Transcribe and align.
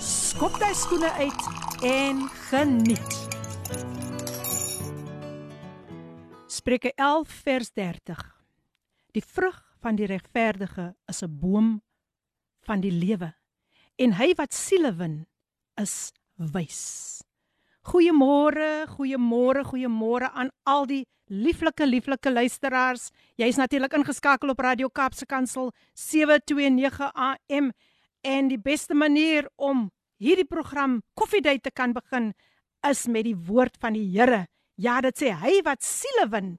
skop 0.00 0.56
jy 0.60 0.70
skoene 0.74 1.10
uit 1.20 1.42
en 1.84 2.22
geniet. 2.48 3.16
Spreuke 6.48 6.92
11 6.96 7.34
vers 7.44 7.72
30. 7.76 8.22
Die 9.12 9.24
vrug 9.24 9.58
van 9.80 9.96
die 9.96 10.08
regverdige 10.08 10.94
is 11.08 11.22
'n 11.22 11.38
boom 11.40 11.82
van 12.64 12.80
die 12.80 12.92
lewe 12.92 13.34
en 13.96 14.12
hy 14.12 14.32
wat 14.36 14.54
siele 14.54 14.92
win 14.96 15.26
is 15.76 16.12
wys. 16.36 17.22
Goeiemôre, 17.82 18.86
goeiemôre, 18.86 19.64
goeiemôre 19.64 20.30
aan 20.32 20.50
al 20.64 20.86
die 20.86 21.06
lieflike 21.30 21.86
lieflike 21.86 22.30
luisteraars. 22.30 23.10
Jy's 23.36 23.56
natuurlik 23.56 23.92
ingeskakel 23.92 24.48
op 24.48 24.58
Radio 24.58 24.88
Kaapse 24.88 25.26
Kansel 25.26 25.72
729 25.94 27.12
AM 27.14 27.72
en 28.25 28.49
die 28.49 28.61
beste 28.61 28.95
manier 28.97 29.49
om 29.55 29.89
hierdie 30.17 30.47
program 30.47 31.01
Koffiedייט 31.13 31.63
te 31.63 31.71
kan 31.71 31.93
begin 31.93 32.33
is 32.87 33.05
met 33.07 33.25
die 33.27 33.35
woord 33.35 33.77
van 33.81 33.93
die 33.93 34.07
Here. 34.13 34.45
Ja, 34.75 35.01
dit 35.01 35.17
sê 35.17 35.31
hy 35.33 35.61
wat 35.65 35.83
siele 35.83 36.27
win 36.31 36.55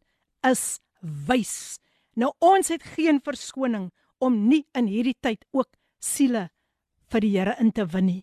is 0.46 0.80
wys. 1.00 1.78
Nou 2.16 2.32
ons 2.40 2.68
het 2.72 2.84
geen 2.96 3.20
verskoning 3.24 3.90
om 4.18 4.46
nie 4.48 4.64
in 4.74 4.88
hierdie 4.88 5.16
tyd 5.20 5.44
ook 5.52 5.68
siele 6.00 6.48
vir 7.12 7.22
die 7.22 7.34
Here 7.36 7.56
in 7.60 7.72
te 7.72 7.86
win 7.86 8.10
nie 8.10 8.22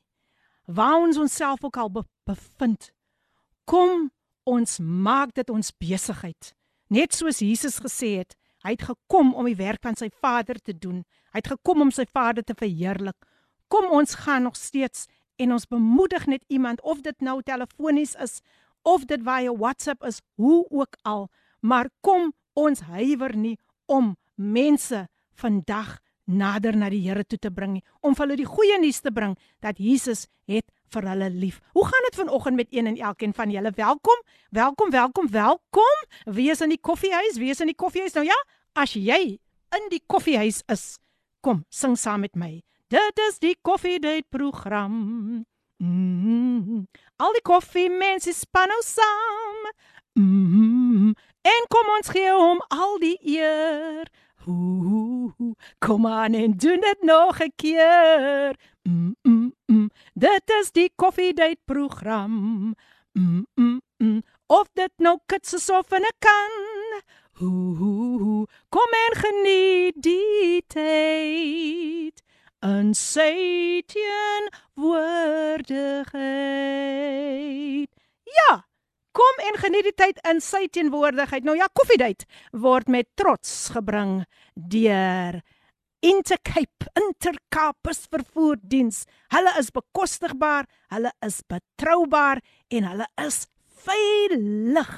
waar 0.66 1.02
ons 1.02 1.18
onsself 1.18 1.64
ook 1.64 1.78
al 1.78 1.92
be 1.92 2.04
bevind. 2.24 2.92
Kom 3.64 4.12
ons 4.44 4.80
maak 4.80 5.34
dit 5.34 5.50
ons 5.50 5.72
besigheid. 5.80 6.54
Net 6.88 7.14
soos 7.14 7.40
Jesus 7.40 7.80
gesê 7.84 8.18
het, 8.22 8.36
hy 8.64 8.76
het 8.76 8.88
gekom 8.88 9.34
om 9.36 9.48
die 9.48 9.60
werk 9.60 9.84
van 9.84 9.96
sy 10.00 10.10
Vader 10.22 10.60
te 10.60 10.74
doen. 10.78 11.04
Hy 11.39 11.45
het 11.45 11.53
gekom 11.55 11.85
om 11.85 11.91
sy 11.95 12.03
Vader 12.11 12.43
te 12.43 12.55
verheerlik. 12.59 13.15
Kom 13.71 13.93
ons 13.95 14.17
gaan 14.25 14.43
nog 14.49 14.57
steeds 14.59 15.05
en 15.39 15.53
ons 15.55 15.69
bemoedig 15.71 16.25
net 16.27 16.43
iemand 16.51 16.83
of 16.83 17.05
dit 17.07 17.15
nou 17.23 17.37
telefonies 17.47 18.17
is 18.19 18.41
of 18.83 19.05
dit 19.07 19.23
via 19.23 19.53
WhatsApp 19.55 20.03
is, 20.03 20.19
hoe 20.35 20.67
ook 20.67 20.99
al, 21.07 21.29
maar 21.63 21.93
kom 22.03 22.33
ons 22.59 22.83
huiwer 22.91 23.37
nie 23.39 23.55
om 23.87 24.17
mense 24.35 25.07
vandag 25.39 26.01
nader 26.27 26.75
na 26.75 26.91
die 26.91 27.05
Here 27.07 27.23
toe 27.23 27.39
te 27.39 27.55
bring 27.55 27.79
om 28.03 28.19
vir 28.19 28.27
hulle 28.27 28.43
die 28.43 28.51
goeie 28.57 28.83
nuus 28.83 28.99
te 28.99 29.15
bring 29.15 29.39
dat 29.63 29.79
Jesus 29.79 30.27
het 30.51 30.67
vir 30.91 31.07
hulle 31.07 31.31
lief. 31.31 31.63
Hoe 31.79 31.87
gaan 31.87 32.11
dit 32.11 32.19
vanoggend 32.19 32.57
met 32.57 32.75
een 32.75 32.91
en 32.91 32.99
elkeen 32.99 33.35
van 33.35 33.55
julle? 33.55 33.71
Welkom. 33.79 34.27
Welkom, 34.51 34.91
welkom, 34.91 35.31
welkom. 35.31 36.07
Wie 36.27 36.51
is 36.51 36.67
in 36.67 36.75
die 36.75 36.83
koffiehuis? 36.83 37.39
Wie 37.39 37.55
is 37.55 37.63
in 37.63 37.71
die 37.71 37.79
koffiehuis? 37.79 38.19
Nou 38.19 38.27
ja, 38.27 38.47
as 38.75 38.99
jy 38.99 39.39
in 39.79 39.93
die 39.95 40.03
koffiehuis 40.07 40.65
is, 40.67 40.97
kom, 41.42 41.66
sing 41.70 41.98
saam 41.98 42.20
met 42.20 42.36
my. 42.36 42.64
Dit 42.88 43.20
is 43.30 43.40
die 43.40 43.58
koffiedייט 43.62 44.30
program. 44.30 44.92
Mm 45.78 46.64
-hmm. 46.64 46.88
Al 47.16 47.32
die 47.32 47.42
koffiemense 47.42 48.34
span 48.34 48.68
nou 48.68 48.82
saam. 48.86 49.72
Mm 50.14 50.46
-hmm. 50.52 51.14
En 51.42 51.66
kom 51.68 51.96
ons 51.98 52.10
gee 52.10 52.32
hom 52.32 52.62
al 52.68 53.00
die 53.00 53.18
eer. 53.22 54.08
Ooh, 54.48 55.32
kom 55.80 56.08
aan 56.08 56.34
en 56.34 56.58
doen 56.58 56.80
dit 56.80 57.02
nog 57.02 57.40
'n 57.40 57.54
keer. 57.56 58.56
Mm, 58.84 59.16
mm, 59.22 59.54
mm. 59.66 59.90
Dit 60.14 60.50
is 60.62 60.72
die 60.72 60.92
koffiedייט 60.96 61.60
program. 61.66 62.32
Mm, 63.12 63.48
mm, 63.56 63.82
mm. 63.98 64.22
Of 64.48 64.68
dit 64.74 64.92
nou 64.98 65.20
kits 65.26 65.54
is 65.54 65.70
of 65.70 65.92
in 65.92 66.02
'n 66.02 66.16
kan. 66.20 66.67
Ooh, 67.42 68.46
kom 68.70 68.92
en 69.00 69.16
geniet 69.22 69.96
die 70.04 70.64
tyd. 70.68 72.24
En 72.64 72.94
sê 72.96 73.82
teen 73.86 74.50
woordigheid. 74.80 75.72
Ja, 78.24 78.64
Kom 79.14 79.42
en 79.46 79.60
geniet 79.62 79.86
die 79.86 79.94
tyd 79.94 80.18
in 80.26 80.40
sy 80.42 80.64
teenwoordigheid. 80.74 81.46
Nou 81.46 81.54
ja, 81.54 81.68
koffiedייט 81.78 82.24
word 82.64 82.88
met 82.90 83.12
trots 83.20 83.70
gebring 83.76 84.24
deur 84.56 85.38
Intercape 86.04 86.90
Intercapus 86.98 88.08
vervoerdiens. 88.12 89.04
Hulle 89.32 89.54
is 89.62 89.70
bekostigbaar, 89.76 90.66
hulle 90.92 91.14
is 91.24 91.44
betroubaar 91.46 92.42
en 92.74 92.90
hulle 92.90 93.08
is 93.22 93.44
veilig. 93.86 94.92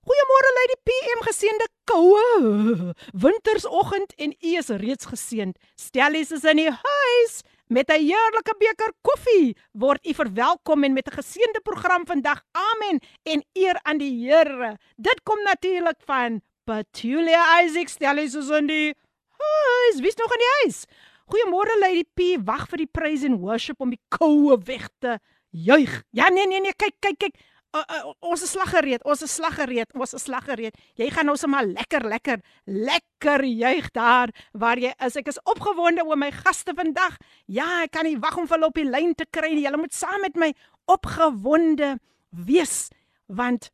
Goeiemôre 0.05 0.49
Lady 0.59 0.77
PM 0.85 1.19
geseënde 1.25 1.67
koue 1.89 2.93
wintersoggend 3.13 4.13
en 4.21 4.37
u 4.37 4.49
is 4.61 4.69
reeds 4.69 5.05
geseënd. 5.09 5.57
Stellies 5.75 6.31
is 6.31 6.43
in 6.43 6.57
die 6.61 6.69
huis 6.69 7.41
met 7.67 7.89
'n 7.89 7.99
heerlike 7.99 8.55
beker 8.57 8.93
koffie. 9.01 9.57
Word 9.71 10.05
u 10.05 10.13
verwelkom 10.13 10.83
en 10.83 10.93
met 10.93 11.07
'n 11.07 11.17
geseënde 11.21 11.61
program 11.63 12.05
vandag. 12.05 12.43
Amen 12.51 12.99
en 13.23 13.45
eer 13.53 13.79
aan 13.83 13.97
die 13.97 14.29
Here. 14.29 14.77
Dit 14.95 15.23
kom 15.23 15.43
natuurlik 15.43 15.97
van 16.05 16.41
Petulia 16.63 17.61
Isaac 17.63 17.87
Stellies 17.87 18.35
is 18.35 18.49
in 18.49 18.67
die 18.67 18.93
huis. 19.37 19.99
Wie's 19.99 20.15
nog 20.15 20.33
in 20.33 20.39
die 20.39 20.55
huis? 20.61 20.85
Goeiemôre 21.25 21.79
Lady 21.79 22.03
P. 22.13 22.37
Wag 22.45 22.67
vir 22.69 22.77
die 22.77 22.91
praise 22.91 23.25
and 23.25 23.39
worship 23.39 23.81
om 23.81 23.89
die 23.89 24.01
koue 24.07 24.57
weg 24.65 24.89
te 24.99 25.19
juig. 25.49 26.03
Ja 26.11 26.29
nee 26.29 26.47
nee 26.47 26.61
nee, 26.61 26.73
kyk 26.73 26.95
kyk 26.99 27.17
kyk. 27.17 27.35
Uh, 27.75 27.81
uh, 27.91 28.13
ons 28.23 28.39
is 28.39 28.51
slaggereed, 28.53 29.03
ons 29.03 29.21
is 29.25 29.33
slaggereed, 29.35 29.89
ons 29.99 30.13
is 30.15 30.23
slaggereed. 30.23 30.77
Jy 30.95 31.09
gaan 31.11 31.27
nou 31.27 31.33
sommer 31.35 31.65
lekker 31.67 32.05
lekker 32.07 32.39
lekker 32.71 33.43
juig 33.49 33.89
daar 33.97 34.31
waar 34.55 34.79
jy 34.79 34.93
is. 35.03 35.17
Ek 35.19 35.27
is 35.33 35.41
opgewonde 35.43 36.05
oor 36.07 36.19
my 36.19 36.29
gaste 36.31 36.71
vandag. 36.77 37.17
Ja, 37.51 37.83
ek 37.83 37.91
kan 37.97 38.07
nie 38.07 38.15
wag 38.23 38.37
om 38.39 38.47
hulle 38.47 38.69
op 38.71 38.79
die 38.79 38.87
lyn 38.87 39.11
te 39.19 39.27
kry 39.27 39.51
nie. 39.51 39.65
Julle 39.65 39.81
moet 39.81 39.95
saam 39.95 40.23
met 40.23 40.39
my 40.39 40.53
opgewonde 40.87 41.97
wees 42.31 42.85
want 43.27 43.71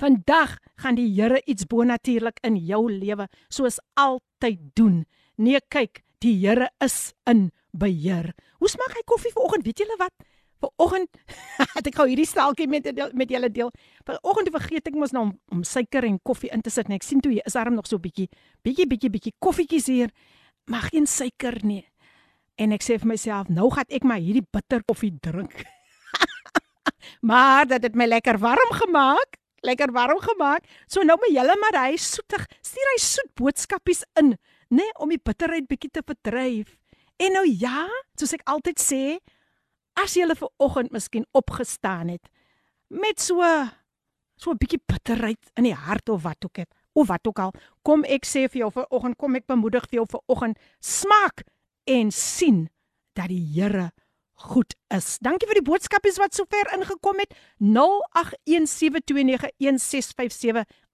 vandag 0.00 0.56
gaan 0.80 0.96
die 0.96 1.10
Here 1.12 1.42
iets 1.44 1.68
bonatuurlik 1.68 2.40
in 2.46 2.56
jou 2.56 2.86
lewe 2.88 3.28
soos 3.52 3.82
altyd 4.00 4.64
doen. 4.78 5.02
Nee, 5.36 5.60
kyk, 5.68 6.06
die 6.24 6.38
Here 6.40 6.70
is 6.80 7.12
in 7.28 7.50
beheer. 7.76 8.32
Hoe 8.62 8.70
smaak 8.70 8.96
hy 8.96 9.04
koffie 9.04 9.34
vanoggend? 9.36 9.68
Weet 9.68 9.84
julle 9.84 10.00
wat? 10.00 10.14
Vanoggend 10.60 11.08
het 11.76 11.86
ek 11.88 11.96
gou 11.96 12.06
hierdie 12.08 12.28
staaltjie 12.28 12.68
met 12.68 12.86
met 13.16 13.30
julle 13.32 13.50
deel. 13.50 13.70
Vanoggend 14.08 14.52
vergeet 14.52 14.90
ek 14.90 14.98
mos 14.98 15.14
nou 15.16 15.28
om, 15.28 15.32
om 15.52 15.62
suiker 15.64 16.04
en 16.04 16.18
koffie 16.22 16.52
in 16.52 16.64
te 16.64 16.72
sit 16.72 16.88
net. 16.88 17.00
Ek 17.00 17.08
sien 17.08 17.22
toe 17.24 17.32
hier 17.32 17.46
is 17.48 17.56
daar 17.56 17.72
nog 17.72 17.88
so 17.88 17.96
'n 17.96 18.04
bietjie 18.04 18.28
bietjie 18.62 18.86
bietjie 18.86 19.10
bietjie 19.10 19.34
koffietjies 19.38 19.86
hier. 19.86 20.10
Mag 20.66 20.90
geen 20.92 21.06
suiker 21.06 21.64
nie. 21.64 21.84
En 22.60 22.72
ek 22.72 22.82
sê 22.84 22.98
vir 23.00 23.08
myself, 23.08 23.48
nou 23.48 23.70
gaan 23.72 23.88
ek 23.88 24.04
maar 24.04 24.20
hierdie 24.20 24.44
bitter 24.44 24.82
koffie 24.84 25.16
drink. 25.20 25.64
maar 27.30 27.66
dit 27.66 27.82
het 27.82 27.94
my 27.96 28.06
lekker 28.06 28.38
warm 28.38 28.72
gemaak. 28.72 29.40
Lekker 29.64 29.92
warm 29.92 30.20
gemaak. 30.20 30.64
So 30.86 31.02
nou 31.02 31.16
moet 31.20 31.32
julle 31.32 31.56
maar 31.60 31.86
hy 31.86 31.96
soetig, 31.96 32.44
stuur 32.60 32.92
hy 32.92 32.98
soet 33.00 33.32
boodskapies 33.34 34.04
in, 34.20 34.36
nê, 34.68 34.84
nee, 34.84 34.92
om 35.00 35.08
die 35.08 35.20
bitterheid 35.20 35.68
bietjie 35.68 35.90
te 35.90 36.04
verdryf. 36.04 36.76
En 37.20 37.32
nou 37.36 37.44
ja, 37.48 37.88
soos 38.16 38.32
ek 38.36 38.44
altyd 38.48 38.80
sê, 38.80 39.02
as 40.02 40.16
jy 40.16 40.26
ver 40.34 40.50
oggend 40.58 40.92
miskien 40.92 41.26
opgestaan 41.32 42.08
het 42.08 42.28
met 42.88 43.20
so 43.20 43.42
so 44.36 44.50
'n 44.50 44.58
bietjie 44.58 44.82
bitterheid 44.86 45.50
in 45.56 45.64
die 45.64 45.74
hart 45.74 46.08
of 46.08 46.22
wat 46.22 46.44
ook 46.44 46.56
het 46.56 46.74
of 46.92 47.08
wat 47.08 47.26
ook 47.26 47.38
al 47.38 47.52
kom 47.82 48.04
ek 48.04 48.26
sê 48.26 48.48
vir 48.48 48.64
jou 48.64 48.72
ver 48.72 48.86
oggend 48.90 49.16
kom 49.16 49.34
ek 49.34 49.46
bemoedig 49.46 49.86
vir 49.90 50.00
jou 50.00 50.06
ver 50.10 50.22
oggend 50.26 50.58
smaak 50.80 51.42
en 51.84 52.10
sien 52.10 52.68
dat 53.14 53.28
die 53.28 53.46
Here 53.54 53.90
goed 54.40 54.72
is. 54.88 55.18
Dankie 55.20 55.44
vir 55.48 55.54
die 55.60 55.68
boodskapies 55.68 56.18
wat 56.20 56.34
sover 56.36 56.72
ingekom 56.74 57.18
het. 57.20 57.34
0817291657 57.60 57.66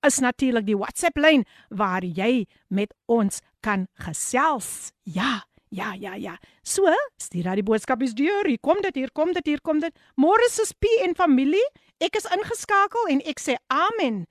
is 0.06 0.18
natuurlik 0.22 0.66
die 0.66 0.78
WhatsApp 0.78 1.16
lyn 1.18 1.44
waar 1.68 2.04
jy 2.04 2.46
met 2.68 2.94
ons 3.06 3.40
kan 3.60 3.86
gesels. 4.02 4.92
Ja, 5.02 5.44
Ja, 5.71 5.93
ja, 5.93 6.15
ja. 6.19 6.35
So, 6.63 6.91
stuur 7.15 7.43
daai 7.47 7.63
boodskapies 7.63 8.13
deur. 8.13 8.47
Hier 8.47 8.59
kom 8.59 8.81
dit, 8.83 8.95
hier 8.95 9.11
kom 9.15 9.31
dit, 9.33 9.45
hier 9.47 9.61
kom 9.61 9.79
dit. 9.79 9.95
Môre 10.19 10.43
is 10.49 10.73
P 10.73 10.89
en 11.05 11.15
familie. 11.15 11.63
Ek 12.03 12.17
is 12.19 12.27
ingeskakel 12.27 13.07
en 13.13 13.21
ek 13.29 13.39
sê 13.39 13.55
amen. 13.71 14.25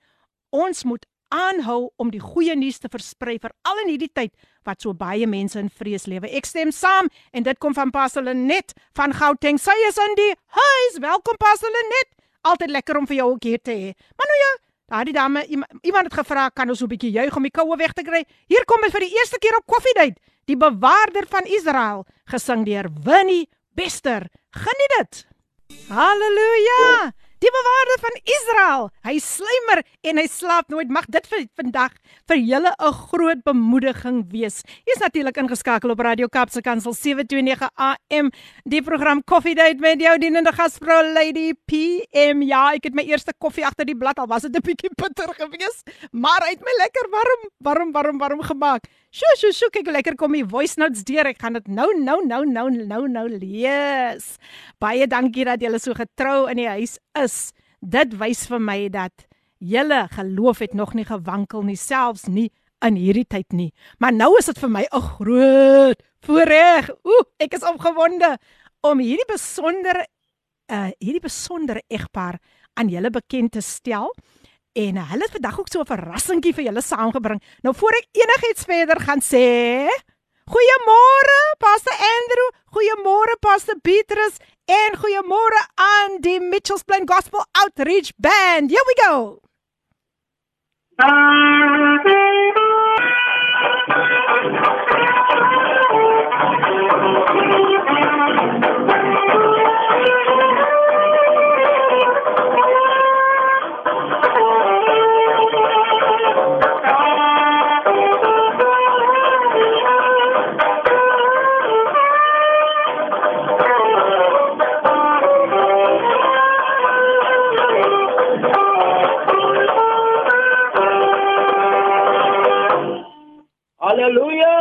Ons 0.53 0.83
moet 0.83 1.05
aanhou 1.31 1.89
om 1.97 2.11
die 2.11 2.21
goeie 2.21 2.55
nuus 2.59 2.77
te 2.83 2.91
versprei 2.91 3.37
veral 3.41 3.83
in 3.85 3.93
hierdie 3.93 4.11
tyd 4.13 4.33
wat 4.67 4.83
so 4.83 4.93
baie 4.93 5.25
mense 5.25 5.57
in 5.59 5.71
vrees 5.71 6.05
lewe. 6.11 6.29
Ek 6.29 6.45
stem 6.45 6.73
saam 6.75 7.09
en 7.31 7.47
dit 7.47 7.61
kom 7.63 7.73
van 7.73 7.89
Pastor 7.95 8.25
Lenet 8.27 8.75
van 8.97 9.15
Gauteng. 9.15 9.57
Sy 9.57 9.75
is 9.87 9.97
in 9.97 10.17
die 10.19 10.33
huis. 10.57 10.99
Welkom 11.01 11.39
Pastor 11.41 11.71
Lenet. 11.73 12.11
Altyd 12.45 12.75
lekker 12.75 12.99
om 12.99 13.07
vir 13.09 13.21
jou 13.21 13.31
ook 13.33 13.47
hier 13.47 13.61
te 13.63 13.73
hê. 13.73 13.93
Maar 14.17 14.29
nou 14.29 14.39
ja, 14.41 14.51
daardie 14.91 15.15
dame 15.15 15.45
iemand 15.47 16.11
het 16.11 16.19
gevra 16.19 16.49
kan 16.49 16.69
ons 16.69 16.83
'n 16.83 16.91
bietjie 16.91 17.11
juig 17.11 17.35
om 17.35 17.43
die 17.43 17.51
koue 17.51 17.77
weg 17.77 17.93
te 17.93 18.03
kry. 18.03 18.25
Hier 18.47 18.65
kom 18.65 18.81
dit 18.81 18.91
vir 18.91 19.07
die 19.07 19.15
eerste 19.17 19.39
keer 19.39 19.57
op 19.57 19.65
Koffiedייט. 19.65 20.19
Die 20.46 20.56
bewaarder 20.56 21.26
van 21.26 21.42
Israel 21.50 22.04
gesing 22.30 22.64
deur 22.68 22.86
Winnie 23.02 23.48
Bester. 23.74 24.28
Geniet 24.54 24.92
dit. 24.98 25.26
Halleluja! 25.90 27.10
Die 27.42 27.50
bewaarder 27.52 27.98
van 28.00 28.14
Israel. 28.24 28.86
Hy 29.04 29.18
slymer 29.20 29.82
en 30.08 30.16
hy 30.16 30.24
slaap 30.30 30.70
nooit. 30.72 30.88
Mag 30.88 31.04
dit 31.12 31.26
vir 31.28 31.42
vandag 31.58 31.92
vir 32.30 32.38
julle 32.38 32.72
'n 32.78 32.92
groot 32.92 33.42
bemoediging 33.44 34.22
wees. 34.32 34.62
Jy's 34.86 35.02
natuurlik 35.02 35.36
ingeskakel 35.36 35.90
op 35.90 36.00
Radio 36.00 36.28
Kapse 36.28 36.62
Kansel 36.62 36.94
729 36.94 37.68
AM. 37.76 38.30
Die 38.64 38.82
program 38.82 39.22
Coffee 39.24 39.54
Date 39.54 39.78
met 39.80 40.00
jou 40.00 40.18
dienende 40.18 40.52
gasvrou 40.52 41.12
Lady 41.12 41.52
PM. 41.66 42.42
Ja, 42.42 42.72
ek 42.72 42.84
het 42.84 42.94
my 42.94 43.02
eerste 43.02 43.34
koffie 43.38 43.66
agter 43.66 43.84
die 43.84 43.96
blad 43.96 44.18
al 44.18 44.26
was 44.26 44.42
dit 44.42 44.56
'n 44.56 44.62
bietjie 44.62 44.90
bitter 44.94 45.34
geweest, 45.34 45.90
maar 46.12 46.40
uit 46.40 46.60
my 46.60 46.72
lekker 46.78 47.06
warm, 47.10 47.50
warm, 47.58 47.92
warm, 47.92 48.18
warm 48.18 48.42
gemaak. 48.42 48.84
Sjoe, 49.16 49.36
sjoe, 49.40 49.52
sjoe, 49.56 49.70
kyk 49.72 49.86
lekker 49.88 50.16
kom 50.20 50.34
die 50.36 50.44
voice 50.44 50.76
notes 50.76 51.00
deur. 51.08 51.24
Ek 51.30 51.38
gaan 51.40 51.54
dit 51.56 51.70
nou, 51.72 51.86
nou, 51.96 52.18
nou, 52.28 52.42
nou, 52.44 52.66
nou, 52.68 52.98
nou 53.08 53.22
lees. 53.32 54.26
Baie 54.82 55.06
dankie 55.08 55.46
dat 55.48 55.62
julle 55.64 55.80
so 55.80 55.96
getrou 55.96 56.42
in 56.52 56.60
die 56.60 56.66
huis 56.68 56.98
is. 57.16 57.36
Dit 57.80 58.18
wys 58.20 58.42
vir 58.50 58.60
my 58.60 58.76
dat 58.92 59.24
julle 59.56 60.02
geloof 60.12 60.60
het 60.66 60.76
nog 60.76 60.92
nie 60.98 61.06
gewankel 61.08 61.64
nie, 61.64 61.78
selfs 61.80 62.26
nie 62.28 62.50
in 62.84 63.00
hierdie 63.00 63.24
tyd 63.24 63.56
nie. 63.56 63.70
Maar 64.04 64.12
nou 64.12 64.34
is 64.36 64.52
dit 64.52 64.60
vir 64.60 64.74
my 64.74 64.84
'n 64.84 65.08
groot 65.16 66.04
voorreg. 66.20 66.92
Ooh, 67.08 67.24
ek 67.40 67.56
is 67.56 67.64
opgewonde 67.64 68.36
om 68.84 69.00
hierdie 69.00 69.32
besondere 69.32 70.04
uh 70.68 70.92
hierdie 71.00 71.24
besondere 71.24 71.80
egpaar 71.88 72.36
aan 72.74 72.92
julle 72.92 73.08
bekend 73.10 73.52
te 73.52 73.64
stel. 73.64 74.12
En 74.76 74.98
hulle 75.10 75.24
het 75.24 75.32
vandag 75.32 75.58
ook 75.60 75.68
so 75.72 75.80
'n 75.80 75.92
verrassingkie 75.92 76.54
vir 76.54 76.64
julle 76.64 76.82
saamgebring. 76.82 77.42
Nou 77.62 77.74
voor 77.74 77.92
ek 77.92 78.06
enigiets 78.12 78.64
verder 78.64 79.00
gaan 79.00 79.20
sê, 79.20 79.88
goeiemôre 80.54 81.38
Pastor 81.58 81.96
Andrew, 82.14 82.50
goeiemôre 82.74 83.36
Pastor 83.40 83.78
Petrus 83.80 84.36
en 84.64 84.98
goeiemôre 85.00 85.62
aan 85.74 86.20
die 86.20 86.40
Mitchells 86.40 86.82
Plain 86.82 87.08
Gospel 87.08 87.44
Outreach 87.52 88.12
Band. 88.16 88.70
Here 88.70 88.84
we 88.86 88.94
go. 89.06 89.40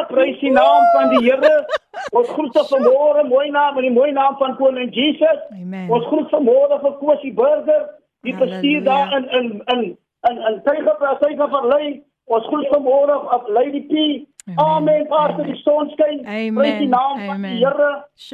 Prys 0.07 0.39
die 0.39 0.51
naam 0.51 0.83
van 0.93 1.09
die 1.09 1.23
Here. 1.25 1.65
Ons 2.11 2.29
groet 2.29 2.57
vanmôre 2.69 3.23
mooi 3.29 3.49
naam 3.49 3.77
in 3.79 3.87
die 3.87 3.93
mooi 3.95 4.11
naam 4.11 4.35
van 4.37 4.55
koning 4.59 4.91
Jesus. 4.93 5.39
Amen. 5.51 5.89
Ons 5.89 6.05
groet 6.11 6.29
vanmôre 6.29 6.79
vir 6.81 6.97
Kosie 6.99 7.33
Burger, 7.33 7.87
die 8.27 8.35
bestuur 8.35 8.83
daar 8.85 9.15
in 9.17 9.29
in 9.39 9.47
in 9.73 9.83
in 10.29 10.37
in 10.49 10.61
Tyger 10.67 11.17
Tyger 11.23 11.49
verlei. 11.49 12.03
Ons 12.25 12.45
groet 12.49 12.67
vanmôre 12.73 13.15
op 13.37 13.47
Lady 13.47 13.81
P. 13.89 13.93
Amen. 14.61 15.07
Pastor 15.07 15.45
die 15.45 15.57
son 15.63 15.89
skyn. 15.89 16.21
Prys 16.53 16.77
die 16.83 16.89
naam 16.89 17.17
Amen. 17.17 17.27
van 17.27 17.41
die 17.41 17.55
Here. 17.63 17.91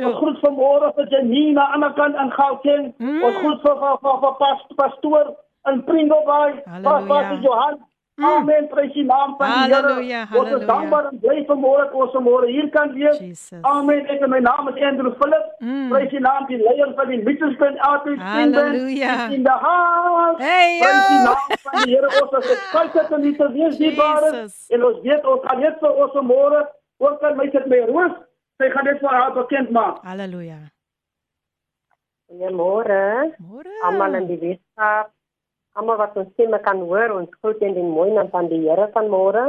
Ons 0.08 0.18
groet 0.18 0.42
vanmôre 0.44 0.92
vir 0.98 1.08
Janina 1.14 1.70
aan 1.72 1.88
die 1.88 1.94
kant 2.00 2.20
in 2.20 2.34
Gauteng. 2.36 2.92
Mm. 2.98 3.24
Ons 3.24 3.40
groet 3.44 3.64
vir 3.64 3.80
vir 4.04 4.20
vir, 4.26 4.66
pastoor 4.76 5.32
in 5.72 5.84
Pringlebay. 5.88 6.60
Pastor 6.84 7.40
Johan 7.48 7.80
Mm. 8.22 8.28
Amen. 8.28 8.68
Prys 8.70 8.94
die 8.94 9.04
naam 9.04 9.36
van 9.38 9.50
die 9.50 9.74
Here. 9.74 10.40
Ons 10.40 10.50
is 10.58 10.66
dankbaar 10.70 11.08
en 11.10 11.20
bly 11.24 11.38
vanmôre 11.50 11.86
dat 11.88 11.94
ons 12.04 12.12
vanmôre 12.14 12.50
hier 12.54 12.68
kan 12.76 12.92
wees. 12.94 13.18
Jesus. 13.18 13.62
Amen. 13.66 14.04
Ek 14.14 14.22
en 14.22 14.30
my 14.30 14.42
naam 14.46 14.68
is 14.70 14.82
Andrew 14.90 15.14
Philip. 15.22 15.48
Mm. 15.60 15.88
Prys 15.90 16.12
die 16.14 16.22
naam 16.22 16.46
die 16.50 16.60
leier 16.62 16.92
van 16.98 17.10
die 17.10 17.18
Mitchells 17.24 17.80
Outreach 17.88 18.20
Team. 18.20 18.54
Halleluja. 18.54 19.16
In 19.38 19.48
the 19.48 19.56
house. 19.64 20.38
Hey, 20.38 20.76
Prys 20.84 21.08
die 21.08 21.22
naam 21.26 21.56
van 21.64 21.80
die 21.82 21.96
Here. 21.96 22.12
Ons 22.22 22.36
is 22.42 22.52
gekalk 22.66 23.16
en 23.18 23.26
nie 23.26 23.34
te 23.40 23.48
wees 23.56 23.80
die 23.82 23.96
bare. 23.98 24.44
En 24.78 24.86
ons 24.92 25.00
weet 25.08 25.26
ons 25.34 25.48
gaan 25.48 25.64
net 25.66 25.80
vir 25.82 26.04
ons 26.04 26.14
vanmôre 26.20 26.62
ook 27.02 27.18
kan 27.24 27.40
my 27.40 27.48
sit 27.56 27.66
my 27.74 27.80
roos. 27.90 28.14
Sy 28.62 28.70
gaan 28.76 28.86
dit 28.86 29.02
vir 29.02 29.18
haar 29.18 29.34
bekend 29.34 29.74
maak. 29.74 30.04
Halleluja. 30.06 30.60
Goeiemôre. 32.30 33.34
Môre. 33.42 33.74
Almal 33.90 34.20
in 34.22 34.30
die 34.30 34.38
Weskaap 34.46 35.10
almal 35.80 36.00
wat 36.02 36.16
ons 36.20 36.30
stemme 36.34 36.60
kan 36.66 36.80
hoor, 36.84 37.16
ons 37.16 37.34
groet 37.42 37.62
in 37.66 37.76
die 37.78 37.88
mooi 37.88 38.12
naam 38.12 38.30
van 38.34 38.50
die 38.52 38.62
Here 38.66 38.90
van 38.96 39.10
môre. 39.12 39.46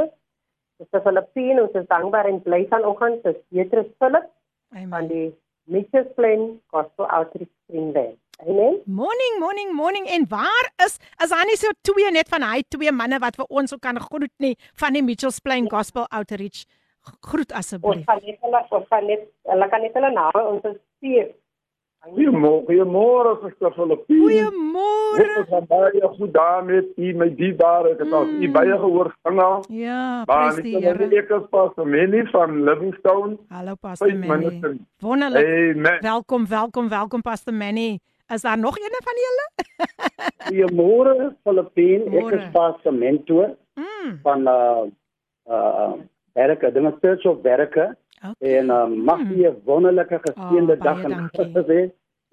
Dis 0.81 0.89
vir 0.95 1.03
Filippine, 1.05 1.61
ons 1.63 1.77
is 1.79 1.87
dankbaar 1.91 2.29
en 2.29 2.41
bly 2.45 2.63
vanoggend 2.71 3.21
vir 3.25 3.37
Petrus 3.53 3.89
Philip 4.01 4.27
Amen. 4.73 4.89
van 4.95 5.07
die 5.11 5.25
Mitchells 5.71 6.11
Plain 6.17 6.61
Gospel 6.73 7.07
Outreach 7.07 7.51
Springdale. 7.63 8.17
Amen. 8.41 8.81
Morning, 8.85 9.39
morning, 9.39 9.71
morning. 9.75 10.07
En 10.09 10.25
waar 10.27 10.71
is 10.85 10.97
as 11.17 11.29
daar 11.29 11.45
nie 11.45 11.57
so 11.59 11.69
twee 11.81 12.11
net 12.11 12.31
van 12.33 12.43
hy 12.43 12.63
twee 12.67 12.91
manne 12.91 13.19
wat 13.23 13.37
vir 13.39 13.45
ons 13.49 13.73
ook 13.75 13.83
kan 13.85 13.99
groet 14.01 14.33
nie 14.43 14.55
van 14.81 14.97
die 14.97 15.03
Mitchells 15.05 15.39
Plain 15.39 15.69
Gospel 15.71 16.07
Outreach. 16.09 16.65
Groet 17.29 17.51
asseblief. 17.51 18.01
Ons 18.01 18.09
gaan 18.09 18.25
net 18.25 18.41
hulle 18.41 18.61
ons 18.79 18.89
gaan 18.89 19.07
net 19.07 19.23
hulle 19.53 19.69
kan 19.69 19.81
net 19.85 19.95
hulle 19.99 20.11
name 20.17 20.43
ons 20.49 20.67
stuur. 20.73 21.31
Goeiemôre, 22.03 22.65
goeiemôre 22.67 23.39
Suster 23.39 23.71
Filippine. 23.71 24.19
Goeiemôre. 24.19 25.23
Ek 25.23 25.51
is 25.55 25.67
baie 25.69 26.07
goed 26.17 26.33
daarmee, 26.35 26.81
u 26.99 27.11
my 27.15 27.29
dierbare, 27.37 27.93
ek 27.93 28.01
het 28.03 28.11
al 28.17 28.27
u 28.27 28.49
baie 28.51 28.75
gehoor 28.81 29.09
singe. 29.23 29.45
Ja, 29.71 30.01
prys 30.27 30.59
die 30.65 30.73
Here. 30.83 31.07
Ek 31.07 31.31
is 31.31 31.45
Pastor 31.53 31.87
Manny 31.87 32.25
van 32.33 32.59
Livingstone. 32.67 33.37
Hallo 33.55 33.77
Pastor 33.79 34.11
Manny. 34.19 34.51
Wonderlik. 34.99 35.47
Hey, 35.47 35.95
welkom, 36.03 36.43
welkom, 36.51 36.91
welkom 36.91 37.23
Pastor 37.23 37.55
Manny. 37.55 38.01
Is 38.27 38.43
daar 38.43 38.59
nog 38.59 38.75
een 38.83 38.99
van 39.07 39.23
julle? 39.23 39.47
Goeiemôre 40.49 41.31
Filippine, 41.47 42.11
ek 42.19 42.35
is 42.35 42.47
Pastor 42.51 42.99
Mentor 42.99 43.55
mm. 43.79 44.17
van 44.27 44.47
uh 44.51 44.83
uh 45.47 45.93
Berke, 46.35 46.67
dinge 46.75 46.97
Church 46.99 47.23
of 47.31 47.39
Berke. 47.39 47.93
Okay. 48.23 48.55
En 48.57 48.71
uh, 48.71 48.87
mag 48.87 49.19
jy 49.27 49.43
hmm. 49.43 49.57
'n 49.57 49.61
wonderlike 49.67 50.19
geseënde 50.23 50.77
oh, 50.77 50.83
dag 50.83 51.03
en 51.03 51.29
hê. 51.67 51.83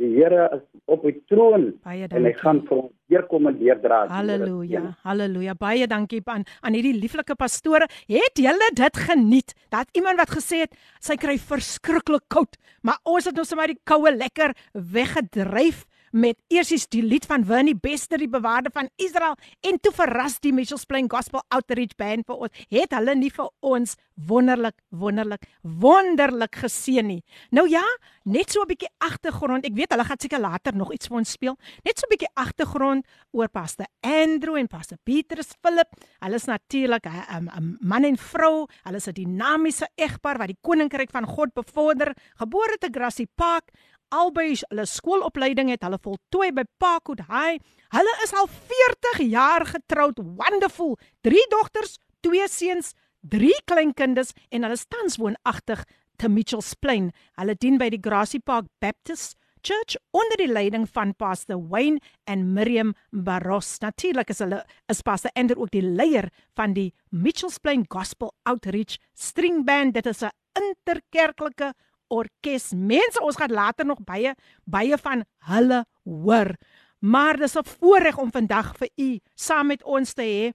Die 0.00 0.14
Here 0.16 0.46
is 0.56 0.62
op 0.88 1.02
die 1.04 1.18
troon 1.28 1.74
en 1.84 2.24
hy 2.24 2.32
gaan 2.38 2.62
vir 2.64 2.76
ons 2.78 2.92
weer 3.12 3.26
kom 3.28 3.50
en 3.50 3.58
leerdra. 3.60 3.98
Halleluja. 4.08 4.94
Halleluja. 5.04 5.54
Baie 5.60 5.88
dankie 5.90 6.22
aan 6.24 6.46
aan 6.64 6.76
hierdie 6.78 6.94
lieflike 6.96 7.36
pastore. 7.36 7.84
Het 8.08 8.40
julle 8.40 8.70
dit 8.80 8.96
geniet? 8.96 9.52
Dat 9.68 9.92
iemand 9.92 10.16
wat 10.22 10.32
gesê 10.32 10.62
het 10.64 10.72
sy 11.04 11.18
kry 11.20 11.36
verskriklik 11.36 12.24
koud, 12.32 12.56
maar 12.80 12.96
ons 13.04 13.28
het 13.28 13.36
nou 13.36 13.44
sommer 13.44 13.74
die 13.74 13.80
koue 13.84 14.14
lekker 14.16 14.56
weggedryf 14.72 15.84
met 16.10 16.38
eersies 16.48 16.86
die 16.90 17.02
lied 17.02 17.26
van 17.26 17.44
Winnie 17.46 17.76
Bester 17.76 18.18
die 18.18 18.28
bewaarde 18.28 18.70
van 18.74 18.88
Israel 18.96 19.36
en 19.66 19.78
toe 19.80 19.92
verras 19.94 20.38
die 20.42 20.52
Mitchells 20.52 20.84
Plain 20.84 21.08
Gospel 21.10 21.42
Outreach 21.48 21.96
Band 21.96 22.26
vir 22.26 22.46
ons. 22.46 22.62
Het 22.70 22.94
hulle 22.98 23.14
nie 23.14 23.30
vir 23.30 23.50
ons 23.60 23.96
wonderlik 24.26 24.76
wonderlik 24.90 25.46
wonderlik 25.62 26.58
geseën 26.64 27.06
nie. 27.06 27.22
Nou 27.50 27.66
ja 27.68 27.84
net 28.24 28.50
so 28.50 28.62
'n 28.62 28.68
bietjie 28.68 28.90
agtergrond. 28.98 29.64
Ek 29.64 29.74
weet 29.74 29.90
hulle 29.90 30.04
gaan 30.04 30.20
seker 30.20 30.40
later 30.40 30.74
nog 30.76 30.92
iets 30.92 31.06
vir 31.06 31.16
ons 31.16 31.30
speel. 31.30 31.56
Net 31.84 31.98
so 31.98 32.06
'n 32.06 32.10
bietjie 32.16 32.34
agtergrond 32.34 33.06
oor 33.32 33.48
Pastor 33.48 33.86
Andrew 34.00 34.56
en 34.56 34.66
Pastor 34.66 34.98
Petrus 35.04 35.54
Philip. 35.62 35.88
Hulle 36.20 36.34
is 36.34 36.44
natuurlik 36.46 37.06
'n 37.06 37.78
man 37.80 38.04
en 38.04 38.16
vrou. 38.16 38.66
Hulle 38.84 38.96
is 38.96 39.08
'n 39.08 39.12
dinamiese 39.12 39.88
egpaar 39.96 40.38
wat 40.38 40.48
die 40.48 40.58
koninkryk 40.60 41.10
van 41.10 41.26
God 41.26 41.54
bevorder. 41.54 42.14
Gebore 42.36 42.76
te 42.78 42.88
Grassy 42.90 43.26
Park 43.34 43.70
albei 44.10 44.54
hulle 44.68 44.86
skoolopleiding 44.86 45.70
het 45.72 45.84
hulle 45.86 45.98
voltooi 46.02 46.50
by 46.52 46.64
Parkwood 46.82 47.24
High. 47.28 47.60
Hulle 47.94 48.14
is 48.24 48.34
al 48.34 48.48
40 48.50 49.22
jaar 49.30 49.66
getroud. 49.66 50.18
Wonderful. 50.18 50.96
3 51.26 51.46
dogters, 51.50 51.98
2 52.26 52.48
seuns, 52.48 52.94
3 53.20 53.54
kleinkinders 53.64 54.32
en 54.50 54.66
hulle 54.66 54.78
tans 54.88 55.18
woonagtig 55.20 55.84
te 56.16 56.28
Mitchells 56.28 56.74
Plain. 56.74 57.10
Hulle 57.40 57.56
dien 57.58 57.78
by 57.80 57.90
die 57.92 58.02
Grassy 58.02 58.40
Park 58.44 58.68
Baptist 58.82 59.36
Church 59.60 59.96
onder 60.16 60.40
die 60.40 60.48
leiding 60.48 60.86
van 60.88 61.12
Pastor 61.14 61.60
Wayne 61.68 62.00
en 62.24 62.52
Miriam 62.52 62.94
Barros. 63.10 63.78
Natuurlik 63.80 64.30
is 64.32 64.40
hulle 64.40 64.62
is 64.88 65.02
Pastor 65.04 65.30
Ender 65.36 65.58
ook 65.60 65.72
die 65.74 65.84
leier 65.84 66.30
van 66.56 66.72
die 66.72 66.94
Mitchells 67.10 67.58
Plain 67.58 67.84
Gospel 67.88 68.32
Outreach 68.48 68.96
String 69.12 69.64
Band. 69.66 69.94
Dit 69.94 70.06
is 70.06 70.22
'n 70.22 70.32
interkerklike 70.56 71.74
orkes. 72.10 72.72
Mense, 72.74 73.22
ons 73.22 73.38
gaan 73.38 73.52
later 73.54 73.86
nog 73.86 74.02
baie 74.04 74.34
baie 74.64 74.98
van 74.98 75.24
hulle 75.50 75.84
hoor. 76.04 76.54
Maar 77.00 77.36
dis 77.36 77.56
'n 77.56 77.64
voorreg 77.64 78.18
om 78.18 78.30
vandag 78.30 78.76
vir 78.76 78.90
u 78.96 79.18
saam 79.34 79.66
met 79.66 79.84
ons 79.84 80.12
te 80.12 80.22
hê. 80.22 80.52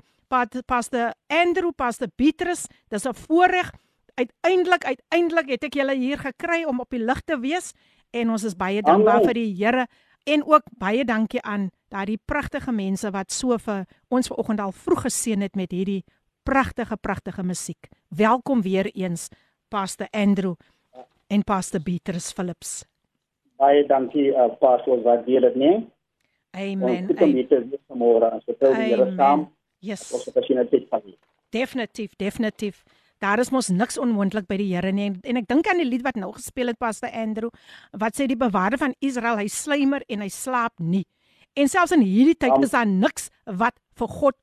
Pastor 0.65 1.13
Andrew, 1.27 1.71
Pastor 1.75 2.07
Petrus, 2.15 2.67
dis 2.89 3.05
'n 3.05 3.13
voorreg. 3.13 3.71
Uiteindelik, 4.13 4.85
uiteindelik 4.85 5.49
het 5.49 5.63
ek 5.63 5.73
julle 5.73 5.95
hier 5.95 6.17
gekry 6.17 6.63
om 6.63 6.79
op 6.79 6.89
die 6.89 7.03
lig 7.03 7.21
te 7.21 7.39
wees 7.39 7.73
en 8.11 8.29
ons 8.29 8.43
is 8.43 8.55
baie 8.55 8.81
dankbaar 8.81 9.23
vir 9.23 9.33
die 9.33 9.55
Here 9.55 9.87
en 10.23 10.43
ook 10.43 10.63
baie 10.77 11.05
dankie 11.05 11.41
aan 11.41 11.69
daardie 11.93 12.19
pragtige 12.25 12.71
mense 12.71 13.11
wat 13.11 13.31
so 13.31 13.57
vir 13.57 13.85
ons 14.07 14.27
vanoggend 14.27 14.59
al 14.59 14.71
vroeg 14.71 15.01
geseën 15.01 15.41
het 15.41 15.55
met 15.55 15.71
hierdie 15.71 16.03
pragtige 16.43 16.97
pragtige 16.97 17.43
musiek. 17.43 17.89
Welkom 18.09 18.61
weer 18.61 18.89
eens 18.95 19.27
Pastor 19.69 20.07
Andrew 20.11 20.55
en 21.27 21.43
Pastor 21.43 21.81
Petrus 21.81 22.31
Philips. 22.33 22.83
Baie 23.59 23.85
dankie 23.87 24.31
uh, 24.33 24.49
Pastor 24.59 25.01
wat 25.05 25.25
deel 25.25 25.47
dit 25.47 25.55
nie. 25.59 25.75
Amen. 26.55 27.09
Ons 27.11 27.19
het 27.19 27.71
dit 27.71 27.81
vanmôre 27.91 28.29
as 28.31 28.43
dit 28.47 28.61
oor 28.63 28.75
die 28.75 28.91
Here 28.91 29.07
saam. 29.15 29.47
Yes. 29.83 30.07
Ons 30.15 30.27
het 30.29 30.37
gesien 30.39 30.61
dit 30.71 30.85
van 30.91 31.01
hier. 31.03 31.17
Definitief, 31.55 32.15
definitief. 32.19 32.83
Daar 33.23 33.39
is 33.39 33.51
mos 33.51 33.69
niks 33.71 33.97
onmoontlik 33.99 34.47
by 34.47 34.57
die 34.59 34.69
Here 34.73 34.91
nie 34.95 35.09
en, 35.09 35.19
en 35.23 35.39
ek 35.39 35.49
dink 35.51 35.67
aan 35.71 35.81
die 35.81 35.87
lied 35.87 36.03
wat 36.05 36.19
nou 36.19 36.31
gespeel 36.35 36.71
het 36.71 36.79
Pastor 36.79 37.11
Andrew 37.15 37.51
wat 37.95 38.17
sê 38.17 38.27
die 38.27 38.39
bewaarder 38.39 38.79
van 38.81 38.95
Israel 39.03 39.39
hy 39.39 39.47
slymer 39.51 40.03
en 40.11 40.23
hy 40.23 40.31
slaap 40.31 40.75
nie. 40.79 41.05
En 41.55 41.71
selfs 41.71 41.95
in 41.95 42.03
hierdie 42.03 42.35
tyd 42.35 42.55
is 42.63 42.75
daar 42.75 42.87
niks 42.87 43.29
wat 43.47 43.77
vir 43.95 44.11
God 44.11 44.39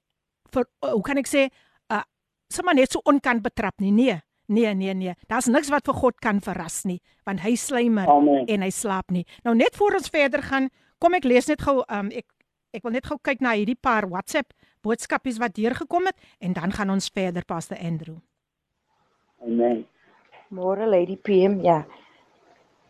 vir 0.52 0.68
hoe 0.88 1.04
kan 1.04 1.20
ek 1.20 1.28
sê 1.28 1.48
uh 1.92 2.04
sommer 2.52 2.76
net 2.76 2.92
so 2.92 3.00
onkan 3.08 3.40
betrap 3.44 3.80
nie. 3.80 3.92
Nee. 3.92 4.20
Nee, 4.46 4.74
nee, 4.74 4.94
nee. 4.94 5.14
Daar's 5.30 5.46
niks 5.46 5.70
wat 5.70 5.86
vir 5.86 5.94
God 5.94 6.18
kan 6.20 6.40
verras 6.40 6.82
nie, 6.84 6.98
want 7.24 7.40
hy 7.44 7.54
slymer 7.56 8.08
en 8.46 8.64
hy 8.64 8.70
slaap 8.74 9.10
nie. 9.14 9.24
Nou 9.46 9.54
net 9.56 9.76
voor 9.78 9.98
ons 10.00 10.10
verder 10.12 10.42
gaan, 10.42 10.68
kom 10.98 11.14
ek 11.14 11.24
lees 11.28 11.48
net 11.50 11.62
gou 11.62 11.80
um 11.86 12.10
ek 12.10 12.26
ek 12.72 12.84
wil 12.86 12.94
net 12.96 13.06
gou 13.06 13.18
kyk 13.20 13.42
na 13.44 13.52
hierdie 13.52 13.76
paar 13.76 14.06
WhatsApp 14.08 14.54
boodskapies 14.82 15.38
wat 15.38 15.54
deurgekom 15.54 16.08
het 16.08 16.16
en 16.40 16.54
dan 16.56 16.72
gaan 16.72 16.90
ons 16.90 17.10
verder 17.14 17.44
Pastor 17.46 17.78
Andrew. 17.78 18.16
Amen. 19.44 19.84
Môre 20.52 20.86
Lady 20.86 21.16
PM, 21.16 21.60
ja. 21.64 21.82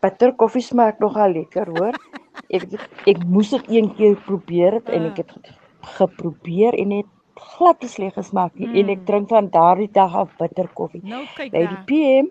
Bitter 0.03 0.33
koffie 0.35 0.63
smaak 0.63 0.99
nogal 0.99 1.31
lekker, 1.37 1.69
hoor. 1.77 1.97
ek 2.55 2.67
ek 3.07 3.23
moes 3.27 3.53
dit 3.53 3.69
een 3.77 3.91
keer 3.95 4.17
probeer 4.25 4.79
het, 4.79 4.89
en 4.89 5.11
ek 5.11 5.23
het 5.23 5.53
geprobeer 5.97 6.75
en 6.79 6.97
het 6.99 7.11
glad 7.35 7.79
te 7.79 7.87
sleg 7.87 8.13
gesmaak 8.13 8.55
nie 8.55 8.67
mm. 8.67 8.75
en 8.79 8.89
ek 8.89 8.99
mm. 8.99 9.05
drink 9.05 9.29
van 9.29 9.49
daardie 9.53 9.91
dag 9.91 10.15
af 10.15 10.33
bitter 10.39 10.67
koffie. 10.73 11.01
Nou 11.03 11.23
kyk 11.35 11.53
By 11.53 11.63
die 11.69 11.81
PM, 11.89 12.29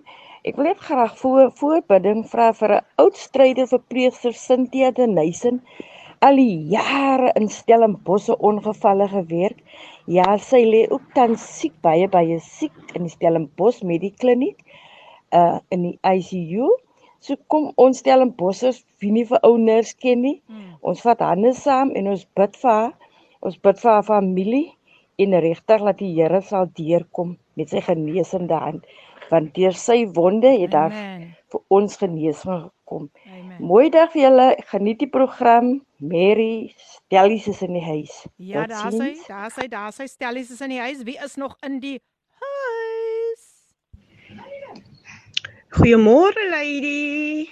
ek 0.49 0.59
wil 0.59 0.71
net 0.71 0.83
graag 0.83 1.17
voor 1.21 1.51
voorbidding 1.61 2.25
vra 2.29 2.53
vir 2.59 2.77
'n 2.79 2.85
oud 3.05 3.17
stryder 3.17 3.69
verpleegster 3.71 4.33
Cynthia 4.33 4.91
de 4.91 5.07
Nysen 5.07 5.63
al 6.23 6.39
die 6.39 6.69
jare 6.71 7.33
in 7.39 7.49
Stellenbosch 7.51 8.31
ongevalle 8.39 9.09
gewerk. 9.09 9.59
Ja, 10.07 10.37
sy 10.39 10.63
lê 10.67 10.83
ook 10.91 11.03
tans 11.15 11.43
siek 11.59 11.75
baie 11.83 12.09
baie 12.11 12.39
siek 12.43 12.95
in 12.95 13.07
die 13.07 13.15
Stellenbosch 13.15 13.83
Medikliniek 13.83 14.63
uh 15.35 15.59
in 15.75 15.83
die 15.89 15.99
ICU. 16.07 16.69
So 17.23 17.37
kom 17.47 17.71
ons 17.77 18.03
Stellenbossers 18.03 18.83
wie 19.01 19.11
nie 19.15 19.27
vir 19.27 19.43
ou 19.47 19.57
nurse 19.59 19.97
ken 19.99 20.23
nie. 20.23 20.39
Hmm. 20.47 20.75
Ons 20.81 21.03
vat 21.07 21.23
hande 21.23 21.55
saam 21.59 21.91
en 21.99 22.11
ons 22.15 22.25
bid 22.39 22.57
vir 22.63 22.71
haar. 22.71 22.95
Ons 23.43 23.59
bid 23.59 23.79
vir 23.83 23.91
haar 23.91 24.07
familie 24.07 24.71
en 25.17 25.39
regtig 25.45 25.87
dat 25.89 25.99
die 25.99 26.13
Here 26.17 26.41
sal 26.43 26.69
deurkom 26.77 27.37
met 27.59 27.73
sy 27.73 27.83
genesende 27.85 28.59
hand 28.59 28.87
want 29.33 29.55
deur 29.57 29.77
sy 29.77 30.03
wonde 30.17 30.51
het 30.61 30.75
daar 30.75 30.93
vir 31.53 31.61
ons 31.73 31.97
genesing 31.97 32.67
gekom. 32.67 33.09
Amen. 33.25 33.57
Mooi 33.65 33.89
dag 33.93 34.13
vir 34.13 34.27
julle. 34.27 34.49
Geniet 34.69 35.01
die 35.01 35.09
program. 35.09 35.75
Mary 36.03 36.75
Stellies 36.77 37.47
is 37.49 37.63
in 37.65 37.77
die 37.79 37.85
huis. 37.85 38.13
Ja, 38.37 38.67
daar 38.67 38.93
sy, 38.93 39.13
daar 39.29 39.53
sy, 39.55 39.69
daar 39.73 39.93
sy 39.97 40.09
Stellies 40.11 40.51
is 40.53 40.61
in 40.65 40.75
die 40.75 40.83
huis. 40.83 41.05
Wie 41.09 41.19
is 41.25 41.39
nog 41.41 41.57
in 41.65 41.79
die 41.81 41.99
huis? 42.43 43.45
Goeiemôre 45.79 46.49
lady. 46.53 47.49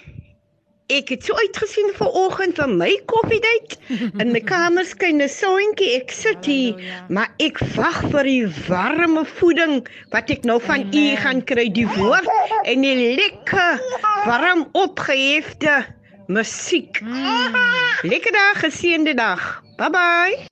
Ek 0.90 1.08
het 1.10 1.24
so 1.26 1.34
uitgesien 1.34 1.88
vir 1.98 2.12
oggend 2.14 2.60
vir 2.60 2.68
my 2.70 2.92
koffiedייט 3.10 3.72
in 4.22 4.30
my 4.30 4.38
kamer 4.46 4.86
skyn 4.86 5.18
'n 5.18 5.26
soontjie. 5.28 5.96
Ek 5.98 6.14
sit 6.14 6.46
hier, 6.46 6.78
maar 7.10 7.34
ek 7.42 7.58
wag 7.74 7.98
vir 8.12 8.22
die 8.22 8.46
warme 8.68 9.24
voeding 9.26 9.82
wat 10.14 10.30
ek 10.30 10.46
nou 10.46 10.60
van 10.62 10.86
u 10.94 11.04
gaan 11.24 11.42
kry, 11.42 11.66
die 11.74 11.88
woord 11.98 12.30
en 12.62 12.86
die 12.86 13.16
lekker 13.18 13.82
warm 14.30 14.68
opgehefte 14.78 15.74
musiek. 16.30 17.02
Mm. 17.02 17.58
Lekker 18.06 18.32
dag, 18.32 18.62
geseënde 18.62 19.14
dag. 19.18 19.42
Bye 19.76 19.90
bye. 19.90 20.46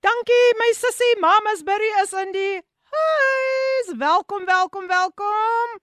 Dankie 0.00 0.48
my 0.64 0.72
sussie, 0.80 1.14
Mama's 1.20 1.62
Berry 1.62 1.92
is 2.02 2.12
in 2.12 2.32
die 2.32 2.60
huis. 2.88 3.96
Welkom, 3.98 4.44
welkom, 4.44 4.88
welkom. 4.88 5.80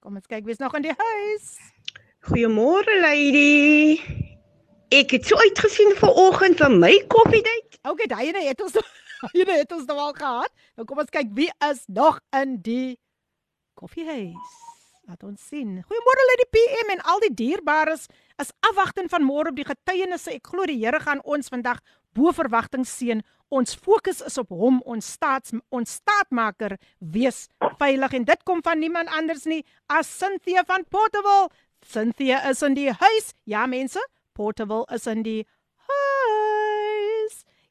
Kom 0.00 0.16
ons 0.16 0.28
kyk 0.28 0.44
wie's 0.44 0.60
nog 0.60 0.76
in 0.76 0.82
die 0.82 0.96
huis. 0.96 1.56
Goeiemôre 2.28 3.00
lady. 3.00 4.00
Ek 4.92 5.14
het 5.16 5.28
so 5.28 5.38
uitgesien 5.40 5.94
vir 5.98 6.16
oggend 6.24 6.58
vir 6.60 6.72
my 6.74 6.92
koffiedייט. 7.12 7.78
Okay, 7.88 8.08
daai 8.10 8.26
ene 8.28 8.42
het 8.44 8.60
ons 8.60 8.74
daai 8.76 9.38
ene 9.42 9.60
het 9.62 9.72
ons 9.72 9.86
nou 9.88 9.98
al 9.98 10.16
gehad. 10.16 10.52
Nou 10.76 10.86
kom 10.88 11.00
ons 11.00 11.12
kyk 11.12 11.30
wie 11.36 11.50
is 11.70 11.84
nog 11.88 12.20
in 12.36 12.58
die 12.64 12.98
koffiehuis. 13.78 14.58
Laat 15.08 15.24
ons 15.26 15.46
sien. 15.48 15.78
Goeiemôre 15.88 16.24
lady 16.28 16.46
PM 16.54 16.92
en 16.94 17.00
al 17.12 17.22
die 17.24 17.32
dierbares 17.34 18.04
is 18.42 18.52
afwagting 18.68 19.08
van 19.10 19.24
môre 19.26 19.50
op 19.50 19.56
die 19.58 19.66
getuienisse. 19.66 20.36
Ek 20.36 20.52
glo 20.52 20.68
die 20.68 20.78
Here 20.82 21.00
gaan 21.02 21.22
ons 21.24 21.50
vandag 21.50 21.80
bo 22.14 22.30
verwagting 22.36 22.84
seën. 22.86 23.22
Ons 23.50 23.74
fokus 23.74 24.20
is 24.22 24.38
op 24.38 24.52
hom, 24.54 24.78
ons 24.86 25.06
staats 25.16 25.56
ons 25.74 25.96
staatmaker 25.98 26.76
wees 27.00 27.48
veilig 27.80 28.14
en 28.20 28.28
dit 28.28 28.44
kom 28.46 28.62
van 28.62 28.78
niemand 28.78 29.10
anders 29.16 29.48
nie 29.50 29.64
as 29.90 30.10
Cynthia 30.20 30.62
van 30.68 30.86
Portable. 30.86 31.50
Cynthia 31.85 32.39
is 32.49 32.61
in 32.63 32.75
die 32.75 32.91
huis. 32.91 33.33
Ja 33.45 33.67
mense, 33.67 33.99
Portable 34.33 34.85
is 34.93 35.07
in 35.07 35.23
die 35.23 35.45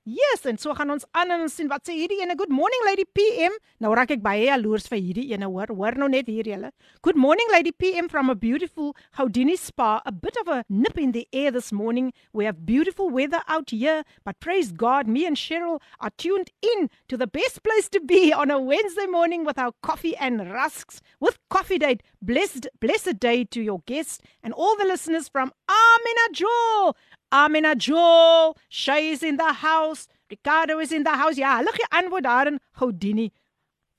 Yes, 0.04 0.42
en 0.44 0.58
so 0.61 0.75
gaan 0.76 0.90
ons 0.92 1.06
aan 1.16 1.30
en 1.32 1.42
ons 1.46 1.54
sien 1.56 1.68
wat 1.70 1.87
sê 1.88 1.94
hierdie 1.96 2.18
ene. 2.20 2.34
Good 2.37 2.50
morning 2.52 2.82
Lady 2.84 3.06
PM. 3.16 3.54
Nou 3.80 3.94
raak 3.96 4.11
ek 4.12 4.20
baie 4.20 4.42
jaloers 4.50 4.84
vir 4.92 5.00
hierdie 5.00 5.30
ene 5.32 5.49
hoor. 5.49 5.70
Hoor 5.73 5.96
nou 5.96 6.11
net 6.12 6.28
hier 6.28 6.44
julle. 6.44 6.68
Good 7.00 7.16
morning 7.16 7.49
Lady 7.54 7.73
PM 7.73 8.11
from 8.12 8.28
a 8.28 8.34
beautiful 8.37 8.92
Houdini 9.16 9.56
Spa. 9.56 10.02
A 10.04 10.12
bit 10.12 10.37
of 10.42 10.50
a 10.52 10.58
nip 10.68 11.00
in 11.00 11.16
the 11.16 11.25
air 11.32 11.50
this 11.50 11.73
morning. 11.73 12.12
We 12.34 12.44
have 12.44 12.66
beautiful 12.66 13.08
weather 13.08 13.40
out 13.49 13.70
here, 13.70 14.04
but 14.26 14.38
praise 14.40 14.73
God, 14.73 15.08
me 15.08 15.25
and 15.25 15.40
Cheryl 15.40 15.80
are 16.00 16.12
tuned 16.18 16.52
in 16.61 16.90
to 17.08 17.16
the 17.16 17.26
best 17.26 17.62
place 17.62 17.88
to 17.96 18.00
be 18.00 18.30
on 18.30 18.50
a 18.50 18.61
Wednesday 18.61 19.06
morning 19.06 19.46
with 19.46 19.58
our 19.58 19.73
coffee 19.82 20.14
and 20.18 20.52
rusks 20.52 21.00
with 21.18 21.38
Coffee 21.49 21.78
Date. 21.78 22.02
Blessed 22.20 22.68
blessed 22.78 23.20
day 23.20 23.44
to 23.44 23.62
your 23.62 23.80
guest 23.87 24.20
and 24.42 24.52
all 24.52 24.76
the 24.76 24.84
listeners 24.84 25.28
from 25.28 25.50
Amina 25.66 26.28
Joel. 26.34 26.94
Amina 27.34 27.74
Joel, 27.74 28.56
Shay 28.68 29.10
is 29.10 29.22
in 29.24 29.36
the 29.36 29.52
house. 29.52 30.06
Ricardo 30.30 30.78
is 30.78 30.92
in 30.92 31.02
the 31.02 31.10
house. 31.10 31.36
Ja, 31.36 31.56
hulle 31.58 31.72
gee 31.74 31.86
antwoord 31.90 32.22
daar 32.22 32.46
in 32.46 32.60
Houdini. 32.78 33.32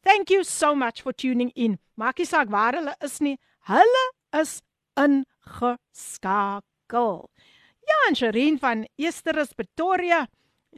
Thank 0.05 0.29
you 0.29 0.43
so 0.45 0.73
much 0.73 1.01
for 1.01 1.11
tuning 1.11 1.51
in. 1.53 1.77
Maak 1.99 2.17
nie 2.17 2.25
saak 2.25 2.47
waar 2.49 2.73
hulle 2.79 2.95
is 3.03 3.19
nie. 3.19 3.37
Hulle 3.67 4.03
is 4.39 4.61
ingeskakel. 4.95 6.63
Ja, 7.89 7.97
en 8.07 8.15
Sherin 8.15 8.59
van 8.59 8.87
Easterus 8.95 9.51
Pretoria 9.53 10.27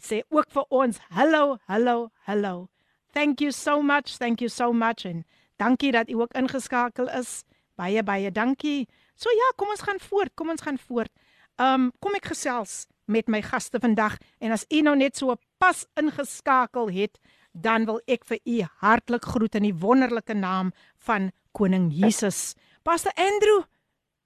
sê 0.01 0.23
ook 0.29 0.49
vir 0.49 0.65
ons, 0.69 0.97
"Hallo, 1.09 1.57
hallo, 1.67 2.09
hallo. 2.25 2.69
Thank 3.13 3.39
you 3.41 3.51
so 3.51 3.81
much. 3.83 4.17
Thank 4.17 4.41
you 4.41 4.49
so 4.49 4.73
much 4.73 5.05
en 5.05 5.25
dankie 5.59 5.91
dat 5.91 6.09
u 6.09 6.13
ook 6.13 6.33
ingeskakel 6.33 7.07
is. 7.09 7.43
Baie 7.75 8.03
baie 8.03 8.31
dankie. 8.31 8.87
So 9.15 9.29
ja, 9.29 9.51
kom 9.55 9.69
ons 9.69 9.81
gaan 9.81 9.99
voort. 9.99 10.35
Kom 10.35 10.49
ons 10.49 10.61
gaan 10.61 10.77
voort. 10.77 11.11
Um 11.57 11.91
kom 11.99 12.15
ek 12.17 12.29
gesels 12.33 12.85
met 13.09 13.29
my 13.31 13.41
gaste 13.41 13.79
vandag 13.81 14.17
en 14.43 14.53
as 14.53 14.65
u 14.69 14.81
nou 14.85 14.95
net 14.99 15.17
so 15.17 15.35
pas 15.57 15.85
ingeskakel 15.97 16.91
het, 16.93 17.17
dan 17.53 17.87
wil 17.89 18.01
ek 18.05 18.27
vir 18.29 18.39
u 18.45 18.57
hartlik 18.83 19.25
groet 19.25 19.55
in 19.57 19.65
die 19.65 19.73
wonderlike 19.73 20.35
naam 20.37 20.71
van 21.07 21.31
koning 21.57 21.89
Jesus. 21.89 22.53
Pastor 22.85 23.11
Andrew, 23.17 23.63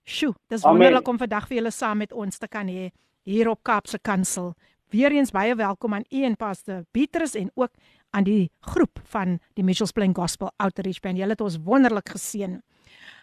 sjoe, 0.04 0.34
dis 0.52 0.66
wonderlik 0.66 1.08
om 1.08 1.22
vandag 1.22 1.48
vir 1.48 1.62
julle 1.62 1.72
saam 1.72 2.02
met 2.04 2.12
ons 2.12 2.42
te 2.42 2.50
kan 2.52 2.68
hê 2.68 2.90
hier 3.24 3.48
op 3.52 3.64
Kaapse 3.64 4.02
Kansel. 4.02 4.54
Weereens 4.92 5.32
baie 5.32 5.56
welkom 5.56 5.94
aan 5.96 6.08
u 6.10 6.24
en 6.28 6.36
Pastor 6.36 6.84
Petrus 6.92 7.38
en 7.40 7.52
ook 7.56 7.72
aan 8.12 8.26
die 8.28 8.52
groep 8.74 9.00
van 9.14 9.38
die 9.56 9.64
Mitchells 9.64 9.94
Plain 9.96 10.16
Gospel 10.16 10.52
Outreach 10.60 11.00
Band. 11.00 11.22
Julle 11.22 11.38
het 11.38 11.42
ons 11.46 11.62
wonderlik 11.64 12.12
geseën. 12.12 12.58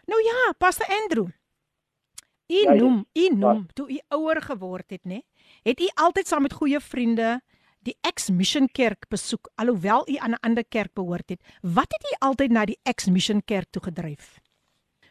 Nou 0.09 0.21
ja, 0.25 0.55
Pastor 0.57 0.89
Andrew. 1.03 1.29
U 2.49 2.63
ja, 2.65 2.75
noem, 2.75 3.05
u 3.13 3.29
noem 3.37 3.67
toe 3.77 3.91
u 3.93 3.99
ouer 4.17 4.41
geword 4.43 4.91
het, 4.91 5.05
nê? 5.05 5.21
Het 5.69 5.81
u 5.81 5.89
altyd 5.95 6.29
saam 6.29 6.43
met 6.43 6.57
goeie 6.57 6.81
vriende 6.81 7.41
die 7.85 7.97
Ex-Mission 8.01 8.69
Kerk 8.73 9.05
besoek 9.13 9.51
alhoewel 9.61 10.09
u 10.09 10.17
aan 10.17 10.33
'n 10.33 10.41
ander 10.41 10.65
kerk 10.65 10.95
behoort 10.95 11.29
het? 11.29 11.41
Wat 11.61 11.93
het 11.93 12.05
u 12.13 12.15
altyd 12.19 12.51
na 12.51 12.65
die 12.65 12.79
Ex-Mission 12.83 13.43
Kerk 13.45 13.71
toe 13.71 13.83
gedryf? 13.83 14.41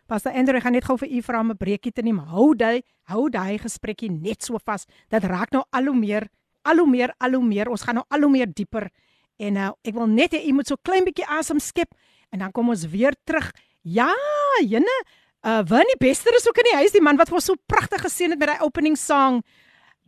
Pastor 0.08 0.32
Andrew, 0.32 0.56
ek 0.56 0.64
gaan 0.64 0.72
net 0.72 0.86
gou 0.86 0.98
vir 0.98 1.10
u 1.12 1.22
vra 1.22 1.40
om 1.40 1.52
'n 1.52 1.58
breekie 1.58 1.92
te 1.92 2.02
neem. 2.02 2.18
Hou 2.18 2.56
daai 2.56 2.82
hou 3.04 3.30
daai 3.30 3.58
gesprekkie 3.58 4.12
net 4.12 4.44
so 4.44 4.58
vas. 4.58 4.86
Dit 5.10 5.24
raak 5.24 5.52
nou 5.52 5.64
al 5.70 5.86
hoe 5.86 5.96
meer, 5.96 6.28
al 6.64 6.78
hoe 6.78 6.88
meer, 6.90 7.14
al 7.20 7.34
hoe 7.34 7.44
meer. 7.44 7.70
Ons 7.70 7.84
gaan 7.84 7.96
nou 7.96 8.06
al 8.10 8.22
hoe 8.22 8.32
meer 8.32 8.48
dieper. 8.54 8.90
En 9.38 9.54
nou, 9.54 9.74
ek 9.84 9.94
wil 9.94 10.08
net 10.08 10.34
hê 10.34 10.48
u 10.48 10.54
moet 10.54 10.68
so 10.68 10.76
klein 10.82 11.04
bietjie 11.04 11.28
asem 11.28 11.60
skep 11.60 11.94
en 12.32 12.40
dan 12.40 12.52
kom 12.52 12.70
ons 12.70 12.86
weer 12.86 13.16
terug. 13.24 13.52
Ja, 13.82 14.14
jene, 14.62 15.04
uh 15.48 15.64
Winnie 15.64 15.96
Bester 15.98 16.36
is 16.36 16.48
ook 16.48 16.58
in 16.60 16.68
die 16.72 16.78
huis, 16.82 16.92
die 16.92 17.02
man 17.04 17.16
wat 17.16 17.32
vir 17.32 17.40
so 17.44 17.56
pragtig 17.72 18.02
geseën 18.04 18.34
het 18.34 18.40
met 18.42 18.50
daai 18.52 18.66
opening 18.66 18.98
song, 19.00 19.40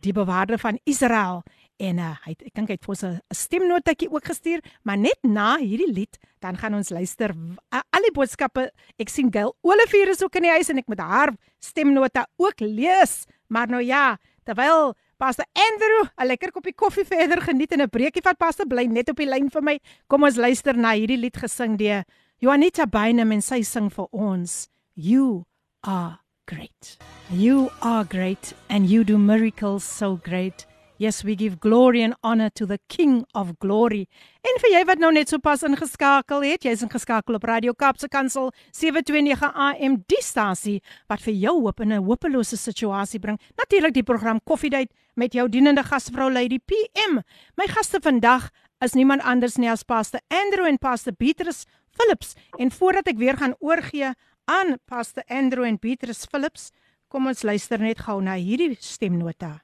die 0.04 0.12
bewaarder 0.12 0.60
van 0.60 0.78
Israel. 0.84 1.40
En 1.80 1.96
uh, 1.96 2.10
hy 2.26 2.34
het, 2.34 2.42
ek 2.50 2.58
dink 2.58 2.68
hy 2.68 2.76
het 2.76 2.84
vir 2.84 2.92
ons 2.92 3.04
'n 3.08 3.14
stemnotetjie 3.32 4.10
ook 4.12 4.26
gestuur, 4.28 4.60
maar 4.84 4.98
net 5.00 5.16
na 5.24 5.56
hierdie 5.56 5.88
lied 5.88 6.18
dan 6.44 6.56
gaan 6.60 6.74
ons 6.76 6.90
luister 6.92 7.32
uh, 7.32 7.80
al 7.80 8.04
die 8.04 8.12
boodskappe. 8.12 8.68
Ek 9.00 9.08
sien 9.08 9.32
Gail 9.32 9.54
Olivier 9.64 10.12
is 10.12 10.22
ook 10.22 10.36
in 10.36 10.44
die 10.44 10.52
huis 10.52 10.68
en 10.68 10.78
ek 10.78 10.88
moet 10.92 11.00
haar 11.00 11.32
stemnota 11.58 12.26
ook 12.36 12.60
lees. 12.60 13.24
Maar 13.48 13.68
nou 13.68 13.82
ja, 13.82 14.18
terwyl 14.44 14.92
Pastor 15.16 15.46
Andrew 15.56 16.04
'n 16.20 16.26
lekker 16.26 16.52
koppie 16.52 16.74
koffie 16.74 17.04
verder 17.04 17.40
geniet 17.40 17.72
en 17.72 17.80
'n 17.80 17.88
breekie 17.88 18.22
vat, 18.22 18.36
Pastor 18.36 18.66
bly 18.66 18.84
net 18.84 19.08
op 19.08 19.16
die 19.16 19.26
lyn 19.26 19.48
vir 19.48 19.62
my. 19.62 19.80
Kom 20.06 20.22
ons 20.22 20.36
luister 20.36 20.76
na 20.76 20.92
hierdie 20.92 21.16
lied 21.16 21.36
gesing 21.36 21.78
deur 21.78 22.04
Juanita 22.40 22.84
Bynum 22.86 23.32
en 23.32 23.40
sy 23.40 23.62
sing 23.62 23.88
vir 23.88 24.06
ons. 24.12 24.68
You 24.99 25.45
are 25.83 26.19
great. 26.47 26.97
You 27.29 27.71
are 27.81 28.03
great 28.03 28.53
and 28.69 28.89
you 28.89 29.03
do 29.03 29.17
miracles 29.17 29.83
so 29.83 30.15
great. 30.15 30.65
Yes, 30.97 31.25
we 31.25 31.35
give 31.35 31.59
glory 31.59 32.01
and 32.03 32.15
honor 32.23 32.49
to 32.51 32.65
the 32.65 32.79
King 32.87 33.25
of 33.33 33.59
Glory. 33.59 34.07
En 34.47 34.59
vir 34.63 34.71
jy 34.77 34.83
wat 34.87 35.01
nou 35.03 35.09
net 35.11 35.27
so 35.27 35.41
pas 35.43 35.59
ingeskakel 35.67 36.45
het, 36.47 36.63
jy's 36.63 36.85
ingeskakel 36.85 37.35
op 37.35 37.43
Radio 37.49 37.73
Kapse 37.75 38.07
Kansel 38.07 38.53
729 38.71 39.43
AM 39.43 39.97
die 40.07 40.21
stasie 40.23 40.77
wat 41.11 41.19
vir 41.25 41.35
jou 41.35 41.57
hoop 41.65 41.83
in 41.83 41.91
'n 41.91 42.05
hopelose 42.07 42.55
situasie 42.55 43.19
bring. 43.19 43.37
Natuurlik 43.59 43.93
die 43.93 44.07
program 44.07 44.39
Koffiedייט 44.39 44.91
met 45.17 45.33
jou 45.33 45.49
dienende 45.49 45.83
gasvrou 45.83 46.31
Lady 46.31 46.59
PM. 46.59 47.19
My 47.57 47.67
gaste 47.67 47.99
vandag 47.99 48.49
is 48.79 48.93
niemand 48.93 49.21
anders 49.23 49.57
nie 49.57 49.69
as 49.69 49.83
Pastor 49.83 50.21
Andrew 50.29 50.65
en 50.65 50.77
Pastor 50.77 51.13
Beatrice 51.13 51.65
Phillips. 51.91 52.35
En 52.57 52.71
voordat 52.71 53.07
ek 53.07 53.17
weer 53.17 53.37
gaan 53.37 53.55
oorgee 53.59 54.13
aan 54.50 54.78
Pastor 54.84 55.22
Andrew 55.26 55.64
en 55.64 55.76
Beatrice 55.78 56.26
Phillips, 56.26 56.70
kom 57.08 57.28
ons 57.30 57.42
luister 57.46 57.78
net 57.78 58.00
gou 58.02 58.16
na 58.22 58.34
hierdie 58.34 58.74
stemnota. 58.82 59.60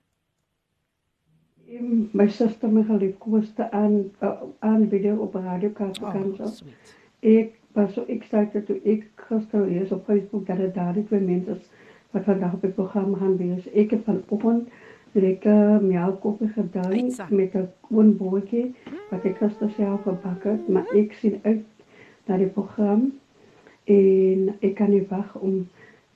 My 2.14 2.28
suster 2.30 2.70
Michael 2.70 3.16
Costa 3.18 3.66
aan 3.74 3.96
uh, 4.22 4.44
aan 4.62 4.86
video 4.92 5.16
op 5.24 5.34
radio 5.34 5.72
Kaapstad. 5.74 6.14
Oh, 6.14 6.70
ek 7.26 7.56
was 7.74 7.96
so 7.96 8.06
excited 8.12 8.68
toe 8.68 8.78
ek 8.86 9.08
gister 9.26 9.66
lees 9.66 9.90
op 9.90 10.06
Facebook 10.06 10.46
dat 10.46 10.62
daar 10.62 10.74
daar 10.78 11.02
twee 11.10 11.20
mense 11.20 11.58
wat 12.14 12.28
vandag 12.30 12.54
op 12.54 12.62
die 12.62 12.74
program 12.78 13.18
gaan 13.18 13.36
wees. 13.42 13.66
Ek 13.74 13.90
het 13.96 14.06
vanoggend 14.06 14.70
lekker 15.18 15.82
melkkoffie 15.82 16.52
gedaan 16.54 17.10
met 17.34 17.58
'n 17.58 17.68
groen 17.90 18.16
broodjie 18.16 18.74
wat 19.10 19.24
ek 19.24 19.42
gister 19.42 19.70
self 19.70 20.06
gebak 20.06 20.44
het, 20.44 20.68
maar 20.68 20.86
ek 20.94 21.18
sien 21.18 21.40
uit 21.42 21.64
na 22.26 22.36
die 22.38 22.52
program 22.54 23.10
en 23.86 24.52
ek 24.60 24.74
kan 24.76 24.90
nie 24.90 25.04
wag 25.10 25.34
om 25.38 25.68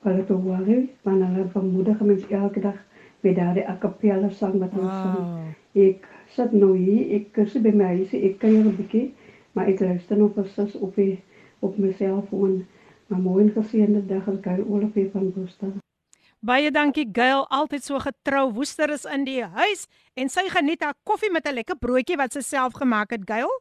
hulle 0.03 0.23
te 0.25 0.33
hoor, 0.33 0.69
want 1.05 1.23
hulle 1.23 1.47
vermoedig 1.53 1.99
mense 2.01 2.27
elke 2.35 2.59
dag 2.59 2.79
met 3.21 3.35
daardie 3.37 3.67
a 3.69 3.77
cappella 3.79 4.29
sang 4.29 4.57
wat 4.59 4.73
ons 4.73 4.89
wow. 4.89 5.13
sing. 5.15 5.55
Ek 5.87 6.07
sit 6.35 6.53
nou 6.57 6.73
hier, 6.75 7.05
ek 7.19 7.31
kus 7.35 7.55
by 7.63 7.71
my 7.75 7.93
huis, 7.95 8.13
ek 8.13 8.39
kuier 8.41 8.65
'n 8.65 8.75
bietjie, 8.75 9.13
maar 9.53 9.69
ek 9.69 9.79
luister 9.79 10.17
nog 10.17 10.33
presies 10.33 10.75
op 10.75 10.95
die 10.95 11.21
op 11.61 11.77
my 11.77 11.93
selfoon. 11.93 12.65
Maar 13.07 13.19
mooi 13.19 13.49
geseënde 13.51 14.05
dag 14.07 14.27
aan 14.27 14.39
Gail 14.41 14.63
Olivier 14.65 15.09
van 15.11 15.33
Woester. 15.35 15.73
Baie 16.39 16.71
dankie 16.71 17.09
Gail, 17.11 17.45
altyd 17.49 17.83
so 17.83 17.99
getrou. 17.99 18.53
Woester 18.53 18.89
is 18.89 19.05
in 19.05 19.25
die 19.27 19.43
huis 19.43 19.87
en 20.15 20.29
sy 20.29 20.47
geniet 20.49 20.81
haar 20.81 20.95
koffie 21.03 21.31
met 21.31 21.45
'n 21.47 21.53
lekker 21.53 21.75
broodjie 21.75 22.17
wat 22.17 22.33
sy 22.33 22.39
self 22.39 22.73
gemaak 22.73 23.11
het, 23.11 23.21
Gail. 23.27 23.51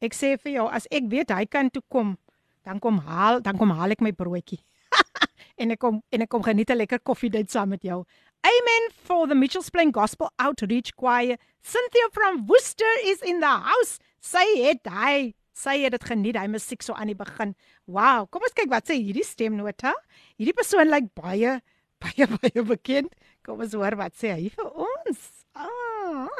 Ek 0.00 0.14
sê 0.14 0.36
vir 0.36 0.52
jou, 0.52 0.68
as 0.68 0.86
ek 0.90 1.08
weet 1.08 1.30
hy 1.30 1.44
kan 1.46 1.70
toe 1.70 1.82
kom, 1.88 2.18
dan 2.64 2.78
kom 2.78 2.98
haal, 3.06 3.40
dan 3.40 3.58
kom 3.58 3.70
haal 3.70 3.94
ek 3.94 4.02
my 4.04 4.12
broodjie. 4.12 4.60
en 5.60 5.74
ek 5.74 5.80
kom 5.82 6.00
en 6.14 6.24
ek 6.24 6.30
kom 6.32 6.42
geniet 6.42 6.70
'n 6.70 6.80
lekker 6.82 7.00
koffie 7.00 7.30
dit 7.30 7.50
saam 7.50 7.68
met 7.74 7.82
jou. 7.82 8.04
Amen 8.46 8.90
for 8.92 9.26
the 9.26 9.34
Mitchells 9.34 9.70
Plain 9.70 9.92
Gospel 9.92 10.30
Outreach 10.38 10.92
Choir. 10.96 11.36
Cynthia 11.62 12.06
from 12.12 12.46
Worcester 12.46 12.92
is 13.04 13.20
in 13.22 13.40
the 13.40 13.50
house. 13.50 13.98
Sy 14.20 14.44
het 14.62 14.86
hy, 14.86 15.34
sy 15.52 15.82
het 15.82 15.92
dit 15.92 16.04
geniet, 16.04 16.38
hy 16.38 16.46
musiek 16.46 16.82
so 16.82 16.94
aan 16.94 17.10
die 17.10 17.18
begin. 17.18 17.54
Wow, 17.86 18.28
kom 18.30 18.46
ons 18.46 18.54
kyk 18.54 18.70
wat 18.70 18.86
sê 18.86 18.98
hierdie 18.98 19.26
stemnota. 19.26 19.94
Hierdie 20.38 20.54
persoon 20.54 20.90
lyk 20.90 21.10
baie 21.18 21.58
baie 22.02 22.30
baie 22.38 22.62
bekend. 22.62 23.10
Kom 23.42 23.60
ons 23.64 23.74
hoor 23.74 23.98
wat 23.98 24.14
sê 24.14 24.36
hy 24.36 24.48
vir 24.54 24.70
ons. 24.70 25.20
Ah. 25.58 26.30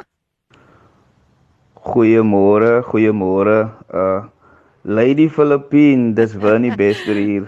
Goeiemôre, 1.83 2.79
goeiemôre. 2.87 3.61
Uh 3.91 4.38
Lady 4.89 5.29
Philippine, 5.29 6.15
dis 6.15 6.33
Winnie 6.33 6.73
Bester 6.81 7.13
hier. 7.13 7.45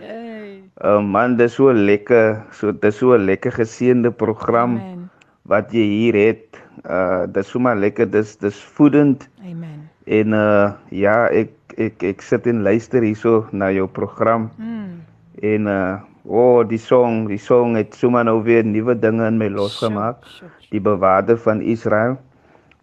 Uh, 0.78 1.02
man, 1.02 1.38
dis 1.38 1.56
so 1.58 1.74
lekker, 1.74 2.38
so 2.54 2.70
dis 2.70 3.00
so 3.02 3.18
'n 3.18 3.26
lekker 3.26 3.50
geseënde 3.58 4.12
program 4.14 4.78
Amen. 4.78 5.10
wat 5.50 5.74
jy 5.74 5.86
hier 5.90 6.18
het. 6.20 6.62
Uh 6.86 7.26
dis 7.34 7.50
sommer 7.50 7.74
lekker, 7.74 8.06
dis 8.14 8.36
dis 8.38 8.62
voedend. 8.78 9.26
Amen. 9.42 9.90
En 10.06 10.38
uh 10.38 10.70
ja, 10.94 11.34
ek 11.34 11.50
ek 11.82 12.06
ek 12.12 12.22
sit 12.22 12.46
en 12.46 12.62
luister 12.62 13.02
hierso 13.02 13.50
na 13.52 13.72
jou 13.74 13.90
program. 13.90 14.52
Mm. 14.62 15.02
En 15.42 15.66
uh 15.66 15.98
o, 16.22 16.38
oh, 16.38 16.62
die 16.62 16.78
song, 16.78 17.26
die 17.26 17.42
song 17.42 17.74
het 17.74 17.98
sommer 17.98 18.24
nou 18.24 18.44
weer 18.46 18.62
nuwe 18.62 18.94
dinge 18.94 19.26
in 19.26 19.42
my 19.42 19.50
losgemaak. 19.50 20.22
Die 20.70 20.82
bewaarder 20.82 21.42
van 21.42 21.66
Israel. 21.66 22.22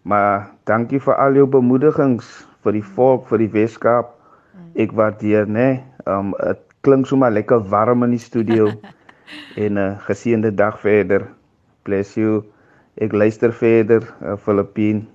Maar 0.02 0.50
dankie 0.66 0.98
vir 0.98 1.14
al 1.14 1.38
jou 1.38 1.46
bemoedigings 1.46 2.26
vir 2.66 2.74
die 2.74 2.88
volk, 2.98 3.30
vir 3.30 3.46
die 3.46 3.52
Weskaap. 3.54 4.17
Mm. 4.58 4.70
Ek 4.84 4.92
waardeer, 4.92 5.46
né? 5.46 5.52
Nee, 5.54 5.84
um 6.06 6.34
'n 6.34 6.56
klink 6.82 7.06
sommer 7.06 7.30
lekker 7.30 7.62
warm 7.70 8.02
in 8.02 8.10
die 8.10 8.18
studio. 8.18 8.72
en 9.64 9.72
'n 9.72 9.78
uh, 9.78 9.98
geseënde 10.06 10.54
dag 10.54 10.80
verder. 10.80 11.28
Bless 11.82 12.14
you. 12.14 12.44
Ek 12.94 13.12
luister 13.12 13.52
verder, 13.52 14.02
uh, 14.22 14.36
Filippine. 14.36 15.06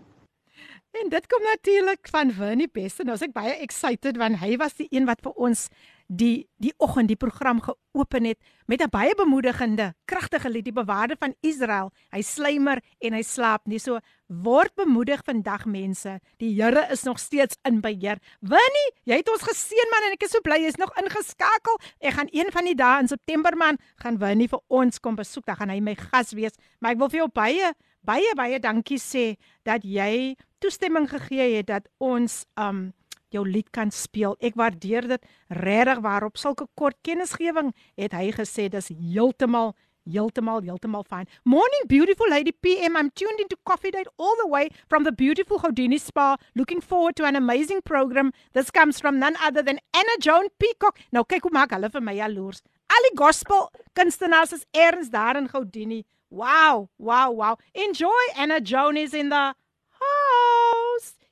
En 0.91 1.10
dit 1.10 1.27
kom 1.27 1.43
natuurlik 1.43 2.08
van 2.12 2.32
Winnie 2.38 2.69
Beste. 2.71 3.03
Nou 3.03 3.15
is 3.15 3.25
ek 3.25 3.34
baie 3.34 3.56
excited 3.65 4.17
want 4.17 4.38
hy 4.39 4.56
was 4.62 4.75
die 4.77 4.88
een 4.89 5.06
wat 5.10 5.21
vir 5.25 5.34
ons 5.36 5.69
die 6.07 6.47
die 6.63 6.73
oggend 6.77 7.09
die 7.11 7.19
program 7.19 7.59
geopen 7.61 8.25
het 8.25 8.39
met 8.65 8.81
'n 8.81 8.89
baie 8.89 9.15
bemoedigende, 9.15 9.93
kragtige 10.05 10.49
lied, 10.49 10.63
die 10.65 10.73
bewaarde 10.73 11.15
van 11.19 11.35
Israel. 11.41 11.91
Hy 12.11 12.21
slymer 12.21 12.81
en 12.99 13.13
hy 13.13 13.21
slaap 13.21 13.65
nie. 13.65 13.79
So 13.79 13.99
word 14.27 14.75
bemoedig 14.75 15.21
vandag 15.23 15.65
mense. 15.65 16.19
Die 16.37 16.61
Here 16.61 16.87
is 16.91 17.03
nog 17.03 17.19
steeds 17.19 17.57
in 17.63 17.81
beheer. 17.81 18.17
Winnie, 18.39 18.91
jy 19.03 19.15
het 19.17 19.29
ons 19.29 19.41
geseën 19.41 19.89
man 19.91 20.07
en 20.07 20.13
ek 20.13 20.23
is 20.23 20.31
so 20.31 20.39
bly 20.41 20.63
jy's 20.63 20.77
nog 20.77 20.91
ingeskakel. 20.97 21.79
Ek 21.99 22.13
gaan 22.13 22.27
een 22.31 22.51
van 22.51 22.65
die 22.65 22.75
dae 22.75 22.99
in 23.01 23.07
September 23.07 23.57
man 23.57 23.77
gaan 23.95 24.17
Winnie 24.17 24.49
vir 24.49 24.61
ons 24.67 24.99
kom 24.99 25.15
besoek. 25.15 25.45
Dan 25.45 25.55
gaan 25.55 25.69
hy 25.69 25.79
my 25.79 25.95
gas 25.95 26.31
wees. 26.31 26.53
Maar 26.79 26.91
ek 26.91 26.97
wil 26.97 27.09
vir 27.09 27.19
jou 27.19 27.29
baie 27.33 27.73
baie 28.03 28.35
baie 28.35 28.59
dankie 28.59 28.99
sê 28.99 29.35
dat 29.63 29.83
jy 29.83 30.35
toestemming 30.59 31.09
gegee 31.09 31.57
het 31.57 31.67
dat 31.67 31.87
ons 31.99 32.43
um 32.59 32.93
jou 33.33 33.45
lied 33.47 33.69
kan 33.75 33.91
speel. 33.91 34.37
Ek 34.39 34.57
waardeer 34.59 35.07
dit 35.15 35.31
regtig 35.49 36.03
waarop 36.05 36.37
sulke 36.37 36.67
kort 36.79 36.97
kennisgewing 37.05 37.73
het 37.99 38.13
hy 38.17 38.31
gesê 38.35 38.69
dis 38.71 38.91
heeltemal 38.93 39.73
heeltemal 40.09 40.61
heeltemal 40.63 41.05
fyn. 41.07 41.27
Morning 41.45 41.87
beautiful 41.87 42.29
lady 42.29 42.51
PM 42.51 42.97
I'm 42.97 43.09
tuned 43.11 43.39
into 43.39 43.57
Coffee 43.63 43.91
Date 43.91 44.09
all 44.17 44.35
the 44.41 44.47
way 44.47 44.69
from 44.89 45.03
the 45.03 45.11
beautiful 45.11 45.59
Houdini 45.59 45.97
Spa 45.97 46.35
looking 46.55 46.81
forward 46.81 47.15
to 47.17 47.25
an 47.25 47.35
amazing 47.35 47.81
program. 47.81 48.31
This 48.53 48.71
comes 48.71 48.99
from 48.99 49.19
none 49.19 49.35
other 49.41 49.63
than 49.63 49.79
Anna 49.93 50.17
Joan 50.19 50.47
Peacock. 50.59 50.99
Nou 51.11 51.23
kyk 51.23 51.47
hoe 51.47 51.55
maak 51.55 51.75
hulle 51.75 51.89
vir 51.89 52.03
my 52.03 52.17
jaloers. 52.19 52.63
Al 52.93 53.09
die 53.09 53.15
gospel 53.17 53.69
kunstenaars 53.97 54.53
is 54.59 54.67
erns 54.75 55.09
daar 55.09 55.39
in 55.39 55.49
Houdini. 55.53 56.03
Wow, 56.29 56.89
wow, 56.97 57.31
wow. 57.31 57.57
Enjoy 57.73 58.23
Anna 58.35 58.59
Joan 58.59 58.97
is 58.97 59.13
in 59.13 59.29
the 59.29 59.53
house. 59.99 60.52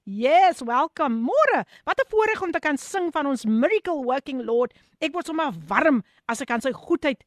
Yes, 0.03 0.61
welcome. 0.65 1.21
Môre. 1.21 1.65
Wat 1.85 1.99
'n 1.99 2.09
voorreg 2.09 2.41
om 2.41 2.51
te 2.51 2.59
kan 2.59 2.77
sing 2.77 3.11
van 3.11 3.25
ons 3.25 3.45
miracle 3.45 4.03
working 4.03 4.43
Lord. 4.43 4.73
Ek 4.99 5.13
word 5.13 5.25
sommer 5.25 5.53
warm 5.67 6.03
as 6.27 6.41
ek 6.41 6.49
aan 6.49 6.61
sy 6.61 6.71
goedheid, 6.71 7.23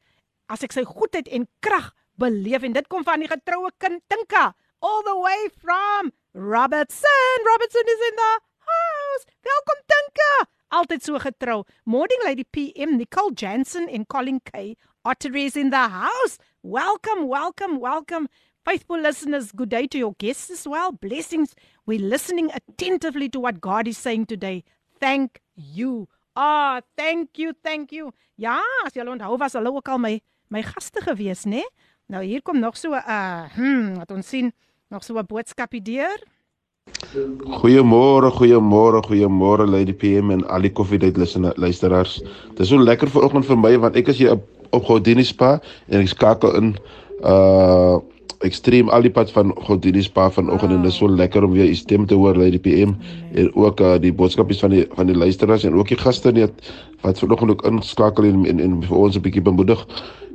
as 0.47 0.63
ek 0.63 0.71
sy 0.71 0.83
goedheid 0.83 1.27
en 1.27 1.47
krag 1.61 1.93
beleef 2.17 2.63
en 2.63 2.73
dit 2.73 2.87
kom 2.87 3.03
van 3.03 3.19
die 3.19 3.27
getroue 3.27 3.71
kind 3.77 4.01
Tinka 4.07 4.53
all 4.81 5.03
the 5.03 5.15
way 5.15 5.49
from 5.57 6.11
Robertson. 6.33 7.37
Robertson 7.43 7.85
is 7.87 8.01
in 8.09 8.15
the 8.15 8.39
house. 8.59 9.25
Welkom 9.41 9.79
Tinka. 9.87 10.55
altyd 10.75 11.03
so 11.03 11.19
getrou. 11.19 11.63
Morning 11.85 12.21
Lady 12.23 12.43
PM, 12.43 12.97
Nicole 12.97 13.33
Jansen 13.33 13.87
en 13.87 14.05
Colin 14.05 14.41
K. 14.43 14.75
Otteries 15.03 15.55
in 15.55 15.69
the 15.69 15.87
house. 15.87 16.37
Welcome, 16.61 17.27
welcome, 17.27 17.79
welcome. 17.79 18.27
Faithful 18.64 19.00
listeners, 19.00 19.52
good 19.52 19.70
day 19.70 19.86
to 19.86 19.98
your 19.98 20.14
guests 20.18 20.50
as 20.50 20.66
well. 20.66 20.92
Blessings. 20.92 21.54
We're 21.86 21.98
listening 21.98 22.50
attentively 22.52 23.28
to 23.30 23.40
what 23.40 23.60
God 23.60 23.88
is 23.88 23.98
saying 23.98 24.26
today. 24.26 24.64
Thank 25.00 25.40
you. 25.54 26.08
Ah, 26.36 26.78
oh, 26.78 26.86
thank 26.96 27.38
you, 27.38 27.52
thank 27.64 27.90
you. 27.92 28.12
Ja, 28.36 28.60
as 28.86 28.94
julle 28.94 29.10
onthou 29.10 29.38
was 29.38 29.56
hulle 29.58 29.72
ook 29.72 29.88
al 29.88 29.98
my 29.98 30.20
my 30.48 30.62
gaste 30.62 31.00
gewees, 31.02 31.44
né? 31.44 31.62
Nee? 31.62 31.88
Nou 32.10 32.24
hier 32.24 32.42
kom 32.42 32.58
nog 32.58 32.76
so 32.76 32.90
'n 32.90 33.02
uh, 33.06 33.44
hm, 33.54 33.94
wat 33.98 34.10
ons 34.10 34.28
sien, 34.28 34.52
nog 34.88 35.04
so 35.04 35.18
'n 35.18 35.26
boodskapie 35.26 35.82
deur. 35.82 36.18
Goeiemôre, 37.60 38.30
goeiemôre, 38.30 39.00
goeiemôre 39.06 39.66
Lady 39.66 39.92
PM 39.92 40.30
en 40.30 40.48
al 40.48 40.60
die 40.60 40.72
koffiedייט 40.72 41.16
luisteraars. 41.56 42.22
Dit 42.50 42.60
is 42.60 42.68
so 42.68 42.78
lekker 42.78 43.08
vanoggend 43.08 43.46
vir 43.46 43.58
my 43.58 43.78
want 43.78 43.96
ek 43.96 44.08
is 44.08 44.18
hier 44.18 44.32
op, 44.32 44.48
op 44.70 44.84
Godini 44.84 45.24
Spa 45.24 45.60
en 45.88 46.00
ek 46.00 46.08
skakel 46.08 46.56
in 46.56 46.76
uh 47.22 47.98
ekstreem 48.45 48.89
al 48.89 49.05
die 49.05 49.11
pad 49.11 49.31
van 49.31 49.53
Godini 49.67 50.01
Spa 50.03 50.27
vanoggend 50.31 50.71
wow. 50.71 50.77
en 50.77 50.83
dit 50.85 50.91
is 50.91 50.97
so 50.97 51.09
lekker 51.09 51.43
om 51.43 51.53
weer 51.55 51.69
u 51.69 51.75
stem 51.75 52.05
te 52.05 52.15
hoor 52.15 52.37
Lady 52.37 52.59
PM 52.59 52.95
mm. 52.95 52.97
en 53.33 53.55
ook 53.55 53.79
uh, 53.79 53.95
die 54.01 54.13
boodskapies 54.13 54.59
van 54.59 54.75
die 54.75 54.85
van 54.95 55.07
die 55.07 55.15
luisteraars 55.15 55.63
en 55.63 55.75
ook 55.75 55.87
die 55.87 55.97
gaste 55.97 56.31
net 56.31 56.73
wat 57.01 57.19
vanoggend 57.19 57.51
ook 57.51 57.65
inskakel 57.65 58.27
en, 58.29 58.45
en 58.45 58.59
en 58.59 58.81
vir 58.83 58.97
ons 58.97 59.15
'n 59.17 59.21
bietjie 59.21 59.41
bemoedig. 59.41 59.85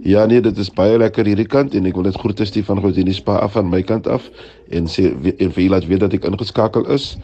Ja 0.02 0.26
nee, 0.26 0.40
dit 0.40 0.58
is 0.58 0.70
baie 0.70 0.98
lekker 0.98 1.26
hierdie 1.26 1.46
kant 1.46 1.74
en 1.74 1.86
ek 1.86 1.94
wil 1.94 2.08
net 2.08 2.16
groete 2.16 2.44
stuur 2.44 2.64
van 2.64 2.80
Godini 2.80 3.12
Spa 3.12 3.36
af 3.36 3.52
van 3.52 3.68
my 3.68 3.82
kant 3.82 4.06
af 4.06 4.30
en 4.70 4.86
sê 4.86 5.12
en 5.12 5.52
vir 5.52 5.62
julle 5.62 5.74
laat 5.74 5.86
weet 5.86 6.00
dat 6.00 6.12
ek 6.12 6.24
ingeskakel 6.24 6.86
is 6.88 7.16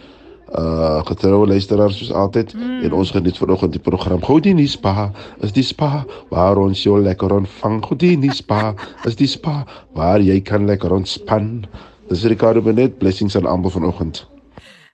uh 0.54 1.02
getroue 1.06 1.46
luisteraars 1.46 1.98
soos 1.98 2.12
altyd 2.12 2.54
mm. 2.54 2.84
en 2.86 2.92
ons 2.92 3.10
geniet 3.10 3.38
vanoggend 3.38 3.72
die 3.72 3.82
program 3.82 4.22
Goudini 4.22 4.66
Spa 4.66 5.10
is 5.42 5.52
die 5.52 5.64
spa 5.66 6.04
waar 6.30 6.58
ons 6.58 6.82
jou 6.82 7.00
lekker 7.02 7.32
ontvang? 7.34 7.80
Goudini 7.82 8.30
Spa 8.30 8.74
is 9.04 9.18
die 9.18 9.26
spa 9.26 9.64
waar 9.98 10.22
jy 10.22 10.38
kan 10.40 10.66
lekker 10.70 10.92
ontspan? 10.94 11.66
Dis 12.06 12.22
Ricardo 12.24 12.62
Benet 12.62 12.98
blessings 12.98 13.34
aan 13.36 13.46
almal 13.46 13.70
vanoggend. 13.74 14.22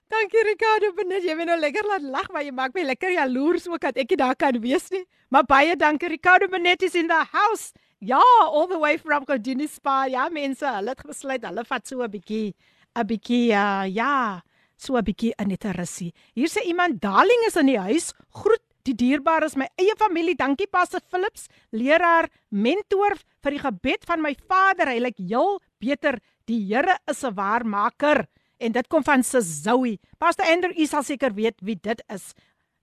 Dankie 0.09 0.43
Ricardo 0.45 0.89
Benet. 0.97 1.23
Jy 1.25 1.35
weet 1.37 1.47
nou 1.49 1.59
lekker 1.59 1.85
laat 1.89 2.03
lag 2.05 2.27
maar 2.33 2.41
jy 2.45 2.51
maak 2.53 2.73
my 2.73 2.83
lekker 2.89 3.13
jaloers 3.13 3.67
ook 3.69 3.81
dat 3.81 3.97
ek 4.01 4.17
daar 4.17 4.35
kan 4.35 4.57
wees 4.61 4.89
nie. 4.89 5.05
Maar 5.29 5.45
baie 5.45 5.75
dankie 5.77 6.09
Ricardo 6.09 6.49
Benet 6.49 6.81
is 6.81 6.97
in 6.97 7.07
the 7.09 7.21
house. 7.31 7.73
Ja 8.01 8.21
all 8.41 8.67
the 8.67 8.77
way 8.81 8.97
from 8.97 9.25
Goudini 9.29 9.69
Spa 9.69 10.05
ja 10.09 10.25
mense 10.33 10.65
hulle 10.65 10.93
het 10.97 11.05
besluit 11.05 11.45
hulle 11.45 11.63
vat 11.69 11.87
so 11.87 12.01
'n 12.01 12.09
bietjie 12.09 12.53
'n 12.97 13.05
bietjie 13.05 13.53
uh, 13.53 13.85
ja 13.85 14.41
so 14.83 14.97
'n 14.97 15.03
bietjie 15.03 15.33
in 15.39 15.47
net 15.47 15.65
'n 15.65 15.75
russie. 15.77 16.13
Hier 16.35 16.49
sê 16.49 16.61
iemand, 16.65 17.01
"Darling 17.01 17.43
is 17.47 17.55
in 17.55 17.67
die 17.67 17.79
huis. 17.79 18.13
Groet 18.31 18.61
die 18.83 18.95
dierbare 18.95 19.49
my 19.55 19.67
eie 19.79 19.95
familie. 19.97 20.35
Dankie 20.35 20.67
Pastor 20.67 20.99
Philips, 21.09 21.47
leraar, 21.71 22.29
mentor 22.49 23.15
vir 23.41 23.51
die 23.51 23.59
gebed 23.59 24.05
van 24.05 24.21
my 24.21 24.35
vader. 24.47 24.87
Hy 24.87 24.99
lyk 24.99 25.17
heel 25.17 25.61
beter. 25.79 26.19
Die 26.45 26.59
Here 26.67 26.97
is 27.07 27.23
'n 27.23 27.33
waarmaker." 27.33 28.27
En 28.59 28.71
dit 28.71 28.87
kom 28.87 29.03
van 29.03 29.23
se 29.23 29.41
Zoe. 29.41 29.99
Pastor 30.17 30.45
Andrew, 30.45 30.71
u 30.77 30.85
sal 30.85 31.03
seker 31.03 31.33
weet 31.33 31.55
wie 31.61 31.77
dit 31.81 32.03
is. 32.07 32.33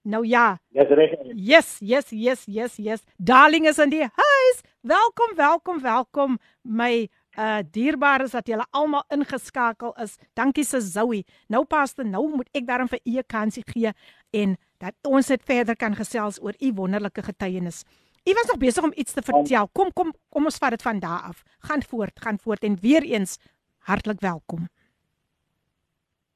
Nou 0.02 0.26
ja. 0.26 0.58
Dis 0.72 0.88
reg. 0.88 1.10
Yes, 1.34 1.76
yes, 1.80 2.10
yes, 2.10 2.44
yes, 2.46 2.76
yes. 2.76 3.00
Darling 3.16 3.68
is 3.68 3.78
in 3.78 3.90
die 3.90 4.06
huis. 4.06 4.62
Welkom, 4.80 5.34
welkom, 5.36 5.80
welkom 5.80 6.38
my 6.62 7.08
uh 7.38 7.58
dierbaar 7.70 8.22
is 8.22 8.34
dat 8.34 8.46
julle 8.46 8.66
almal 8.70 9.04
ingeskakel 9.08 9.94
is. 10.02 10.18
Dankie 10.34 10.64
se 10.64 10.80
Zoe. 10.80 11.24
Nou 11.48 11.64
pastor, 11.64 12.04
nou 12.06 12.28
moet 12.36 12.48
ek 12.52 12.66
daarom 12.66 12.88
vir 12.88 13.00
u 13.04 13.18
'n 13.18 13.26
kansie 13.26 13.62
gee 13.66 13.92
en 14.30 14.56
dat 14.78 14.94
ons 15.02 15.26
dit 15.26 15.42
verder 15.44 15.76
kan 15.76 15.94
gesels 15.94 16.42
oor 16.42 16.54
u 16.58 16.72
wonderlike 16.74 17.22
getuienis. 17.22 17.84
U 18.24 18.32
was 18.32 18.46
nog 18.46 18.58
besig 18.58 18.84
om 18.84 18.92
iets 18.94 19.12
te 19.12 19.22
vertel. 19.22 19.68
Kom 19.72 19.92
kom 19.92 20.12
kom 20.28 20.44
ons 20.44 20.58
vat 20.58 20.70
dit 20.70 20.82
van 20.82 20.98
daar 20.98 21.22
af. 21.28 21.42
Gaan 21.58 21.82
voort, 21.82 22.20
gaan 22.20 22.38
voort 22.38 22.62
en 22.62 22.76
weer 22.80 23.02
eens 23.02 23.38
hartlik 23.78 24.20
welkom. 24.20 24.68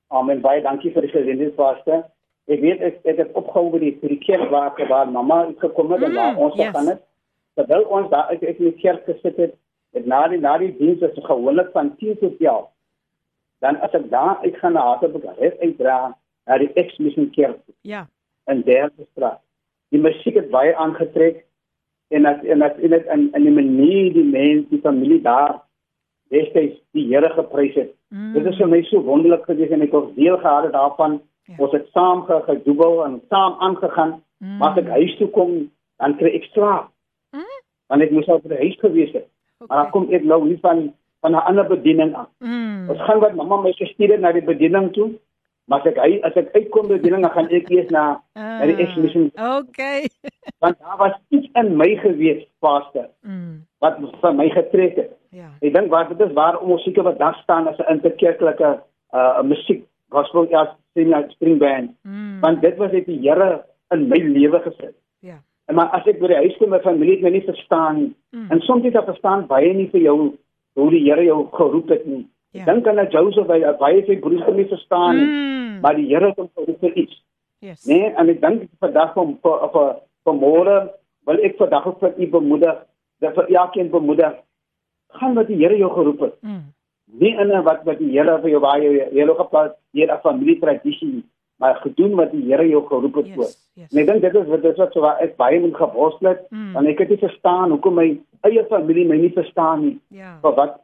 Amen. 0.07 0.41
Baie 0.41 0.63
dankie 0.63 0.93
vir 0.93 1.03
die 1.03 1.11
geleentheid 1.11 1.55
pastor. 1.55 2.05
Ek 2.47 2.61
weet 2.61 2.81
ek 2.81 3.01
ek 3.05 3.17
het 3.17 3.33
opgehou 3.33 3.71
by 3.73 3.79
die 3.79 3.99
vir 4.01 4.09
die 4.09 4.23
kerk 4.23 4.51
waar 4.51 4.89
waar 4.89 5.11
mamma 5.11 5.53
gekom 5.59 5.91
het 5.91 6.01
mm, 6.01 6.07
en 6.07 6.15
waar 6.15 6.37
ons 6.37 6.55
yes. 6.55 6.67
gegaan 6.67 6.87
het. 6.87 7.03
Terwyl 7.55 7.85
ons 7.85 8.11
daar 8.11 8.31
ek 8.31 8.43
in 8.43 8.57
die 8.59 8.77
kerk 8.83 9.05
gesit 9.05 9.37
het 9.37 9.55
Ek 9.95 10.07
na 10.11 10.25
die 10.29 10.41
na 10.43 10.57
die 10.59 10.73
diens 10.79 11.03
is 11.07 11.25
gewoonlik 11.27 11.71
van 11.73 11.95
10 12.01 12.19
tot 12.19 12.41
11. 12.43 12.69
Dan 13.63 13.81
as 13.87 13.95
ek 13.95 14.11
daar 14.11 14.43
uit 14.43 14.57
gaan 14.61 14.75
na 14.77 14.83
Hartbeek, 14.91 15.27
het 15.39 15.61
ek 15.63 15.77
dra 15.79 15.99
na 16.47 16.59
die 16.59 16.71
Ex-Mission 16.75 17.31
Kerk. 17.31 17.61
Ja. 17.87 18.07
In 18.51 18.63
Derde 18.67 19.07
Straat. 19.13 19.41
Die 19.95 20.01
musiek 20.03 20.35
het 20.35 20.51
baie 20.51 20.75
aangetrek 20.77 21.45
en 22.15 22.27
as 22.27 22.43
en 22.43 22.63
as 22.63 22.77
in 22.83 22.91
dit 22.91 23.07
in 23.15 23.29
in 23.33 23.47
die 23.47 23.55
manier 23.55 24.11
die 24.13 24.25
mense, 24.25 24.69
die 24.71 24.83
familie 24.83 25.21
daar 25.23 25.63
destyds 26.35 26.81
die 26.93 27.07
Here 27.09 27.31
geprys 27.31 27.75
het. 27.79 27.93
Mm. 28.11 28.33
Dit 28.35 28.47
is 28.51 28.59
vir 28.59 28.69
my 28.69 28.83
so 28.89 29.03
wonderlik 29.07 29.47
gewees 29.49 29.73
en 29.73 29.85
ek 29.87 29.95
het 29.95 30.15
deel 30.19 30.39
gehad 30.43 30.73
daarvan. 30.73 31.21
Ja. 31.45 31.57
Ons 31.59 31.73
het 31.77 31.87
saam 31.93 32.25
gedoebel 32.27 33.05
en 33.05 33.21
saam 33.29 33.61
aangegaan. 33.61 34.19
Mm. 34.39 34.59
Maar 34.59 34.75
as 34.75 34.83
ek 34.83 34.91
huis 34.99 35.17
toe 35.21 35.29
kom, 35.31 35.55
dan 36.03 36.17
kry 36.19 36.35
ek 36.41 36.51
slaap. 36.53 36.91
Mm. 37.37 37.61
Want 37.93 38.03
ek 38.03 38.13
moes 38.17 38.29
al 38.29 38.43
by 38.43 38.55
die 38.55 38.63
huis 38.67 38.79
gewees 38.83 39.15
het. 39.15 39.29
Okay. 39.65 39.77
Maar 39.77 39.91
kom 39.91 40.09
ek 40.13 40.25
nou 40.29 40.45
hier 40.49 40.61
van 40.63 40.93
van 41.25 41.33
'n 41.33 41.47
ander 41.49 41.67
bediening 41.67 42.15
af. 42.15 42.29
Mm. 42.39 42.89
Ons 42.91 43.01
gaan 43.01 43.19
wat 43.19 43.35
mamma 43.35 43.57
my 43.57 43.73
gestuur 43.73 44.19
na 44.21 44.33
die 44.33 44.45
bediening 44.45 44.93
toe. 44.93 45.11
Maar 45.65 45.81
as 45.81 45.87
ek 45.87 45.97
hy 45.97 46.19
as 46.29 46.35
ek 46.37 46.53
uitkom 46.53 46.89
by 46.89 46.95
die 46.95 47.01
bediening, 47.01 47.23
dan 47.25 47.33
gaan 47.33 47.49
ek 47.49 47.71
eers 47.73 47.89
na 47.89 48.05
uh, 48.37 48.43
na 48.61 48.67
die 48.69 48.77
exhibition. 48.85 49.31
Okay. 49.41 50.09
Want 50.63 50.77
daar 50.79 50.99
was 51.01 51.17
iets 51.29 51.49
in 51.55 51.77
my 51.77 51.97
gewees, 51.97 52.45
pastor. 52.61 53.09
Mm. 53.23 53.65
Wat 53.81 53.97
vir 54.21 54.35
my 54.35 54.49
getrek 54.53 54.97
het. 55.01 55.13
Ja. 55.33 55.49
Ek 55.61 55.73
dink 55.73 55.89
wat 55.91 56.13
dit 56.13 56.21
is 56.21 56.37
waar 56.37 56.61
om 56.61 56.75
musiek 56.77 57.01
wat 57.01 57.19
daar 57.19 57.39
staan 57.43 57.69
as 57.69 57.81
'n 57.81 57.97
interkerklike 57.97 58.81
uh 59.15 59.43
musiek 59.43 59.85
gospel 60.09 60.47
ja 60.51 60.77
sing 60.95 61.15
string 61.31 61.59
band. 61.59 61.97
Mm. 62.03 62.41
Want 62.41 62.61
dit 62.61 62.77
was 62.77 62.93
net 62.93 63.07
die 63.07 63.21
Here 63.25 63.65
in 63.91 64.09
my 64.09 64.21
lewe 64.21 64.61
gesit. 64.61 64.95
En 65.67 65.75
maar 65.75 65.93
as 65.97 66.07
ek 66.11 66.21
by 66.21 66.29
die 66.29 66.41
huis 66.43 66.57
kom, 66.61 66.73
my 66.75 66.81
familie 66.85 67.17
het 67.17 67.25
my 67.25 67.33
nie 67.33 67.45
verstaan 67.47 67.97
nie. 67.99 68.11
Mm. 68.37 68.51
En 68.53 68.61
soms 68.67 68.85
het 68.85 68.93
hulle 68.93 69.13
verstaan 69.13 69.47
baie 69.49 69.73
nie 69.73 69.89
vir 69.93 70.03
jou 70.05 70.17
hoe 70.75 70.89
die 70.93 71.05
Here 71.07 71.25
jou 71.25 71.47
geroep 71.55 71.93
het 71.95 72.05
nie. 72.07 72.25
Ja. 72.55 72.67
Dink 72.69 72.87
aan 72.87 73.01
dat 73.01 73.15
Joseph 73.15 73.49
by 73.49 73.61
baie 73.81 74.03
sy 74.07 74.19
broers 74.23 74.45
nie 74.55 74.67
verstaan 74.69 75.17
nie. 75.17 75.29
Mm. 75.29 75.79
Maar 75.85 75.97
die 75.97 76.09
Here 76.11 76.33
het 76.33 76.43
hom 76.43 76.51
geroep 76.55 76.85
vir 76.85 76.99
iets. 77.05 77.17
Yes. 77.65 77.87
Nee, 77.89 78.13
en 78.13 78.29
ek 78.29 78.43
dink 78.43 78.69
vandag 78.85 79.17
om 79.17 79.39
op 79.41 79.79
op 80.25 80.37
môre 80.37 80.77
wil 81.25 81.41
ek 81.45 81.57
vandag 81.57 81.87
ook 81.89 82.01
vir 82.01 82.13
u 82.21 82.27
bemoedig, 82.33 82.77
dat 83.25 83.37
vir 83.37 83.49
elkeen 83.57 83.91
bemoedig 83.93 84.35
gaan 85.17 85.35
wat 85.35 85.49
die 85.49 85.61
Here 85.63 85.77
jou 85.81 85.93
geroep 85.93 86.27
het. 86.29 86.37
Mm. 86.43 86.65
Nie 87.21 87.33
in 87.41 87.53
wat 87.65 87.85
wat 87.89 87.99
die 88.03 88.13
Here 88.13 88.37
vir 88.43 88.53
jou 88.53 88.61
baie 88.61 89.09
jy 89.17 89.25
loop 89.25 89.41
op 89.41 89.57
hier 89.97 90.13
'n 90.13 90.21
familie 90.21 90.61
tradisie 90.61 91.25
maar 91.65 91.81
gedoen 91.81 92.15
wat 92.15 92.33
die 92.33 92.45
Here 92.45 92.69
jou 92.69 92.83
geroep 92.87 93.15
het 93.15 93.29
voor. 93.35 93.45
Yes, 93.45 93.61
yes. 93.75 93.93
En 93.93 94.01
ek 94.03 94.09
dink 94.11 94.23
dit 94.23 94.35
is 94.41 94.49
wat 94.53 94.63
dit 94.63 94.73
is 94.73 94.81
wat 94.83 94.93
so 94.93 95.05
waar 95.05 95.21
ek 95.25 95.37
baie 95.41 95.61
moet 95.61 95.77
geworstel 95.77 96.29
het, 96.35 96.43
mm. 96.51 96.73
want 96.77 96.91
ek 96.93 97.01
het 97.05 97.13
nie 97.15 97.21
verstaan 97.23 97.73
hoekom 97.73 97.97
my 98.01 98.09
eie 98.49 98.65
familie 98.69 99.07
my 99.09 99.17
nie 99.23 99.33
verstaan 99.33 99.87
nie. 99.87 99.95
Ja. 100.13 100.35
Yeah. 100.35 100.57
wat 100.59 100.81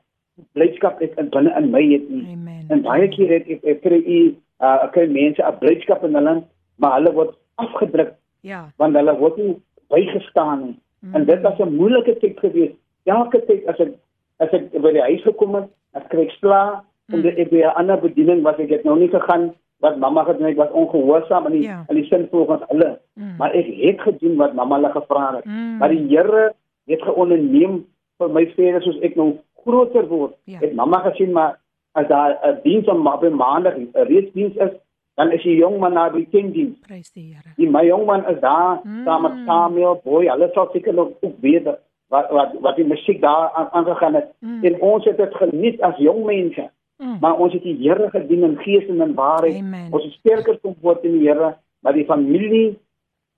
blydskap 0.57 1.03
ek 1.05 1.19
in 1.21 1.29
binne 1.35 1.53
in 1.59 1.69
my 1.75 1.83
het 1.91 2.07
nie. 2.09 2.23
Amen. 2.33 2.65
En 2.73 2.85
baie 2.87 3.09
keer 3.13 3.35
het 3.37 3.51
ek 3.57 3.67
ek 3.75 3.83
kry 3.85 4.01
u 4.01 4.21
uh 4.65 4.79
okay 4.87 5.07
mense 5.13 5.43
'n 5.45 5.59
blydskap 5.61 6.05
in 6.09 6.17
hulle, 6.17 6.37
maar 6.81 6.97
hulle 6.99 7.13
word 7.19 7.37
afgedruk. 7.61 8.15
Ja. 8.41 8.49
Yeah. 8.49 8.65
Want 8.81 8.97
hulle 8.97 9.17
word 9.21 9.37
nie 9.37 9.57
bygestaan 9.93 10.65
nie. 10.65 10.77
Mm. 11.01 11.15
En 11.15 11.25
dit 11.25 11.41
was 11.49 11.59
'n 11.59 11.77
moeilike 11.77 12.17
tyd 12.25 12.41
geweest. 12.41 12.77
Elke 13.05 13.45
tyd 13.47 13.67
as 13.67 13.81
ek 13.81 13.93
as 14.39 14.53
ek 14.57 14.73
by 14.73 14.93
die 14.97 15.09
huis 15.13 15.23
gekom 15.23 15.55
het, 15.55 15.69
as 15.93 16.09
kry 16.09 16.25
ek 16.25 16.37
sla, 16.41 16.85
mm. 17.09 17.15
en 17.15 17.27
ek 17.37 17.51
by 17.51 17.61
'n 17.69 17.77
ander 17.77 18.01
bediening 18.01 18.43
was 18.43 18.59
ek 18.59 18.71
het 18.71 18.85
nou 18.85 18.97
nie 18.99 19.13
gegaan 19.13 19.53
wat 19.81 19.97
mamma 19.97 20.25
gedoen 20.25 20.47
het 20.47 20.57
was 20.57 20.71
ongehoorsaam 20.71 21.47
in 21.47 21.53
die 21.53 21.63
ja. 21.63 21.85
in 21.89 21.95
die 21.97 22.05
sin 22.05 22.27
volgens 22.31 22.63
hulle 22.69 22.99
mm. 23.15 23.35
maar 23.39 23.55
ek 23.57 23.67
het 23.81 24.01
gedoen 24.01 24.37
wat 24.37 24.55
mamma 24.55 24.77
hulle 24.77 24.91
gevra 24.91 25.35
het 25.37 25.45
mm. 25.45 25.77
maar 25.79 25.89
die 25.89 26.07
Here 26.09 26.53
het 26.85 27.03
geonderneem 27.03 27.81
vir 28.21 28.31
my 28.37 28.45
verder 28.57 28.85
soos 28.85 29.01
ek 29.07 29.17
nou 29.17 29.33
groter 29.65 30.07
word 30.09 30.37
ja. 30.45 30.61
het 30.61 30.75
mamma 30.77 31.01
gesien 31.09 31.33
maar 31.33 31.59
as 31.93 32.07
daar 32.09 32.39
'n 32.45 32.61
diens 32.63 32.89
om 32.89 33.07
op 33.07 33.29
maandag 33.31 33.75
reeds 33.93 34.33
diens 34.33 34.57
is 34.57 34.73
dan 35.15 35.33
is 35.33 35.43
die 35.43 35.57
jong 35.57 35.79
man 35.79 35.93
na 35.93 36.09
die 36.09 36.29
diens 36.31 36.79
prys 36.87 37.13
die 37.13 37.35
Here 37.35 37.55
die 37.57 37.71
my 37.71 37.85
jong 37.87 38.05
man 38.07 38.27
is 38.29 38.41
daar 38.41 38.81
mm. 38.83 39.05
saam 39.05 39.23
met 39.23 39.39
Samuel 39.47 40.01
boy 40.05 40.27
hulle 40.27 40.51
sal 40.53 40.69
seker 40.73 40.95
nog 40.95 41.09
ook 41.21 41.37
weet 41.41 41.65
wat 42.09 42.31
wat 42.31 42.53
wat 42.61 42.77
die 42.77 42.87
musiek 42.87 43.21
daar 43.21 43.71
aangegaan 43.73 44.15
het 44.15 44.29
mm. 44.41 44.65
en 44.65 44.81
ons 44.81 45.05
het 45.05 45.17
dit 45.17 45.35
geniet 45.35 45.81
as 45.81 45.97
jong 45.97 46.25
mense 46.25 46.71
Mm. 47.01 47.17
Maar 47.21 47.41
ons 47.41 47.53
het 47.57 47.65
die 47.65 47.77
Here 47.81 48.11
gedien 48.13 48.45
in 48.45 48.57
gees 48.61 48.87
en 48.89 49.01
in 49.01 49.15
waarheid. 49.17 49.57
Amen. 49.63 49.89
Ons 49.91 50.05
is 50.05 50.17
sterker 50.21 50.59
kom 50.61 50.77
word 50.85 51.05
in 51.09 51.19
die 51.19 51.29
Here, 51.29 51.55
maar 51.81 51.97
die 51.97 52.05
familie 52.05 52.79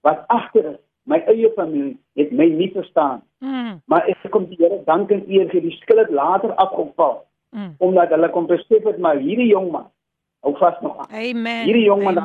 wat 0.03 0.25
agter 0.35 0.72
is, 0.75 0.81
my 1.07 1.20
eie 1.31 1.51
familie, 1.55 1.94
het 2.18 2.33
my 2.35 2.48
nie 2.51 2.70
verstaan. 2.75 3.22
Mm. 3.38 3.79
Maar 3.87 4.11
ek 4.11 4.31
kom 4.35 4.48
die 4.51 4.59
Here 4.59 4.83
dank 4.87 5.14
en 5.14 5.22
eer 5.31 5.46
vir 5.55 5.62
die 5.62 5.77
skuld 5.79 6.11
later 6.11 6.55
afgeval. 6.59 7.22
Mm. 7.55 7.75
Omdat 7.79 8.14
hulle 8.16 8.31
kom 8.35 8.51
besef 8.51 8.87
het 8.88 8.98
maar 8.98 9.22
hierdie 9.22 9.51
jong 9.53 9.70
man 9.70 9.90
hou 10.42 10.57
vas 10.59 10.81
nog 10.81 10.98
aan. 10.98 11.11
Amen. 11.11 11.64
Hierdie 11.64 11.85
jong 11.85 12.03
man 12.03 12.18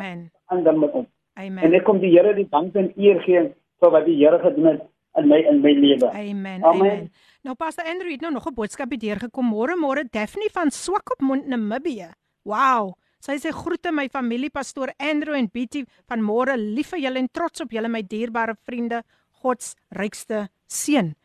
aan 0.45 0.63
dan 0.63 0.80
met 0.80 0.91
hom. 0.91 1.08
Amen. 1.34 1.63
En 1.63 1.73
ek 1.73 1.86
kom 1.86 2.00
die 2.02 2.12
Here 2.15 2.34
die 2.34 2.47
dank 2.50 2.76
en 2.76 2.91
eer 2.97 3.21
gee 3.26 3.43
vir 3.82 3.93
wat 3.93 4.06
die 4.10 4.17
Here 4.17 4.39
gedoen 4.41 4.71
het 4.71 4.86
in 5.17 5.30
my 5.30 5.41
in 5.52 5.62
my 5.62 5.73
lewe. 5.78 6.10
Amen. 6.10 6.63
Amen. 6.63 6.63
Amen. 6.63 7.12
Nou 7.47 7.55
Pastor 7.55 7.86
Andrew 7.88 8.12
het 8.12 8.21
nou 8.21 8.33
nog 8.33 8.45
'n 8.45 8.53
boodskap 8.53 8.89
hier 8.89 8.99
deurgekom. 8.99 9.45
Môre 9.47 9.75
môre 9.79 10.03
Daphne 10.12 10.49
van 10.51 10.71
Swakopmund 10.71 11.47
Namibië. 11.47 12.12
Wow. 12.43 12.97
Sy 13.19 13.38
sê 13.38 13.51
groete 13.51 13.91
my 13.91 14.10
familie 14.10 14.49
pastoor 14.49 14.93
Andrew 14.97 15.33
en 15.33 15.49
Betty 15.53 15.86
van 16.07 16.21
môre 16.21 16.57
lief 16.57 16.89
vir 16.89 16.99
julle 16.99 17.19
en 17.19 17.29
trots 17.31 17.62
op 17.62 17.71
julle 17.71 17.88
my 17.88 18.01
dierbare 18.01 18.55
vriende. 18.65 19.03
God 19.31 19.63
se 19.63 19.75
rykste 19.89 20.49
seën. 20.67 21.15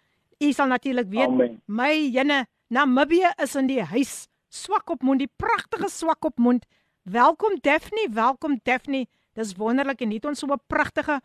U 0.40 0.52
sal 0.52 0.68
natuurlik 0.68 1.08
weet 1.08 1.28
Amen. 1.28 1.62
my 1.66 1.92
jene 1.92 2.46
Namibië 2.68 3.32
is 3.42 3.56
in 3.56 3.66
die 3.66 3.82
huis. 3.82 4.28
Swakopmund, 4.48 5.18
die 5.18 5.30
pragtige 5.36 5.88
Swakopmund. 5.88 6.66
Welkom 7.02 7.58
Daphne, 7.60 8.08
welkom 8.10 8.60
Daphne. 8.62 9.06
Dis 9.34 9.56
wonderlik 9.56 10.00
en 10.00 10.10
het 10.12 10.24
ons 10.24 10.38
so 10.38 10.46
'n 10.46 10.60
pragtige 10.68 11.20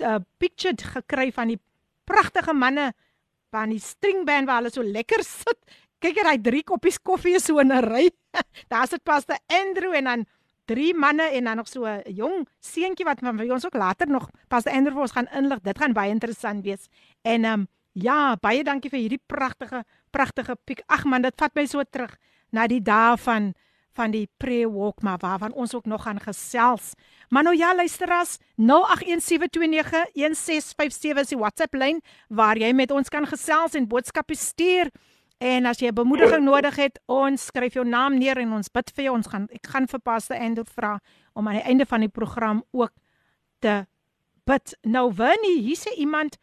uh, 0.00 0.16
picture 0.38 0.74
gekry 0.76 1.32
van 1.32 1.48
die 1.48 1.60
pragtige 2.04 2.54
manne 2.54 2.94
van 3.52 3.72
die 3.72 3.80
stringband 3.82 4.48
waar 4.48 4.62
hulle 4.62 4.72
so 4.72 4.84
lekker 4.84 5.22
sit. 5.26 5.58
Kyk 6.02 6.18
hier, 6.18 6.30
hy 6.32 6.38
drie 6.42 6.62
koppies 6.66 6.98
koffie 6.98 7.38
so 7.40 7.60
in 7.62 7.72
'n 7.72 7.84
ry. 7.84 8.08
Daar 8.72 8.88
sit 8.88 9.04
paste 9.04 9.38
Andrew 9.46 9.94
en 9.94 10.04
dan 10.04 10.24
drie 10.66 10.94
manne 10.94 11.28
en 11.36 11.44
dan 11.44 11.56
nog 11.56 11.68
so 11.68 11.84
'n 11.84 12.02
jong 12.06 12.48
seentjie 12.60 13.04
wat 13.04 13.20
van 13.20 13.38
ons 13.38 13.66
ook 13.66 13.74
later 13.74 14.08
nog 14.08 14.30
paste 14.48 14.70
Andrew 14.70 14.94
vir 14.94 15.02
ons 15.02 15.12
gaan 15.12 15.28
inlig. 15.30 15.60
Dit 15.60 15.78
gaan 15.78 15.92
baie 15.92 16.10
interessant 16.10 16.64
wees. 16.64 16.88
En 17.22 17.44
ehm 17.44 17.60
um, 17.60 17.68
ja, 17.92 18.36
baie 18.40 18.64
dankie 18.64 18.90
vir 18.90 18.98
hierdie 18.98 19.22
pragtige 19.26 19.84
pragtige 20.10 20.56
piek. 20.64 20.82
Ag 20.86 21.04
man, 21.04 21.22
dit 21.22 21.34
vat 21.36 21.54
my 21.54 21.66
so 21.66 21.82
terug 21.84 22.16
na 22.50 22.66
die 22.66 22.80
dae 22.80 23.16
van 23.16 23.52
van 23.96 24.10
die 24.10 24.28
pre-walk 24.36 25.02
maar 25.02 25.18
waarvan 25.18 25.52
ons 25.52 25.74
ook 25.74 25.84
nog 25.84 26.02
gaan 26.02 26.20
gesels. 26.20 26.92
Maar 27.28 27.42
nou 27.42 27.56
ja, 27.56 27.74
luisteras, 27.74 28.38
0817291657 28.38 28.44
is 31.20 31.28
die 31.28 31.38
WhatsApp 31.38 31.74
lyn 31.74 32.00
waar 32.28 32.58
jy 32.58 32.72
met 32.72 32.90
ons 32.90 33.08
kan 33.08 33.26
gesels 33.26 33.74
en 33.74 33.88
boodskappe 33.88 34.34
stuur. 34.36 34.90
En 35.42 35.66
as 35.66 35.80
jy 35.82 35.90
bemoediging 35.90 36.44
nodig 36.44 36.76
het, 36.78 37.00
ons 37.10 37.48
skryf 37.50 37.74
jou 37.74 37.82
naam 37.88 38.14
neer 38.18 38.38
en 38.38 38.52
ons 38.60 38.70
bid 38.70 38.92
vir 38.94 39.04
jou. 39.08 39.14
Ons 39.16 39.26
gaan 39.32 39.48
ek 39.50 39.66
gaan 39.72 39.88
vir 39.90 40.00
Pastor 40.00 40.38
Andrew 40.38 40.68
vra 40.76 41.00
om 41.34 41.48
aan 41.48 41.58
die 41.58 41.66
einde 41.66 41.86
van 41.88 42.00
die 42.04 42.12
program 42.12 42.62
ook 42.70 42.92
te 43.58 43.86
bid. 44.46 44.78
Nou 44.86 45.10
Winnie, 45.18 45.58
hier 45.66 45.80
sê 45.80 45.96
iemand 45.98 46.38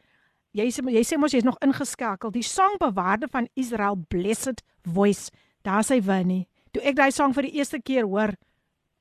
jy 0.51 0.67
sê 0.73 0.83
jy 0.91 1.03
sê 1.07 1.15
mos 1.21 1.31
jy's 1.31 1.47
nog 1.47 1.61
ingeskakel. 1.63 2.33
Die 2.35 2.43
sangbewaarde 2.43 3.31
van 3.31 3.47
Israel 3.55 3.95
Blessed 4.09 4.63
Voice. 4.83 5.31
Daar 5.63 5.85
sê 5.87 6.01
Winnie 6.03 6.48
toe 6.73 6.83
ek 6.83 6.95
daai 6.99 7.11
sang 7.11 7.33
vir 7.33 7.47
die 7.47 7.57
eerste 7.59 7.79
keer 7.81 8.07
hoor, 8.07 8.35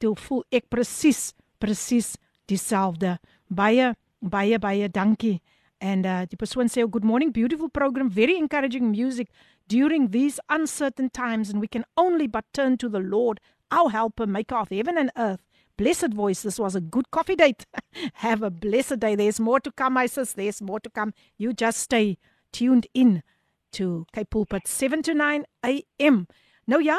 toe 0.01 0.15
voel 0.17 0.45
ek 0.53 0.69
presies 0.71 1.33
presies 1.61 2.17
dieselfde. 2.49 3.19
Baie 3.49 3.95
baie 4.21 4.59
baie 4.59 4.89
dankie. 4.89 5.41
And 5.81 6.07
uh 6.07 6.25
die 6.27 6.39
persoon 6.39 6.69
sê 6.69 6.87
good 6.91 7.05
morning 7.05 7.31
beautiful 7.31 7.69
program 7.69 8.11
very 8.11 8.37
encouraging 8.37 8.91
music 8.91 9.29
during 9.69 10.09
these 10.11 10.41
uncertain 10.49 11.11
times 11.11 11.51
and 11.51 11.61
we 11.61 11.69
can 11.69 11.85
only 11.97 12.27
but 12.27 12.45
turn 12.53 12.77
to 12.79 12.89
the 12.89 12.99
Lord 12.99 13.41
our 13.71 13.91
helper 13.91 14.27
maker 14.27 14.57
of 14.57 14.71
heaven 14.71 14.99
and 14.99 15.11
earth. 15.17 15.45
Blessed 15.77 16.13
voice 16.13 16.43
this 16.43 16.59
was 16.59 16.75
a 16.75 16.81
good 16.81 17.11
coffee 17.11 17.37
date. 17.37 17.67
Have 18.15 18.43
a 18.43 18.51
blessed 18.51 18.99
day. 18.99 19.15
There's 19.15 19.39
more 19.39 19.61
to 19.61 19.71
come 19.71 19.93
my 19.93 20.07
sis. 20.07 20.33
There's 20.33 20.61
more 20.61 20.81
to 20.81 20.91
come. 20.91 21.13
You 21.37 21.53
just 21.53 21.79
stay 21.79 22.19
tuned 22.51 22.89
in 22.95 23.23
to 23.73 24.07
Cape 24.13 24.31
Pulpit 24.31 24.67
7 24.67 25.03
to 25.03 25.15
9 25.15 25.45
am. 26.01 26.27
Nou 26.67 26.81
ja, 26.83 26.99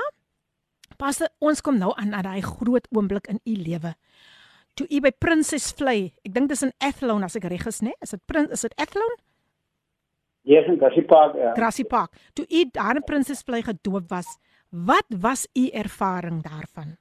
Pas 1.00 1.22
ons 1.40 1.62
kom 1.64 1.80
nou 1.80 1.94
aan 1.96 2.12
na 2.12 2.22
daai 2.26 2.42
groot 2.44 2.88
oomblik 2.92 3.30
in 3.32 3.40
u 3.48 3.56
lewe. 3.56 3.94
Toe 4.76 4.88
u 4.92 5.00
by 5.04 5.12
Princess 5.24 5.72
Vlei, 5.76 6.12
ek 6.28 6.34
dink 6.36 6.52
dis 6.52 6.64
in 6.66 6.76
Athlone 6.84 7.28
as 7.28 7.38
ek 7.40 7.48
reg 7.52 7.66
is, 7.72 7.82
né? 7.86 7.96
Is 8.04 8.12
dit 8.16 8.22
Prins 8.28 8.52
is 8.56 8.66
dit 8.68 8.76
Athlone? 8.80 9.18
Ja, 10.48 10.60
yes, 10.60 10.70
in 10.72 10.80
Grassy 10.80 11.04
Park. 11.08 11.36
Ja. 11.36 11.54
Grassy 11.56 11.84
Park. 11.88 12.16
Toe 12.36 12.46
u 12.48 12.64
daar 12.76 13.00
in 13.00 13.06
Princess 13.08 13.44
Vlei 13.48 13.62
gedoop 13.64 14.10
was, 14.12 14.38
wat 14.72 15.08
was 15.22 15.48
u 15.56 15.68
ervaring 15.72 16.42
daarvan? 16.44 16.98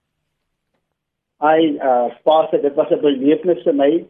Ai, 1.38 1.76
uh, 1.78 2.10
pas 2.26 2.50
dit 2.50 2.74
was 2.74 2.90
'n 2.90 3.00
belewenis 3.00 3.62
vir 3.62 3.74
my 3.74 4.06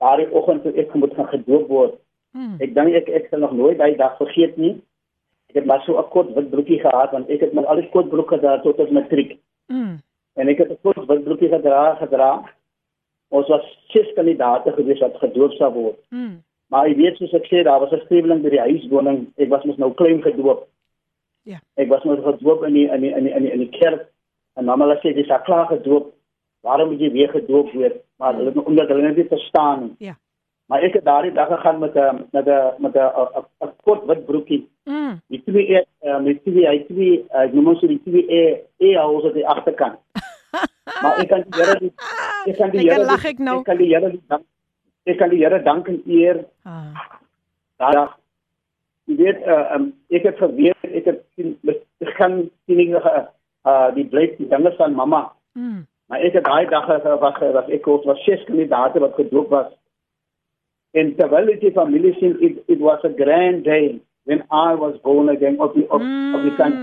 daardie 0.00 0.28
oggend 0.32 0.62
toe 0.62 0.72
ek 0.72 0.94
moet 0.94 1.14
gaan 1.14 1.28
gedoop 1.32 1.68
word. 1.68 1.94
Hmm. 2.32 2.56
Ek 2.60 2.74
dink 2.74 2.94
ek 2.94 3.08
ek 3.08 3.28
sal 3.30 3.40
nog 3.40 3.52
nooit 3.52 3.78
daai 3.78 3.96
dag 3.96 4.16
vergeet 4.16 4.56
nie. 4.56 4.76
Ek 5.48 5.54
het 5.54 5.64
maar 5.64 5.82
so 5.82 5.98
'n 5.98 6.08
kort 6.08 6.34
wit 6.34 6.50
broekie 6.50 6.80
gehad 6.80 7.10
want 7.10 7.28
ek 7.28 7.40
het 7.40 7.52
met 7.52 7.66
al 7.66 7.76
die 7.76 7.88
kort 7.88 8.08
broeke 8.08 8.34
gedra 8.34 8.60
tot 8.60 8.80
as 8.80 8.90
matriek. 8.90 9.38
Mm. 9.66 10.00
En 10.34 10.48
ek 10.48 10.58
het 10.58 10.70
'n 10.70 10.78
kort 10.82 11.06
wit 11.06 11.24
broekie 11.24 11.48
gedra 11.48 11.94
gedra. 11.94 12.44
Ons 13.28 13.48
was 13.48 13.64
ses 13.88 14.12
kandidate 14.14 14.72
gewees 14.72 15.00
wat 15.00 15.16
gedoop 15.16 15.52
sou 15.52 15.72
word. 15.72 15.98
Mm. 16.10 16.42
Maar 16.68 16.88
jy 16.88 16.96
weet 16.96 17.16
soos 17.16 17.32
ek 17.32 17.46
sê 17.46 17.62
daar 17.64 17.80
was 17.80 17.92
'n 17.92 18.04
skriweling 18.04 18.42
by 18.42 18.50
die 18.50 18.66
huiswoning. 18.68 19.32
Ek 19.36 19.48
was 19.48 19.64
mos 19.64 19.76
nou 19.76 19.92
klein 19.94 20.22
gedoop. 20.22 20.68
Ja. 21.42 21.50
Yeah. 21.52 21.60
Ek 21.74 21.88
was 21.88 22.04
mos 22.04 22.18
gedoop 22.24 22.64
in 22.64 22.72
die 22.72 22.88
in 22.88 23.00
die 23.00 23.14
in 23.14 23.24
die 23.24 23.32
in 23.32 23.42
die, 23.42 23.52
in 23.52 23.58
die 23.58 23.78
kerk. 23.78 24.08
En 24.54 24.64
mamma 24.64 24.88
het 24.88 25.00
gesê 25.00 25.14
dis 25.14 25.30
al 25.30 25.40
klaar 25.40 25.66
gedoop. 25.66 26.14
Waarom 26.60 26.88
moet 26.88 27.00
jy 27.00 27.10
weer 27.10 27.28
gedoop 27.28 27.72
word? 27.72 27.96
Maar 28.16 28.34
hulle 28.34 28.50
mm. 28.50 28.58
omdat 28.60 28.88
hulle 28.88 29.02
net 29.02 29.16
nie 29.16 29.28
verstaan 29.28 29.80
nie. 29.80 29.94
Ja. 29.98 30.06
Yeah. 30.06 30.16
Maar 30.68 30.82
ek 30.84 30.98
het 30.98 31.04
daardie 31.04 31.32
dag 31.32 31.48
gegaan 31.48 31.78
met 31.78 31.94
'n 31.96 32.28
met 32.32 32.46
'n 32.46 32.74
met 32.78 32.94
'n 32.94 33.08
'n 33.64 33.72
kort 33.84 34.04
wit 34.06 34.26
broekie. 34.26 34.68
Mm. 35.08 35.20
Die 35.32 35.42
twee 35.44 35.80
uh, 36.04 36.20
met 36.20 36.42
twee 36.44 36.66
hy 36.68 36.78
twee 36.88 37.22
uh, 37.22 37.46
ek 37.46 37.56
noem 37.56 37.72
ons 37.72 37.80
die 37.80 38.00
twee 38.04 38.24
e 38.28 38.42
e 38.84 38.94
hou 38.98 39.16
op 39.22 39.34
die 39.34 39.46
agterkant. 39.48 39.98
maar 41.02 41.20
ek 41.22 41.30
kan 41.32 41.44
die 41.46 41.58
Here 41.58 41.90
ek 42.52 42.56
kan 42.60 42.72
die 42.74 42.84
Here 42.84 43.04
lag 43.08 43.24
ek 43.24 43.40
nou. 43.40 43.58
Ek 43.60 43.68
kan 43.70 43.80
die 43.80 43.90
Here 43.94 44.12
dank. 44.28 44.46
Ek 45.08 45.20
kan 45.20 45.32
die 45.32 45.40
Here 45.40 45.62
dank 45.64 45.88
en 45.88 46.00
eer. 46.06 46.44
Ah. 46.68 47.08
Daardie 47.80 48.08
jy 49.08 49.16
weet 49.22 49.44
uh, 49.48 49.64
um, 49.76 49.90
ek 50.12 50.26
het 50.28 50.40
geweet 50.42 50.96
ek 51.00 51.06
het 51.08 51.22
ek 52.04 52.10
gaan 52.18 52.42
sien 52.68 52.82
ek 52.84 53.06
uh, 53.08 53.88
die 53.96 54.04
blyk 54.10 54.36
die 54.40 54.48
dinge 54.50 54.74
van 54.76 54.96
mamma. 54.96 55.22
Mm. 55.56 55.86
Maar 56.08 56.24
ek 56.28 56.36
het 56.36 56.44
daai 56.44 56.68
dag 56.68 56.88
was 56.88 57.40
was 57.40 57.70
ek 57.72 57.88
was 57.88 58.04
was 58.08 58.20
ses 58.26 58.44
kandidate 58.48 59.00
wat 59.00 59.16
gedoop 59.16 59.48
was. 59.54 59.72
En 60.92 61.14
terwyl 61.16 61.48
die 61.60 61.72
familie 61.72 62.14
sien 62.18 62.36
it, 62.44 62.60
it 62.68 62.80
was 62.84 63.04
a 63.04 63.12
grand 63.16 63.64
day 63.64 64.00
when 64.28 64.42
I 64.50 64.74
was 64.74 64.94
born 65.02 65.28
again 65.28 65.56
of 65.58 65.74
the 65.74 65.88
of, 65.88 66.00
mm. 66.00 66.34
of 66.36 66.40
the 66.44 66.52
son. 66.60 66.76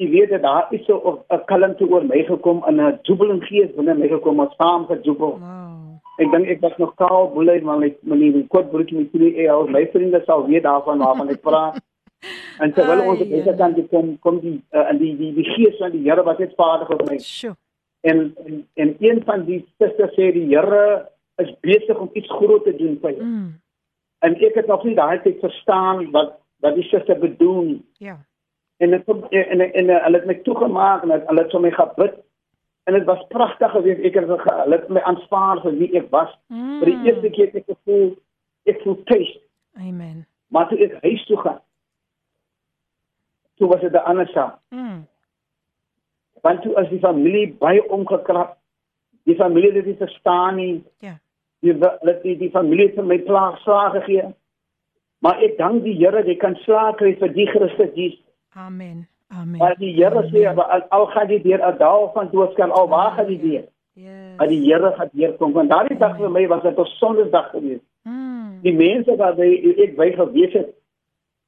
Jy 0.00 0.08
weet 0.10 0.30
dat 0.32 0.42
daar 0.42 0.66
is 0.70 0.84
so 0.86 1.24
'n 1.28 1.44
kalmte 1.44 1.84
oor 1.90 2.04
my 2.04 2.22
gekom 2.24 2.62
en 2.66 2.80
'n 2.80 2.98
jubelende 3.02 3.46
gees 3.46 3.70
binne 3.76 3.94
my 3.94 4.08
gekom 4.08 4.40
om 4.40 4.50
saam 4.56 4.86
te 4.86 4.98
jubel. 5.02 5.38
Wow. 5.38 6.00
Ek 6.18 6.30
dink 6.30 6.48
ek 6.48 6.60
was 6.60 6.76
nog 6.76 6.94
kaal 6.94 7.30
boelei 7.34 7.60
maar 7.60 7.78
met 7.78 8.02
my 8.02 8.16
nuwe 8.16 8.46
kort 8.46 8.70
broekie 8.70 8.98
met 8.98 9.12
die 9.12 9.36
e 9.42 9.48
ou 9.48 9.70
my 9.70 9.86
vriende 9.92 10.22
sal 10.26 10.46
weet 10.46 10.62
daarvan 10.62 10.98
waarvan 10.98 11.28
ek 11.28 11.40
praat. 11.40 11.80
en 12.62 12.72
terwyl 12.72 13.06
ons 13.08 13.20
op 13.20 13.30
hierdie 13.32 13.56
kant 13.56 13.88
kom 13.88 14.18
kom 14.18 14.40
die 14.40 14.58
uh, 14.72 14.88
en 14.90 14.98
die 14.98 15.16
die 15.16 15.32
die 15.34 15.48
gees 15.54 15.76
van 15.78 15.90
die 15.90 16.04
Here 16.08 16.22
wat 16.22 16.38
net 16.38 16.52
vaardig 16.56 16.90
op 16.90 17.08
my. 17.08 17.18
Sure. 17.18 17.56
En, 18.00 18.34
en 18.44 18.66
en 18.74 18.96
een 18.98 19.22
van 19.24 19.44
die 19.44 19.64
susters 19.78 20.14
sê 20.18 20.32
die 20.32 20.48
Here 20.54 21.08
is 21.36 21.52
besig 21.60 21.98
om 21.98 22.10
iets 22.12 22.28
groot 22.28 22.64
te 22.64 22.76
doen 22.76 22.98
vir 23.02 23.10
jou. 23.16 23.24
Mm. 23.24 23.50
En 24.20 24.36
ek 24.36 24.54
het 24.54 24.66
nog 24.66 24.84
nie 24.84 24.94
daai 24.94 25.20
tyd 25.24 25.40
verstaan 25.40 26.10
wat 26.10 26.36
wat 26.60 26.74
die 26.76 26.84
suster 26.84 27.18
bedoel. 27.18 27.78
Ja. 28.04 28.18
En 28.76 28.92
ek 28.92 29.06
en 29.08 29.60
en 29.60 29.92
hulle 29.92 30.18
het 30.18 30.26
my 30.28 30.36
toegemaak 30.44 31.02
en 31.02 31.14
hulle 31.14 31.42
het 31.42 31.54
vir 31.56 31.62
my 31.64 31.70
gebid. 31.72 32.18
En 32.84 32.96
dit 32.98 33.06
was 33.08 33.22
pragtig 33.28 33.70
gewees. 33.70 34.02
Ek 34.04 34.18
het 34.18 34.28
hulle 34.28 34.76
het 34.76 34.88
my 34.88 35.00
aanvaar 35.08 35.62
vir 35.64 35.78
wie 35.78 35.88
ek 35.96 36.10
was. 36.12 36.34
Mm. 36.52 36.82
Vir 36.82 36.92
die 36.92 36.98
eerste 37.08 37.30
keer 37.30 37.48
het 37.48 37.62
ek 37.62 37.72
gevoel 37.72 38.12
ek 38.68 38.82
voel 38.84 38.98
tuis. 39.08 39.32
Amen. 39.80 40.26
Maar 40.52 40.68
toe 40.68 40.78
ek 40.84 40.98
huis 41.00 41.24
toe 41.30 41.40
gaan. 41.40 41.60
Toe 43.56 43.72
was 43.72 43.80
dit 43.80 43.92
'n 43.92 44.04
ander 44.12 44.28
saak. 44.28 44.60
Mm. 44.68 45.06
Want 46.44 46.62
toe 46.62 46.76
as 46.76 46.88
die 46.88 47.00
familie 47.00 47.56
baie 47.56 47.88
omgekrap, 47.88 48.58
die 49.24 49.36
familie 49.36 49.72
het 49.72 49.84
dit 49.84 49.96
verstaan 49.96 50.56
nie. 50.56 50.84
Ja 50.98 51.16
die 51.60 51.78
dat 51.78 52.22
die, 52.22 52.36
die 52.40 52.50
familie 52.50 52.90
vir 52.94 53.04
my 53.04 53.18
plaag 53.26 53.58
slaag 53.64 53.92
gegee. 54.00 54.30
Maar 55.20 55.42
ek 55.44 55.58
dank 55.58 55.84
die 55.84 55.96
Here, 55.98 56.22
jy 56.24 56.36
kan 56.40 56.56
slaag 56.64 56.96
kry 57.00 57.14
vir 57.20 57.32
die 57.36 57.46
Christus 57.50 57.92
Jesus. 57.94 58.24
Amen. 58.56 59.06
Amen. 59.28 59.58
Maar 59.60 59.76
die 59.78 59.92
Here 59.94 60.24
sê 60.32 60.46
al, 60.48 60.62
al 60.88 61.06
gaan 61.12 61.28
jy 61.28 61.42
deur 61.44 61.60
'n 61.66 61.78
dal 61.78 62.10
van 62.14 62.30
doodskap, 62.32 62.70
al 62.70 62.88
waar 62.88 63.12
gaan 63.18 63.28
jy 63.28 63.38
deur? 63.42 63.66
Ja. 63.92 64.34
Maar 64.38 64.48
die 64.48 64.60
Here 64.64 64.92
gaan 64.96 65.10
weer 65.12 65.32
kom. 65.36 65.52
Want 65.52 65.70
daardie 65.70 65.98
dag 65.98 66.16
vir 66.16 66.30
my 66.30 66.46
was 66.48 66.62
dit 66.62 66.78
'n 66.78 66.84
sonderdag 66.84 67.50
geweest. 67.50 67.84
Mm. 68.02 68.60
Die 68.62 68.74
mense 68.74 69.16
wat 69.16 69.36
by 69.36 69.50
ek 69.84 69.96
by 69.96 70.10
gewees 70.16 70.52
het 70.52 70.74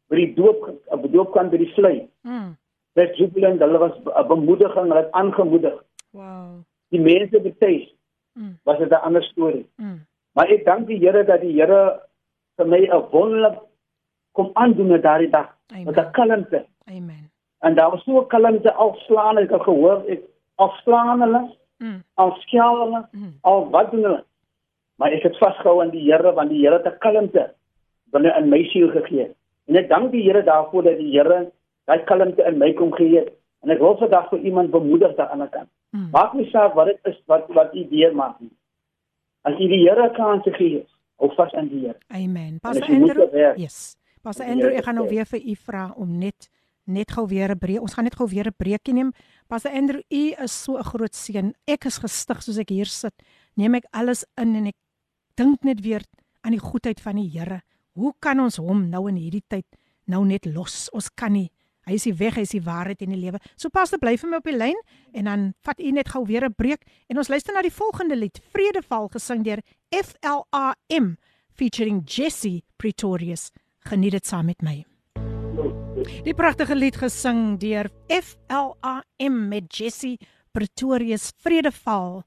by 0.09 0.16
die 0.16 0.35
doop 0.35 0.68
op 0.87 1.03
die 1.03 1.11
doop 1.11 1.33
kan 1.33 1.48
by 1.51 1.57
die 1.57 1.72
vlei. 1.72 2.09
Mm. 2.22 2.57
Dit 2.94 3.16
jubelend, 3.16 3.61
hulle 3.61 3.79
was 3.79 4.27
bemoediging, 4.29 4.88
hulle 4.88 5.01
het 5.01 5.12
aangemoedig. 5.12 5.83
Wow. 6.11 6.61
Die 6.88 7.01
mense 7.01 7.40
betuig 7.40 7.88
mm. 8.35 8.59
was 8.64 8.79
dit 8.79 8.90
'n 8.90 9.05
ander 9.05 9.23
storie. 9.23 9.66
Mm. 9.77 10.07
Maar 10.33 10.49
ek 10.49 10.64
dank 10.64 10.87
die 10.87 10.99
Here 10.99 11.25
dat 11.25 11.40
die 11.40 11.53
Here 11.61 12.01
vir 12.57 12.66
my 12.66 12.79
'n 12.79 13.05
wonderlik 13.11 13.59
kom 14.33 14.51
aandoen 14.53 14.87
met 14.87 15.03
daardie 15.03 15.31
dag 15.31 15.57
Amen. 15.73 15.85
met 15.85 15.97
'n 15.97 16.11
kalmte. 16.11 16.66
Amen. 16.85 17.31
En 17.59 17.75
daar 17.75 17.90
was 17.90 18.03
so 18.05 18.21
'n 18.21 18.27
kalmte 18.27 18.73
afslaan 18.73 19.38
ek 19.38 19.51
het 19.51 19.62
gehoor 19.62 20.05
ek 20.09 20.23
afslaan 20.55 21.21
hulle. 21.21 21.57
Mm. 21.79 22.03
Afskel 22.14 22.79
hulle. 22.83 23.09
Mm. 23.11 23.38
Al 23.40 23.71
wat 23.71 23.90
doen 23.90 24.03
hulle? 24.03 24.25
maar 25.03 25.14
ek 25.16 25.25
het 25.27 25.38
vasgehou 25.42 25.81
aan 25.83 25.90
die 25.90 26.05
Here 26.07 26.31
want 26.37 26.53
die 26.55 26.61
Here 26.62 26.79
het 26.79 26.87
'n 26.87 26.99
kalmte 26.99 27.51
binne 28.12 28.31
in 28.38 28.49
my 28.49 28.62
siel 28.71 28.90
gegee. 28.90 29.35
En 29.66 29.77
ek 29.77 29.88
dank 29.88 30.12
die 30.12 30.23
Here 30.23 30.42
daarvoor 30.42 30.83
dat 30.83 30.99
die 30.99 31.11
Here 31.11 31.51
daai 31.87 32.05
kalmte 32.05 32.42
in 32.42 32.59
my 32.59 32.73
kom 32.73 32.92
gee 32.92 33.18
het. 33.18 33.33
En 33.62 33.71
ek 33.71 33.79
wil 33.79 33.97
vandag 33.99 34.29
vir 34.29 34.38
iemand 34.38 34.71
bemoedig 34.71 35.14
daar 35.14 35.29
aan 35.29 35.49
Hmm. 35.93 36.09
Maak 36.13 36.33
nie 36.35 36.49
saak 36.51 36.75
wat 36.75 36.89
dit 36.89 37.11
is 37.11 37.19
wat 37.29 37.49
wat 37.53 37.75
u 37.77 37.85
deur 37.91 38.15
maak 38.17 38.41
nie. 38.41 38.53
As 39.45 39.59
jy 39.61 39.69
die 39.69 39.83
Here 39.85 40.09
kan 40.17 40.41
te 40.43 40.53
gee, 40.57 40.87
hou 41.21 41.29
vas 41.37 41.53
aan 41.53 41.69
die 41.69 41.83
Here. 41.85 41.99
Amen. 42.09 42.59
Pastor 42.65 42.89
Andrew. 42.89 43.29
Yes. 43.61 43.97
Pastor 44.23 44.47
Andrew, 44.47 44.73
ek 44.73 44.87
gaan 44.87 44.97
nou 45.01 45.09
weer 45.11 45.27
vir 45.27 45.43
u 45.43 45.57
vra 45.67 45.91
om 46.01 46.19
net 46.19 46.49
net 46.87 47.13
gou 47.15 47.27
weer 47.29 47.51
'n 47.51 47.59
breek. 47.59 47.81
Ons 47.81 47.95
gaan 47.95 48.05
net 48.05 48.17
gou 48.17 48.27
weer 48.27 48.47
'n 48.47 48.57
breekie 48.57 48.95
neem. 48.95 49.13
Pastor 49.49 49.71
Andrew, 49.71 50.01
u 50.11 50.33
is 50.43 50.63
so 50.63 50.79
'n 50.79 50.83
groot 50.83 51.15
seun. 51.15 51.55
Ek 51.67 51.85
is 51.85 51.99
gestig 51.99 52.43
soos 52.43 52.59
ek 52.59 52.71
hier 52.71 52.87
sit. 52.87 53.15
Neem 53.57 53.75
ek 53.75 53.85
alles 53.93 54.25
in 54.37 54.57
en 54.57 54.67
ek 54.67 54.77
dink 55.37 55.63
net 55.65 55.81
weer 55.81 56.03
aan 56.41 56.53
die 56.53 56.61
goedheid 56.61 57.01
van 57.01 57.17
die 57.17 57.29
Here. 57.29 57.63
Hoe 57.95 58.13
kan 58.19 58.41
ons 58.41 58.57
hom 58.57 58.89
nou 58.89 59.09
in 59.09 59.17
hierdie 59.17 59.45
tyd 59.49 59.67
nou 60.07 60.25
net 60.25 60.47
los? 60.47 60.89
Ons 60.93 61.11
kan 61.11 61.33
nie. 61.33 61.51
Hy 61.88 61.97
is 61.99 62.07
die 62.07 62.14
weg, 62.14 62.37
hy 62.38 62.45
is 62.47 62.55
die 62.55 62.62
waarheid 62.62 63.03
en 63.03 63.11
die 63.14 63.18
lewe. 63.18 63.40
So 63.57 63.68
pastor, 63.68 63.99
bly 63.99 64.14
vir 64.21 64.31
my 64.31 64.38
op 64.38 64.47
die 64.47 64.55
lyn 64.55 64.79
en 65.18 65.27
dan 65.27 65.49
vat 65.66 65.81
u 65.83 65.90
net 65.90 66.12
gou 66.14 66.25
weer 66.27 66.45
'n 66.47 66.55
breek 66.55 66.87
en 67.11 67.18
ons 67.18 67.29
luister 67.29 67.55
na 67.55 67.62
die 67.62 67.75
volgende 67.75 68.16
lied, 68.16 68.38
Vredeval 68.53 69.09
gesing 69.09 69.42
deur 69.45 69.61
FLAM 69.90 71.16
featuring 71.55 72.03
Jesse 72.07 72.62
Pretorius. 72.77 73.51
Geniet 73.81 74.12
dit 74.12 74.27
saam 74.27 74.47
met 74.47 74.62
my. 74.62 74.85
Die 76.25 76.35
pragtige 76.35 76.75
lied 76.75 76.97
gesing 76.97 77.59
deur 77.59 77.90
FLAM 78.09 79.49
met 79.49 79.77
Jesse 79.77 80.18
Pretorius 80.53 81.33
Vredeval. 81.42 82.23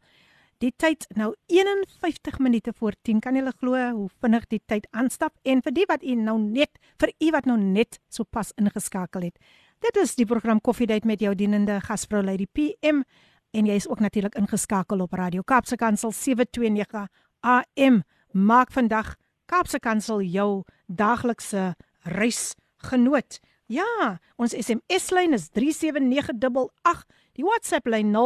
Die 0.61 0.73
tyd 0.77 1.07
nou 1.17 1.35
51 1.49 2.39
minute 2.39 2.73
voor 2.77 2.93
10. 3.03 3.21
Kan 3.21 3.35
julle 3.35 3.53
glo 3.57 3.91
hoe 3.97 4.09
vinnig 4.21 4.45
die 4.47 4.61
tyd 4.67 4.87
aanstap? 4.91 5.33
En 5.43 5.63
vir 5.65 5.73
die 5.73 5.87
wat 5.89 6.03
u 6.05 6.15
nou 6.15 6.37
net 6.41 6.77
vir 7.01 7.15
u 7.17 7.31
wat 7.33 7.49
nou 7.49 7.57
net 7.59 7.97
sopas 8.13 8.53
ingeskakel 8.61 9.25
het. 9.31 9.39
Dit 9.81 9.97
is 9.97 10.13
die 10.19 10.27
program 10.29 10.61
Koffiedייט 10.61 11.07
met 11.09 11.21
jou 11.25 11.33
dienende 11.35 11.79
gasvrou 11.81 12.21
Lady 12.21 12.45
PM 12.53 13.01
en 13.57 13.67
jy 13.67 13.79
is 13.81 13.89
ook 13.89 14.03
natuurlik 14.05 14.37
ingeskakel 14.37 15.01
op 15.01 15.17
Radio 15.17 15.43
Kaapse 15.43 15.77
Kansel 15.81 16.13
729 16.13 17.09
AM. 17.41 18.03
Maak 18.31 18.73
vandag 18.73 19.15
Kaapse 19.49 19.81
Kansel 19.81 20.21
jou 20.21 20.63
daglikse 20.87 21.75
reisgenoot. 22.05 23.41
Ja, 23.71 24.19
ons 24.37 24.53
SMS-lyn 24.53 25.33
is 25.33 25.49
37988. 25.55 27.07
Die 27.36 27.44
WhatsApp-lyn 27.44 28.16
0817291657 28.16 28.24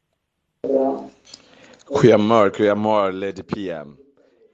Goeiemôre, 1.92 2.52
goeiemôre 2.56 3.12
Lady 3.12 3.42
PM. 3.42 3.96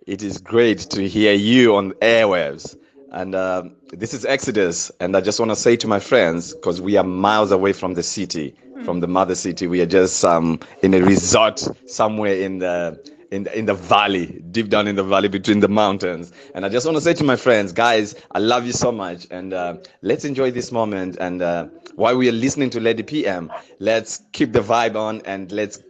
It 0.06 0.22
is 0.22 0.38
great 0.38 0.88
to 0.90 1.06
hear 1.06 1.34
you 1.34 1.76
on 1.76 1.92
airwaves. 2.00 2.74
And 3.12 3.34
uh, 3.34 3.62
this 3.92 4.12
is 4.12 4.24
Exodus. 4.24 4.90
And 5.00 5.16
I 5.16 5.20
just 5.20 5.38
want 5.38 5.50
to 5.50 5.56
say 5.56 5.76
to 5.76 5.88
my 5.88 6.00
friends, 6.00 6.54
because 6.54 6.80
we 6.80 6.96
are 6.96 7.04
miles 7.04 7.52
away 7.52 7.72
from 7.72 7.94
the 7.94 8.02
city, 8.02 8.54
mm. 8.76 8.84
from 8.84 9.00
the 9.00 9.06
mother 9.06 9.34
city, 9.34 9.66
we 9.66 9.80
are 9.80 9.86
just 9.86 10.24
um, 10.24 10.58
in 10.82 10.94
a 10.94 11.00
resort 11.00 11.66
somewhere 11.86 12.34
in 12.34 12.58
the 12.58 12.98
in 13.30 13.44
the, 13.44 13.58
in 13.58 13.66
the 13.66 13.74
valley, 13.74 14.42
deep 14.50 14.68
down 14.68 14.88
in 14.88 14.96
the 14.96 15.04
valley 15.04 15.28
between 15.28 15.60
the 15.60 15.68
mountains. 15.68 16.32
And 16.54 16.64
I 16.64 16.68
just 16.68 16.86
want 16.86 16.96
to 16.96 17.00
say 17.02 17.14
to 17.14 17.24
my 17.24 17.36
friends, 17.36 17.72
guys, 17.72 18.14
I 18.32 18.38
love 18.38 18.66
you 18.66 18.72
so 18.72 18.90
much, 18.90 19.26
and 19.30 19.52
uh, 19.52 19.76
let's 20.02 20.24
enjoy 20.24 20.50
this 20.50 20.72
moment. 20.72 21.16
And 21.20 21.42
uh, 21.42 21.66
while 21.94 22.16
we 22.16 22.28
are 22.28 22.32
listening 22.32 22.70
to 22.70 22.80
Lady 22.80 23.02
PM, 23.02 23.52
let's 23.78 24.22
keep 24.32 24.52
the 24.52 24.60
vibe 24.60 24.96
on 24.96 25.20
and 25.24 25.52
let's 25.52 25.80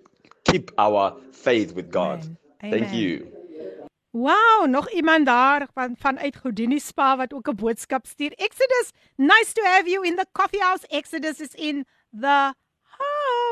keep 0.45 0.71
our 0.79 1.17
faith 1.33 1.75
with 1.75 1.91
God. 1.91 2.23
Amen. 2.63 2.81
Thank 2.81 2.95
you. 2.95 3.33
Wow, 4.13 4.67
nog 4.67 4.91
iemand 4.91 5.27
daar 5.27 5.69
van 5.75 5.95
vanuit 5.99 6.37
Godini 6.37 6.79
Spa 6.79 7.17
wat 7.17 7.33
ook 7.33 7.49
'n 7.49 7.55
boodskap 7.55 8.07
stuur. 8.07 8.33
Exodus, 8.33 8.91
nice 9.17 9.53
to 9.53 9.63
have 9.63 9.91
you 9.91 10.07
in 10.07 10.17
the 10.17 10.27
coffee 10.33 10.61
house. 10.61 10.87
Exodus 10.89 11.41
is 11.41 11.55
in 11.55 11.87
the 12.21 12.55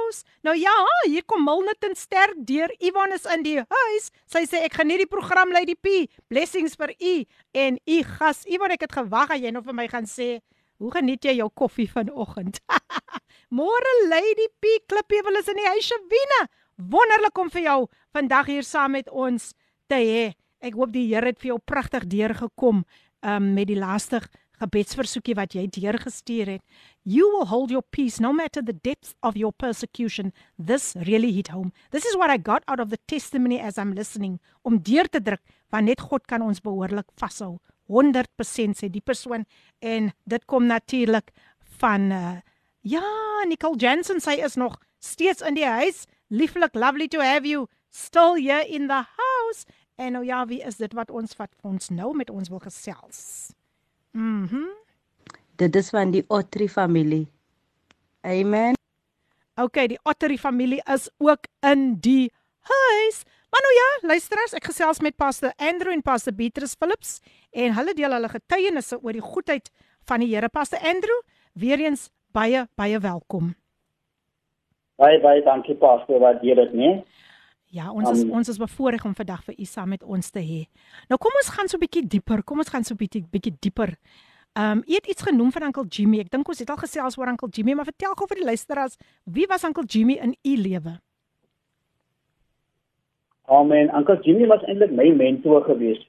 house. 0.07 0.25
Nou 0.43 0.57
ja, 0.57 0.73
hier 1.07 1.25
kom 1.25 1.45
Milnerton 1.45 1.95
sterk 1.95 2.35
deur. 2.47 2.73
Ivan 2.79 3.13
is 3.13 3.25
in 3.25 3.43
die 3.43 3.59
huis. 3.59 4.11
Sy 4.27 4.45
sê 4.47 4.63
ek 4.67 4.79
geniet 4.81 5.03
die 5.05 5.11
program 5.11 5.53
Lady 5.53 5.75
P. 5.75 6.07
Blessings 6.29 6.77
vir 6.79 6.95
u 6.99 7.15
en 7.53 7.79
u 7.87 8.03
gas. 8.17 8.45
Ivan, 8.47 8.75
ek 8.75 8.87
het 8.87 8.97
gewag 8.97 9.35
dat 9.35 9.43
jy 9.43 9.53
nou 9.55 9.63
vir 9.65 9.75
my 9.75 9.89
gaan 9.89 10.07
sê, 10.07 10.41
"Hoe 10.79 10.91
geniet 10.91 11.25
jy 11.25 11.37
jou 11.39 11.51
koffie 11.51 11.91
vanoggend?" 11.91 12.61
Môre 13.51 13.93
Lady 14.09 14.49
P, 14.61 14.81
Klippie 14.87 15.23
is 15.39 15.49
in 15.49 15.57
die 15.57 15.67
huis, 15.67 15.93
Wiener. 16.11 16.49
Wonderlik 16.77 17.39
om 17.39 17.51
vir 17.51 17.63
jou 17.63 17.89
vandag 18.13 18.47
hier 18.47 18.63
saam 18.63 18.93
met 18.93 19.09
ons 19.11 19.55
te 19.89 19.95
hê. 19.95 20.35
Ek 20.61 20.75
hoop 20.75 20.93
die 20.93 21.07
Here 21.15 21.27
het 21.27 21.39
vir 21.39 21.55
jou 21.55 21.59
pragtig 21.59 22.07
deurgekom 22.07 22.85
um, 23.23 23.55
met 23.55 23.69
die 23.69 23.79
laaste 23.79 24.21
gebedsversoekie 24.61 25.37
wat 25.37 25.55
jy 25.57 25.67
deurgestuur 25.73 26.51
het. 26.57 26.63
You 27.03 27.27
will 27.33 27.47
hold 27.51 27.71
your 27.71 27.85
peace 27.91 28.23
no 28.23 28.33
matter 28.33 28.63
the 28.65 28.77
depth 28.83 29.15
of 29.23 29.37
your 29.37 29.53
persecution. 29.53 30.33
This 30.59 30.95
really 31.07 31.33
hit 31.33 31.49
home. 31.49 31.73
This 31.91 32.05
is 32.05 32.17
what 32.17 32.31
I 32.31 32.39
got 32.39 32.65
out 32.67 32.81
of 32.81 32.91
the 32.91 32.99
testimony 33.07 33.61
as 33.61 33.79
I'm 33.79 33.95
listening. 33.95 34.41
Om 34.63 34.81
deur 34.83 35.09
te 35.09 35.21
druk 35.21 35.43
want 35.71 35.87
net 35.87 36.01
God 36.01 36.27
kan 36.27 36.43
ons 36.43 36.63
behoorlik 36.63 37.09
vashou. 37.21 37.59
100% 37.89 38.79
sê 38.79 38.91
die 38.91 39.05
persoon 39.05 39.47
en 39.79 40.11
dit 40.27 40.47
kom 40.51 40.67
natuurlik 40.67 41.31
van 41.79 42.11
uh, 42.11 42.37
ja, 42.83 43.05
Nicole 43.47 43.79
Jensen 43.79 44.21
sy 44.21 44.41
is 44.43 44.57
nog 44.59 44.79
steeds 44.99 45.43
in 45.43 45.59
die 45.59 45.67
huis. 45.67 46.07
Lieflik, 46.29 46.75
lovely 46.75 47.07
to 47.09 47.23
have 47.23 47.47
you 47.47 47.69
still 47.91 48.35
here 48.35 48.65
in 48.67 48.89
the 48.89 49.05
house. 49.05 49.67
En 49.97 50.13
nou 50.13 50.25
ja, 50.25 50.47
wie 50.47 50.61
is 50.63 50.77
dit 50.77 50.93
wat 50.93 51.11
ons 51.11 51.37
wat 51.37 51.53
ons 51.63 51.89
nou 51.89 52.13
met 52.17 52.31
ons 52.31 52.49
wil 52.49 52.61
gesels? 52.61 53.53
Mhm. 54.17 54.57
Mm 54.57 54.75
dit 55.57 55.77
is 55.77 55.89
van 55.91 56.11
die 56.13 56.25
Otri 56.29 56.69
familie. 56.69 57.27
Amen. 58.21 58.77
OK, 59.57 59.87
die 59.89 59.99
Otri 60.05 60.37
familie 60.39 60.83
is 60.93 61.09
ook 61.17 61.49
in 61.65 61.95
die 62.05 62.33
huis. 62.69 63.23
Maar 63.51 63.63
nou 63.65 63.75
ja, 63.75 64.09
luisterers, 64.11 64.53
ek 64.59 64.69
gesels 64.69 65.01
met 65.01 65.17
Pastor 65.17 65.55
Andrew 65.57 65.95
en 65.95 66.03
Pastor 66.05 66.35
Beatrice 66.37 66.77
Phillips 66.77 67.21
en 67.57 67.73
hulle 67.79 67.95
deel 67.97 68.13
hulle 68.13 68.29
getuienisse 68.29 68.99
oor 69.01 69.17
die 69.17 69.25
goedheid 69.25 69.71
van 70.05 70.21
die 70.21 70.29
Here. 70.35 70.51
Pastor 70.53 70.83
Andrew, 70.85 71.23
weer 71.55 71.81
eens 71.81 72.11
baie 72.37 72.67
baie 72.77 73.01
welkom. 73.01 73.55
Baie 75.01 75.21
baie 75.25 75.45
dankie 75.47 75.77
Pastor, 75.81 76.21
wat 76.21 76.45
jy 76.45 76.57
dit 76.59 76.77
nee. 76.77 76.99
Ja, 77.75 77.91
ons 77.91 78.11
is 78.11 78.23
um, 78.23 78.31
ons 78.39 78.49
is 78.49 78.59
bevoorreg 78.59 79.05
om 79.05 79.15
vandag 79.15 79.43
vir 79.45 79.57
u 79.59 79.65
saam 79.65 79.89
met 79.89 80.03
ons 80.03 80.31
te 80.31 80.41
hê. 80.41 80.63
Nou 81.11 81.19
kom 81.19 81.35
ons 81.35 81.51
gaan 81.51 81.69
so 81.69 81.77
'n 81.77 81.81
bietjie 81.81 82.07
dieper. 82.07 82.43
Kom 82.45 82.59
ons 82.59 82.69
gaan 82.69 82.85
so 82.85 82.95
'n 82.95 82.99
bietjie 82.99 83.25
bietjie 83.31 83.57
dieper. 83.61 83.97
Ehm 84.57 84.79
um, 84.79 84.83
u 84.87 84.95
het 84.95 85.07
iets 85.07 85.23
genoem 85.23 85.53
van 85.53 85.63
Uncle 85.63 85.87
Jimmy. 85.89 86.21
Ek 86.21 86.31
dink 86.31 86.49
ons 86.49 86.59
het 86.59 86.71
al 86.71 86.77
gesels 86.77 87.19
oor 87.19 87.29
Uncle 87.29 87.49
Jimmy, 87.51 87.75
maar 87.75 87.85
vertel 87.85 88.15
gou 88.15 88.27
vir 88.27 88.37
die 88.37 88.45
luisteraars, 88.45 88.97
wie 89.25 89.47
was 89.47 89.65
Uncle 89.65 89.85
Jimmy 89.85 90.15
in 90.15 90.37
u 90.43 90.57
lewe? 90.57 91.01
Amen. 93.47 93.95
Uncle 93.95 94.19
Jimmy 94.23 94.47
was 94.47 94.63
eintlik 94.63 94.91
my 94.91 95.11
mentor 95.11 95.65
gewees. 95.65 96.01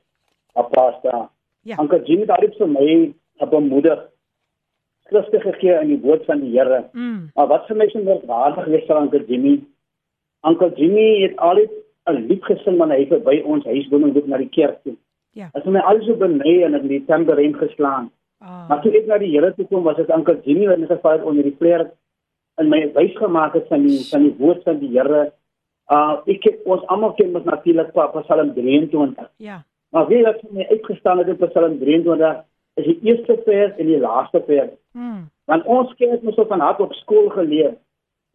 Apasta. 0.54 1.30
Ja. 1.62 1.78
Uncle 1.80 2.04
Jimmy 2.06 2.22
het 2.22 2.30
altyd 2.30 2.56
vir 2.58 2.68
my 2.68 3.14
op 3.38 3.54
'n 3.54 3.68
moeder 3.68 4.10
skrifte 5.06 5.40
gegee 5.40 5.80
in 5.82 5.88
die 5.88 6.02
woord 6.02 6.26
van 6.26 6.40
die 6.40 6.52
Here. 6.60 6.90
Mm. 6.94 7.30
Maar 7.34 7.48
wat 7.48 7.68
vir 7.68 7.76
my 7.76 7.90
so 7.90 8.22
waardig 8.26 8.68
is 8.68 8.86
vir 8.88 9.02
Uncle 9.02 9.26
Jimmy 9.28 9.64
Uncle 10.46 10.72
Jimmy 10.76 11.22
het 11.22 11.38
altyd 11.38 11.72
'n 12.06 12.28
lied 12.28 12.44
gesing 12.46 12.78
wanneer 12.78 12.98
hy 12.98 13.08
verby 13.08 13.42
ons 13.44 13.66
huis 13.66 13.88
woon 13.90 14.04
en 14.04 14.14
loop 14.14 14.28
na 14.28 14.38
die 14.38 14.50
kerk 14.50 14.84
toe. 14.84 14.96
Ja. 15.32 15.50
As 15.54 15.66
my 15.66 15.80
alles 15.80 16.06
so 16.06 16.16
benei 16.16 16.64
en 16.64 16.76
ek 16.76 16.88
die 16.88 17.06
tambourine 17.06 17.58
geslaan. 17.58 18.12
Ah. 18.40 18.70
Maar 18.70 18.82
toe 18.82 18.92
ek 18.98 19.06
na 19.06 19.18
die 19.18 19.32
Here 19.32 19.54
toe 19.54 19.66
kom, 19.66 19.84
was 19.84 19.98
dit 19.98 20.10
Uncle 20.10 20.40
Jimmy 20.44 20.68
wat 20.68 20.80
my 20.80 20.86
gevaar 20.86 21.24
onder 21.24 21.44
die 21.44 21.56
vleer 21.60 21.92
in 22.58 22.70
my 22.70 22.92
wys 22.94 23.16
gemaak 23.18 23.54
het 23.54 23.68
van 23.68 23.86
die 23.86 24.00
van 24.10 24.24
die 24.24 24.36
woord 24.38 24.64
van 24.64 24.80
die 24.80 24.92
Here. 24.94 25.32
Uh 25.94 26.18
ek 26.26 26.44
het, 26.44 26.62
ons 26.66 26.86
almal 26.88 27.14
ken 27.14 27.32
mos 27.32 27.46
natuurlik 27.46 27.92
pa 27.94 28.08
Psalm 28.08 28.54
23. 28.54 29.30
Ja. 29.38 29.64
Maar 29.90 30.08
wie 30.08 30.26
het 30.26 30.42
my 30.52 30.66
uitgestaan 30.70 31.18
het 31.18 31.28
in 31.28 31.38
Psalm 31.48 31.80
23 31.80 32.44
is 32.78 32.86
die 32.86 33.00
eerste 33.10 33.40
vers 33.46 33.78
en 33.78 33.86
die 33.86 34.00
laaste 34.00 34.44
vers. 34.46 34.74
Hmm. 34.92 35.30
Want 35.46 35.66
ons 35.66 35.94
kinders 35.96 36.22
moes 36.22 36.48
van 36.48 36.60
hart 36.60 36.82
op 36.84 36.94
skool 36.94 37.30
geleer. 37.30 37.78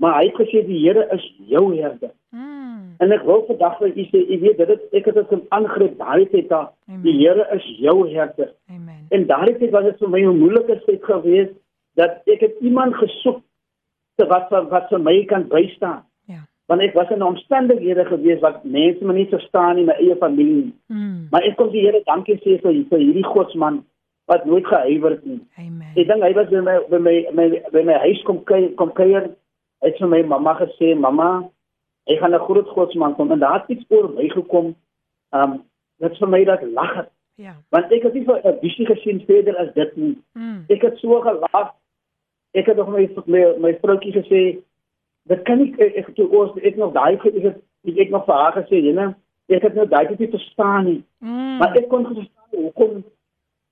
Maar 0.00 0.18
hy 0.18 0.24
het 0.30 0.40
gesê 0.40 0.64
die 0.66 0.80
Here 0.82 1.06
is 1.14 1.24
jou 1.50 1.64
herder. 1.76 2.12
Mm. 2.30 2.94
En 2.98 3.12
ek 3.12 3.24
wil 3.28 3.44
vandag 3.46 3.78
vir 3.78 3.92
u 3.96 4.04
sê, 4.10 4.22
u 4.22 4.38
weet 4.40 4.62
dit 4.62 4.84
ek 4.98 5.10
het 5.10 5.20
dit 5.20 5.44
aangryp 5.54 5.98
daai 5.98 6.26
tyd 6.32 6.48
daar. 6.48 6.70
Die 7.04 7.16
Here 7.20 7.46
is 7.56 7.66
jou 7.78 7.96
herder. 8.10 8.52
Amen. 8.70 9.06
En 9.10 9.26
daai 9.26 9.58
tyd 9.58 9.70
was 9.70 9.84
dit 9.90 9.98
vir 9.98 10.08
my 10.08 10.22
'n 10.22 10.38
moeilike 10.38 10.80
tyd 10.86 11.04
geweest 11.04 11.54
dat 11.94 12.22
ek 12.26 12.40
het 12.40 12.56
iemand 12.60 12.94
gesoek 12.94 13.42
wat 14.28 14.50
wat 14.50 14.88
vir 14.88 15.00
my 15.00 15.24
kan 15.24 15.48
bystaan 15.48 16.02
want 16.72 16.82
ek 16.82 16.94
was 16.94 17.10
in 17.10 17.22
omstandighede 17.22 18.04
gewees 18.08 18.40
wat 18.40 18.64
mense 18.64 19.04
my 19.04 19.14
nie 19.16 19.28
verstaan 19.30 19.76
nie 19.76 19.86
my 19.88 19.96
eie 20.00 20.16
familie 20.20 20.70
mm. 20.92 21.28
maar 21.32 21.44
ek 21.48 21.58
kom 21.58 21.72
die 21.72 21.84
Here 21.84 22.02
dankie 22.06 22.38
sê 22.40 22.58
vir 22.62 22.78
vir 22.90 23.02
hierdie 23.02 23.26
godsman 23.26 23.82
wat 24.30 24.46
nooit 24.48 24.66
gehuiwer 24.70 25.16
het 25.16 25.26
nie 25.26 25.40
amen 25.60 25.90
ek 25.92 26.08
dink 26.08 26.24
hy 26.24 26.32
was 26.38 26.50
by 26.52 26.62
my 26.68 26.76
by 26.92 27.00
my 27.08 27.16
my 27.38 27.46
by 27.74 27.82
my 27.90 27.98
huis 28.06 28.22
kom 28.28 28.40
kyk 28.48 28.76
kom 28.80 28.94
kuier 28.98 29.28
het 29.82 29.98
vir 29.98 30.08
my 30.08 30.22
mamma 30.22 30.54
gesê 30.60 30.94
mamma 30.98 31.30
ek 32.06 32.18
gaan 32.18 32.34
'n 32.34 32.44
groot 32.46 32.68
godsman 32.68 33.14
kom. 33.14 33.30
En 33.32 33.38
daar 33.38 33.60
het 33.60 33.68
iets 33.68 33.84
oor 33.88 34.10
my 34.10 34.28
gekom 34.28 34.74
um 35.30 35.62
dit 35.98 36.18
vir 36.18 36.28
my 36.28 36.44
dat 36.44 36.62
lag 36.62 36.94
het. 36.94 37.10
Ja. 37.34 37.54
Want 37.70 37.92
ek 37.92 38.02
het 38.02 38.14
nie 38.14 38.24
vir 38.24 38.40
'n 38.44 38.58
visie 38.60 38.86
gesien 38.86 39.24
verder 39.26 39.56
as 39.56 39.74
dit 39.74 39.96
nie. 39.96 40.18
Mm. 40.32 40.64
ek 40.68 40.82
het 40.82 40.98
so 40.98 41.20
gelag. 41.20 41.74
Ek 42.52 42.66
het 42.66 42.76
nog 42.76 42.88
my 42.88 43.08
my, 43.26 43.54
my 43.58 43.78
vroutjie 43.80 44.12
gesê 44.12 44.62
dit 45.22 45.42
kan 45.42 45.58
nie 45.58 45.74
ek 45.78 46.14
toe 46.14 46.30
oors 46.30 46.56
ek 46.62 46.76
nog 46.76 46.92
daai 46.92 47.14
ek 47.14 47.22
het 47.22 47.56
ek 47.98 48.10
nog 48.10 48.24
vir 48.24 48.34
haar 48.34 48.52
gesê 48.52 48.76
jy 48.82 48.92
nee 48.92 49.14
ek 49.56 49.62
het 49.62 49.74
nou 49.74 49.86
daai 49.88 50.16
dit 50.16 50.30
verstaan 50.30 50.84
nie. 50.84 51.04
Mm. 51.18 51.58
maar 51.58 51.76
ek 51.76 51.88
kon 51.88 52.06
verstaan 52.06 52.60
hoekom 52.62 53.04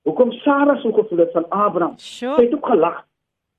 hoekom 0.02 0.32
Sarah 0.32 0.80
so 0.80 0.92
gevoel 0.92 1.18
het 1.18 1.32
van 1.32 1.48
Abraham. 1.48 1.98
Sure. 1.98 2.34
sy 2.34 2.44
het 2.44 2.54
ook 2.54 2.66
gelag. 2.66 3.06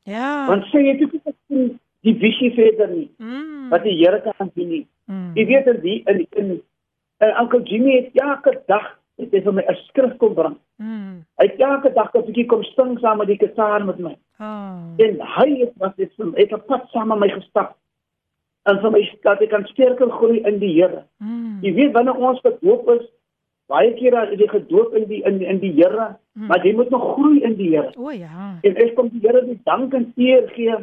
Ja. 0.04 0.48
Want 0.48 0.66
sy 0.66 0.84
het 0.88 1.02
ook 1.02 1.22
gesien 1.24 1.80
die 2.08 2.16
visie 2.24 2.52
verder 2.56 2.90
nie 2.90 3.10
mm. 3.18 3.70
wat 3.74 3.84
die 3.84 3.98
Here 4.00 4.22
kan 4.26 4.52
sien 4.56 4.70
nie 4.70 4.86
mm. 5.06 5.34
jy 5.36 5.46
weet 5.52 5.68
in 5.76 5.82
die 5.86 6.00
in 6.08 6.26
in 6.44 6.52
en 7.22 7.38
Uncle 7.44 7.64
Jimmy 7.64 7.98
het 8.00 8.24
elke 8.24 8.58
dag 8.68 8.98
het 9.22 9.34
hy 9.36 9.42
vir 9.46 9.54
my 9.54 9.66
'n 9.68 9.78
skrif 9.88 10.18
kom 10.18 10.34
bring 10.36 10.58
mm. 10.78 11.22
hy 11.42 11.48
het 11.50 11.60
elke 11.60 11.94
dag 11.94 12.16
'n 12.16 12.26
bietjie 12.30 12.48
kom 12.48 12.64
sing 12.74 12.98
saam 13.00 13.18
met 13.18 13.28
die 13.28 13.38
kitaar 13.38 13.86
met 13.86 14.00
my 14.00 14.16
oh. 14.40 14.98
en 14.98 15.22
hy 15.38 15.50
het 15.62 15.74
was 15.78 15.96
dit 15.96 16.12
vir 16.18 16.26
my 16.26 16.40
het 16.40 16.54
'n 16.54 16.66
pad 16.68 16.90
saam 16.92 17.08
met 17.14 17.20
my 17.20 17.30
gestap 17.30 17.78
en 18.70 18.80
vir 18.82 18.94
my 18.94 19.02
dat 19.26 19.42
ek 19.42 19.52
kan 19.54 19.66
sterker 19.72 20.12
groei 20.18 20.42
in 20.46 20.60
die 20.62 20.74
Here. 20.76 21.04
Mm. 21.24 21.60
Jy 21.66 21.74
weet 21.80 21.96
wanneer 21.96 22.20
ons 22.30 22.42
gedoop 22.46 22.90
is, 22.96 23.06
baie 23.72 23.94
kere 23.98 24.28
is 24.34 24.42
jy 24.42 24.50
gedoop 24.52 24.96
in 24.98 25.08
die 25.10 25.22
in 25.28 25.42
in 25.42 25.62
die 25.64 25.74
Here, 25.80 26.12
mm. 26.38 26.48
maar 26.52 26.66
jy 26.66 26.76
moet 26.78 26.92
nog 26.94 27.14
groei 27.16 27.42
in 27.48 27.58
die 27.58 27.72
Here. 27.74 27.94
O 27.98 28.10
oh, 28.10 28.14
ja. 28.14 28.52
En 28.62 28.82
ek 28.86 28.96
kom 28.98 29.10
die 29.14 29.24
Here 29.26 29.44
die 29.48 29.60
dank 29.66 29.96
en 29.98 30.12
eer 30.18 30.50
gee 30.56 30.78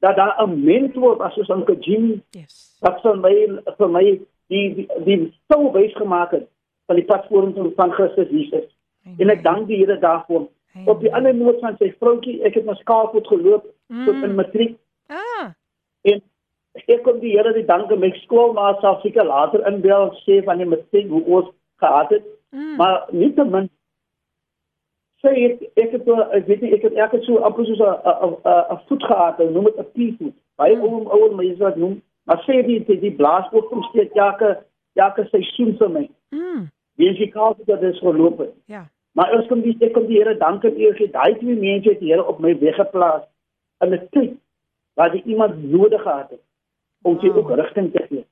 dat 0.00 0.16
daar 0.16 0.36
'n 0.42 0.64
mentor 0.64 1.22
as 1.22 1.36
ons 1.36 1.50
aan 1.50 1.64
Kajim. 1.64 2.22
Yes. 2.30 2.78
Wat 2.80 3.00
vir 3.02 3.16
my 3.16 3.34
vir 3.78 3.88
my 3.88 4.20
die 4.48 4.74
die, 4.74 4.88
die 5.04 5.32
so 5.48 5.72
wys 5.72 5.94
gemaak 5.94 6.30
het 6.30 6.48
van 6.86 6.96
die 6.96 7.04
pad 7.04 7.26
vorentoe 7.28 7.72
van 7.76 7.92
Christus 7.92 8.30
Jesus. 8.30 8.66
Amen. 9.04 9.18
En 9.18 9.28
ek 9.28 9.42
dank 9.42 9.66
die 9.66 9.76
Here 9.76 9.98
daarvoor. 9.98 10.48
Amen. 10.74 10.88
Op 10.88 11.00
die 11.00 11.14
ander 11.14 11.34
noot 11.34 11.60
van 11.60 11.76
sy 11.78 11.94
vroutjie, 11.98 12.42
ek 12.42 12.54
het 12.54 12.64
na 12.64 12.74
skaalvoet 12.74 13.26
geloop 13.26 13.64
mm. 13.86 14.04
tot 14.04 14.22
in 14.22 14.34
matriek. 14.34 14.76
Ah. 15.06 15.50
En 16.02 16.22
ek 16.86 17.02
kom 17.02 17.18
die 17.20 17.36
Here 17.36 17.52
die 17.52 17.66
dank 17.66 17.90
en 17.90 18.00
my 18.00 18.10
skool 18.22 18.52
maar 18.52 18.78
self 18.80 19.02
seker 19.02 19.26
later 19.26 19.66
inbel 19.66 20.12
sê 20.24 20.40
van 20.46 20.58
die 20.62 20.68
mistake 20.68 21.08
hoe 21.08 21.24
ons 21.24 21.50
gehad 21.82 22.10
het 22.14 22.26
mm. 22.50 22.76
maar 22.76 23.06
nie 23.10 23.32
te 23.34 23.44
min 23.44 23.68
sê 25.22 25.32
ek 25.46 25.62
ek 25.84 25.90
het 25.96 26.08
ek 26.38 26.46
weet 26.46 26.62
nie 26.62 26.72
ek 26.76 26.82
het 26.88 26.94
ek 27.06 27.16
het 27.16 27.24
so 27.24 27.42
amper 27.48 27.66
so 27.66 27.74
'n 27.74 28.36
'n 28.74 28.80
voet 28.88 29.04
gehad 29.10 29.40
en 29.40 29.52
noem 29.52 29.64
dit 29.64 29.78
'n 29.78 29.90
pie 29.94 30.32
baie 30.56 30.76
mm. 30.76 30.82
ou 30.82 31.04
ou 31.08 31.34
mense 31.36 31.62
wat 31.62 31.76
noem 31.76 32.02
maar 32.26 32.42
sê 32.46 32.62
die 32.66 32.84
die, 32.84 33.00
die 33.00 33.16
blaas 33.20 33.52
ook 33.52 33.68
kom 33.68 33.82
steeds 33.82 34.14
elke 34.14 34.58
elke 34.94 35.24
seisoen 35.30 35.76
vir 35.78 35.90
my 35.90 36.08
mm. 36.30 36.68
wie 36.96 37.12
jy 37.12 37.28
kaal 37.30 37.56
dat 37.66 37.80
dit 37.80 37.96
geloop 37.96 38.38
het 38.38 38.54
ja 38.66 38.84
maar 39.12 39.32
ons 39.36 39.46
kom 39.46 39.62
die 39.62 39.76
ek 39.80 39.92
kom 39.92 40.06
die 40.06 40.18
Here 40.18 40.36
dank 40.38 40.64
en 40.64 40.78
eer 40.80 40.94
gee 40.94 41.10
daai 41.10 41.34
twee 41.38 41.56
mense 41.56 41.88
het 41.88 42.00
die 42.00 42.12
Here 42.12 42.26
op 42.26 42.40
my 42.40 42.58
weg 42.58 42.76
geplaas 42.76 43.26
in 43.84 43.94
'n 43.94 44.08
tyd 44.10 44.32
waar 44.94 45.14
jy 45.14 45.22
iemand 45.24 45.70
nodig 45.70 46.02
gehad 46.02 46.30
het 46.30 46.42
om 47.02 47.18
jy 47.20 47.30
ook 47.32 47.50
rigting 47.56 47.92
te 47.92 48.02
gee. 48.08 48.24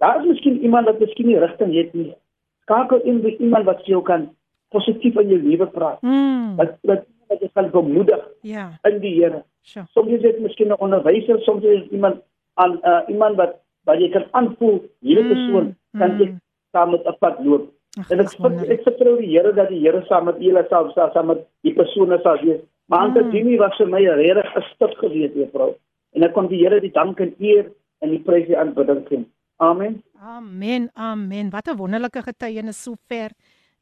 Daar 0.00 0.20
is 0.20 0.26
miskien 0.26 0.60
iemand 0.60 0.86
wat 0.86 0.98
miskien 0.98 1.26
nie 1.26 1.38
rigting 1.38 1.74
het 1.74 1.92
nie. 1.94 2.14
Skakel 2.62 3.00
in 3.08 3.20
by 3.24 3.34
iemand 3.38 3.64
wat 3.64 3.86
jou 3.86 4.02
kan 4.02 4.28
positief 4.74 5.16
in 5.22 5.32
jou 5.34 5.40
lewe 5.42 5.66
praat. 5.66 6.02
Mm. 6.02 6.56
Wat 6.60 6.76
wat 6.88 7.06
wat 7.30 7.42
jy 7.42 7.50
kan 7.54 7.70
bemoedig. 7.70 8.22
Ja. 8.42 8.70
In 8.88 9.00
die 9.02 9.14
Here. 9.18 9.44
Sure. 9.62 9.86
Soms 9.94 10.14
is 10.16 10.22
dit 10.22 10.38
miskien 10.40 10.72
'n 10.72 10.78
onderwyser, 10.78 11.40
soms 11.46 11.64
is 11.64 11.86
iemand 11.90 12.22
aan 12.54 12.78
uh, 12.82 13.02
iemand 13.08 13.36
wat 13.36 13.60
wat 13.84 13.98
jy 13.98 14.10
kan 14.10 14.26
aanvoel 14.30 14.80
hierdie 15.00 15.24
mm. 15.24 15.32
persoon 15.32 15.68
kan 15.98 16.18
jy 16.18 16.26
mm. 16.30 16.40
saam 16.72 16.90
met 16.90 17.06
'n 17.06 17.16
pad 17.18 17.44
loop. 17.44 17.70
Ach, 17.98 18.10
en 18.10 18.20
ek 18.20 18.34
ek 18.70 18.82
vertrou 18.86 19.16
die 19.18 19.30
Here 19.34 19.52
dat 19.52 19.68
die 19.68 19.80
Here 19.82 20.02
saam 20.08 20.24
met 20.24 20.38
julle 20.38 20.66
sal 20.68 20.90
saam 20.94 21.26
met 21.26 21.46
die 21.62 21.74
persone 21.74 22.20
sal 22.22 22.38
wees. 22.42 22.60
Maar 22.86 23.10
mm. 23.10 23.30
Jimmy 23.32 23.56
was 23.58 23.76
vir 23.78 23.88
my 23.88 24.02
regtig 24.02 24.56
'n 24.56 24.66
stuk 24.74 24.94
gewees, 24.98 25.34
juffrou. 25.34 25.74
En 26.14 26.22
ek 26.22 26.32
kon 26.32 26.48
die 26.48 26.62
Here 26.62 26.80
die 26.80 26.92
dank 26.92 27.20
en 27.20 27.34
eer 27.38 27.70
en 28.00 28.10
die 28.10 28.22
prys 28.22 28.46
die 28.46 28.58
aanbidding 28.58 29.06
gee. 29.08 29.24
Amen. 29.60 30.02
Amen. 30.20 30.90
Amen. 30.94 31.50
Wat 31.50 31.68
'n 31.68 31.76
wonderlike 31.76 32.22
getuienis 32.22 32.82
sover. 32.82 33.30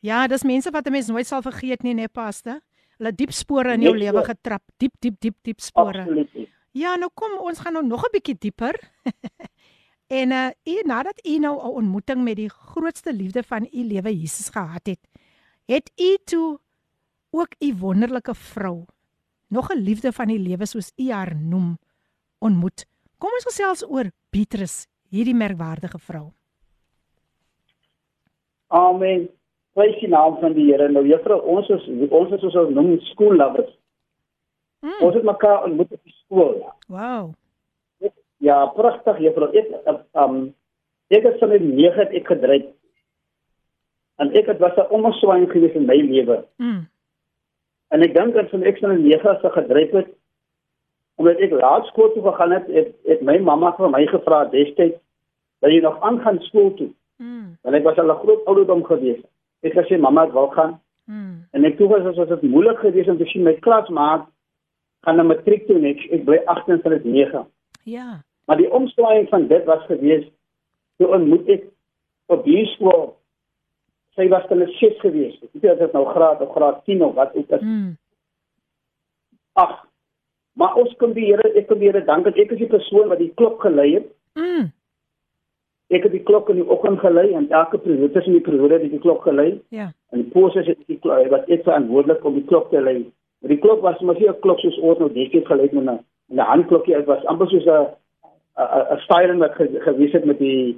Ja, 0.01 0.27
dis 0.27 0.43
mense 0.43 0.71
wat 0.71 0.87
'n 0.87 0.93
mens 0.93 1.07
nooit 1.07 1.27
sal 1.27 1.43
vergeet 1.43 1.83
nie, 1.83 1.95
nee, 1.95 2.09
paste. 2.09 2.61
Hulle 2.99 3.13
diep 3.13 3.33
spore 3.33 3.73
in 3.73 3.83
jou 3.83 3.95
nee, 3.95 4.05
lewe 4.05 4.25
getrap. 4.25 4.63
Diep, 4.77 4.93
diep, 4.99 5.21
diep, 5.21 5.37
diep 5.43 5.61
spore. 5.61 6.01
Absoluut. 6.01 6.49
Ja, 6.73 6.97
nou 6.97 7.11
kom 7.15 7.39
ons 7.39 7.59
gaan 7.59 7.73
nou 7.73 7.87
nog 7.87 8.05
'n 8.05 8.13
bietjie 8.13 8.37
dieper. 8.39 8.75
en 10.21 10.33
uh 10.33 10.51
u 10.65 10.83
nadat 10.87 11.27
u 11.27 11.39
nou 11.39 11.57
'n 11.57 11.75
ontmoeting 11.83 12.23
met 12.23 12.37
die 12.37 12.49
grootste 12.49 13.13
liefde 13.13 13.43
van 13.43 13.69
u 13.73 13.85
lewe 13.85 14.19
Jesus 14.19 14.49
gehad 14.49 14.87
het, 14.87 15.01
het 15.67 15.93
u 15.97 16.17
toe 16.25 16.61
ook 17.31 17.55
u 17.59 17.75
wonderlike 17.77 18.35
vrou, 18.35 18.85
nog 19.49 19.71
'n 19.71 19.79
liefde 19.79 20.13
van 20.13 20.31
u 20.31 20.39
lewe 20.39 20.67
soos 20.67 20.93
u 20.97 21.11
haar 21.11 21.37
noem, 21.37 21.79
ontmoet. 22.39 22.87
Kom 23.19 23.31
ons 23.31 23.45
gesels 23.45 23.85
oor 23.91 24.11
Petrus, 24.31 24.87
hierdie 25.09 25.35
merkwaardige 25.35 25.99
vrou. 25.99 26.33
Amen. 28.67 29.38
Prys 29.79 29.99
die 30.01 30.11
naam 30.11 30.41
van 30.43 30.57
die 30.57 30.67
Here. 30.73 30.89
Nou 30.91 31.05
juffrou, 31.07 31.39
ons 31.55 31.69
is 31.71 31.85
ons 32.11 32.33
is 32.35 32.47
so 32.51 32.67
noem 32.75 32.97
school 33.13 33.37
lovers. 33.39 33.71
Mm. 34.83 34.97
Ons 35.07 35.15
het 35.15 35.27
mekaar 35.27 35.69
ontmoet 35.69 35.93
op 35.95 36.01
die 36.03 36.17
skool. 36.17 36.57
Wow. 36.91 37.31
Ja, 38.43 38.65
pragtig 38.75 39.23
juffrou. 39.23 39.51
Ek 39.55 39.71
um 40.19 40.41
ek 41.15 41.25
het 41.25 41.39
sommer 41.39 41.63
nie 41.63 41.87
het 41.95 42.11
ek 42.11 42.27
gedryf. 42.33 42.67
En 44.19 44.35
ek 44.35 44.51
het 44.51 44.59
was 44.59 44.75
'n 44.77 44.91
omswaaiing 44.99 45.51
gewees 45.51 45.79
in 45.79 45.87
my 45.87 45.97
lewe. 45.97 46.45
Mm. 46.59 46.89
En 47.95 48.03
ek 48.03 48.15
dink 48.15 48.35
dat 48.35 48.51
van 48.51 48.63
ek 48.63 48.79
son 48.79 48.93
'n 48.93 49.03
9 49.07 49.39
se 49.41 49.51
gedryf 49.51 49.91
het 49.91 50.11
omdat 51.19 51.39
ek 51.39 51.51
laat 51.51 51.87
skool 51.87 52.13
toe 52.13 52.23
gegaan 52.23 52.51
het, 52.51 52.67
het, 52.67 52.95
het 53.05 53.23
my 53.23 53.39
mamma 53.39 53.75
vir 53.77 53.91
my 53.91 54.07
gevra 54.07 54.45
destyds 54.45 54.99
dat 55.61 55.71
jy 55.71 55.81
nog 55.81 56.01
aangaan 56.01 56.39
skool 56.41 56.75
toe. 56.75 56.91
Mm. 57.17 57.59
Want 57.63 57.77
ek 57.77 57.83
was 57.83 57.99
al 57.99 58.11
'n 58.11 58.23
groot 58.23 58.45
ouderdom 58.45 58.85
gewees. 58.85 59.23
Ek 59.67 59.75
gesê 59.75 59.99
mamma 59.99 60.27
ek 60.29 60.35
wil 60.37 60.51
gaan. 60.55 60.79
Mm. 61.09 61.45
En 61.53 61.65
ek 61.65 61.79
toe 61.79 61.89
was 61.89 62.07
as 62.07 62.29
dit 62.29 62.51
moeilik 62.51 62.79
geweest 62.79 63.09
om 63.09 63.19
te 63.19 63.27
sien 63.33 63.47
my 63.47 63.55
klasmaat 63.65 64.27
gaan 65.07 65.17
na 65.17 65.25
matriek 65.27 65.67
toe 65.67 65.79
net 65.79 66.03
ek 66.13 66.25
bly 66.27 66.41
8.9. 66.47 67.45
Ja. 67.89 68.09
Maar 68.47 68.61
die 68.61 68.71
omswaaiing 68.73 69.29
van 69.29 69.47
dit 69.49 69.65
was 69.65 69.85
geweest 69.89 70.31
toe 70.99 71.09
ontmoet 71.15 71.49
ek 71.49 71.69
op 72.29 72.45
die 72.45 72.67
skool 72.75 73.15
sy 74.19 74.29
was 74.29 74.47
dan 74.51 74.63
'n 74.63 74.73
ses 74.79 74.99
geweest. 75.01 75.43
Ek 75.43 75.63
weet 75.63 75.79
dit 75.79 75.93
nou 75.93 76.05
graad 76.05 76.41
of 76.41 76.53
graad 76.55 76.85
10 76.85 77.03
of 77.03 77.15
wat 77.15 77.35
ook 77.35 77.51
al. 77.51 77.63
Mm. 77.63 77.97
Ag, 79.53 79.89
Maar 80.59 80.75
ons 80.75 80.95
kom 80.99 81.15
die 81.15 81.29
Here, 81.31 81.53
ek 81.55 81.69
kom 81.71 81.79
die 81.79 81.91
Here 81.91 82.03
dank 82.07 82.27
dat 82.27 82.39
ek 82.41 82.57
is 82.57 82.63
die 82.65 82.71
persoon 82.71 83.11
wat 83.13 83.21
die 83.23 83.31
klok 83.39 83.63
gelei 83.63 83.93
het. 84.01 84.09
Mm. 84.39 84.71
Ek 85.89 86.03
het 86.05 86.13
die 86.13 86.23
klok 86.23 86.51
in 86.53 86.61
die 86.61 86.69
oggend 86.69 87.01
gelei 87.01 87.33
en 87.33 87.47
elke 87.51 87.79
periode 87.79 88.13
tussen 88.13 88.33
die 88.37 88.45
periode 88.45 88.75
het 88.75 88.83
ek 88.89 88.97
die 88.97 89.05
klok 89.05 89.23
gelei. 89.25 89.61
Ja. 89.73 89.89
En 90.13 90.23
die 90.23 90.31
pose 90.33 90.65
het 90.67 90.81
die 90.87 90.99
klok 90.99 91.31
wat 91.33 91.49
ek 91.49 91.65
verantwoordelik 91.65 92.25
om 92.25 92.35
die 92.35 92.45
klok 92.51 92.69
te 92.71 92.83
lei. 92.83 92.99
Maar 93.41 93.55
die 93.55 93.63
klok 93.63 93.81
was 93.81 94.01
mos 94.01 94.19
nie 94.19 94.29
'n 94.29 94.41
klok 94.41 94.61
soos 94.61 94.79
ons 94.79 94.99
nou 94.99 95.09
het 95.15 95.47
gelei 95.47 95.69
met 95.73 95.85
'n 95.85 95.99
'n 96.35 96.39
handklokkie, 96.39 96.97
dit 96.97 97.07
was 97.07 97.25
amper 97.25 97.49
soos 97.49 97.67
'n 97.67 97.87
'n 98.95 99.01
styling 99.07 99.39
wat 99.39 99.55
gewys 99.57 100.13
het 100.13 100.25
met 100.25 100.39
die 100.39 100.77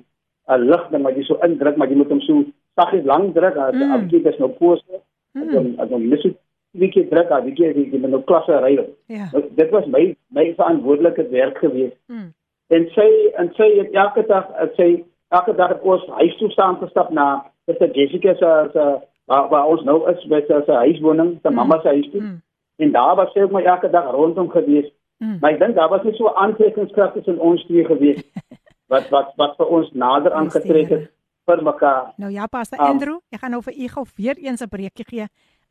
'n 0.48 0.66
lig 0.70 0.88
ding 0.90 1.02
wat 1.02 1.16
jy 1.16 1.22
so 1.22 1.38
indruk, 1.42 1.76
maar 1.76 1.88
jy 1.88 1.96
moet 1.96 2.08
hom 2.08 2.20
so 2.20 2.44
saggies 2.76 3.04
lank 3.04 3.34
druk, 3.34 3.56
as 3.56 3.74
mm. 3.74 3.92
afkyk 3.92 4.26
is 4.26 4.38
nou 4.38 4.50
pose. 4.50 5.00
Mm. 5.32 5.52
Dan 5.52 5.88
dan 5.88 6.08
mis 6.08 6.22
dit 6.22 6.36
wie 6.72 6.90
kyk 6.90 7.10
druk 7.10 7.30
wie 7.44 7.54
kyk 7.54 7.74
die 7.74 7.98
met 7.98 8.10
nou 8.10 8.22
klasse 8.22 8.58
ry. 8.62 8.76
Ja. 9.06 9.28
Nou, 9.32 9.44
dit 9.56 9.70
was 9.70 9.86
my 9.86 10.16
my 10.28 10.52
verantwoordelike 10.54 11.28
werk 11.30 11.58
geweest. 11.58 11.96
Hmm. 12.06 12.32
En 12.70 12.86
sy 12.94 13.08
en 13.38 13.50
sy 13.56 13.68
het 13.78 13.94
elke 13.94 14.26
dag 14.26 14.50
sy 14.76 15.04
elke 15.30 15.54
dag 15.54 15.74
het 15.74 15.82
ons 15.82 16.06
huis 16.20 16.36
toe 16.38 16.50
staan 16.50 16.78
gestap 16.82 17.10
na 17.10 17.44
vir 17.66 17.90
Jessica 17.94 18.34
se 18.34 18.52
se 18.72 18.84
waar, 19.30 19.48
waar 19.50 19.66
ons 19.66 19.82
nou 19.86 20.02
is 20.10 20.24
by 20.30 20.40
sy, 20.46 20.62
sy 20.66 20.78
huiswoning, 20.86 21.36
sy 21.42 21.48
hmm. 21.48 21.56
mamma 21.56 21.80
se 21.82 21.88
huis 21.88 22.08
toe. 22.10 22.20
Hmm. 22.20 22.40
En 22.80 22.92
daar 22.92 23.16
was 23.16 23.32
sy 23.32 23.44
ook 23.44 23.52
my 23.52 23.62
elke 23.62 23.90
dag 23.90 24.10
rondom 24.10 24.48
gewees 24.50 24.90
Mm. 25.20 25.36
Maar 25.40 25.50
ek 25.50 25.58
dink 25.58 25.74
daar 25.76 25.88
was 25.92 26.02
net 26.02 26.16
so 26.16 26.32
aantrekkingskrag 26.32 27.12
tussen 27.12 27.38
ons 27.44 27.64
twee 27.68 27.84
gewees 27.84 28.22
wat 28.92 29.08
wat 29.12 29.34
wat 29.36 29.58
vir 29.58 29.72
ons 29.76 29.90
nader 29.92 30.32
aangetrek 30.32 30.88
het 30.88 31.10
vir 31.48 31.62
mekaar. 31.64 32.14
Nou 32.16 32.30
ja, 32.32 32.46
Pastor 32.48 32.80
um, 32.80 32.94
Andrew, 32.94 33.18
ek 33.28 33.42
gaan 33.42 33.52
nou 33.52 33.60
vir 33.66 33.76
u 33.76 33.88
gou 33.96 34.04
weer 34.16 34.40
eens 34.40 34.64
'n 34.64 34.72
breekie 34.72 35.04
gee 35.04 35.26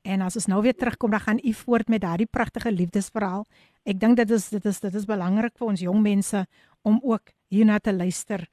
en 0.05 0.21
as 0.21 0.37
ons 0.37 0.47
nou 0.47 0.61
weer 0.61 0.77
terugkom 0.77 1.11
dan 1.11 1.25
gaan 1.25 1.41
u 1.43 1.53
voort 1.53 1.89
met 1.89 2.01
daardie 2.01 2.29
pragtige 2.29 2.71
liefdesverhaal. 2.71 3.45
Ek 3.89 3.99
dink 3.99 4.21
dit 4.21 4.29
is 4.29 4.49
dit 4.49 4.65
is 4.65 4.79
dit 4.79 4.93
is 4.93 5.09
belangrik 5.09 5.57
vir 5.57 5.67
ons 5.67 5.81
jong 5.81 6.01
mense 6.01 6.45
om 6.82 6.99
ook 7.03 7.32
hierna 7.47 7.80
te 7.80 7.93
luister 7.93 8.47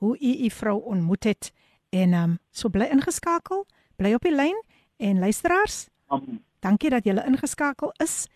hoe 0.00 0.16
u 0.18 0.44
u 0.44 0.50
vrou 0.50 0.82
ontmoet 0.82 1.24
het 1.24 1.52
en 1.90 2.14
um 2.14 2.38
so 2.50 2.68
bly 2.68 2.88
ingeskakel, 2.92 3.66
bly 3.96 4.14
op 4.14 4.24
die 4.24 4.34
lyn 4.34 4.56
en 4.96 5.18
luisteraars. 5.18 5.88
Um, 6.12 6.44
dankie 6.60 6.90
dat 6.90 7.04
julle 7.04 7.24
ingeskakel 7.26 7.92
is. 8.02 8.26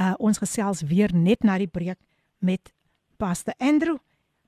Uh 0.00 0.14
ons 0.18 0.38
gesels 0.38 0.82
weer 0.88 1.12
net 1.14 1.44
na 1.44 1.58
die 1.58 1.70
breek 1.70 1.98
met 2.38 2.72
Pastor 3.16 3.54
Andrew. 3.58 3.98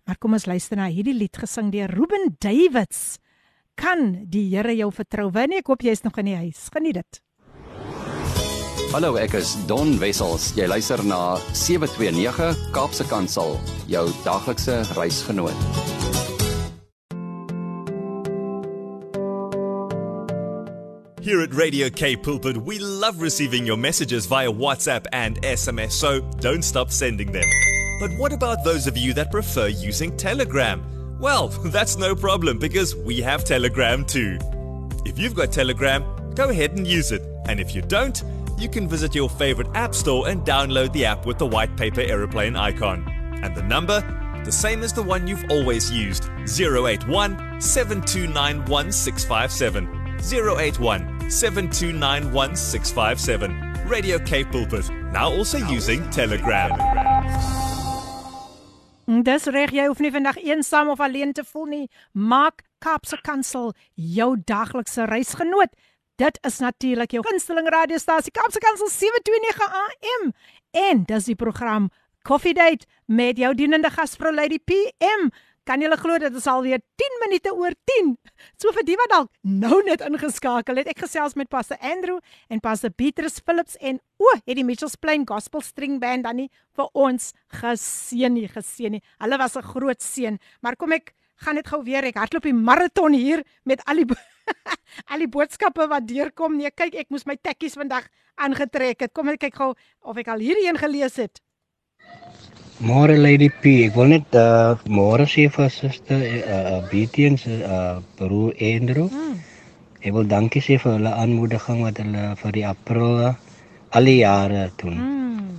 Maar 0.04 0.18
kom 0.18 0.36
ons 0.36 0.46
luister 0.46 0.76
na 0.76 0.88
hierdie 0.92 1.16
lied 1.16 1.36
gesing 1.40 1.70
deur 1.72 1.90
Ruben 1.92 2.36
Davids. 2.38 3.18
Kan 3.74 4.24
die 4.30 4.46
Here 4.52 4.74
jou 4.76 4.90
vertrou? 4.92 5.30
Wanneer 5.32 5.64
ek 5.64 5.70
hoop 5.72 5.82
jy 5.82 5.94
is 5.96 6.04
nog 6.04 6.18
in 6.20 6.30
die 6.30 6.36
huis. 6.38 6.68
Geniet 6.72 7.00
dit. 7.00 7.23
Hallo, 8.94 9.16
ek 9.16 9.32
is 9.34 9.56
Don 9.66 9.96
Wessels. 9.98 10.52
Jy 10.54 10.68
luister 10.70 11.00
na 11.02 11.34
729 11.50 12.54
Kaapse 12.70 13.02
Kansel, 13.10 13.56
jou 13.90 14.04
reisgenoot. 14.94 15.64
Here 21.20 21.42
at 21.42 21.52
Radio 21.54 21.90
K 21.90 22.14
Pulpit, 22.14 22.56
we 22.56 22.78
love 22.78 23.20
receiving 23.20 23.66
your 23.66 23.76
messages 23.76 24.26
via 24.26 24.52
WhatsApp 24.52 25.06
and 25.10 25.42
SMS, 25.42 25.90
so 25.90 26.20
don't 26.38 26.62
stop 26.62 26.92
sending 26.92 27.32
them. 27.32 27.50
But 27.98 28.12
what 28.16 28.32
about 28.32 28.62
those 28.62 28.86
of 28.86 28.96
you 28.96 29.12
that 29.14 29.32
prefer 29.32 29.66
using 29.66 30.16
Telegram? 30.16 31.18
Well, 31.18 31.48
that's 31.74 31.96
no 31.96 32.14
problem 32.14 32.60
because 32.60 32.94
we 32.94 33.20
have 33.22 33.42
Telegram 33.42 34.04
too. 34.04 34.38
If 35.04 35.18
you've 35.18 35.34
got 35.34 35.50
Telegram, 35.50 36.04
go 36.36 36.48
ahead 36.50 36.78
and 36.78 36.86
use 36.86 37.10
it. 37.10 37.22
And 37.48 37.58
if 37.58 37.74
you 37.74 37.82
don't, 37.82 38.22
you 38.64 38.70
can 38.70 38.88
visit 38.88 39.14
your 39.14 39.28
favorite 39.28 39.68
app 39.74 39.94
store 39.94 40.26
and 40.28 40.40
download 40.46 40.90
the 40.94 41.04
app 41.04 41.26
with 41.26 41.36
the 41.36 41.46
white 41.46 41.76
paper 41.76 42.00
aeroplane 42.00 42.56
icon. 42.56 43.06
And 43.42 43.54
the 43.54 43.62
number? 43.62 44.00
The 44.42 44.52
same 44.52 44.82
as 44.82 44.92
the 44.92 45.02
one 45.02 45.26
you've 45.26 45.44
always 45.50 45.90
used 45.90 46.30
081 46.46 47.60
7291 47.60 48.90
657. 48.90 49.86
081 50.18 51.30
7291 51.30 52.56
657. 52.56 53.86
Radio 53.86 54.18
K 54.18 54.44
Pulpit, 54.44 54.90
now 55.12 55.30
also 55.30 55.58
using 55.68 56.08
Telegram. 56.08 56.72
Dis 59.04 59.44
reg, 59.52 59.74
jy 59.76 59.84
hoef 59.84 59.98
nie 60.00 60.08
vandag 60.08 60.38
eensaam 60.40 60.88
of 60.88 61.00
alleen 61.04 61.34
te 61.36 61.44
voel 61.44 61.66
nie. 61.68 61.88
Maak 62.16 62.64
Kaapse 62.80 63.18
Kansel 63.20 63.74
jou 63.92 64.30
daglikse 64.48 65.04
reisgenoot. 65.10 65.76
Dit 66.14 66.36
is 66.46 66.60
natuurlik 66.62 67.10
jou 67.10 67.24
gunsteling 67.26 67.66
radiostasie 67.74 68.30
Kaapse 68.30 68.60
Kansel 68.62 68.86
729 68.86 69.64
AM 69.66 70.28
en 70.70 71.00
dis 71.08 71.24
die 71.26 71.34
program 71.34 71.88
Coffee 72.22 72.54
Date 72.54 72.86
met 73.10 73.40
jou 73.42 73.50
dienende 73.58 73.90
gasvrou 73.90 74.30
Lady 74.30 74.60
PM. 74.62 75.32
Kan 75.66 75.82
jy 75.82 75.90
glo 75.98 76.20
dit 76.22 76.36
is 76.38 76.46
alweer 76.46 76.78
10 77.02 77.18
minute 77.24 77.50
oor 77.50 77.74
10. 77.90 78.12
So 78.62 78.70
vir 78.76 78.86
die 78.86 78.94
wat 79.00 79.10
dalk 79.10 79.32
nou 79.42 79.80
net 79.82 80.04
ingeskakel 80.06 80.78
het, 80.78 80.92
ek 80.92 81.02
gesels 81.02 81.34
met 81.34 81.50
Pastor 81.50 81.82
Andrew 81.82 82.20
en 82.46 82.62
Pastor 82.62 82.94
Petrus 82.94 83.40
Phillips 83.42 83.74
en 83.82 83.98
o, 84.22 84.30
het 84.36 84.54
die 84.54 84.62
Mitchells 84.64 84.94
Plain 84.94 85.26
Gospel 85.26 85.66
String 85.66 85.98
Band 85.98 86.28
dan 86.28 86.38
nie 86.44 86.46
vir 86.78 86.94
ons 86.94 87.32
geseën 87.58 88.30
nie, 88.30 88.46
geseën 88.54 89.00
nie. 89.00 89.02
Hulle 89.18 89.38
was 89.42 89.56
'n 89.56 89.66
groot 89.66 89.98
seën, 89.98 90.38
maar 90.62 90.76
kom 90.76 90.92
ek 90.92 91.10
gaan 91.42 91.56
net 91.56 91.66
gou 91.66 91.82
weer 91.82 92.04
ek 92.04 92.14
hardloop 92.14 92.46
die 92.46 92.54
maraton 92.54 93.12
hier 93.12 93.42
met 93.64 93.82
al 93.90 93.96
die 93.96 94.06
al 95.10 95.24
die 95.24 95.30
boodskappe 95.30 95.86
wat 95.90 96.06
deurkom. 96.08 96.58
Nee, 96.58 96.72
kyk, 96.74 96.94
ek 97.04 97.10
moes 97.12 97.26
my 97.28 97.36
tekkies 97.40 97.76
vandag 97.78 98.08
aangetrek 98.40 99.06
het. 99.06 99.14
Kom 99.16 99.30
ek 99.32 99.44
kyk 99.46 99.58
gou 99.60 99.72
of 100.02 100.20
ek 100.20 100.30
al 100.32 100.42
hierdie 100.44 100.68
een 100.68 100.80
gelees 100.80 101.18
het. 101.20 101.40
Môre 102.84 103.14
Lady 103.16 103.48
P, 103.48 103.86
ek 103.86 103.94
wil 103.96 104.10
net 104.10 104.34
uh 104.36 104.74
môre 104.90 105.28
sê 105.30 105.46
vir 105.56 105.70
suster 105.70 106.20
uh 106.42 106.80
Betiens 106.90 107.46
uh 107.46 108.00
broer 108.18 108.56
Andrew. 108.58 109.06
Hmm. 109.12 109.38
Ek 110.02 110.12
wil 110.12 110.26
dankie 110.28 110.60
sê 110.60 110.76
vir 110.82 110.98
hulle 110.98 111.12
aanmoediging 111.14 111.84
wat 111.86 112.02
hulle 112.02 112.24
vir 112.42 112.56
die 112.58 112.66
April 112.66 113.22
al 113.24 114.10
die 114.10 114.18
jare 114.18 114.66
doen. 114.82 114.98
Hmm. 114.98 115.52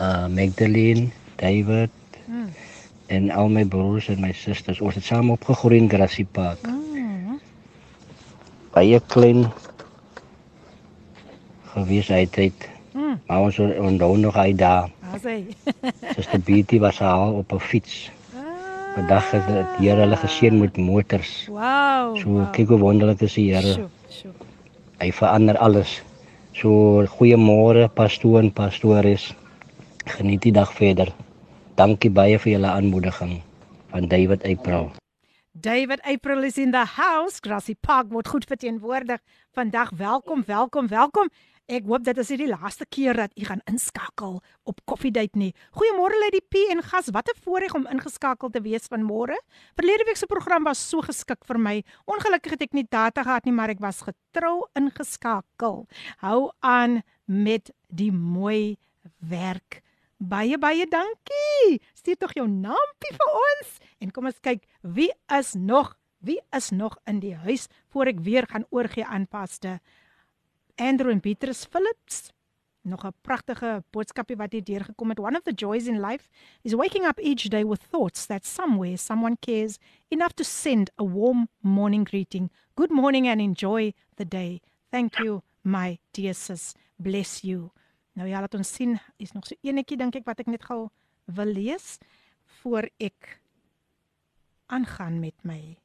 Uh 0.00 0.26
Magdalene, 0.32 1.12
David 1.36 1.92
hmm. 2.24 2.48
en 3.12 3.30
al 3.30 3.52
my 3.52 3.66
broers 3.68 4.08
en 4.08 4.24
my 4.24 4.32
susters, 4.32 4.80
ons 4.80 4.96
het 4.96 5.04
saam 5.04 5.30
opgegroei 5.36 5.84
in 5.84 5.92
Grassy 5.92 6.24
Park. 6.24 6.64
Hmm 6.64 6.91
baie 8.72 9.00
klein 9.12 9.46
gewees 11.72 12.10
uit 12.10 12.36
het. 12.36 12.68
Mm. 12.92 13.20
Maar 13.26 13.40
ons 13.40 13.58
onthou 13.58 14.16
nog 14.18 14.36
hy 14.36 14.52
daar. 14.54 14.90
Asai. 15.12 15.46
Dis 16.16 16.28
die 16.32 16.40
beauty 16.40 16.78
was 16.80 17.00
al 17.00 17.32
op 17.40 17.52
'n 17.52 17.60
fiets. 17.60 18.10
Ah. 18.36 18.40
Vandag 18.94 19.30
het 19.30 19.46
die 19.78 19.88
Here 19.88 20.00
hulle 20.00 20.16
geseën 20.16 20.58
met 20.58 20.76
motors. 20.76 21.46
Wow. 21.48 22.16
So 22.16 22.28
wow. 22.28 22.50
kyk 22.52 22.68
hoe 22.68 22.78
wonderlik 22.78 23.20
is 23.20 23.34
die 23.34 23.54
Here. 23.54 23.88
Hy 24.98 25.12
verander 25.12 25.58
alles. 25.58 26.02
So 26.52 27.04
goeiemôre 27.06 27.88
pastoor 27.88 28.40
en 28.40 28.52
pastores. 28.52 29.34
Geniet 30.04 30.42
die 30.42 30.52
dag 30.52 30.72
verder. 30.72 31.12
Dankie 31.74 32.10
baie 32.10 32.38
vir 32.38 32.52
julle 32.52 32.68
aanmoediging 32.68 33.40
van 33.90 34.08
David 34.08 34.44
April. 34.44 35.01
David 35.62 36.00
April 36.02 36.42
is 36.42 36.58
in 36.58 36.72
the 36.72 36.84
house. 36.84 37.38
Grassy 37.38 37.76
Park 37.78 38.08
word 38.10 38.26
goed 38.26 38.44
verteenwoordig. 38.50 39.20
Vandag 39.54 39.92
welkom, 39.94 40.42
welkom, 40.46 40.88
welkom. 40.90 41.28
Ek 41.70 41.86
hoop 41.86 42.02
dit 42.02 42.18
is 42.18 42.32
nie 42.32 42.38
die 42.40 42.48
laaste 42.50 42.82
keer 42.90 43.14
dat 43.14 43.36
u 43.38 43.46
gaan 43.46 43.62
inskakel 43.70 44.40
op 44.66 44.80
Coffee 44.90 45.14
Date 45.14 45.38
nie. 45.38 45.52
Goeiemôre 45.78 46.18
Lady 46.24 46.40
P 46.42 46.64
en 46.74 46.82
gas. 46.82 47.12
Wat 47.14 47.30
'n 47.30 47.38
voorreg 47.44 47.76
om 47.78 47.86
ingeskakel 47.86 48.50
te 48.50 48.60
wees 48.60 48.90
vanmôre. 48.90 49.38
Verlede 49.78 50.04
week 50.04 50.16
se 50.16 50.26
program 50.26 50.64
was 50.64 50.88
so 50.88 51.00
geskik 51.00 51.44
vir 51.46 51.58
my. 51.58 51.84
Ongelukkig 52.06 52.50
het 52.50 52.62
ek 52.62 52.72
nie 52.72 52.86
data 52.90 53.22
gehad 53.22 53.44
nie, 53.44 53.54
maar 53.54 53.70
ek 53.70 53.80
was 53.80 54.02
getrou 54.02 54.66
ingeskakel. 54.74 55.86
Hou 56.16 56.50
aan 56.58 57.02
met 57.24 57.70
die 57.86 58.12
mooi 58.12 58.76
werk. 59.20 59.82
Baie 60.22 60.58
baie 60.58 60.86
dankie. 60.86 61.80
Stuur 62.02 62.18
tog 62.18 62.32
jou 62.34 62.48
naampie 62.50 63.12
vir 63.14 63.28
ons 63.38 63.68
en 64.02 64.10
kom 64.10 64.26
ons 64.26 64.38
kyk 64.42 64.64
wie 64.96 65.12
is 65.36 65.52
nog, 65.54 65.92
wie 66.26 66.40
is 66.58 66.72
nog 66.74 66.96
in 67.06 67.20
die 67.22 67.36
huis 67.44 67.68
voor 67.94 68.08
ek 68.10 68.24
weer 68.26 68.48
gaan 68.50 68.64
oorgie 68.74 69.04
aan 69.06 69.28
paste. 69.30 69.76
Andrew 70.82 71.12
en 71.14 71.20
Petrus 71.22 71.60
Phillips. 71.62 72.32
Nog 72.82 73.04
'n 73.06 73.14
pragtige 73.22 73.84
boodskapie 73.94 74.36
wat 74.36 74.50
hier 74.50 74.64
deurgekom 74.64 75.14
het. 75.14 75.20
One 75.20 75.38
of 75.38 75.44
the 75.44 75.54
joys 75.54 75.86
in 75.86 76.00
life 76.00 76.28
is 76.64 76.74
waking 76.74 77.06
up 77.06 77.20
each 77.20 77.46
day 77.48 77.64
with 77.64 77.86
thoughts 77.90 78.26
that 78.26 78.44
somewhere 78.44 78.96
someone 78.96 79.36
cares 79.38 79.78
enough 80.08 80.34
to 80.34 80.42
send 80.42 80.90
a 80.98 81.04
warm 81.04 81.48
morning 81.60 82.08
greeting. 82.08 82.50
Good 82.74 82.90
morning 82.90 83.28
and 83.28 83.40
enjoy 83.40 83.94
the 84.16 84.26
day. 84.26 84.60
Thank 84.90 85.18
you, 85.18 85.42
my 85.62 86.00
dear 86.10 86.34
sis. 86.34 86.74
Bless 86.96 87.42
you. 87.42 87.70
Nou 88.12 88.28
ja, 88.28 88.40
laat 88.40 88.54
ons 88.54 88.74
sien, 88.74 89.00
is 89.16 89.32
nog 89.32 89.46
so 89.46 89.54
enetjie 89.62 89.96
dink 89.96 90.16
ek 90.16 90.26
wat 90.26 90.40
ek 90.40 90.46
net 90.46 90.64
gou 90.64 90.90
wil 91.24 91.52
lees 91.52 91.98
voor 92.62 92.88
ek 92.98 93.38
aangaan 94.66 95.20
met 95.20 95.36
my. 95.42 95.76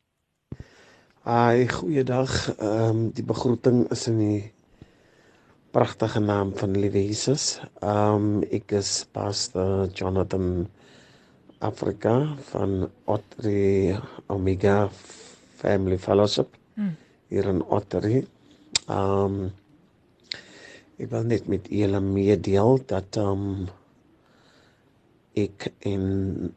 Ai, 1.28 1.68
goeiedag. 1.70 2.32
Ehm 2.56 2.90
um, 2.90 3.02
die 3.12 3.24
begroeting 3.24 3.90
is 3.92 4.08
in 4.08 4.18
die 4.18 4.54
pragtige 5.72 6.20
naam 6.20 6.56
van 6.56 6.78
Liewe 6.80 7.04
Jesus. 7.06 7.60
Ehm 7.82 8.16
um, 8.16 8.44
ek 8.44 8.72
is 8.72 9.06
Pastor 9.12 9.88
Jonathan 9.94 10.68
Afrika 11.60 12.36
van 12.52 12.90
Ottery 13.06 14.00
Omega 14.28 14.90
Family 15.58 15.98
Fellowship 15.98 16.56
hmm. 16.74 16.96
hier 17.28 17.46
in 17.46 17.64
Ottery. 17.64 18.26
Ehm 18.88 19.42
um, 19.42 19.50
Ek 20.98 21.12
wil 21.12 21.28
net 21.30 21.46
met 21.46 21.68
julle 21.70 22.00
meedeel 22.02 22.80
dat 22.90 23.20
um 23.22 23.68
ek 25.38 25.70
in 25.86 26.06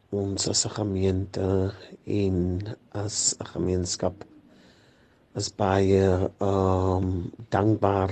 ons 0.09 0.47
as 0.49 0.65
'n 0.65 0.73
gemeente 0.79 1.47
en 2.21 2.37
as 2.97 3.35
'n 3.39 3.47
gemeenskap 3.53 4.25
is 5.39 5.49
baie 5.53 6.05
um 6.41 7.31
dankbaar 7.53 8.11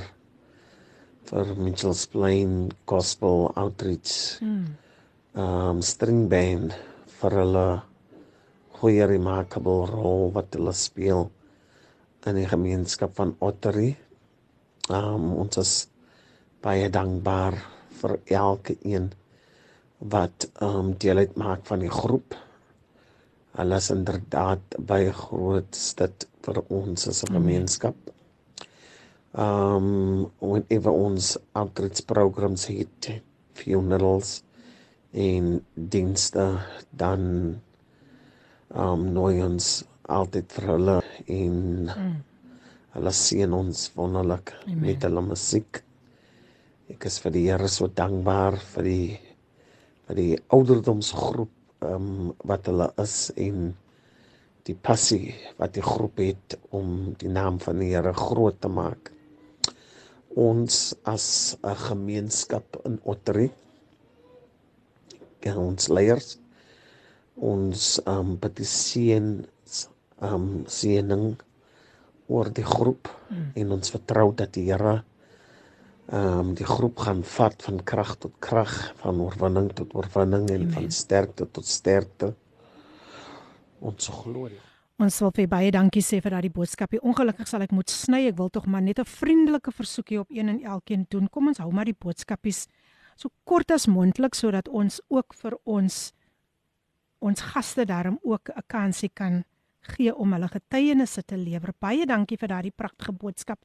vir 1.30 1.48
Mitchells 1.56 2.06
Plain 2.08 2.72
Gospel 2.86 3.52
Outreach. 3.56 4.40
Mm. 4.42 4.68
Um 5.34 5.82
string 5.82 6.30
band 6.30 6.78
vir 7.20 7.32
hulle 7.42 7.68
goeie 8.80 9.06
remarkable 9.10 9.86
rol 9.90 10.32
wat 10.38 10.54
hulle 10.56 10.74
speel 10.74 11.32
in 12.30 12.36
die 12.36 12.48
gemeenskap 12.48 13.16
van 13.18 13.36
Ottery. 13.40 13.98
Um 14.90 15.34
ons 15.34 15.58
is 15.58 15.74
baie 16.62 16.90
dankbaar 16.90 17.58
vir 18.00 18.20
elke 18.28 18.78
een 18.84 19.12
wat 20.00 20.48
ehm 20.62 20.80
um, 20.80 20.94
deel 20.98 21.18
uitmaak 21.18 21.66
van 21.68 21.80
die 21.84 21.92
groep. 21.92 22.36
Hulle 23.60 23.76
is 23.76 23.90
inderdaad 23.92 24.78
baie 24.80 25.12
groot 25.14 25.80
dit 26.02 26.28
vir 26.46 26.62
ons 26.68 27.08
as 27.08 27.24
'n 27.24 27.34
gemeenskap. 27.36 27.96
Ehm 29.34 29.76
um, 29.76 30.32
wanneer 30.40 30.90
ons 30.92 31.38
outreach 31.52 32.06
programs 32.06 32.66
het, 32.68 33.22
funerals 33.54 34.44
en 35.12 35.66
dienste 35.74 36.60
dan 36.90 37.22
ehm 38.72 38.88
um, 38.88 39.14
nooi 39.14 39.44
ons 39.44 39.84
altyd 40.08 40.52
vir 40.52 40.68
hulle 40.72 41.02
en 41.28 41.56
mm. 41.86 42.16
hulle 42.96 43.12
seën 43.12 43.54
ons 43.54 43.92
wonderlik 43.96 44.54
met 44.66 45.04
hulle 45.04 45.22
musiek. 45.22 45.84
Ek 46.90 47.06
is 47.06 47.20
vir 47.20 47.32
die 47.32 47.46
Here 47.50 47.68
so 47.68 47.88
dankbaar 47.88 48.58
vir 48.58 48.84
die 48.84 49.29
die 50.18 50.40
ouderdomsgroep 50.48 51.52
ehm 51.86 51.96
um, 51.96 52.34
wat 52.50 52.66
hulle 52.68 52.90
is 53.00 53.32
en 53.38 53.70
die 54.68 54.76
passie 54.76 55.36
wat 55.58 55.74
die 55.78 55.86
groep 55.86 56.20
het 56.20 56.58
om 56.76 57.14
die 57.22 57.32
naam 57.32 57.60
van 57.64 57.80
die 57.80 57.94
Here 57.94 58.14
groot 58.14 58.60
te 58.62 58.68
maak. 58.68 59.12
Ons 60.36 60.96
as 61.04 61.58
'n 61.64 61.76
gemeenskap 61.88 62.82
in 62.86 63.00
Ottery 63.04 63.50
gaan 65.40 65.58
ons 65.58 65.88
leiers 65.88 66.38
ons 67.40 67.86
ehm 68.04 68.20
um, 68.20 68.38
petiseën 68.38 69.28
ehm 70.20 70.34
um, 70.36 70.50
seëning 70.68 71.38
oor 72.28 72.50
die 72.54 72.66
groep 72.66 73.08
mm. 73.30 73.46
en 73.62 73.72
ons 73.72 73.92
vertrou 73.96 74.34
dat 74.36 74.52
die 74.54 74.68
Here 74.70 75.00
ehm 76.12 76.40
um, 76.40 76.54
die 76.54 76.66
groep 76.66 76.98
gaan 77.06 77.24
vat 77.24 77.62
van 77.64 77.84
krag 77.84 78.16
tot 78.18 78.34
krag, 78.40 78.94
van 79.02 79.20
oorwinning 79.22 79.70
tot 79.74 79.94
oorwinning 79.96 80.50
en 80.50 80.62
Amen. 80.62 80.72
van 80.74 80.92
sterkte 80.92 81.46
tot 81.52 81.66
sterkte. 81.66 82.34
Ons 83.80 84.08
glorie. 84.08 84.60
Ons 85.00 85.20
wil 85.20 85.32
vir 85.32 85.48
baie 85.48 85.72
dankie 85.72 86.02
sê 86.04 86.18
vir 86.20 86.32
daardie 86.32 86.52
boodskap. 86.52 86.94
Ongelukkig 87.02 87.48
sal 87.48 87.62
ek 87.62 87.72
moet 87.72 87.90
sny. 87.90 88.26
Ek 88.28 88.38
wil 88.38 88.50
tog 88.50 88.66
maar 88.66 88.82
net 88.82 89.00
'n 89.00 89.06
vriendelike 89.06 89.72
versoekie 89.72 90.20
op 90.20 90.30
een 90.30 90.50
en 90.50 90.64
elkeen 90.64 91.06
doen. 91.10 91.30
Kom 91.30 91.48
ons 91.48 91.58
hou 91.58 91.72
maar 91.72 91.86
die 91.86 91.96
boodskapies 92.00 92.68
so 93.20 93.30
kort 93.44 93.72
as 93.72 93.88
moontlik 93.88 94.36
sodat 94.36 94.68
ons 94.68 95.02
ook 95.10 95.34
vir 95.42 95.58
ons 95.64 96.14
ons 97.20 97.42
gaste 97.52 97.86
daarom 97.86 98.20
ook 98.24 98.50
'n 98.50 98.64
kansie 98.68 99.10
kan 99.14 99.44
gee 99.95 100.15
om 100.15 100.33
hulle 100.33 100.49
getuienisse 100.49 101.23
te 101.29 101.37
lewer. 101.37 101.75
Baie 101.81 102.07
dankie 102.09 102.39
vir 102.41 102.49
daardie 102.49 102.73
pragtige 102.73 103.13
boodskap. 103.13 103.61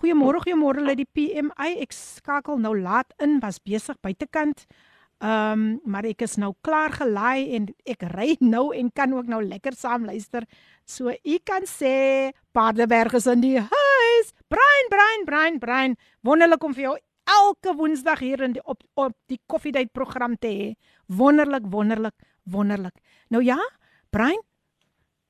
Goeiemôre, 0.00 0.42
goeiemôre 0.44 0.84
lê 0.84 0.96
die 1.00 1.08
PMI. 1.10 1.80
Ek 1.82 1.94
skakel 1.94 2.60
nou 2.62 2.74
laat 2.78 3.14
in, 3.22 3.40
was 3.42 3.60
besig 3.62 3.98
buitekant. 4.02 4.66
Ehm, 5.24 5.52
um, 5.52 5.80
maar 5.86 6.04
ek 6.04 6.24
is 6.26 6.36
nou 6.36 6.52
klaar 6.60 6.92
gelaai 6.92 7.54
en 7.56 7.68
ek 7.86 8.02
ry 8.12 8.34
nou 8.40 8.74
en 8.74 8.90
kan 8.92 9.12
ook 9.14 9.28
nou 9.30 9.40
lekker 9.42 9.72
saam 9.78 10.04
luister. 10.04 10.44
So 10.84 11.08
u 11.10 11.38
kan 11.44 11.64
sê 11.70 12.32
Paardeberg 12.52 13.14
is 13.14 13.26
in 13.26 13.40
die 13.40 13.58
huis. 13.58 14.32
Brian, 14.48 14.90
Brian, 14.90 15.24
Brian, 15.24 15.58
Brian. 15.58 15.96
Wonderlik 16.22 16.64
om 16.64 16.74
vir 16.74 16.88
jou 16.88 16.96
elke 17.24 17.74
woensdag 17.78 18.20
hier 18.20 18.42
in 18.42 18.52
die 18.52 18.64
op 18.64 18.82
op 18.94 19.14
die 19.30 19.40
koffiedייט 19.46 19.92
program 19.92 20.36
te 20.36 20.48
hê. 20.48 20.74
Wonderlik, 21.06 21.70
wonderlik, 21.70 22.14
wonderlik. 22.44 22.94
Nou 23.30 23.42
ja, 23.42 23.58
Brian, 24.10 24.42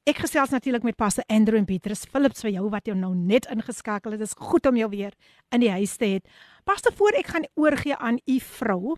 Ek 0.08 0.22
gesels 0.24 0.50
natuurlik 0.50 0.84
met 0.88 0.96
Pastor 0.96 1.24
Andrew 1.28 1.58
en 1.60 1.66
Petrus 1.68 2.06
Philips 2.08 2.42
vir 2.46 2.54
jou 2.56 2.70
wat 2.72 2.88
jou 2.88 2.96
nou 2.98 3.12
net 3.16 3.50
ingeskakel 3.52 4.16
het. 4.16 4.22
Dit 4.22 4.30
is 4.32 4.38
goed 4.38 4.66
om 4.66 4.78
jou 4.80 4.90
weer 4.90 5.14
in 5.52 5.60
die 5.60 5.72
huis 5.72 5.98
te 6.00 6.06
hê. 6.06 6.20
Pastor, 6.64 6.94
voor 6.96 7.18
ek 7.20 7.28
gaan 7.34 7.48
oorgie 7.60 7.96
aan 7.96 8.20
u 8.26 8.38
vrou, 8.40 8.96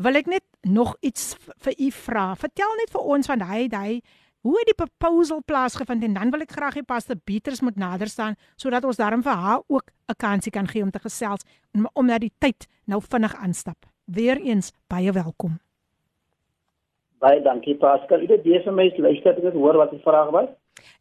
wil 0.00 0.18
ek 0.20 0.28
net 0.30 0.44
nog 0.62 0.92
iets 1.00 1.32
vir 1.64 1.74
u 1.78 1.90
vra. 1.90 2.26
Vertel 2.36 2.76
net 2.82 2.92
vir 2.92 3.08
ons 3.16 3.30
van 3.30 3.46
hy 3.48 3.62
hy 3.72 4.00
hoe 4.40 4.56
het 4.56 4.70
die 4.70 4.76
proposal 4.76 5.42
plaasgevind 5.44 6.04
en 6.04 6.14
dan 6.16 6.30
wil 6.32 6.44
ek 6.44 6.54
graag 6.56 6.78
hê 6.78 6.84
Pastor 6.86 7.16
Petrus 7.16 7.60
moet 7.60 7.76
nader 7.76 8.08
staan 8.08 8.38
sodat 8.56 8.84
ons 8.88 9.00
daarom 9.00 9.24
vir 9.24 9.36
haar 9.36 9.60
ook 9.68 9.92
'n 10.08 10.16
kansie 10.16 10.52
kan 10.52 10.68
gee 10.68 10.82
om 10.82 10.90
te 10.90 10.98
gesels 10.98 11.44
omdat 11.92 12.20
die 12.20 12.32
tyd 12.38 12.66
nou 12.86 13.00
vinnig 13.00 13.34
aanstap. 13.34 13.86
Weereens 14.06 14.72
baie 14.88 15.12
welkom. 15.12 15.60
Baie 17.20 17.42
dankie 17.44 17.76
Pascal. 17.76 18.24
Dit 18.26 18.46
is 18.48 18.64
vir 18.64 18.72
my 18.72 18.88
luister 18.96 19.36
ek 19.36 19.56
hoor 19.56 19.76
wat 19.76 19.90
die 19.92 20.00
vraag 20.04 20.30
was. 20.32 20.48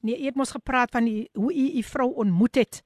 Nee, 0.04 0.18
jy 0.18 0.32
het 0.32 0.40
mos 0.40 0.52
gepraat 0.52 0.92
van 0.92 1.08
die 1.08 1.30
hoe 1.38 1.54
u 1.54 1.68
u 1.80 1.84
vrou 1.88 2.10
ontmoet 2.24 2.60
het. 2.60 2.82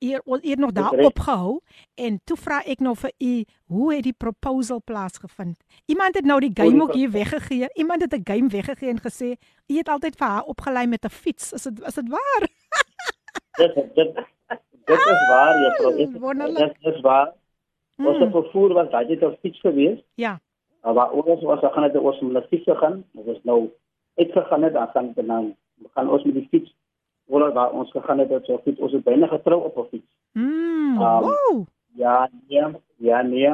Eer 0.00 0.22
eer 0.24 0.58
nog 0.62 0.72
daar 0.72 0.94
opgehou 1.04 1.58
en 1.98 2.20
toe 2.24 2.36
vra 2.38 2.60
ek 2.64 2.80
nou 2.80 2.94
vir 2.96 3.12
u 3.18 3.32
hoe 3.66 3.94
het 3.94 4.04
die 4.06 4.14
proposal 4.14 4.80
plaasgevind? 4.84 5.58
Iemand 5.90 6.14
het 6.14 6.24
nou 6.24 6.38
die 6.40 6.54
game 6.54 6.82
ook 6.82 6.94
hier 6.94 7.10
weggegee. 7.10 7.68
Iemand 7.74 8.02
het 8.06 8.14
'n 8.14 8.24
game 8.24 8.48
weggegee 8.48 8.88
en 8.88 9.00
gesê 9.00 9.36
u 9.66 9.76
het 9.76 9.88
altyd 9.88 10.16
vir 10.16 10.26
haar 10.26 10.44
opgelei 10.44 10.86
met 10.86 11.04
'n 11.04 11.10
fiets. 11.10 11.52
Is 11.52 11.62
dit 11.62 11.80
is 11.86 11.94
dit 11.94 12.08
waar? 12.08 12.48
dit 13.58 13.74
dit 13.94 14.14
dit 14.86 14.98
is 14.98 15.28
waar, 15.28 15.54
juffrou. 15.60 15.96
Dit 16.56 16.76
is 16.94 17.00
waar. 17.00 17.32
Ons 17.96 18.16
hmm. 18.16 18.20
het 18.20 18.30
vervoer 18.30 18.72
was 18.72 18.90
daai 18.90 19.06
het 19.06 19.22
'n 19.22 19.36
fiets 19.42 19.60
gewees. 19.60 19.98
Ja. 20.14 20.40
Maar 20.88 20.96
waar 20.96 21.10
ons 21.10 21.42
was 21.42 21.60
gaan 21.60 21.82
het 21.82 21.96
ons 21.96 22.20
met 22.20 22.32
die 22.32 22.48
fiets 22.48 22.64
gegaan. 22.64 23.04
Ons 23.14 23.26
is 23.26 23.42
nou 23.42 23.70
uitgegaan 24.14 24.62
het 24.62 24.72
dan 24.72 24.88
gaan 24.88 25.12
dan 25.14 25.56
gaan 25.94 26.10
ons 26.10 26.24
met 26.24 26.34
die 26.34 26.46
fiets 26.50 26.74
oor 27.26 27.52
waar 27.52 27.72
ons 27.72 27.90
gegaan 27.90 28.18
het 28.18 28.44
so 28.44 28.60
fiets 28.64 28.80
ons 28.80 28.92
het 28.92 29.04
byna 29.04 29.26
getrou 29.26 29.64
op 29.64 29.76
'n 29.76 29.88
fiets. 29.90 30.12
Mm. 30.32 31.02
Um, 31.02 31.20
wow. 31.20 31.66
Ja, 31.92 32.30
nee, 32.48 32.64
ja, 32.96 33.22
nee. 33.22 33.52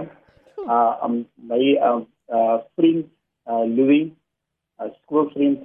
Uh 0.66 0.94
um 1.04 1.26
my 1.34 1.76
um 1.82 2.06
uh 2.28 2.58
vriend 2.76 3.06
uh 3.46 3.66
Louis, 3.76 4.08
'n 4.78 4.92
skoolvriend, 5.02 5.58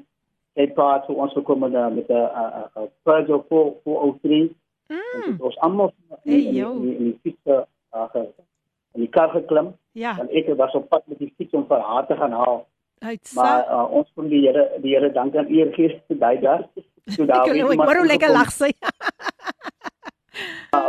het 0.54 0.74
paar 0.74 1.06
toe 1.06 1.16
ons 1.16 1.34
gekom 1.34 1.60
met 1.60 1.72
'n 1.72 1.96
met 1.96 2.10
'n 2.10 2.90
Peugeot 3.04 3.46
403. 3.84 4.56
Mm. 4.88 5.36
Ons 5.40 5.58
almal 5.58 5.94
in 6.24 6.98
die 6.98 7.20
fiets 7.22 7.46
uh 7.46 8.10
in 9.00 9.06
die 9.06 9.14
kar 9.16 9.30
geklim. 9.30 9.72
Ja. 9.96 10.18
En 10.20 10.28
ek 10.36 10.52
was 10.60 10.76
op 10.76 10.90
pad 10.92 11.08
met 11.08 11.20
die 11.24 11.32
fiets 11.38 11.56
om 11.56 11.66
vir 11.68 11.80
haar 11.80 12.06
te 12.08 12.16
gaan 12.20 12.36
haal. 12.36 12.66
Uit 13.00 13.32
maar 13.36 13.64
uh, 13.72 13.86
ons 13.96 14.10
kon 14.16 14.28
die 14.28 14.42
Here 14.44 14.66
die 14.84 14.96
Here 14.96 15.12
dank 15.16 15.36
aan 15.40 15.48
eer 15.48 15.72
gee 15.76 16.02
vir 16.08 16.18
daai 16.20 16.40
dag. 16.44 16.66
So 17.08 17.26
daar 17.26 17.48
was 17.48 17.76
ek 17.76 17.86
wou 17.92 18.08
lekker 18.08 18.34
lag 18.34 18.52
sê. 18.52 18.74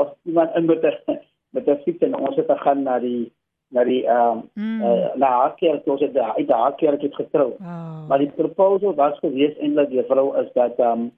Of 0.00 0.16
iemand 0.26 0.56
in 0.58 0.66
met 0.66 0.82
'n 0.82 1.20
met 1.54 1.68
'n 1.68 1.78
fiets 1.84 2.02
en 2.02 2.18
ons 2.18 2.36
het 2.36 2.50
gegaan 2.50 2.82
na 2.82 2.98
die 2.98 3.30
na 3.70 3.84
die 3.84 4.02
ehm 4.06 4.38
um, 4.38 4.50
mm. 4.54 4.82
uh, 4.82 5.14
na 5.14 5.28
haar 5.38 5.54
kerk 5.54 5.86
ons 5.86 6.00
het 6.00 6.14
daar 6.14 6.34
uit 6.34 6.50
haar 6.50 6.74
kerk 6.74 7.02
het 7.02 7.14
getrou. 7.14 7.54
Oh. 7.60 8.08
Maar 8.08 8.18
die 8.18 8.30
proposal 8.30 8.94
was 8.94 9.18
gewees 9.18 9.56
eintlik 9.58 9.90
die 9.90 10.04
vrou 10.10 10.36
is 10.42 10.50
dat 10.52 10.78
ehm 10.78 10.90
um, 10.90 11.10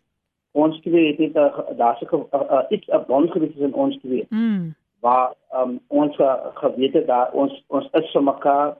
ons 0.53 0.80
twee 0.80 1.16
het 1.16 1.18
net 1.18 1.53
daar's 1.76 2.05
'n 2.05 2.28
iets 2.68 2.88
'n 2.88 3.05
bond 3.07 3.30
gewees 3.30 3.53
tussen 3.53 3.74
ons 3.74 3.99
twee. 4.01 4.26
Mm 4.28 4.74
waar 5.03 5.35
um, 5.59 5.81
ons 5.89 6.17
geweet 6.55 6.95
het 6.95 7.07
dat 7.07 7.33
ons 7.35 7.55
ons 7.69 7.89
is 7.99 8.11
vir 8.15 8.23
mekaar 8.23 8.77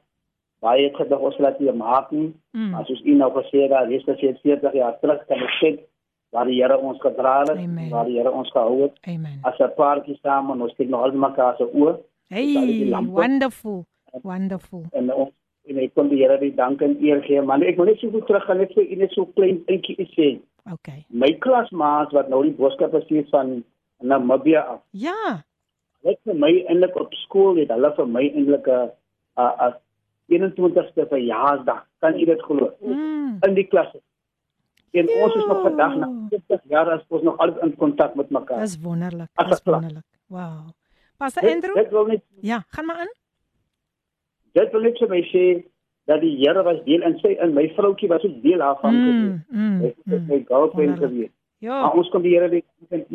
baie 0.63 0.91
gedig 0.95 1.19
ons 1.29 1.39
laat 1.43 1.59
hier 1.59 1.75
maak 1.75 2.11
nie. 2.15 2.31
Mm. 2.55 2.77
As 2.79 2.91
ons 2.95 3.03
u 3.03 3.17
nou 3.19 3.31
gesê 3.35 3.67
dat 3.73 3.91
dis 3.91 4.05
dat 4.07 4.23
jy 4.23 4.31
40 4.45 4.79
jaar 4.79 4.95
terug 5.03 5.25
kan 5.31 5.43
sê 5.59 5.73
waar 6.33 6.49
die 6.49 6.61
Here 6.63 6.79
ons 6.79 7.01
gedra 7.03 7.41
het, 7.43 7.59
Amen. 7.59 7.91
waar 7.91 8.07
die 8.09 8.17
Here 8.17 8.31
ons 8.31 8.51
gehou 8.55 8.85
het. 8.85 8.95
Amen. 9.11 9.41
As 9.43 9.59
'n 9.59 9.75
paartjie 9.77 10.17
saam 10.23 10.51
en 10.51 10.63
ons 10.63 10.75
kyk 10.79 10.89
nou 10.89 11.03
al 11.03 11.13
mekaar 11.13 11.57
se 11.57 11.67
oë. 11.67 11.99
Hey, 12.29 12.95
wonderful. 13.11 13.85
Wonderful. 14.23 14.85
En 14.93 15.13
ons 15.13 15.33
en 15.69 15.79
ek 15.79 15.95
kon 15.95 16.09
die 16.09 16.23
Here 16.23 16.39
die 16.39 16.55
dank 16.55 16.81
en 16.83 16.97
eer 17.03 17.23
gee, 17.23 17.43
maar 17.43 17.63
ek 17.63 17.77
wil 17.77 17.87
net 17.87 17.99
so 17.99 18.11
goed 18.11 18.27
terug 18.27 18.45
gaan 18.45 18.59
net 18.59 18.73
vir 18.75 18.87
u 18.87 18.95
net 18.95 19.13
so 19.13 19.27
klein 19.27 19.63
dingetjie 19.67 20.09
sê. 20.15 20.41
Okay. 20.73 21.05
My 21.11 21.33
klasmaat 21.39 22.13
wat 22.13 22.29
nou 22.29 22.43
die 22.43 22.55
boodskap 22.55 22.93
gestuur 22.93 23.27
van 23.31 23.65
Namibia 24.01 24.61
af. 24.61 24.81
Ja 24.91 25.43
net 26.03 26.19
vir 26.25 26.35
my 26.35 26.53
eintlik 26.67 26.97
op 27.01 27.15
skool 27.25 27.61
het 27.63 27.71
hulle 27.75 27.93
vir 27.97 28.07
my 28.07 28.25
eintlik 28.29 28.69
'n 28.69 28.91
as 29.37 29.75
21ste 30.29 31.07
verjaarsdag. 31.09 31.87
Kan 32.01 32.19
jy 32.19 32.25
dit 32.25 32.43
glo? 32.43 32.73
Mm. 32.81 33.39
in 33.47 33.55
die 33.55 33.67
klas 33.67 33.91
en 34.93 35.09
ja. 35.09 35.25
ons 35.25 35.35
is 35.35 35.47
nog 35.49 35.63
vandag 35.63 35.95
na 35.97 36.09
50 36.31 36.61
jaar 36.69 36.91
as 36.91 37.05
ons 37.09 37.23
nog 37.23 37.39
altyd 37.39 37.63
in 37.65 37.77
kontak 37.77 38.15
met 38.15 38.31
mekaar. 38.31 38.61
Dis 38.61 38.79
wonderlik 38.81 39.31
dis 39.49 39.63
wonderlik. 39.65 40.05
Wow 40.29 40.73
pas 41.23 41.37
Andrew? 41.39 41.75
dit, 41.75 41.91
dit 41.91 42.07
niet, 42.07 42.25
ja 42.41 42.65
gaan 42.69 42.87
maar 42.87 43.01
in 43.01 43.13
dit 44.53 44.73
wil 44.73 44.85
net 44.89 44.99
vir 44.99 45.13
my 45.13 45.23
sê 45.31 45.45
dat 46.11 46.21
die 46.21 46.35
Here 46.41 46.65
was 46.67 46.81
deel 46.87 47.05
in 47.09 47.17
sy 47.23 47.35
in 47.47 47.55
my 47.59 47.69
vroutjie 47.77 48.11
was 48.11 48.25
ook 48.27 48.41
deel 48.43 48.65
daarvan 48.65 48.99
mm, 48.99 49.07
gewees 49.07 49.39
mm, 49.49 49.79
hy 49.83 49.93
het 50.17 50.29
my 50.29 50.41
girlfriend 50.51 50.99
gewees 50.99 51.33
ja. 51.63 51.81
Maar 51.81 51.99
ons 52.03 52.11
kon 52.11 52.25
die 52.27 52.35
Here 52.35 52.51
die 52.51 52.65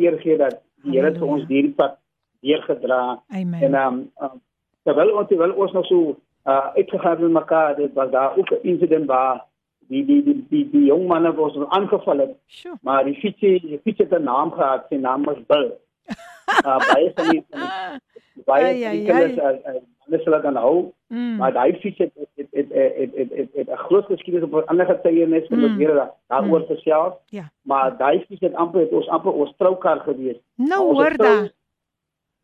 eer 0.04 0.18
gee 0.24 0.38
dat 0.40 0.60
die 0.84 0.96
Here 0.96 1.12
vir 1.18 1.34
ons 1.36 1.46
hierdie 1.50 1.74
pad 1.80 1.98
deurgedra 2.40 3.22
Amen. 3.28 3.62
en 3.62 3.74
ehm 3.74 4.00
um, 4.22 4.40
terwyl 4.82 5.16
ons 5.16 5.28
terwyl 5.28 5.52
ons 5.52 5.72
nog 5.72 5.86
so 5.86 6.16
uh 6.44 6.66
uitgegaan 6.74 7.20
met 7.20 7.30
mekaar 7.30 7.76
dit 7.76 7.92
was 7.92 8.10
daar 8.10 8.36
ook 8.36 8.50
'n 8.50 8.62
incident 8.62 9.06
waar 9.06 9.44
die 9.88 10.04
die 10.04 10.22
die 10.24 10.46
die, 10.48 10.70
die 10.70 10.84
jong 10.84 11.06
man 11.06 11.34
was 11.34 11.56
aangeval 11.68 12.18
het 12.18 12.36
sure. 12.46 12.76
maar 12.82 13.04
die 13.04 13.14
fiets 13.14 13.40
die 13.40 13.80
fiets 13.84 13.98
het 13.98 14.18
'n 14.18 14.22
naam 14.22 14.52
gehad 14.52 14.86
sy 14.88 14.96
naam 14.96 15.24
was 15.24 15.46
Bill 15.46 15.72
uh, 16.64 16.78
baie 16.92 17.12
van 17.14 17.28
die 17.30 17.44
baie 18.44 18.90
die 18.90 19.04
kinders 19.04 19.84
hulle 20.08 20.22
sal 20.24 20.40
dan 20.42 20.56
hou. 20.56 20.92
Mm. 21.08 21.36
Maar 21.40 21.52
daai 21.52 21.78
fiets 21.80 21.98
het 21.98 22.12
het 22.14 22.46
het 22.50 22.68
het 22.72 23.12
het 23.16 23.30
het 23.30 23.48
het 23.54 23.68
'n 23.68 23.76
groot 23.76 24.04
geskiedenis 24.04 24.48
op 24.48 24.68
ander 24.68 24.86
getuienis 24.86 25.46
van 25.48 25.58
die 25.58 25.86
Here 25.86 26.10
daaroor 26.28 26.64
gesels. 26.66 27.14
Ja. 27.26 27.50
Maar 27.62 27.96
daai 27.96 28.24
fiets 28.28 28.40
het 28.40 28.54
amper 28.54 28.80
het 28.80 28.92
ons 28.92 29.08
amper 29.08 29.32
ons 29.32 29.54
troukar 29.56 30.00
gewees. 30.00 30.36
Nou 30.56 30.94
hoor 30.94 31.16
da. 31.16 31.48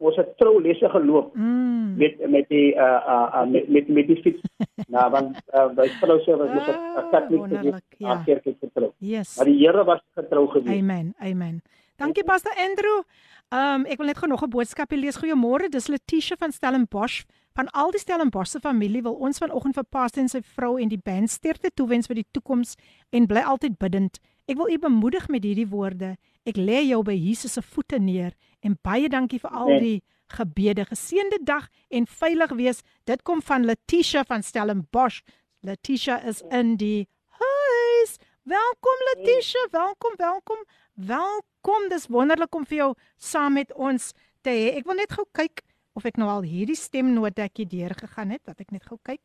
Ons 0.04 0.16
het 0.20 0.34
troulesse 0.40 0.88
geloop 0.92 1.34
mm. 1.34 1.94
met 2.00 2.18
met 2.30 2.48
die 2.52 2.74
uh 2.76 3.00
uh 3.08 3.44
met 3.48 3.68
met, 3.68 3.88
met 3.88 4.10
die 4.10 4.18
fiets. 4.22 4.42
nou 4.94 5.06
want 5.14 5.38
uh, 5.54 5.68
by 5.76 5.86
vrou 6.00 6.18
se 6.24 6.36
was 6.36 6.50
ons 6.50 6.68
'n 6.72 7.08
katoliek 7.10 7.46
gewees. 7.52 7.80
Ja. 7.98 8.18
Kerk 8.26 8.44
het 8.44 8.58
getrou. 8.60 8.90
Yes. 8.98 9.36
Maar 9.36 9.48
die 9.52 9.58
Here 9.62 9.84
was 9.84 10.02
getrou 10.14 10.48
gewees. 10.48 10.80
Amen. 10.80 11.14
Amen. 11.18 11.62
Dankie 11.96 12.24
Pastor 12.24 12.52
Andrew. 12.58 13.02
Ehm 13.48 13.80
um, 13.80 13.86
ek 13.86 13.98
wil 13.98 14.06
net 14.06 14.18
gou 14.18 14.28
nog 14.28 14.42
'n 14.42 14.50
boodskapie 14.50 14.98
lees. 14.98 15.16
Goeiemôre. 15.16 15.68
Dis 15.68 15.88
Letitia 15.88 16.36
van 16.36 16.52
Stellenbosch. 16.52 17.24
Van 17.54 17.70
al 17.70 17.90
die 17.90 18.00
Stellenbosch 18.00 18.50
se 18.50 18.60
familie 18.60 19.02
wil 19.02 19.14
ons 19.14 19.38
vanoggend 19.38 19.74
vir 19.74 19.84
Pastor 19.84 20.22
en 20.22 20.28
sy 20.28 20.40
vrou 20.42 20.76
en 20.80 20.88
die 20.88 20.98
band 20.98 21.30
sterkte 21.30 21.70
toewens 21.74 22.06
vir 22.06 22.14
die 22.14 22.26
toekoms 22.30 22.74
en 23.10 23.26
bly 23.26 23.40
altyd 23.40 23.78
bidend. 23.78 24.18
Ek 24.50 24.56
wil 24.56 24.68
u 24.68 24.78
bemoedig 24.78 25.28
met 25.28 25.44
hierdie 25.44 25.68
woorde. 25.68 26.16
Ek 26.44 26.58
lê 26.60 26.82
jou 26.84 27.00
by 27.00 27.14
Jesus 27.16 27.54
se 27.56 27.62
voete 27.64 27.96
neer 27.96 28.34
en 28.60 28.76
baie 28.84 29.08
dankie 29.08 29.40
vir 29.40 29.54
al 29.56 29.78
die 29.80 29.96
gebede. 30.34 30.84
Geseënde 30.90 31.38
dag 31.40 31.70
en 31.88 32.04
veilig 32.04 32.52
wees. 32.58 32.82
Dit 33.08 33.24
kom 33.24 33.40
van 33.42 33.64
Letitia 33.64 34.26
van 34.28 34.44
Stellenbosch. 34.44 35.22
Letitia 35.64 36.18
is 36.28 36.42
in 36.52 36.76
die 36.76 37.08
huis. 37.40 38.18
Welkom 38.44 39.06
Letitia, 39.14 39.64
welkom, 39.72 40.18
welkom. 40.20 40.60
Welkom. 40.94 41.88
Dis 41.88 42.10
wonderlik 42.12 42.54
om 42.54 42.68
vir 42.68 42.76
jou 42.82 42.90
saam 43.16 43.56
met 43.56 43.72
ons 43.72 44.12
te 44.44 44.52
hê. 44.52 44.74
Ek 44.76 44.84
wil 44.84 45.00
net 45.00 45.16
gou 45.16 45.24
kyk 45.32 45.64
of 45.96 46.04
ek 46.04 46.20
nou 46.20 46.28
al 46.28 46.44
hierdie 46.44 46.76
stemnotetjie 46.76 47.64
deurgegaan 47.70 48.34
het, 48.34 48.42
dat 48.44 48.60
ek 48.60 48.74
net 48.74 48.84
gou 48.84 48.98
kyk. 49.06 49.22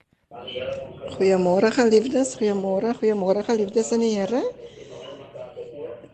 Goeiemôre 1.17 1.74
geliefdes, 1.76 2.36
goeiemôre, 2.39 2.93
goeiemôre 3.01 3.43
geliefdes 3.43 3.91
in 3.97 4.05
die 4.05 4.15
Here. 4.15 4.43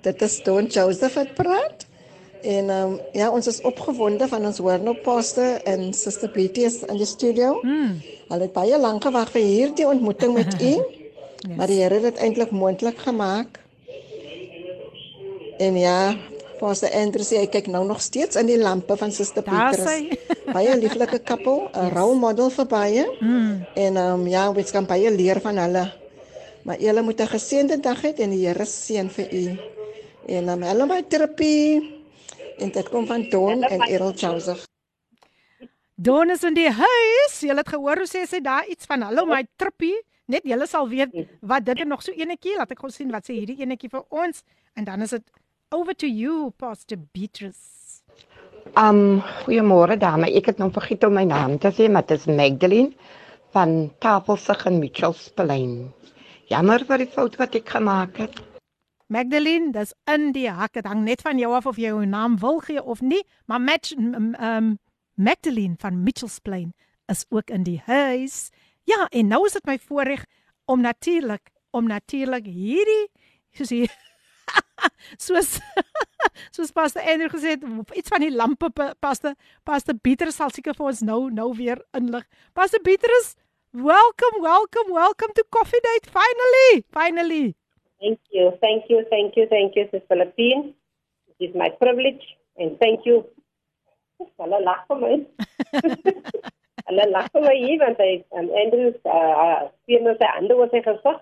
Dit 0.06 0.22
is 0.22 0.38
Don 0.46 0.68
Joseph 0.70 1.16
wat 1.18 1.34
praat. 1.34 1.86
En 2.46 2.70
um, 2.70 3.00
ja, 3.18 3.32
ons 3.34 3.48
is 3.50 3.62
opgewonde 3.66 4.28
van 4.30 4.46
ons 4.46 4.60
hoor 4.62 4.78
nou 4.86 4.94
pastor 5.02 5.58
en 5.66 5.88
Sister 5.98 6.30
Betty 6.30 6.68
is 6.68 6.84
in 6.86 7.00
die 7.02 7.10
studio. 7.10 7.56
Hmm. 7.64 7.96
Hulle 8.30 8.46
het 8.46 8.54
baie 8.54 8.78
lank 8.78 9.08
gewag 9.08 9.32
vir 9.34 9.42
hierdie 9.42 9.88
ontmoeting 9.90 10.36
met 10.38 10.54
u. 10.62 10.76
yes. 10.76 11.58
Maar 11.58 11.74
die 11.74 11.82
Here 11.82 11.98
het 11.98 12.12
dit 12.12 12.22
eintlik 12.22 12.54
moontlik 12.54 13.02
gemaak. 13.02 13.58
En 15.58 15.78
ja, 15.80 16.14
Pastor 16.60 16.94
Andrew 16.94 17.26
sê 17.26 17.42
hy 17.42 17.50
kyk 17.50 17.72
nou 17.74 17.82
nog 17.88 18.02
steeds 18.04 18.38
in 18.38 18.50
die 18.52 18.62
lampe 18.62 18.98
van 19.00 19.12
Suster 19.12 19.42
Petrus. 19.46 20.22
baie 20.56 20.76
lieflike 20.78 21.24
koppel, 21.26 21.66
'n 21.74 21.88
yes. 21.88 21.94
role 21.98 22.20
model 22.22 22.54
vir 22.54 22.68
baie. 22.70 23.06
Mm. 23.20 23.64
En 23.74 23.98
um, 23.98 24.28
ja, 24.30 24.50
ons 24.54 24.72
kan 24.72 24.86
baie 24.86 25.10
leer 25.10 25.42
van 25.42 25.58
hulle. 25.66 25.88
Maar 26.66 26.78
julle 26.82 27.02
moet 27.02 27.22
'n 27.22 27.34
geseënde 27.34 27.80
dag 27.82 28.06
hê 28.06 28.14
en 28.22 28.30
die 28.30 28.46
Here 28.46 28.66
seën 28.66 29.10
vir 29.10 29.34
u. 29.34 29.46
En 30.26 30.50
um, 30.50 30.64
hulle 30.66 30.88
my 30.90 31.02
terapie 31.10 31.82
en 32.58 32.72
dit 32.72 32.90
kom 32.90 33.06
van 33.06 33.28
Don 33.30 33.62
en 33.64 33.84
Errol 33.86 34.14
Joseph. 34.14 34.66
Don 35.96 36.30
is 36.30 36.44
in 36.44 36.58
die 36.58 36.72
huis. 36.72 37.38
Jy 37.46 37.56
het 37.56 37.70
gehoor 37.72 38.02
hoe 38.04 38.10
sê 38.10 38.26
sy 38.28 38.42
daar 38.44 38.68
iets 38.72 38.88
van 38.90 39.06
hallo 39.06 39.28
my 39.30 39.44
trippie. 39.60 39.96
Net 40.32 40.48
julle 40.50 40.66
sal 40.68 40.90
weet 40.90 41.14
wat 41.46 41.66
dit 41.68 41.84
is 41.84 41.88
nog 41.88 42.02
so 42.04 42.12
enetjie. 42.12 42.56
Laat 42.58 42.74
ek 42.74 42.82
gou 42.82 42.90
sien 42.92 43.14
wat 43.14 43.30
sê 43.30 43.38
hierdie 43.38 43.62
enetjie 43.62 43.92
vir 43.94 44.04
ons 44.10 44.42
en 44.76 44.88
dan 44.88 45.06
is 45.06 45.14
dit 45.16 45.26
over 45.76 45.94
to 45.94 46.10
you 46.10 46.50
Pastor 46.58 46.98
Beatrice. 47.14 48.02
Um 48.76 49.22
goeiemôre 49.46 50.00
dame. 50.02 50.32
Ek 50.34 50.50
het 50.52 50.60
nou 50.60 50.72
vergeet 50.74 51.06
om 51.06 51.14
my 51.16 51.24
naam 51.30 51.60
te 51.62 51.70
sê, 51.72 51.88
maar 51.88 52.08
dit 52.10 52.18
is 52.18 52.26
Magdalene 52.26 52.92
van 53.56 53.78
Tafelsig 54.04 54.66
in 54.68 54.82
Mitchells 54.82 55.30
Plain. 55.38 55.94
Jammer 56.52 56.84
vir 56.90 57.06
die 57.06 57.12
fout 57.14 57.38
wat 57.40 57.56
ek 57.56 57.72
gemaak 57.78 58.20
het. 58.20 58.42
Magdalene, 59.16 59.72
dis 59.72 59.94
in 60.12 60.34
die 60.36 60.50
hak. 60.52 60.74
Dit 60.76 60.88
hang 60.90 61.06
net 61.08 61.22
van 61.24 61.40
jou 61.40 61.54
af 61.56 61.70
of 61.70 61.78
jy 61.80 61.94
jou 61.94 62.04
naam 62.10 62.36
wil 62.42 62.60
gee 62.66 62.82
of 62.84 63.00
nie, 63.00 63.22
maar 63.48 63.62
match 63.64 63.96
um 63.96 64.74
Magdalene 65.16 65.80
van 65.80 66.02
Mitchells 66.04 66.42
Plain 66.44 66.74
is 67.08 67.24
ook 67.30 67.50
in 67.50 67.64
die 67.64 67.80
huis. 67.86 68.50
Ja, 68.84 69.08
en 69.08 69.32
nou 69.32 69.46
is 69.48 69.56
dit 69.56 69.66
my 69.66 69.78
voorreg 69.80 70.26
om 70.68 70.84
natuurlik 70.84 71.54
om 71.72 71.88
natuurlik 71.88 72.46
hierdie 72.48 73.08
soos 73.56 73.72
hier 73.72 73.96
soos 75.26 75.60
soos 76.56 76.76
Pastor 76.76 77.08
Andrew 77.08 77.32
gesê 77.32 77.56
het, 77.56 77.64
iets 77.96 78.12
van 78.12 78.24
die 78.26 78.36
lampe 78.36 78.72
Pastor 79.00 79.36
Pastor 79.64 79.96
Petrus 79.96 80.36
sal 80.42 80.52
seker 80.52 80.76
vir 80.76 80.92
ons 80.92 81.06
nou 81.08 81.22
nou 81.32 81.54
weer 81.56 81.80
inlig. 81.96 82.28
Pastor 82.52 82.84
Petrus, 82.84 83.36
welcome, 83.72 84.44
welcome, 84.44 84.92
welcome 84.92 85.32
to 85.40 85.48
Coffee 85.50 85.84
Date 85.88 86.12
finally. 86.12 86.84
Finally. 86.92 87.56
Thank 88.00 88.20
you. 88.32 88.52
Thank 88.62 88.90
you. 88.90 89.06
Thank 89.10 89.36
you. 89.36 89.48
Thank 89.50 89.76
you, 89.76 89.84
Sister 89.92 90.08
Philippine. 90.08 90.74
It 91.28 91.50
is 91.50 91.56
my 91.56 91.70
privilege 91.70 92.24
and 92.58 92.80
thank 92.80 93.06
you. 93.06 93.26
Hulle 94.40 94.60
lag 94.64 94.86
vir 94.88 95.00
my. 95.00 95.16
Hulle 96.88 97.06
lag 97.12 97.32
vir 97.34 97.44
my 97.44 97.56
hier 97.60 97.80
want 97.82 98.00
hy 98.00 98.12
um, 98.38 98.48
Andrew 98.62 98.92
uh 99.10 99.68
sien 99.88 100.06
nou 100.08 100.14
sy 100.20 100.30
hande 100.36 100.56
oor 100.56 100.72
sy 100.72 100.84
gesig. 100.86 101.18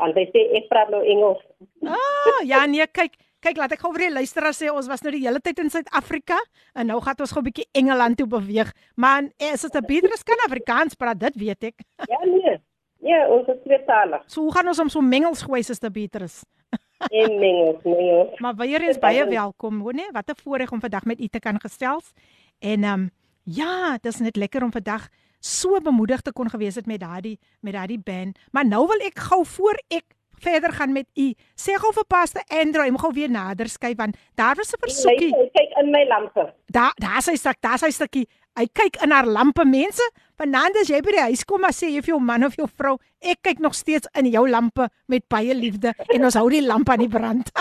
Want 0.00 0.16
hy 0.16 0.24
sê 0.32 0.46
ek 0.56 0.70
praat 0.70 0.88
nou 0.92 1.02
Engels. 1.04 1.42
Ah, 1.84 2.40
ja 2.48 2.62
nee, 2.70 2.86
kyk, 2.88 3.18
kyk 3.44 3.60
laat 3.60 3.74
ek 3.76 3.82
gou 3.84 3.92
vir 3.92 4.06
die 4.06 4.14
luisteraars 4.14 4.62
sê 4.62 4.70
ons 4.72 4.88
was 4.88 5.04
nou 5.04 5.12
die 5.12 5.24
hele 5.26 5.42
tyd 5.44 5.60
in 5.60 5.68
Suid-Afrika 5.74 6.38
en 6.72 6.88
nou 6.88 7.00
gaan 7.04 7.20
ons 7.20 7.34
gou 7.34 7.42
'n 7.42 7.48
bietjie 7.50 7.68
Engeland 7.76 8.16
toe 8.16 8.26
beweeg. 8.26 8.72
Maar 8.96 9.28
is 9.36 9.66
dit 9.68 9.76
'n 9.76 9.84
Petrus 9.84 10.24
kan 10.24 10.46
Afrikaans 10.48 10.94
praat, 10.96 11.20
dit 11.20 11.36
weet 11.36 11.64
ek. 11.72 11.84
Ja 12.08 12.24
nee. 12.24 12.56
Ja, 13.02 13.26
ons 13.28 13.48
is 13.50 13.58
tweetalig. 13.64 14.22
So 14.30 14.46
hoe 14.46 14.52
gaan 14.54 14.70
ons 14.70 14.78
om 14.78 14.90
so 14.92 15.02
mengels 15.02 15.42
gooi 15.42 15.60
is 15.60 15.78
te 15.78 15.90
Petrus? 15.90 16.42
En 17.02 17.32
mengels, 17.34 17.82
mengels. 17.82 18.38
Maar 18.38 18.54
weer 18.54 18.82
eens 18.86 18.98
baie 19.02 19.24
welkom, 19.26 19.80
hoor 19.82 19.94
nee, 19.94 20.12
wat 20.14 20.30
'n 20.30 20.38
voorreg 20.42 20.70
om 20.70 20.80
vandag 20.80 21.04
met 21.04 21.20
u 21.20 21.26
te 21.26 21.38
kan 21.38 21.60
gesels. 21.60 22.12
En 22.58 22.84
ehm 22.84 22.92
um, 22.92 23.10
ja, 23.42 23.98
dit 24.00 24.12
is 24.12 24.20
net 24.20 24.36
lekker 24.36 24.62
om 24.62 24.72
vandag 24.72 25.08
so 25.40 25.80
bemoedig 25.80 26.20
te 26.20 26.32
kon 26.32 26.50
gewees 26.50 26.74
het 26.74 26.86
met 26.86 27.00
daardie 27.00 27.38
met 27.60 27.72
daardie 27.72 27.98
band. 27.98 28.38
Maar 28.50 28.66
nou 28.66 28.86
wil 28.86 29.06
ek 29.06 29.18
gou 29.18 29.46
voor 29.46 29.82
ek 29.88 30.04
verder 30.42 30.72
gaan 30.72 30.92
met 30.92 31.06
u. 31.14 31.32
Sê 31.54 31.74
gou 31.78 31.92
vir 31.94 32.06
Pastor 32.06 32.42
Andrew, 32.48 32.84
hy 32.84 32.90
moet 32.90 33.00
gou 33.00 33.12
weer 33.14 33.30
nader 33.30 33.68
skuif 33.70 33.96
want 33.96 34.16
daar 34.34 34.54
was 34.54 34.72
'n 34.72 34.78
versoekie. 34.80 35.34
Hy 35.34 35.48
kyk 35.52 35.70
in 35.82 35.90
my 35.90 36.04
lampe. 36.06 36.54
Daar 36.66 36.92
daar's 36.94 37.26
hy 37.26 37.36
stuk, 37.36 37.56
daar's 37.60 37.82
hy 37.82 37.90
stukkie. 37.90 38.28
Hy 38.57 38.65
kyk 38.73 38.97
in 39.05 39.13
haar 39.13 39.27
lampe 39.29 39.65
mense. 39.69 40.03
Vanaand 40.37 40.77
as 40.81 40.89
jy 40.89 41.01
by 41.05 41.13
die 41.13 41.25
huis 41.29 41.43
kom, 41.45 41.61
maar 41.61 41.73
sê 41.73 41.89
jy 41.91 42.01
vir 42.05 42.15
jou 42.15 42.19
man 42.21 42.45
of 42.45 42.57
jou 42.57 42.67
vrou, 42.69 42.95
ek 43.21 43.41
kyk 43.45 43.61
nog 43.63 43.73
steeds 43.77 44.09
in 44.17 44.29
jou 44.29 44.43
lampe 44.49 44.89
met 45.09 45.25
baie 45.29 45.53
liefde 45.57 45.93
en 46.13 46.27
ons 46.27 46.37
hou 46.37 46.45
die 46.53 46.61
lamp 46.61 46.89
aan 46.93 47.01
die 47.01 47.09
brand. 47.09 47.49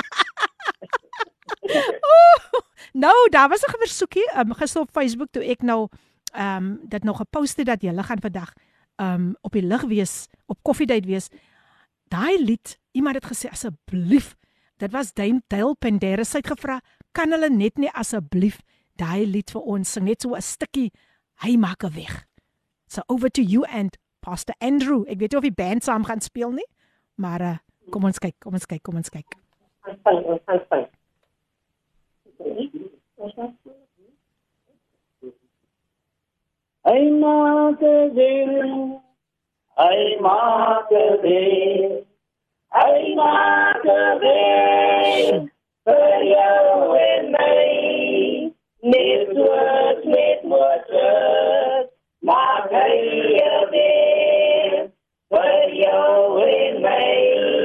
oh, 1.66 2.60
nou, 2.92 3.14
daar 3.32 3.48
was 3.48 3.64
'n 3.64 3.80
versoekie 3.80 4.26
um, 4.36 4.52
gister 4.54 4.82
op 4.82 4.92
Facebook 4.92 5.32
toe 5.32 5.44
ek 5.44 5.62
nou 5.62 5.88
ehm 6.32 6.56
um, 6.56 6.80
dit 6.84 7.04
nog 7.04 7.16
gepost 7.16 7.56
het 7.56 7.66
dat 7.66 7.82
jy 7.82 7.92
gaan 7.92 8.20
vandag 8.20 8.52
ehm 8.96 9.14
um, 9.14 9.36
op 9.40 9.52
die 9.52 9.62
lig 9.62 9.82
wees, 9.82 10.28
op 10.46 10.58
koffiedייט 10.62 11.06
wees. 11.06 11.28
Daai 12.08 12.44
lied, 12.44 12.78
iemand 12.92 13.14
het 13.14 13.26
gesê 13.26 13.48
asseblief, 13.50 14.36
dit 14.76 14.92
was 14.92 15.12
Dame 15.12 15.42
Dale 15.48 15.74
Pendera 15.78 16.24
sy 16.24 16.38
het 16.38 16.46
gevra, 16.46 16.80
kan 17.12 17.32
hulle 17.32 17.48
net 17.50 17.78
nie 17.78 17.90
asseblief 17.92 18.60
daai 19.01 19.25
lied 19.25 19.51
vir 19.53 19.65
ons 19.75 19.93
sing 19.97 20.05
net 20.05 20.21
so 20.21 20.35
'n 20.35 20.41
stukkie 20.41 20.91
hy 21.43 21.57
maak 21.57 21.83
'n 21.83 21.95
weg. 21.95 22.25
So 22.87 23.01
over 23.09 23.29
to 23.29 23.41
you 23.41 23.65
and 23.65 23.97
Pastor 24.21 24.53
Andrew. 24.61 25.03
Ek 25.07 25.19
weet 25.19 25.31
nie 25.31 25.37
of 25.37 25.43
die 25.43 25.57
band 25.63 25.83
saam 25.83 26.03
gaan 26.05 26.21
speel 26.21 26.51
nie, 26.51 26.67
maar 27.17 27.41
uh, 27.41 27.57
kom 27.89 28.03
ons 28.05 28.19
kyk, 28.21 28.35
kom 28.39 28.53
ons 28.53 28.67
kyk, 28.69 28.83
kom 28.83 28.95
ons 28.95 29.09
kyk. 29.09 29.37
Speel, 29.81 30.23
ons 30.29 30.41
speel. 30.45 30.89
Ai 36.91 37.09
maak 37.21 37.79
weer, 38.17 39.01
ai 39.77 40.17
maak 40.19 40.89
weer, 41.21 42.01
ai 42.69 43.13
maak 43.15 43.85
weer, 44.23 45.45
vir 45.85 46.23
jou 46.25 46.97
en 46.97 47.29
my, 47.35 48.10
net 48.81 49.27
soos 49.33 50.03
met 50.03 50.43
Moses, 50.43 51.89
maak 52.25 52.71
hy 52.73 52.95
weer, 53.73 54.89
vir 55.29 55.75
jou 55.77 56.41
en 56.45 56.81
my, 56.81 57.60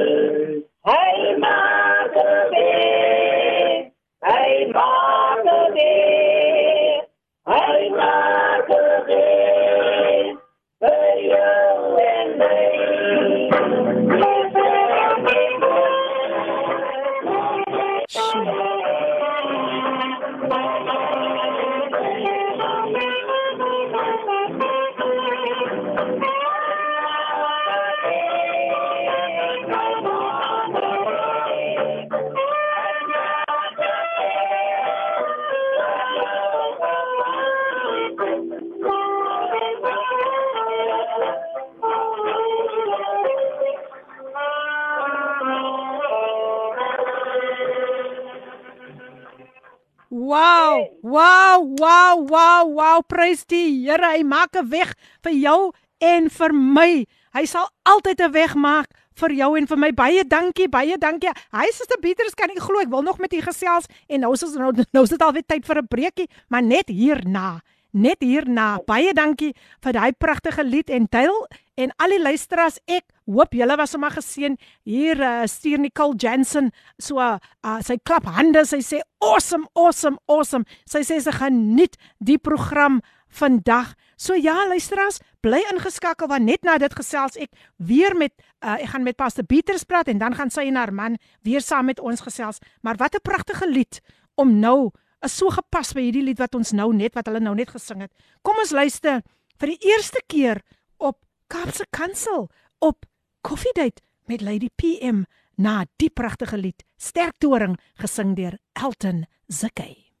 Wow! 50.09 50.87
Wow! 51.03 51.75
Wow! 51.75 52.15
Wow! 52.23 52.63
Wow! 52.71 52.99
Prys 53.03 53.43
die 53.43 53.83
Here, 53.83 54.15
hy 54.15 54.23
maak 54.23 54.55
'n 54.55 54.69
weg 54.71 54.95
vir 55.23 55.35
jou 55.35 55.73
en 55.99 56.29
vir 56.29 56.53
my. 56.53 57.03
Hy 57.35 57.43
sal 57.45 57.67
altyd 57.83 58.21
'n 58.23 58.31
weg 58.31 58.55
maak 58.55 58.87
vir 59.19 59.31
jou 59.35 59.57
en 59.57 59.67
vir 59.67 59.77
my. 59.77 59.91
Baie 59.91 60.23
dankie, 60.23 60.69
baie 60.69 60.97
dankie. 60.97 61.33
Hy 61.51 61.67
sê 61.75 61.83
te 61.83 61.97
Pieters 61.99 62.35
kan 62.35 62.49
ek 62.49 62.63
glo 62.63 62.79
ek 62.79 62.89
wil 62.89 63.03
nog 63.03 63.19
met 63.19 63.33
u 63.33 63.41
gesels 63.41 63.87
en 64.07 64.21
nou 64.21 64.31
is 64.31 64.43
ons 64.43 64.55
nou 64.55 64.71
nou 64.71 65.03
is 65.03 65.09
dit 65.09 65.21
alweer 65.21 65.43
tyd 65.43 65.65
vir 65.65 65.77
'n 65.81 65.87
breekie, 65.87 66.29
maar 66.47 66.63
net 66.63 66.87
hierna. 66.87 67.59
Net 67.91 68.21
hierna. 68.21 68.79
Baie 68.87 69.13
dankie 69.13 69.55
vir 69.83 69.91
daai 69.93 70.13
pragtige 70.13 70.63
lied 70.63 70.89
en 70.89 71.07
deel 71.09 71.47
en 71.75 71.91
al 71.97 72.09
die 72.09 72.21
luisteraars. 72.21 72.79
Ek 72.87 73.03
hoop 73.27 73.53
julle 73.53 73.75
was 73.77 73.93
sommer 73.93 74.13
geseën. 74.15 74.57
Hier 74.87 75.19
uh, 75.19 75.45
stuur 75.45 75.81
Nicole 75.83 76.15
Jansen 76.17 76.71
so 76.97 77.19
uh, 77.19 77.37
sy 77.85 77.99
klap 78.03 78.27
hande. 78.37 78.63
Sy 78.65 78.81
sê 78.85 79.01
awesome, 79.23 79.67
awesome, 79.75 80.17
awesome. 80.31 80.65
Sy 80.89 81.03
sê 81.07 81.19
sy 81.21 81.33
geniet 81.35 81.99
die 82.19 82.39
program 82.39 83.01
vandag. 83.27 83.93
So 84.17 84.33
ja, 84.33 84.55
luisteraars, 84.65 85.19
bly 85.45 85.59
ingeskakel 85.73 86.29
want 86.31 86.47
net 86.47 86.63
na 86.65 86.77
dit 86.81 86.93
gesels 86.97 87.37
ek 87.37 87.51
weer 87.77 88.15
met 88.17 88.33
uh, 88.63 88.79
ek 88.79 88.89
gaan 88.93 89.05
met 89.05 89.17
Pastor 89.19 89.45
Pieters 89.45 89.85
praat 89.85 90.09
en 90.09 90.21
dan 90.21 90.35
gaan 90.37 90.49
sy 90.53 90.65
en 90.71 90.79
haar 90.79 90.93
man 90.95 91.19
weer 91.45 91.61
saam 91.61 91.91
met 91.91 91.99
ons 91.99 92.23
gesels. 92.25 92.63
Maar 92.81 92.97
wat 92.97 93.15
'n 93.15 93.21
pragtige 93.21 93.69
lied 93.69 94.01
om 94.35 94.59
nou 94.59 94.91
is 95.25 95.37
so 95.37 95.49
gepas 95.49 95.93
by 95.93 96.01
hierdie 96.07 96.23
lied 96.23 96.39
wat 96.39 96.55
ons 96.55 96.71
nou 96.71 96.93
net 96.93 97.13
wat 97.17 97.27
hulle 97.29 97.41
nou 97.41 97.55
net 97.55 97.69
gesing 97.69 98.01
het. 98.05 98.11
Kom 98.41 98.57
ons 98.57 98.71
luister 98.71 99.21
vir 99.59 99.73
die 99.73 99.91
eerste 99.93 100.21
keer 100.27 100.61
op 100.97 101.17
Kaapse 101.47 101.85
Kansel 101.89 102.49
op 102.79 103.05
Coffee 103.41 103.73
Date 103.73 104.01
met 104.25 104.41
Lady 104.41 104.69
PM 104.75 105.23
na 105.55 105.85
die 105.95 106.09
pragtige 106.09 106.57
lied 106.57 106.83
Sterk 106.97 107.37
Toring 107.37 107.77
gesing 107.95 108.35
deur 108.35 108.57
Elton 108.73 109.25
Zakay. 109.47 110.11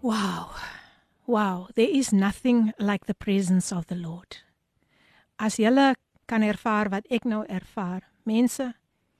Wow. 0.00 0.56
Wow, 1.26 1.68
there 1.74 1.90
is 1.90 2.10
nothing 2.10 2.72
like 2.78 3.06
the 3.06 3.14
presence 3.14 3.72
of 3.72 3.86
the 3.86 3.96
Lord. 3.96 4.44
As 5.36 5.56
jy 5.56 5.94
kan 6.26 6.42
ervaar 6.42 6.88
wat 6.90 7.06
ek 7.10 7.24
nou 7.24 7.44
ervaar, 7.46 8.02
mense, 8.24 8.72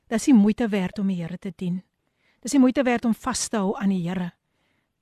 dis 0.08 0.24
die 0.24 0.34
moeite 0.34 0.68
werd 0.68 0.98
om 0.98 1.08
die 1.08 1.20
Here 1.22 1.38
te 1.38 1.52
dien. 1.56 1.82
Dis 2.42 2.52
die 2.52 2.60
moeite 2.60 2.82
werd 2.82 3.04
om 3.04 3.14
vas 3.14 3.48
te 3.48 3.56
hou 3.56 3.76
aan 3.78 3.90
die 3.94 4.02
Here. 4.08 4.32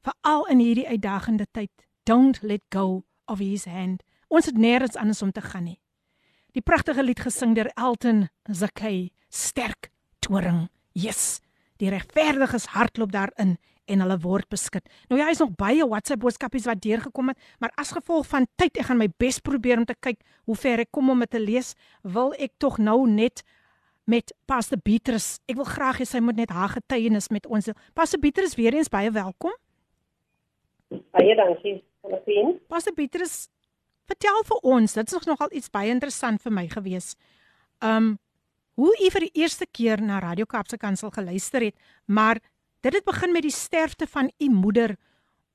Veral 0.05 0.47
in 0.53 0.59
hierdie 0.59 0.88
uitdagende 0.88 1.47
tyd. 1.53 1.70
Don't 2.05 2.43
let 2.43 2.62
go 2.70 3.05
of 3.26 3.38
his 3.38 3.64
hand. 3.64 4.03
Ons 4.28 4.47
het 4.47 4.57
nêrens 4.57 4.97
anders 4.97 5.22
om 5.22 5.32
te 5.32 5.41
gaan 5.41 5.64
nie. 5.64 5.80
Die 6.51 6.62
pragtige 6.66 7.03
lied 7.05 7.20
gesing 7.22 7.53
deur 7.55 7.68
Elton 7.78 8.24
Zakay, 8.51 9.11
sterk 9.30 9.90
toring. 10.18 10.64
Yes, 10.98 11.38
die 11.78 11.90
regverdiges 11.92 12.72
hardloop 12.74 13.12
daarin 13.14 13.55
en 13.90 14.03
hulle 14.03 14.16
word 14.22 14.48
beskik. 14.51 14.88
Nou 15.11 15.18
ja, 15.20 15.28
is 15.30 15.38
nog 15.42 15.53
baie 15.59 15.86
WhatsApp 15.86 16.22
boodskapies 16.24 16.66
wat 16.66 16.82
deurgekom 16.82 17.30
het, 17.30 17.38
maar 17.62 17.70
as 17.78 17.92
gevolg 17.94 18.26
van 18.30 18.48
tyd, 18.59 18.78
ek 18.82 18.88
gaan 18.90 18.98
my 18.98 19.09
bes 19.22 19.38
probeer 19.42 19.78
om 19.78 19.86
te 19.86 19.94
kyk 19.98 20.18
hoe 20.51 20.59
ver 20.59 20.82
ek 20.82 20.90
kom 20.94 21.11
om 21.14 21.22
dit 21.22 21.30
te 21.30 21.42
lees, 21.42 21.72
wil 22.03 22.34
ek 22.38 22.57
tog 22.59 22.80
nou 22.82 23.05
net 23.11 23.44
met 24.11 24.34
Pastor 24.51 24.78
Beatrice. 24.82 25.38
Ek 25.46 25.59
wil 25.61 25.68
graag 25.70 26.03
hê 26.03 26.09
sy 26.09 26.22
moet 26.22 26.38
net 26.42 26.51
haar 26.55 26.74
getuienis 26.74 27.30
met 27.30 27.46
ons 27.46 27.70
deel. 27.70 27.78
Pastor 27.94 28.18
Beatrice, 28.22 28.59
weer 28.59 28.74
eens 28.74 28.90
baie 28.90 29.11
welkom. 29.14 29.55
Baie 31.14 31.38
dankie. 31.38 31.78
Pastor 32.66 32.94
Beatrice, 32.96 33.46
vertel 34.11 34.42
vir 34.48 34.64
ons, 34.76 34.96
dit 34.98 35.12
is 35.12 35.28
nogal 35.28 35.52
iets 35.52 35.70
baie 35.70 35.90
interessant 35.90 36.42
vir 36.42 36.52
my 36.52 36.66
gewees. 36.68 37.14
Um 37.80 38.18
hoe 38.80 38.92
u 38.96 39.11
vir 39.12 39.26
die 39.26 39.42
eerste 39.42 39.66
keer 39.66 40.00
na 40.00 40.20
Radio 40.22 40.46
Kaapse 40.48 40.78
Kansel 40.80 41.11
geluister 41.12 41.61
het, 41.61 41.76
maar 42.06 42.38
Dit 42.80 42.94
het 42.94 43.04
begin 43.04 43.32
met 43.32 43.42
die 43.42 43.50
sterfte 43.50 44.06
van 44.06 44.30
u 44.38 44.48
moeder 44.50 44.96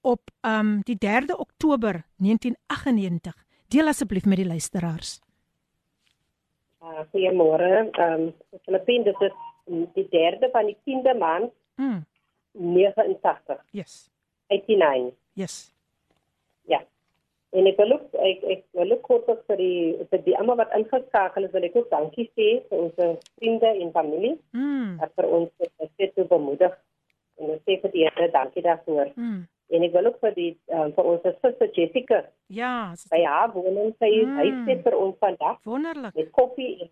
op 0.02 0.22
um 0.42 0.82
die 0.84 0.98
3de 1.06 1.38
Oktober 1.38 2.06
1998. 2.16 3.46
Deel 3.68 3.88
asseblief 3.88 4.26
met 4.26 4.38
die 4.38 4.48
luisteraars. 4.48 5.22
Uh, 6.84 7.02
goeiemôre. 7.10 7.90
Ehm 7.92 8.22
um, 8.22 8.34
Filippine 8.62 9.04
dit 9.04 9.22
is 9.22 9.34
die 9.94 10.08
3de 10.10 10.52
van 10.52 10.66
die 10.66 10.78
10de 10.84 11.18
maand. 11.18 11.52
Mm. 11.76 12.06
89. 12.52 13.66
Yes. 13.72 14.12
89. 14.48 15.14
Yes. 15.34 15.75
Ja. 17.56 17.60
En 17.60 17.68
ek 17.70 17.78
wil 17.80 17.92
ook 17.96 18.16
ek 18.20 18.42
ek 18.44 18.64
wil 18.76 18.92
ook 18.92 19.06
kort 19.08 19.44
vir 19.48 19.60
die 19.62 20.08
vir 20.12 20.24
die 20.26 20.36
almal 20.36 20.58
wat 20.60 20.74
ingeskakel 20.76 21.48
is, 21.48 21.54
wil 21.54 21.64
ek 21.64 21.76
ook 21.80 21.88
dankie 21.92 22.26
sê 22.34 22.48
vir 22.68 22.82
ons 22.82 23.22
vriende 23.38 23.70
en 23.72 23.92
familie. 23.96 24.34
Mm. 24.52 24.98
Dat 25.00 25.14
vir 25.16 25.28
ons 25.38 25.52
dit 25.62 26.16
te 26.16 26.26
bemoedig 26.28 26.74
en 27.40 27.54
ons 27.56 27.62
sê 27.64 27.78
vir 27.84 27.94
die 27.94 28.04
Here 28.08 28.28
dankie 28.34 28.64
daarvoor. 28.66 29.14
Mm. 29.16 29.46
En 29.76 29.86
ek 29.88 29.96
wil 29.96 30.12
ook 30.12 30.20
vir 30.26 30.36
die 30.36 30.52
um, 30.68 30.92
vir 30.98 31.08
ons 31.14 31.24
suster 31.30 31.72
Jessica. 31.78 32.26
Ja, 32.54 32.74
sy 33.00 33.24
haar 33.24 33.56
woning 33.56 33.96
sy 34.04 34.12
mm. 34.12 34.36
hy 34.42 34.52
sê 34.68 34.78
vir 34.84 35.00
ons 35.00 35.16
vandag. 35.24 35.58
Wonderlik. 35.64 36.20
Met 36.20 36.36
koffie 36.36 36.70
en, 36.84 36.92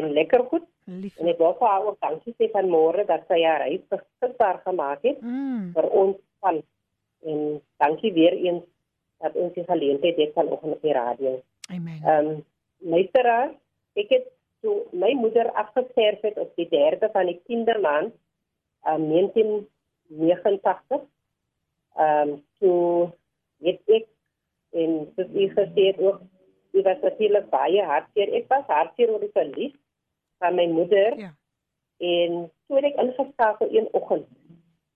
en 0.00 0.10
lekker 0.16 0.46
goed. 0.48 0.66
Lief. 0.88 1.20
En 1.20 1.28
ek 1.28 1.38
wil 1.42 1.52
vir 1.60 1.68
haar 1.68 1.84
ook 1.90 2.00
dankie 2.00 2.34
sê 2.40 2.48
van 2.56 2.72
môre 2.72 3.04
dat 3.12 3.28
sy 3.28 3.42
haar 3.44 3.60
reis 3.66 3.84
beskikbaar 3.92 4.64
gemaak 4.64 5.04
het 5.04 5.20
mm. 5.20 5.70
vir 5.76 5.92
ons 6.02 6.16
van 6.40 6.64
en 7.28 7.38
dankie 7.82 8.12
weer 8.14 8.36
eens 8.38 8.64
dat 9.18 9.34
ons 9.34 9.54
die 9.54 9.64
geleentheid 9.64 10.16
het 10.16 10.32
vanoggend 10.32 10.74
op 10.74 10.82
die 10.82 10.92
radio. 10.92 11.42
Amen. 11.70 12.00
Ehm 12.02 12.26
um, 12.26 12.44
luisteraar, 12.78 13.50
ek 13.98 14.08
het 14.14 14.26
so 14.62 14.86
my 14.92 15.12
moeder 15.18 15.50
afgesterf 15.52 16.20
het 16.20 16.38
op 16.38 16.52
die 16.56 16.68
3de 16.70 17.10
van 17.12 17.26
die 17.26 17.40
10de 17.46 17.80
maand 17.80 18.14
um, 18.86 19.08
19 19.08 19.68
89 20.06 21.00
ehm 21.94 22.28
um, 22.28 22.44
toe 22.58 23.10
het 23.58 23.80
ek 23.86 24.06
en 24.70 25.12
dit 25.16 25.34
is 25.34 25.52
gesê 25.52 25.86
ook 25.98 26.20
dit 26.70 26.84
was 26.84 27.00
natuurlik 27.02 27.48
baie 27.50 27.82
hartseer. 27.82 28.32
Ek 28.34 28.48
was 28.48 28.66
hartseer 28.66 29.10
oor 29.10 29.20
die 29.20 29.34
verlies 29.34 29.74
van 30.38 30.54
my 30.54 30.66
moeder. 30.70 31.16
Ja. 31.18 31.32
En 31.98 32.50
toe 32.66 32.80
ek 32.84 33.00
ingeskakel 33.02 33.72
een 33.74 33.88
oggend 33.92 34.28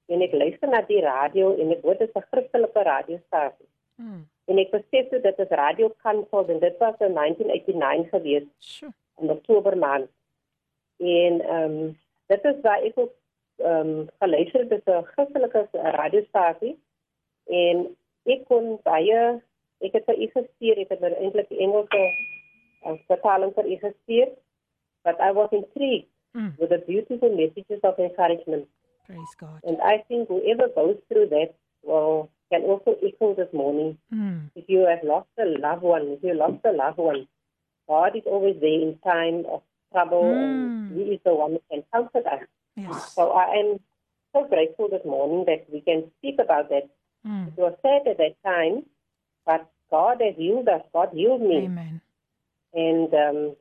en 0.06 0.22
ek 0.22 0.32
luister 0.32 0.68
na 0.68 0.82
die 0.86 1.00
radio 1.02 1.56
en 1.56 1.72
ek 1.74 1.82
hoor 1.82 1.98
dit 1.98 2.14
'n 2.14 2.26
Christelike 2.30 2.82
radiostasie 2.82 3.71
hmm. 4.02 4.22
en 4.50 4.58
ek 4.64 4.74
besef 4.74 5.08
toe 5.10 5.20
dit 5.24 5.42
is 5.44 5.56
Radio 5.62 5.92
Kansel 6.04 6.52
en 6.54 6.60
dit 6.66 6.78
was 6.82 6.98
in 7.08 7.14
1989 7.18 8.10
gewees 8.16 8.48
sure. 8.58 8.92
in 9.22 9.30
Oktober 9.38 9.78
maand 9.86 10.10
en 10.98 11.40
ehm 11.40 11.76
um, 11.80 11.98
dit 12.32 12.44
is 12.50 12.60
waar 12.66 12.82
ek 12.88 12.98
ook 12.98 13.14
ehm 13.62 13.88
um, 13.88 14.08
geluister 14.18 14.68
dit 14.68 14.84
'n 14.86 15.08
Christelike 15.14 15.68
radiostasie 15.72 16.76
en 17.46 17.96
ek 18.34 18.44
kon 18.50 18.78
baie 18.82 19.22
ek 19.80 19.92
het 19.92 20.04
vir 20.04 20.22
u 20.24 20.28
gestuur 20.36 20.78
ek 20.84 20.94
het 20.94 21.00
nou 21.00 21.12
eintlik 21.14 21.50
Engelse 21.50 22.04
uh, 22.86 22.96
vertaling 23.10 23.54
vir 23.54 23.66
u 23.66 23.76
gestuur 23.86 24.28
but 25.04 25.18
I 25.18 25.32
was 25.32 25.50
intrigued 25.50 26.08
mm. 26.32 26.54
with 26.58 26.70
the 26.70 26.82
beautiful 26.86 27.30
messages 27.36 27.80
of 27.82 27.98
encouragement 27.98 28.68
praise 29.06 29.34
God 29.38 29.58
and 29.64 29.78
I 29.80 30.04
think 30.08 30.28
whoever 30.28 30.68
goes 30.68 30.98
through 31.08 31.28
that 31.34 31.54
well 31.82 32.30
can 32.52 32.62
also 32.62 32.94
echo 33.08 33.34
this 33.34 33.52
morning 33.52 33.98
mm. 34.14 34.40
if 34.54 34.64
you 34.68 34.86
have 34.92 35.02
lost 35.12 35.28
a 35.38 35.46
loved 35.66 35.82
one 35.82 36.08
if 36.16 36.22
you 36.22 36.34
lost 36.34 36.64
a 36.64 36.72
loved 36.72 36.98
one 36.98 37.26
God 37.88 38.16
is 38.16 38.26
always 38.26 38.56
there 38.60 38.82
in 38.86 38.98
time 39.04 39.44
of 39.54 39.62
trouble 39.92 40.24
mm. 40.24 40.42
and 40.42 40.98
he 40.98 41.14
is 41.14 41.20
the 41.24 41.34
one 41.34 41.52
who 41.52 41.62
can 41.70 41.82
comfort 41.92 42.26
us 42.26 42.46
Yes. 42.76 43.14
So 43.14 43.32
I 43.32 43.54
am 43.56 43.80
so 44.32 44.46
grateful 44.48 44.88
this 44.88 45.04
morning 45.04 45.44
that 45.46 45.66
we 45.72 45.80
can 45.80 46.10
speak 46.18 46.36
about 46.42 46.68
that. 46.70 46.88
Mm. 47.26 47.48
It 47.48 47.58
was 47.58 47.74
sad 47.82 48.10
at 48.10 48.18
that 48.18 48.36
time, 48.44 48.84
but 49.44 49.70
God 49.90 50.20
has 50.24 50.34
healed 50.36 50.68
us. 50.68 50.82
God 50.92 51.10
healed 51.12 51.42
me. 51.42 51.64
Amen. 51.64 52.00
And 52.74 53.12
um, 53.12 53.56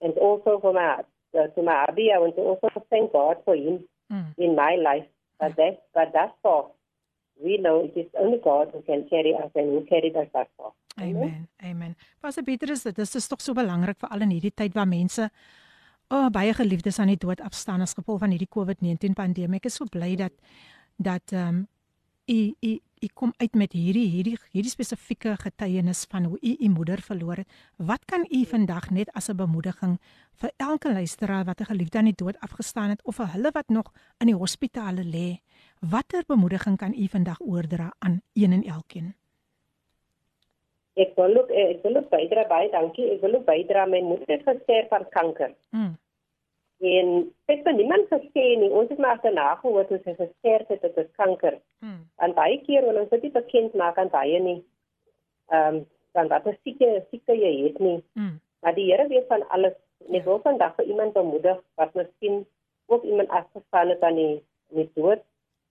and 0.00 0.14
also 0.18 0.60
for 0.60 0.72
my 0.72 1.02
uh, 1.38 1.46
to 1.48 1.62
my 1.62 1.86
Abby, 1.88 2.10
I 2.14 2.18
want 2.18 2.36
to 2.36 2.42
also 2.42 2.86
thank 2.90 3.12
God 3.12 3.38
for 3.44 3.56
him 3.56 3.84
mm. 4.10 4.34
in 4.38 4.54
my 4.54 4.76
life. 4.76 5.06
But 5.40 5.56
that 5.56 5.82
but 5.92 6.12
that's 6.14 6.32
far, 6.42 6.66
we 7.42 7.58
know 7.58 7.84
it 7.84 7.96
is 7.96 8.08
only 8.18 8.38
God 8.44 8.70
who 8.72 8.82
can 8.82 9.06
carry 9.10 9.34
us 9.34 9.50
and 9.54 9.72
who 9.72 9.84
carried 9.88 10.16
us 10.16 10.28
that 10.32 10.48
far. 10.56 10.72
Amen. 11.00 11.48
Amen. 11.64 11.96
Was 12.20 12.38
dit 12.38 12.44
beter 12.44 12.70
is 12.70 12.82
dit 12.82 12.98
is, 12.98 13.14
is 13.14 13.28
tog 13.28 13.40
so 13.40 13.54
belangrik 13.54 13.98
vir 14.00 14.12
al 14.14 14.24
in 14.26 14.32
hierdie 14.36 14.54
tyd 14.54 14.76
waar 14.78 14.88
mense 14.88 15.28
oh, 16.12 16.28
baie 16.32 16.52
geliefdes 16.54 17.00
aan 17.00 17.12
die 17.12 17.20
dood 17.20 17.40
afstaan 17.40 17.80
as 17.80 17.96
gevolg 17.96 18.20
van 18.22 18.34
hierdie 18.34 18.50
COVID-19 18.52 19.16
pandemie. 19.16 19.60
Ek 19.62 19.70
is 19.70 19.78
so 19.80 19.88
bly 19.90 20.14
dat 20.20 20.34
dat 20.96 21.32
ehm 21.32 21.62
um, 21.62 21.68
u 22.30 22.54
u 22.60 22.72
u 23.02 23.08
kom 23.14 23.32
uit 23.36 23.54
met 23.54 23.72
hierdie 23.72 24.06
hierdie 24.10 24.36
hierdie 24.54 24.70
spesifieke 24.70 25.34
getuienis 25.44 26.04
van 26.10 26.24
hoe 26.30 26.38
u 26.40 26.52
u 26.66 26.68
moeder 26.68 27.00
verloor 27.02 27.42
het. 27.42 27.48
Wat 27.76 28.04
kan 28.04 28.26
u 28.30 28.44
vandag 28.54 28.90
net 28.90 29.10
as 29.18 29.28
'n 29.28 29.36
bemoediging 29.36 29.98
vir 30.40 30.50
elke 30.56 30.92
luisteraar 30.92 31.44
wat 31.44 31.60
'n 31.60 31.70
geliefde 31.72 31.98
aan 31.98 32.10
die 32.10 32.22
dood 32.24 32.38
afgestaan 32.40 32.90
het 32.90 33.02
of 33.04 33.14
vir 33.14 33.32
hulle 33.32 33.50
wat 33.52 33.68
nog 33.68 33.92
in 34.18 34.26
die 34.26 34.40
hospitale 34.42 35.04
lê? 35.04 35.28
Watter 35.80 36.22
bemoediging 36.26 36.76
kan 36.76 36.94
u 36.94 37.08
vandag 37.08 37.40
oordra 37.40 37.92
aan 37.98 38.22
een 38.32 38.52
en 38.52 38.64
elkeen? 38.64 39.14
Ek 40.94 41.14
wil 41.16 41.36
ook 41.36 41.50
ek 41.50 41.82
wil 41.82 41.96
ook 41.96 42.08
bydra 42.10 42.46
baie 42.46 42.70
dankie. 42.70 43.10
Ek 43.10 43.20
wil 43.20 43.34
ook 43.34 43.44
bydra 43.44 43.86
my 43.86 44.00
moeder 44.00 44.28
het 44.28 44.42
gesterf 44.42 44.88
van 44.88 45.08
kanker. 45.08 45.54
Mm. 45.70 45.96
En 46.82 47.32
dit 47.46 47.60
het 47.64 47.76
niemand 47.76 48.08
gesê 48.10 48.44
nie. 48.58 48.70
Ons 48.70 48.88
het 48.88 48.98
maar 48.98 49.20
daarna 49.22 49.54
gehoor 49.54 49.84
hoe 49.88 50.00
sy 50.02 50.14
gesterf 50.18 50.66
het 50.66 50.96
is 50.96 51.10
kanker. 51.14 51.60
Hmm. 51.78 52.08
En 52.16 52.34
baie 52.34 52.58
keer 52.66 52.82
wil 52.82 52.98
ons 53.04 53.12
dit 53.12 53.22
nie 53.22 53.30
bekend 53.30 53.74
maak 53.78 54.00
aan 54.02 54.10
baie 54.10 54.40
nie. 54.42 54.58
Ehm 55.54 55.76
um, 55.76 55.86
dan 56.12 56.28
wat 56.28 56.46
'n 56.46 56.58
sieke 56.62 57.04
sieke 57.10 57.38
jy 57.38 57.52
het 57.62 57.78
nie. 57.78 58.02
Hmm. 58.12 58.40
Maar 58.60 58.74
die 58.74 58.90
Here 58.90 59.08
weet 59.08 59.26
van 59.26 59.48
alles. 59.48 59.78
En 60.08 60.14
ek 60.14 60.24
wil 60.24 60.40
vandag 60.42 60.74
vir 60.74 60.84
iemand 60.84 61.12
bemoedig 61.12 61.62
wat 61.74 61.94
miskien 61.94 62.46
ook 62.86 63.02
iemand 63.02 63.28
afgestaan 63.28 63.88
het 63.88 64.02
aan 64.02 64.14
die 64.14 64.42
nie 64.68 64.90
dood. 64.94 65.22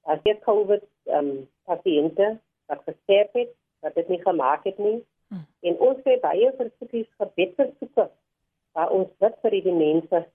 As 0.02 0.20
jy 0.24 0.40
COVID 0.40 0.84
ehm 1.06 1.18
um, 1.18 1.48
pasiënte 1.64 2.38
wat 2.66 2.82
gesterf 2.86 3.32
het, 3.34 3.56
wat 3.80 3.96
dit 3.96 4.08
nie 4.08 4.22
gemaak 4.22 4.64
het 4.64 4.78
nie. 4.78 5.04
Hmm. 5.28 5.46
En 5.62 5.80
ons 5.80 6.00
het 6.04 6.22
baie 6.22 6.54
versoekies 6.58 7.08
gebed 7.18 7.56
versoeke 7.56 8.10
waar 8.72 8.90
ons 8.90 9.10
bid 9.20 9.36
vir 9.42 9.52
die 9.52 9.74
mense 9.74 10.28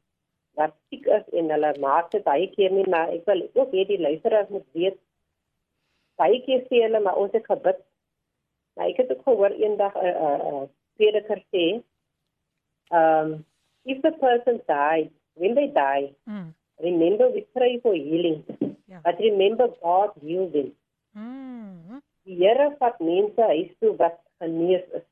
wat 0.57 0.73
siek 0.89 1.07
is 1.19 1.27
en 1.41 1.51
hulle 1.55 1.73
maak 1.83 2.11
dit 2.15 2.25
baie 2.25 2.47
keer 2.55 2.73
nie 2.73 2.87
maar 2.95 3.13
ek 3.17 3.27
wil 3.31 3.43
ook 3.61 3.75
hê 3.77 3.85
die 3.91 4.01
luisteraars 4.01 4.53
moet 4.55 4.67
weet 4.79 4.99
baie 6.21 6.39
keer 6.47 6.65
sê 6.69 6.83
hulle 6.87 7.03
maar 7.05 7.21
ons 7.23 7.35
het 7.37 7.47
gebid 7.53 7.83
maar 8.77 8.93
ek 8.93 9.03
het 9.03 9.13
ook 9.15 9.27
gehoor 9.29 9.57
eendag 9.57 9.95
'n 10.01 10.13
uh, 10.13 10.37
'n 10.37 10.55
uh, 10.55 10.65
prediker 10.97 11.41
sê 11.53 11.67
um 13.01 13.45
if 13.85 14.03
the 14.03 14.13
person 14.25 14.61
died 14.69 15.11
when 15.35 15.55
they 15.59 15.69
die 15.83 16.07
mm. 16.27 16.49
remember 16.89 17.29
we 17.37 17.43
pray 17.59 17.73
for 17.83 17.95
healing 17.95 18.41
yeah. 18.87 19.01
but 19.05 19.21
remember 19.29 19.69
God 19.83 20.11
healed 20.23 20.53
them 20.53 20.71
mm. 21.15 22.01
die 22.25 22.39
Here 22.43 22.71
vat 22.81 23.01
mense 23.01 23.43
huis 23.53 23.73
toe 23.81 23.93
wat 24.03 24.19
genees 24.41 24.87
is 25.01 25.07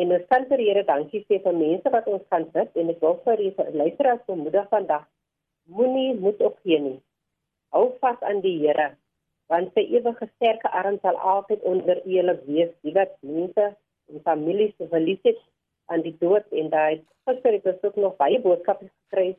En 0.00 0.12
ons 0.16 0.26
kan 0.32 0.46
vir 0.48 0.64
Here 0.64 0.84
dankie 0.88 1.20
sê 1.28 1.38
vir 1.44 1.56
mense 1.56 1.90
wat 1.92 2.08
ons 2.08 2.24
kan 2.32 2.46
bid 2.54 2.80
en 2.80 2.90
ek 2.94 3.00
wil 3.04 3.18
vir 3.26 3.42
die 3.42 3.78
luisteraars 3.82 4.24
bemoedig 4.28 4.68
vandag. 4.72 5.04
Moenie 5.68 6.14
moet 6.18 6.40
opgee 6.40 6.80
nie. 6.80 6.98
Hou 7.76 7.90
vas 8.00 8.20
aan 8.28 8.40
die 8.44 8.58
Here 8.64 8.92
want 9.52 9.74
sy 9.76 9.82
ewige 9.92 10.26
sterke 10.30 10.70
arm 10.80 10.98
sal 11.02 11.18
altyd 11.32 11.64
onder 11.68 11.98
julle 12.08 12.34
wees. 12.46 12.70
Die 12.86 12.94
wat 12.96 13.18
mense 13.20 13.66
en 14.08 14.22
families 14.24 14.72
verlies 14.78 15.20
het 15.28 15.40
aan 15.92 16.04
die 16.06 16.14
dood 16.20 16.46
en 16.56 16.70
daai 16.72 17.02
gister 17.28 17.58
het 17.58 17.66
ons 17.74 17.84
ook 17.88 17.98
nog 18.04 18.16
baie 18.22 18.38
boodskappe 18.40 18.88
gekry 18.88 19.34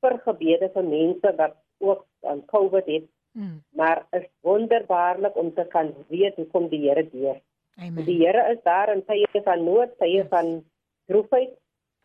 vir 0.00 0.16
gebede 0.24 0.70
vir 0.76 0.86
mense 0.86 1.34
wat 1.42 1.58
ook 1.84 2.06
aan 2.32 2.40
COVID 2.52 2.88
het. 2.94 3.08
Mm. 3.36 3.60
Maar 3.76 4.06
is 4.16 4.26
wonderbaarlik 4.46 5.36
om 5.36 5.52
te 5.54 5.64
kan 5.74 5.92
weet 6.08 6.40
hoe 6.40 6.46
kom 6.54 6.68
die 6.72 6.82
Here 6.88 7.04
deur. 7.12 7.36
Amen. 7.78 8.04
Die 8.04 8.18
Here 8.20 8.52
is 8.52 8.60
daar 8.64 8.92
in 8.92 9.04
tye 9.06 9.42
van 9.44 9.64
nood, 9.64 9.92
tye 9.98 10.24
van 10.28 10.64
droefheid 11.10 11.54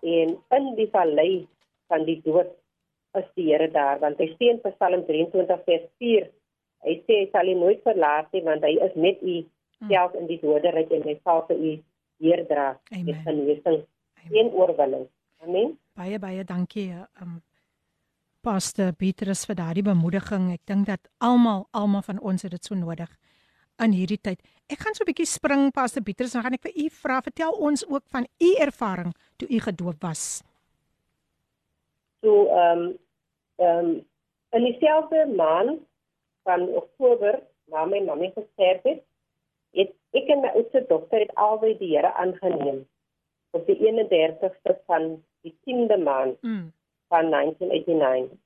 en 0.05 0.37
in 0.57 0.71
die 0.77 0.89
vallei 0.91 1.47
van 1.87 2.05
die 2.05 2.21
dood 2.25 2.51
is 3.19 3.27
die 3.35 3.49
Here 3.51 3.67
daar 3.71 3.99
want 4.03 4.19
hy 4.21 4.29
sê 4.35 4.51
in 4.53 4.61
Psalm 4.63 5.05
23 5.07 5.65
vers 5.67 5.87
4 6.03 6.29
hy 6.85 6.95
sê 7.07 7.19
hy 7.23 7.27
sal 7.33 7.49
u 7.49 7.57
nooit 7.59 7.81
verlaat 7.87 8.31
nie 8.33 8.43
want 8.45 8.65
hy 8.65 8.75
is 8.87 8.95
met 9.07 9.21
u 9.23 9.41
self 9.89 10.15
in 10.19 10.29
die 10.29 10.39
doderyk 10.41 10.93
en 10.95 11.03
hy 11.07 11.17
sal 11.23 11.43
vir 11.49 11.59
u 11.59 11.73
deurdra 12.23 12.67
met 12.91 13.17
genesing 13.25 13.83
en 14.25 14.47
oorwinning. 14.57 15.05
Amen. 15.43 15.75
Baie 15.99 16.19
baie 16.19 16.45
dankie 16.47 16.89
um 17.21 17.41
Pastor 18.45 18.93
Petrus 18.93 19.43
vir 19.49 19.57
daardie 19.57 19.83
bemoediging. 19.85 20.51
Ek 20.53 20.61
dink 20.69 20.85
dat 20.89 21.07
almal 21.17 21.65
almal 21.73 22.03
van 22.05 22.21
ons 22.21 22.45
het 22.45 22.53
dit 22.53 22.67
so 22.67 22.77
nodig 22.77 23.09
in 23.83 23.95
hierdie 23.95 24.21
tyd. 24.21 24.41
Ek 24.71 24.81
gaan 24.81 24.95
so 24.95 25.03
'n 25.03 25.09
bietjie 25.11 25.27
spring 25.29 25.71
Pastor 25.71 26.01
Pieter, 26.01 26.27
dan 26.31 26.43
gaan 26.43 26.57
ek 26.57 26.65
vir 26.67 26.75
u 26.75 26.89
vra, 26.89 27.21
vertel 27.21 27.51
ons 27.51 27.85
ook 27.87 28.03
van 28.09 28.25
u 28.39 28.49
ervaring 28.59 29.13
toe 29.37 29.47
u 29.49 29.59
gedoop 29.59 30.01
was. 30.01 30.43
So 32.21 32.47
ehm 32.49 32.79
um, 32.79 32.97
ehm 33.57 33.85
um, 33.85 34.05
in 34.51 34.63
dieselfde 34.63 35.25
maand 35.35 35.79
van 36.43 36.61
Oktober, 36.81 37.39
na 37.65 37.85
my 37.85 37.99
mamma 38.05 38.29
gesterf 38.35 38.83
het, 38.83 39.03
het 39.75 39.91
ek 40.15 40.29
en 40.29 40.41
my 40.41 40.51
oudste 40.55 40.85
dogter 40.87 41.19
het 41.19 41.33
albei 41.35 41.77
die 41.77 41.91
Here 41.95 42.13
aangeneem 42.13 42.85
op 43.51 43.65
die 43.67 43.75
31ste 43.75 44.75
van 44.85 45.23
die 45.41 45.53
10de 45.67 45.97
maand 46.03 46.41
mm. 46.41 46.71
van 47.07 47.29
1989. 47.29 48.37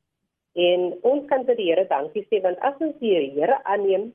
En 0.54 0.98
ons 1.02 1.28
kan 1.30 1.46
vir 1.46 1.56
die 1.56 1.70
Here 1.70 1.86
dankie 1.88 2.26
sê 2.28 2.42
want 2.42 2.60
as 2.66 2.80
ons 2.80 2.98
die 3.00 3.14
Here 3.36 3.60
aanneem 3.64 4.10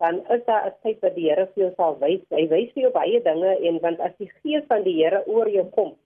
dan 0.00 0.14
is 0.34 0.44
daar 0.44 0.66
'n 0.66 0.76
tyd 0.82 1.00
wat 1.00 1.14
die 1.14 1.28
Here 1.28 1.46
vir 1.54 1.62
jou 1.64 1.72
sal 1.76 1.98
wys. 1.98 2.22
Hy 2.30 2.44
wys 2.48 2.72
vir 2.74 2.82
jou 2.82 2.92
baie 2.92 3.20
dinge 3.22 3.50
en 3.68 3.80
want 3.80 4.00
as 4.00 4.14
die 4.18 4.30
gees 4.42 4.64
van 4.68 4.82
die 4.82 4.96
Here 5.00 5.26
oor 5.26 5.48
jou 5.48 5.66
kom, 5.76 5.96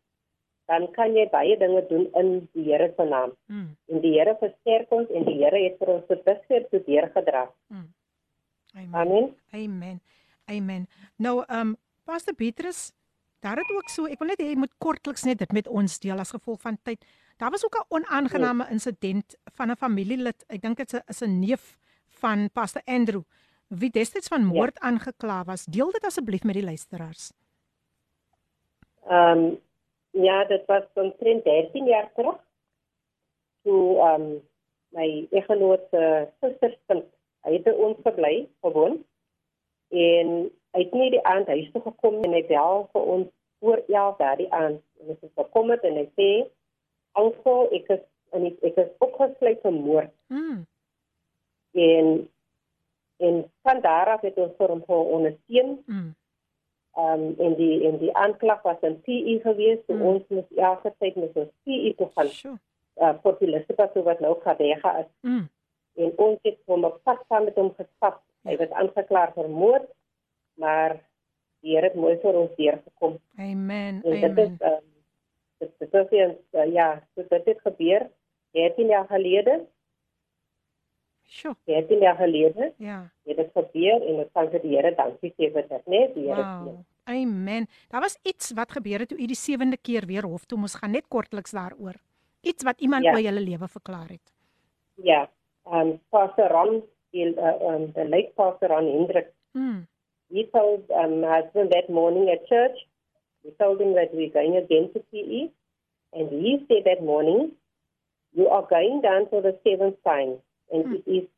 dan 0.66 0.92
kan 0.92 1.14
jy 1.14 1.28
baie 1.30 1.56
dinge 1.58 1.86
doen 1.88 2.08
in 2.14 2.48
die 2.52 2.64
Here 2.64 2.92
se 2.96 3.04
naam. 3.04 3.32
Mm. 3.46 3.76
En 3.88 4.00
die 4.00 4.12
Here 4.18 4.36
versterk 4.40 4.90
ons 4.90 5.10
en 5.10 5.24
die 5.24 5.38
Here 5.38 5.60
het 5.64 5.78
vir 5.78 5.88
ons 5.94 6.06
tot 6.06 6.24
dusver 6.24 6.68
toe 6.70 6.82
deurgedra. 6.86 7.50
Mm. 7.68 7.88
Amen. 8.74 8.94
Amen. 8.94 9.34
Amen. 9.52 10.00
Amen. 10.46 10.88
Nou, 11.16 11.44
ehm 11.48 11.60
um, 11.60 11.76
Pastor 12.04 12.34
Petrus, 12.34 12.92
daar 13.40 13.56
het 13.56 13.70
ook 13.70 13.88
so, 13.88 14.04
ek 14.06 14.18
wil 14.18 14.28
net 14.28 14.40
hê 14.42 14.50
jy 14.50 14.56
moet 14.56 14.74
kortliks 14.78 15.22
net 15.24 15.38
dit 15.38 15.52
met 15.52 15.68
ons 15.68 15.98
deel 15.98 16.18
as 16.18 16.34
gevolg 16.34 16.60
van 16.60 16.76
tyd. 16.82 17.04
Daar 17.36 17.50
was 17.50 17.64
ook 17.64 17.76
'n 17.78 17.86
onaangename 17.88 18.66
insident 18.70 19.36
van 19.54 19.70
'n 19.70 19.76
familielid. 19.76 20.44
Ek 20.48 20.60
dink 20.62 20.76
dit 20.76 21.02
is 21.08 21.22
'n 21.22 21.38
neef 21.40 21.78
van 22.08 22.50
Pastor 22.50 22.82
Andrew 22.84 23.22
wie 23.68 23.90
destyds 23.90 24.28
van 24.28 24.44
moord 24.44 24.78
ja. 24.80 24.88
aangekla 24.88 25.44
was. 25.44 25.64
Deel 25.64 25.90
dit 25.90 26.04
asseblief 26.04 26.42
met 26.42 26.54
die 26.54 26.64
luisteraars. 26.64 27.32
Ehm 29.08 29.38
um, 29.38 29.60
ja, 30.10 30.44
dit 30.44 30.62
was 30.66 30.84
omtrent 30.94 31.44
13 31.44 31.86
jaar 31.86 32.10
terug. 32.14 32.38
Toe 33.62 33.98
ehm 33.98 34.20
um, 34.20 34.42
my 34.94 35.26
eggenoot 35.30 35.82
se 35.90 36.00
uh, 36.00 36.26
suster 36.40 36.76
stink. 36.82 37.06
Hy 37.44 37.52
het 37.58 37.72
ons 37.74 37.98
verbly 38.02 38.48
gewoon. 38.60 39.00
En 39.90 40.28
hy 40.74 40.82
het 40.82 40.92
nie 40.92 41.10
die 41.10 41.24
aand 41.26 41.50
huis 41.50 41.70
toe 41.72 41.82
gekom 41.82 42.22
en 42.24 42.36
hy 42.36 42.42
bel 42.48 42.86
vir 42.92 43.08
ons 43.16 43.30
voor 43.64 43.82
11 43.88 44.16
daardie 44.22 44.50
aand. 44.52 44.80
En 45.00 45.14
ons 45.14 45.20
het 45.20 45.32
gekom 45.42 45.72
het 45.74 45.82
en 45.84 45.98
hy 46.00 46.06
sê: 46.18 46.28
"Oom, 47.20 47.34
ek 47.72 47.90
is 47.96 48.04
en 48.34 48.46
ek, 48.50 48.62
ek 48.70 48.78
is 48.84 48.94
opgesluit 48.98 49.60
vir 49.62 49.72
moord." 49.74 50.14
Mm. 50.28 50.64
En 51.74 52.08
en 53.26 53.40
van 53.62 53.80
daar 53.80 54.10
af 54.16 54.20
het 54.26 54.38
ons 54.44 54.54
vir 54.58 54.74
hom 54.74 54.84
ondersteun. 55.16 55.78
Mm. 55.86 56.12
Ehm 56.94 57.22
um, 57.22 57.34
en 57.46 57.54
die 57.58 57.86
en 57.88 57.98
die 57.98 58.12
aanklag 58.14 58.62
was 58.62 58.82
in 58.86 59.00
PE 59.06 59.38
gewees, 59.42 59.80
so 59.86 59.94
mm. 59.94 60.02
ons 60.10 60.28
moes 60.28 60.60
elke 60.68 60.92
tyd 60.98 61.16
met 61.18 61.40
ons 61.42 61.50
PE 61.66 61.94
toe 61.98 62.10
gaan. 62.14 62.30
Sure. 62.36 62.58
Uh 63.02 63.14
populasie 63.22 63.74
wat 63.80 63.96
wat 64.10 64.20
nou 64.22 64.36
Kadega 64.44 64.92
is. 65.00 65.10
Mm. 65.20 65.48
En 66.04 66.12
ons 66.26 66.38
het 66.42 66.60
hom 66.70 66.86
op 66.86 67.00
pad 67.02 67.24
saam 67.28 67.48
met 67.48 67.58
hom 67.58 67.72
gestap. 67.74 68.22
Ja. 68.22 68.50
Hy 68.50 68.56
was 68.60 68.78
aangeklaar 68.78 69.32
vir 69.34 69.50
moord, 69.50 69.90
maar 70.60 71.00
die 71.64 71.74
Here 71.74 71.88
het 71.88 71.96
mooi 71.96 72.16
vir 72.22 72.38
ons 72.38 72.56
deurgekom. 72.58 73.18
Amen. 73.40 74.02
En 74.04 74.16
Amen. 74.16 74.34
dit 74.34 74.38
is 74.44 74.58
ehm 74.60 74.78
um, 74.78 74.90
dit 75.58 75.72
dit 75.78 75.94
is 76.00 76.10
eens, 76.20 76.40
uh, 76.52 76.72
ja, 76.72 76.88
so 77.14 77.26
dit 77.28 77.50
het 77.50 77.60
gebeur 77.66 78.10
13 78.52 78.86
jaar 78.86 79.06
gelede. 79.06 79.64
Sjoe. 81.24 81.54
13 81.64 81.98
jaar 81.98 82.16
gelede. 82.16 82.72
Ja. 82.76 83.10
Het 83.24 83.36
dit 83.36 83.50
gebeur 83.54 84.02
en 84.02 84.18
ons 84.22 84.32
kan 84.32 84.50
vir 84.52 84.62
die 84.62 84.74
Here 84.76 84.94
dankie 84.94 85.32
sê 85.34 85.50
vir 85.52 85.68
dit, 85.68 85.86
né? 85.86 86.02
Die 86.14 86.26
Here. 86.28 86.42
Wow. 86.42 86.82
Amen. 87.04 87.66
Daar 87.92 88.00
was 88.00 88.18
iets 88.22 88.52
wat 88.56 88.72
gebeur 88.72 89.04
het 89.04 89.08
toe 89.08 89.18
u 89.18 89.26
die 89.26 89.38
sewende 89.38 89.76
keer 89.76 90.06
weer 90.06 90.24
hof 90.24 90.44
toe 90.44 90.58
moes 90.58 90.76
gaan 90.80 90.94
net 90.96 91.08
kortliks 91.08 91.56
daaroor. 91.56 91.96
Iets 92.40 92.64
wat 92.64 92.80
iemand 92.80 93.04
ja. 93.04 93.12
oor 93.12 93.20
julle 93.20 93.40
lewe 93.40 93.68
verklaar 93.68 94.08
het. 94.08 94.32
Ja. 94.94 95.30
Um 95.64 95.98
Pastor 96.08 96.48
Ron, 96.52 96.82
die 97.10 97.26
uh, 97.32 97.56
um 97.72 97.92
the 97.92 98.08
late 98.08 98.32
Pastor 98.36 98.68
Ron 98.68 98.88
Hendrik. 98.92 99.32
Mm. 99.52 99.86
He 100.28 100.48
told 100.52 100.90
um 100.90 101.22
husband 101.22 101.72
that 101.72 101.88
morning 101.88 102.30
at 102.30 102.46
church, 102.46 102.86
we 103.42 103.52
told 103.58 103.80
him 103.80 103.94
that 103.94 104.12
we're 104.12 104.32
going 104.32 104.56
again 104.56 104.90
to 104.92 105.00
PE 105.10 105.48
and 106.12 106.30
he 106.30 106.64
said 106.68 106.84
that 106.84 107.02
morning 107.02 107.52
you 108.32 108.48
are 108.48 108.66
going 108.68 109.00
down 109.00 109.26
for 109.30 109.42
the 109.42 109.54
seventh 109.64 109.96
time 110.04 110.40
and 110.74 110.84
mm. 110.84 110.94
it 110.94 111.10
is 111.10 111.28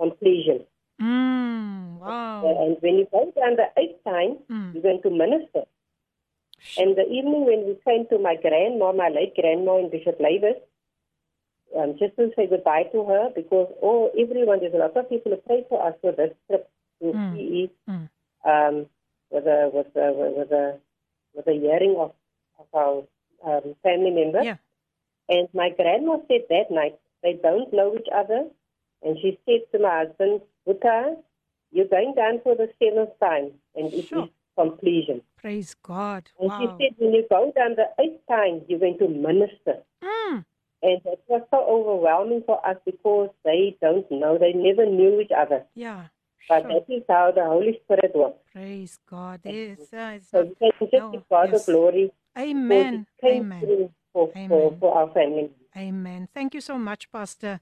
completion. 0.00 0.64
Mm, 1.00 1.98
wow. 1.98 2.42
And 2.44 2.76
when 2.80 2.94
you 2.96 3.06
go 3.10 3.32
down 3.36 3.56
the 3.56 3.68
eighth 3.76 4.02
time, 4.04 4.38
mm. 4.50 4.74
you're 4.74 4.82
going 4.82 5.02
to 5.02 5.10
minister. 5.10 5.64
And 6.76 6.96
the 6.96 7.06
evening 7.08 7.46
when 7.46 7.66
we 7.66 7.76
came 7.84 8.06
to 8.08 8.18
my 8.18 8.36
grandma, 8.36 8.92
my 8.92 9.08
late 9.08 9.34
grandma 9.34 9.78
in 9.78 9.90
Bishop 9.90 10.18
Lavis, 10.20 10.60
um, 11.76 11.96
just 11.98 12.16
to 12.16 12.30
say 12.36 12.46
goodbye 12.46 12.84
to 12.92 13.04
her 13.04 13.30
because 13.34 13.68
oh, 13.82 14.10
everyone, 14.18 14.60
there's 14.60 14.74
a 14.74 14.78
lot 14.78 14.96
of 14.96 15.08
people 15.08 15.32
who 15.32 15.38
pray 15.38 15.64
for 15.68 15.86
us 15.86 15.94
for 16.00 16.12
this 16.12 16.32
trip 16.48 16.68
to 17.00 17.12
mm. 17.12 17.34
PE 17.34 17.92
mm. 17.92 18.08
um, 18.44 18.86
with 19.30 19.46
a 19.46 19.70
with 19.72 19.94
a 19.96 20.12
with 20.12 20.50
a 20.50 20.78
with 21.34 21.46
a 21.46 21.52
hearing 21.52 21.96
of, 21.98 22.12
of 22.58 22.66
our 22.74 23.04
um, 23.46 23.74
family 23.82 24.10
member. 24.10 24.42
Yeah. 24.42 24.56
And 25.28 25.48
my 25.54 25.70
grandma 25.70 26.18
said 26.28 26.42
that 26.50 26.70
night 26.70 26.98
they 27.22 27.34
don't 27.34 27.72
know 27.72 27.94
each 27.94 28.08
other, 28.12 28.48
and 29.02 29.16
she 29.20 29.38
said 29.46 29.60
to 29.72 29.78
my 29.82 30.04
husband, 30.04 30.40
Buta, 30.66 31.16
you're 31.72 31.86
going 31.86 32.14
down 32.16 32.40
for 32.42 32.54
the 32.54 32.68
seventh 32.78 33.18
time, 33.20 33.52
and 33.74 33.92
it 33.92 34.06
Sure. 34.06 34.24
is 34.24 34.30
completion. 34.56 35.22
Praise 35.36 35.74
God. 35.82 36.30
And 36.38 36.50
Wow. 36.50 36.58
she 36.78 36.84
said, 36.84 36.94
when 36.98 37.14
you 37.14 37.26
go 37.30 37.52
down 37.52 37.76
the 37.76 37.88
eighth 37.98 38.26
time, 38.28 38.62
you're 38.68 38.78
going 38.78 38.98
to 38.98 39.08
minister. 39.08 39.82
Mm. 40.02 40.44
And 40.82 41.00
it 41.04 41.22
was 41.28 41.42
so 41.50 41.58
overwhelming 41.58 42.42
for 42.44 42.64
us 42.66 42.76
because 42.84 43.30
they 43.44 43.76
don't 43.80 44.10
know, 44.10 44.38
they 44.38 44.52
never 44.52 44.86
knew 44.86 45.20
each 45.20 45.30
other. 45.30 45.64
Yeah. 45.74 46.06
But 46.48 46.62
sure. 46.62 46.72
that 46.72 46.92
is 46.92 47.02
how 47.08 47.32
the 47.32 47.44
Holy 47.44 47.80
Spirit 47.84 48.12
works. 48.14 48.38
Praise 48.52 48.98
God. 49.08 49.40
Yes, 49.44 49.92
uh, 49.92 50.18
so 50.20 50.42
we 50.42 50.54
can 50.56 50.72
just 50.80 50.92
no, 50.92 51.12
give 51.12 51.28
God 51.28 51.50
yes. 51.52 51.66
the 51.66 51.72
glory. 51.72 52.12
Amen. 52.36 53.06
Amen. 53.24 53.90
For, 54.12 54.30
Amen. 54.34 54.48
For, 54.48 54.76
for 54.80 54.96
our 54.96 55.10
family. 55.12 55.50
Amen. 55.76 56.28
Thank 56.34 56.54
you 56.54 56.60
so 56.60 56.76
much, 56.78 57.10
Pastor. 57.12 57.60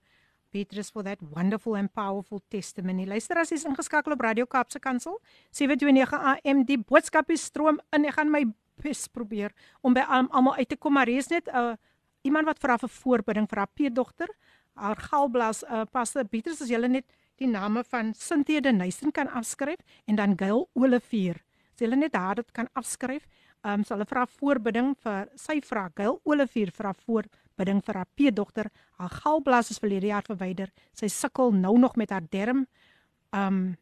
Petrus 0.50 0.90
for 0.90 1.02
that 1.02 1.18
wonderful 1.34 1.76
and 1.76 1.92
powerful 1.92 2.40
testimony. 2.50 3.06
Luister 3.06 3.38
as 3.38 3.52
jy's 3.52 3.66
ingeskakel 3.68 4.14
op 4.14 4.22
Radio 4.24 4.46
Kaapse 4.46 4.80
Kansel 4.80 5.18
729 5.50 6.18
AM 6.34 6.64
die 6.68 6.78
boodskap 6.78 7.30
is 7.30 7.44
stroom 7.50 7.80
in. 7.92 8.06
Ek 8.08 8.16
gaan 8.16 8.32
my 8.32 8.44
bes 8.82 9.06
probeer 9.12 9.54
om 9.82 9.96
by 9.96 10.04
almal 10.08 10.58
uit 10.58 10.68
te 10.70 10.76
kom, 10.76 10.94
maar 10.96 11.10
hier 11.10 11.24
is 11.24 11.30
net 11.30 11.48
'n 11.48 11.56
uh, 11.56 11.76
iemand 12.22 12.46
wat 12.46 12.58
vir 12.58 12.88
voorbidding 12.88 13.48
vir 13.48 13.58
haar 13.58 13.72
peerdogter. 13.74 14.28
Haar 14.74 14.96
galblaas 14.96 15.64
uh, 15.64 15.84
Pastor 15.90 16.24
Petrus 16.24 16.62
as 16.62 16.70
jy 16.70 16.78
net 16.86 17.06
die 17.38 17.46
name 17.48 17.84
van 17.84 18.14
Cynthia 18.14 18.60
de 18.60 18.72
Nyssen 18.72 19.12
kan 19.12 19.28
afskryf 19.28 19.78
en 20.06 20.16
dan 20.16 20.38
Gail 20.38 20.68
Olivier. 20.74 21.36
As 21.74 21.80
jy 21.80 21.94
net 21.94 22.12
daar 22.12 22.34
dit 22.34 22.50
kan 22.52 22.68
afskryf, 22.74 23.26
ehm 23.64 23.80
um, 23.80 23.84
sal 23.84 23.98
hulle 23.98 24.06
vra 24.06 24.26
voorbidding 24.26 24.94
vir 25.02 25.28
sy 25.36 25.60
vra 25.60 25.88
Gail 25.94 26.20
Olivier 26.24 26.70
vra 26.70 26.92
voor 27.06 27.24
bidding 27.58 27.82
vir 27.84 28.00
haar 28.00 28.08
peedogter. 28.14 28.70
Haar 28.98 29.12
galblaas 29.22 29.72
is 29.74 29.82
verlede 29.82 30.12
jaar 30.12 30.26
verwyder. 30.26 30.70
Sy 30.96 31.10
sukkel 31.12 31.52
nou 31.54 31.76
nog 31.78 31.96
met 31.96 32.14
haar 32.14 32.26
darm. 32.30 32.66
Um 33.34 33.76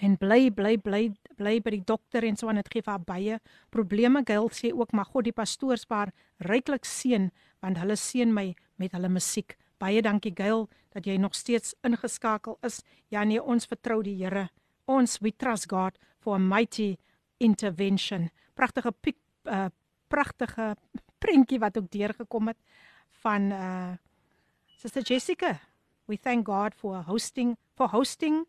en 0.00 0.14
bly 0.16 0.48
bly 0.48 0.78
bly 0.80 1.10
bly 1.36 1.58
by 1.60 1.74
die 1.74 1.84
dokter 1.84 2.24
en 2.24 2.36
so 2.36 2.48
aan 2.48 2.56
dit 2.60 2.70
gee 2.72 2.84
vir 2.84 2.94
haar 2.94 3.04
baie 3.04 3.38
probleme. 3.74 4.22
Gail 4.24 4.48
sê 4.56 4.72
ook 4.72 4.94
mag 4.96 5.10
God 5.12 5.28
die 5.28 5.36
pastoorspaar 5.36 6.14
ryklik 6.48 6.88
seën 6.88 7.28
want 7.60 7.76
hulle 7.76 7.96
seën 8.00 8.32
my 8.32 8.46
met 8.80 8.94
hulle 8.96 9.10
musiek. 9.12 9.58
Baie 9.80 10.00
dankie 10.00 10.32
Gail 10.36 10.68
dat 10.94 11.06
jy 11.06 11.18
nog 11.20 11.36
steeds 11.36 11.74
ingeskakel 11.84 12.56
is. 12.66 12.80
Ja 13.12 13.24
nee, 13.24 13.42
ons 13.42 13.68
vertrou 13.68 14.00
die 14.02 14.16
Here. 14.22 14.48
Ons 14.88 15.18
we 15.20 15.32
trust 15.36 15.68
God 15.68 15.98
for 16.20 16.34
a 16.34 16.38
mighty 16.38 16.96
intervention. 17.38 18.30
Pragtige 18.54 18.94
uh, 19.44 19.68
pragtige 20.08 20.74
prentjie 21.20 21.60
wat 21.60 21.78
ook 21.78 21.90
deurgekom 21.92 22.48
het 22.48 22.58
van 23.24 23.52
uh 23.52 23.92
Sister 24.80 25.02
Jessica. 25.02 25.60
We 26.08 26.16
thank 26.16 26.46
God 26.46 26.74
for 26.74 27.02
hosting 27.04 27.56
for 27.76 27.88
hosting 27.88 28.46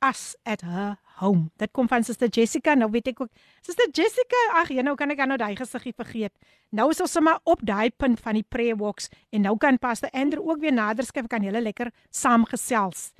us 0.00 0.36
at 0.46 0.62
her 0.62 0.96
home. 1.20 1.50
Dit 1.56 1.72
kom 1.72 1.88
van 1.88 2.04
Sister 2.04 2.28
Jessica. 2.28 2.74
Nou 2.74 2.90
weet 2.90 3.10
ek 3.12 3.20
ook 3.20 3.30
Sister 3.60 3.90
Jessica, 3.92 4.40
ag 4.60 4.70
jy 4.72 4.82
nou 4.86 4.94
kan 4.96 5.12
ek 5.12 5.20
nou 5.26 5.36
daai 5.40 5.56
gesiggie 5.58 5.92
vergeet. 5.92 6.32
Nou 6.72 6.88
is 6.94 7.02
ons 7.04 7.12
sommer 7.12 7.40
op 7.44 7.60
daai 7.66 7.90
punt 7.90 8.20
van 8.24 8.38
die 8.38 8.46
prayer 8.46 8.78
walks 8.78 9.10
en 9.34 9.44
nou 9.44 9.56
kan 9.60 9.78
Pastor 9.78 10.10
Andrew 10.16 10.48
ook 10.48 10.62
weer 10.64 10.74
nader 10.74 11.04
skryf 11.04 11.28
kan 11.28 11.44
julle 11.44 11.60
lekker 11.60 11.92
saamgesels. 12.10 13.12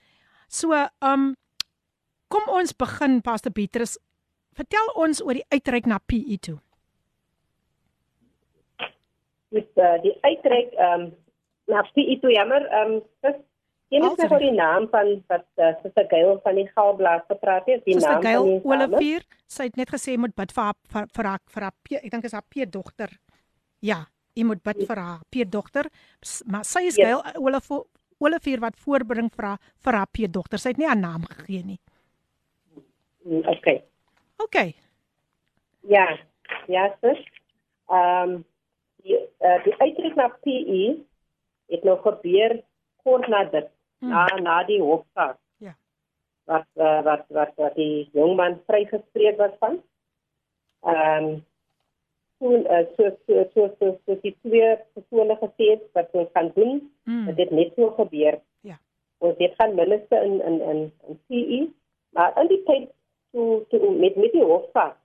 So, 0.48 0.72
um 1.04 1.34
kom 2.32 2.48
ons 2.52 2.72
begin 2.76 3.20
Pastor 3.24 3.52
Petrus. 3.52 3.98
Vertel 4.56 4.94
ons 4.96 5.20
oor 5.24 5.36
die 5.38 5.46
uitreik 5.52 5.86
na 5.86 6.00
PE 6.00 6.40
toe 6.40 6.58
met 9.54 9.68
uh, 9.76 9.96
die 10.04 10.16
uitreik 10.20 10.74
ehm 10.76 11.08
um, 11.08 11.08
na 11.68 11.84
PE2 11.92 12.34
jammer 12.36 12.66
ehm 12.66 12.98
um, 12.98 13.36
Jy 13.88 14.02
moet 14.04 14.20
vir 14.20 14.42
die 14.42 14.52
naam 14.52 14.84
van 14.92 15.14
wat 15.32 15.46
uh, 15.56 15.70
Sister 15.80 16.04
Gail 16.10 16.34
van 16.44 16.58
die 16.60 16.66
Gaalblaas 16.74 17.22
gepraat 17.30 17.68
het, 17.70 17.80
die 17.86 17.94
Sister 17.96 18.18
naam 18.18 18.24
Gail 18.26 18.42
van 18.42 18.82
die 18.82 18.88
Olivier, 18.98 19.24
sy 19.48 19.68
het 19.70 19.78
net 19.80 19.92
gesê 19.94 20.18
moet 20.20 20.34
bid 20.36 20.52
vir 20.52 20.66
haar 20.66 20.76
vir 20.92 21.06
vir 21.16 21.28
haar 21.30 21.40
vir 21.54 21.66
haar 21.66 21.94
ek 22.02 22.10
dink 22.12 22.28
is 22.28 22.34
haar 22.36 22.44
peerdogter. 22.52 23.14
Ja, 23.80 24.02
jy 24.36 24.44
moet 24.44 24.60
bid 24.66 24.82
vir 24.90 25.00
haar 25.00 25.22
peerdogter, 25.32 25.88
maar 26.44 26.68
sy 26.68 26.84
is 26.90 27.00
yes. 27.00 27.06
Gail 27.06 27.40
Olivier 27.40 27.86
Olivier 28.18 28.60
wat 28.60 28.76
voorbring 28.82 29.30
vir 29.32 29.46
haar 29.46 29.72
vir 29.86 29.98
haar 30.02 30.12
peerdogter. 30.12 30.60
Sy 30.60 30.74
het 30.74 30.82
nie 30.82 30.90
haar 30.90 31.00
naam 31.00 31.24
gegee 31.30 31.64
nie. 31.64 31.80
Mm, 33.24 33.44
okay. 33.48 33.78
Okay. 34.42 34.74
Ja, 35.88 36.04
ja, 36.68 36.90
sis. 37.00 37.24
Ehm 37.88 38.36
um, 38.36 38.38
die 39.08 39.18
uh, 39.18 39.58
die 39.64 39.74
uitreik 39.80 40.14
na 40.14 40.28
PE 40.44 40.84
het 41.72 41.84
nog 41.84 42.02
gebeur 42.04 42.60
kort 43.02 43.28
na 43.28 43.44
dit 43.44 43.68
hmm. 44.00 44.10
na 44.10 44.26
na 44.42 44.62
die 44.68 44.80
hofsaak. 44.82 45.38
Ja. 45.64 45.74
Wat 46.44 46.68
uh, 46.76 47.00
wat 47.06 47.24
wat 47.28 47.54
wat 47.56 47.76
die 47.76 48.08
jong 48.12 48.36
man 48.36 48.60
vrygespreek 48.66 49.38
was 49.40 49.56
van. 49.60 49.80
Ehm 50.86 51.24
um, 51.24 51.46
toen 52.38 52.66
uh, 52.70 52.84
so 52.96 53.10
so 53.26 53.44
so 53.54 53.64
so 53.78 53.86
so 54.06 54.14
die 54.22 54.36
twee 54.42 54.76
persone 54.94 55.34
gesê 55.40 55.72
het 55.72 55.88
wat 55.92 56.12
ons 56.12 56.28
kan 56.32 56.52
doen, 56.54 56.76
hmm. 57.04 57.26
dat 57.26 57.36
dit 57.36 57.50
net 57.50 57.72
so 57.74 57.90
gebeur. 57.96 58.38
Ja. 58.60 58.78
Ons 59.18 59.40
het 59.42 59.56
gaan 59.58 59.74
minister 59.74 60.22
in 60.22 60.38
in 60.42 60.60
in 60.60 60.84
in 61.08 61.20
PE, 61.26 61.60
maar 62.14 62.38
in 62.40 62.46
die 62.52 62.62
tyd 62.62 62.86
toe 63.32 63.64
toe 63.68 63.90
met 63.90 64.16
met 64.16 64.32
die 64.32 64.44
hofsaak 64.44 64.96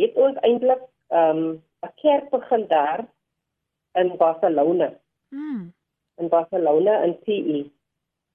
het 0.00 0.14
ons 0.14 0.38
eintlik 0.46 0.86
ehm 1.08 1.42
um, 1.42 1.62
'n 1.82 1.92
kerk 2.02 2.30
begin 2.30 2.66
daar 2.68 3.04
in 3.94 4.16
Barcelona. 4.16 4.92
Mm. 5.28 5.72
In 6.20 6.28
Barcelona 6.28 7.02
in 7.02 7.18
PE 7.24 7.70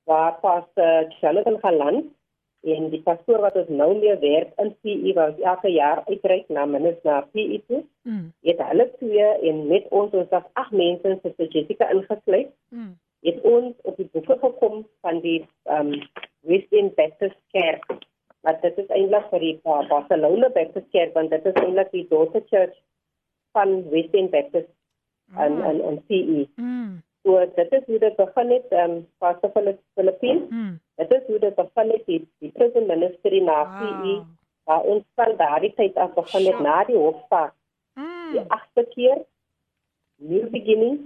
waar 0.05 0.37
pastor 0.41 1.09
Jonathan 1.21 1.59
Galant 1.59 2.05
en 2.65 2.89
die 2.89 3.01
pastoor 3.05 3.43
wat 3.45 3.57
ons 3.59 3.69
nou 3.69 3.91
mee 3.99 4.13
werk 4.21 4.53
in 4.61 4.71
PE 4.81 5.13
wat 5.17 5.41
elke 5.51 5.69
jaar 5.73 6.01
uitreik 6.09 6.49
na 6.49 6.65
minus 6.69 6.97
na 7.05 7.21
PE 7.33 7.59
toe. 7.67 7.81
Mm. 8.09 8.31
Het 8.47 8.61
hulle 8.69 8.87
twee 8.99 9.27
en 9.49 9.65
met 9.69 9.85
ons 9.89 10.13
ons 10.17 10.33
as 10.37 10.47
ag 10.61 10.71
mense 10.71 11.09
in 11.09 11.19
Sister 11.23 11.49
Jessica 11.53 11.89
ingesluit. 11.93 12.53
Mm. 12.69 12.95
Het 13.25 13.41
ons 13.49 13.73
op 13.89 13.97
die 14.01 14.09
boeke 14.13 14.37
gekom 14.41 14.81
van 15.05 15.21
die 15.25 15.39
um 15.77 15.93
Western 16.45 16.91
Baptist 16.97 17.37
Kerk. 17.53 17.85
Maar 18.45 18.57
dit 18.61 18.81
is 18.81 18.89
eintlik 18.93 19.29
vir 19.33 19.45
die 19.45 19.55
Barcelona 19.65 20.49
Baptist 20.57 20.89
Kerk 20.93 21.13
want 21.17 21.33
dit 21.33 21.45
is 21.45 21.61
eintlik 21.61 21.93
die 21.93 22.07
Daughter 22.09 22.45
Church 22.49 22.77
van 23.57 23.77
Western 23.93 24.29
Baptist 24.33 24.69
en 25.37 25.61
Ah. 25.61 25.67
en 25.69 25.81
en 25.81 26.03
PE. 26.05 26.47
Mm. 26.55 27.01
So 27.23 27.39
dit 27.55 27.71
is 27.71 27.83
hoe 27.85 27.99
dit 27.99 28.15
begin 28.15 28.49
het 28.51 28.65
um, 28.71 29.07
Pastor 29.17 29.51
van 29.51 29.63
die 29.65 29.77
Filippine. 29.93 30.45
Mm. 30.49 30.79
Dit 30.95 31.13
is 31.13 31.23
hoe 31.27 31.39
dit 31.39 31.55
begin 31.55 31.89
het 31.91 32.05
die, 32.05 32.27
die 32.39 32.51
prison 32.51 32.85
ministry 32.85 33.39
na 33.43 33.57
Wow. 33.63 33.79
PE. 34.01 34.23
Waar 34.63 34.81
ons 34.81 35.03
van 35.15 35.33
daardie 35.37 35.73
tyd 35.73 35.95
af 35.95 36.13
begin 36.13 36.45
het 36.45 36.59
na 36.59 36.83
die 36.83 36.95
hofsaak. 36.97 37.53
Mm. 37.93 38.31
Die 38.31 38.41
agste 38.47 38.85
keer 38.93 39.25
new 40.15 40.49
beginning 40.49 40.99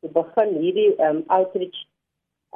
te 0.00 0.08
begin 0.08 0.54
hierdie 0.62 0.94
um, 1.02 1.24
outreach 1.26 1.78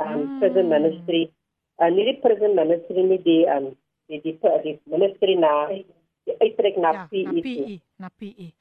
um, 0.01 0.39
prison 0.39 0.69
ministry. 0.69 1.31
En 1.77 1.94
nie 1.94 2.05
die 2.05 2.19
prison 2.20 2.55
ministry 2.55 3.02
nie 3.02 3.23
die 3.23 3.47
ehm 3.47 3.66
um, 3.66 3.77
die, 4.06 4.20
die 4.20 4.39
die 4.62 4.81
ministry 4.85 5.35
na 5.35 5.66
die 5.69 6.35
uittrek 6.39 6.77
na 6.77 6.93
Ja, 6.93 7.06
PE. 7.10 7.23
na. 7.23 7.40
PE, 7.40 7.78
na 7.97 8.09
PE. 8.19 8.52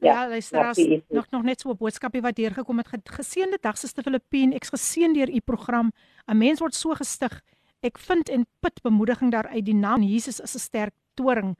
Ja, 0.00 0.12
Ja, 0.22 0.28
luister 0.28 0.60
na 0.60 0.68
as 0.68 0.76
PE 0.76 1.02
toe. 1.08 1.16
nog 1.16 1.30
nog 1.30 1.42
net 1.42 1.60
so 1.60 1.70
'n 1.70 1.76
boodskapie 1.76 2.20
wat 2.20 2.34
deurgekom 2.36 2.76
het. 2.78 2.88
Ge- 2.88 3.00
Geseënde 3.04 3.58
dag 3.60 3.78
sister 3.78 4.02
Filippine. 4.02 4.54
Ek's 4.54 4.68
geseën 4.68 5.12
deur 5.12 5.28
u 5.28 5.40
program. 5.40 5.92
'n 6.26 6.36
Mens 6.38 6.60
word 6.60 6.74
so 6.74 6.94
gestig. 6.94 7.42
Ek 7.80 7.98
vind 7.98 8.28
en 8.28 8.46
put 8.60 8.82
bemoediging 8.82 9.30
daaruit. 9.30 9.64
Die 9.64 9.74
naam 9.74 10.02
Jesus 10.02 10.40
is 10.40 10.54
'n 10.54 10.58
sterk 10.58 10.94
toring. 11.14 11.56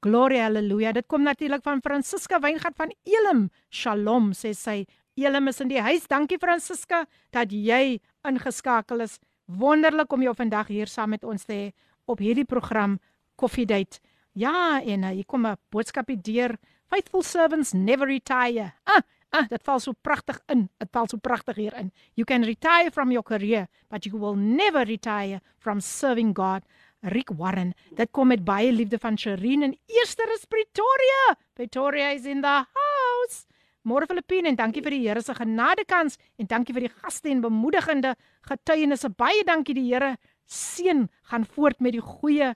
Gloria 0.00 0.42
haleluja. 0.42 0.92
Dit 0.92 1.06
kom 1.06 1.22
natuurlik 1.22 1.62
van 1.62 1.80
Francisca 1.80 2.38
Weingart 2.40 2.76
van 2.76 2.94
Elim. 3.04 3.50
Shalom 3.70 4.32
sê 4.32 4.50
sy. 4.54 4.86
Elim 5.16 5.48
is 5.48 5.60
in 5.60 5.68
die 5.68 5.80
huis. 5.80 6.06
Dankie 6.06 6.38
Francisca 6.38 7.06
dat 7.30 7.50
jy 7.52 8.00
ingeskakel 8.24 9.00
is. 9.00 9.18
Wonderlik 9.46 10.12
om 10.12 10.22
jou 10.22 10.34
vandag 10.34 10.68
hier 10.68 10.86
saam 10.86 11.10
met 11.10 11.24
ons 11.24 11.44
te 11.44 11.52
hê 11.52 11.72
op 12.06 12.18
hierdie 12.18 12.44
program 12.44 12.98
Coffee 13.36 13.66
Date. 13.66 13.98
Ja, 14.32 14.80
en 14.82 15.02
uh, 15.02 15.08
hier 15.10 15.26
kom 15.26 15.46
'n 15.46 15.56
boodskapie 15.70 16.16
deur. 16.20 16.56
Faithful 16.90 17.22
servants 17.22 17.72
never 17.72 18.06
retire. 18.06 18.72
Ah, 18.84 19.02
ah, 19.30 19.46
dit 19.46 19.62
val 19.62 19.80
so 19.80 19.94
pragtig 19.94 20.40
in. 20.50 20.68
Dit 20.82 20.90
val 20.92 21.06
so 21.08 21.18
pragtig 21.22 21.56
hier 21.56 21.76
in. 21.78 21.92
You 22.18 22.26
can 22.26 22.42
retire 22.42 22.90
from 22.90 23.12
your 23.14 23.22
career, 23.22 23.68
but 23.88 24.06
you 24.06 24.18
will 24.18 24.34
never 24.34 24.84
retire 24.84 25.40
from 25.58 25.80
serving 25.80 26.34
God. 26.34 26.66
Rick 27.02 27.30
Warren. 27.36 27.72
Dit 27.96 28.10
kom 28.12 28.28
met 28.28 28.42
baie 28.44 28.72
liefde 28.72 28.98
van 29.00 29.16
Sherine 29.16 29.70
en 29.70 29.76
eerste 29.88 30.26
is 30.34 30.44
Pretoria. 30.44 31.36
Pretoria 31.54 32.10
is 32.12 32.26
in 32.26 32.42
the 32.42 32.58
house. 32.58 33.46
Môre 33.88 34.04
Filippine 34.04 34.50
en 34.50 34.58
dankie 34.58 34.82
vir 34.84 34.92
die 34.92 35.04
Here 35.06 35.22
se 35.24 35.32
genadekans 35.34 36.18
en 36.36 36.48
dankie 36.50 36.74
vir 36.76 36.88
die 36.88 36.92
gaste 36.92 37.30
en 37.32 37.40
bemoedigende 37.40 38.12
getuienisse. 38.50 39.08
Baie 39.16 39.44
dankie 39.48 39.78
die 39.78 39.86
Here 39.88 40.16
seën 40.44 41.06
gaan 41.30 41.46
voort 41.46 41.80
met 41.80 41.96
die 41.96 42.04
goeie 42.04 42.52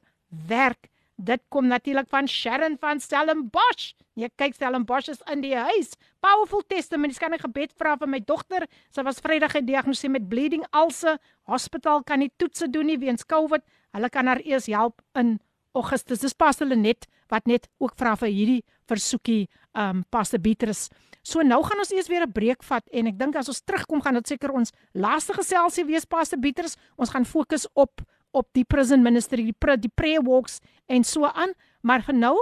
werk. 0.50 0.90
Dit 1.16 1.42
kom 1.48 1.66
natuurlik 1.66 2.08
van 2.10 2.28
Sharon 2.28 2.76
van 2.78 3.00
Stellenbosch. 3.00 3.92
Nee, 4.18 4.30
kyk 4.34 4.54
Stellenbosch 4.54 5.08
is 5.08 5.22
in 5.30 5.40
die 5.44 5.54
huis. 5.54 5.94
Powerful 6.20 6.62
testimonies 6.66 7.18
kan 7.18 7.32
'n 7.32 7.38
gebed 7.38 7.72
vra 7.78 7.96
vir 7.96 8.08
my 8.08 8.20
dogter. 8.20 8.66
Sy 8.90 9.02
was 9.02 9.20
Vrydag 9.20 9.52
gediagnoseer 9.52 10.10
met 10.10 10.28
bleeding 10.28 10.66
ulcer. 10.72 11.18
Hospitaal 11.46 12.02
kan 12.02 12.18
nie 12.18 12.32
toetse 12.36 12.70
doen 12.70 12.86
nie 12.86 12.98
weens 12.98 13.24
COVID. 13.24 13.62
Hulle 13.92 14.08
kan 14.08 14.26
haar 14.26 14.40
eers 14.44 14.66
help 14.66 15.02
in 15.14 15.40
Augustus. 15.72 16.18
Dis 16.18 16.32
Pastor 16.32 16.66
Lenet 16.66 17.06
wat 17.28 17.46
net 17.46 17.68
ook 17.78 17.94
vra 17.96 18.16
vir 18.16 18.28
hierdie 18.28 18.62
versoekie 18.90 19.48
um 19.74 20.04
Pastor 20.10 20.40
Beatrice. 20.40 20.90
So 21.24 21.40
nou 21.40 21.62
gaan 21.64 21.78
ons 21.78 21.92
eers 21.92 22.08
weer 22.08 22.22
'n 22.22 22.32
breek 22.32 22.62
vat 22.62 22.86
en 22.92 23.06
ek 23.06 23.18
dink 23.18 23.36
as 23.36 23.48
ons 23.48 23.62
terugkom 23.62 24.02
gaan 24.02 24.14
dit 24.14 24.26
seker 24.26 24.52
ons 24.52 24.72
laaste 24.92 25.32
geselsie 25.32 25.84
wees 25.84 26.04
Pastor 26.04 26.38
Beatrice. 26.38 26.76
Ons 26.96 27.10
gaan 27.10 27.24
fokus 27.24 27.66
op 27.74 28.02
op 28.34 28.48
die 28.52 28.64
prison 28.64 29.02
ministry, 29.02 29.44
die, 29.46 29.56
pre, 29.56 29.76
die 29.78 29.92
prayer 29.92 30.22
walks 30.24 30.60
en 30.90 31.04
so 31.04 31.28
aan, 31.30 31.54
maar 31.82 32.02
vir 32.02 32.18
nou 32.18 32.34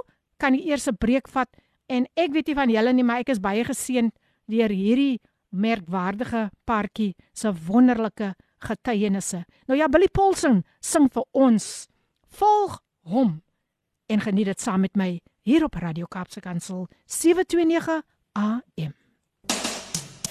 kan 0.42 0.56
jy 0.56 0.72
eers 0.72 0.88
'n 0.88 0.96
breek 0.96 1.28
vat 1.28 1.48
en 1.88 2.06
ek 2.16 2.32
weet 2.32 2.46
nie 2.48 2.54
van 2.54 2.70
julle 2.70 2.92
nie, 2.92 3.04
maar 3.04 3.20
ek 3.20 3.28
is 3.28 3.40
baie 3.40 3.64
geseën 3.64 4.10
deur 4.48 4.70
hierdie 4.70 5.20
merkwaardige 5.52 6.50
paartjie 6.64 7.14
se 7.32 7.52
wonderlike 7.66 8.34
getuienisse. 8.58 9.44
Nou 9.66 9.78
ja, 9.78 9.88
Billy 9.88 10.08
Paulsen 10.08 10.64
sing 10.80 11.08
vir 11.12 11.24
ons. 11.32 11.88
Volg 12.32 12.80
hom 13.02 13.42
en 14.06 14.20
geniet 14.20 14.46
dit 14.46 14.60
saam 14.60 14.80
met 14.80 14.96
my 14.96 15.20
hier 15.42 15.64
op 15.64 15.74
Radio 15.74 16.06
Kaapse 16.06 16.40
Kansel 16.40 16.86
729 17.06 18.02
AM. 18.32 18.94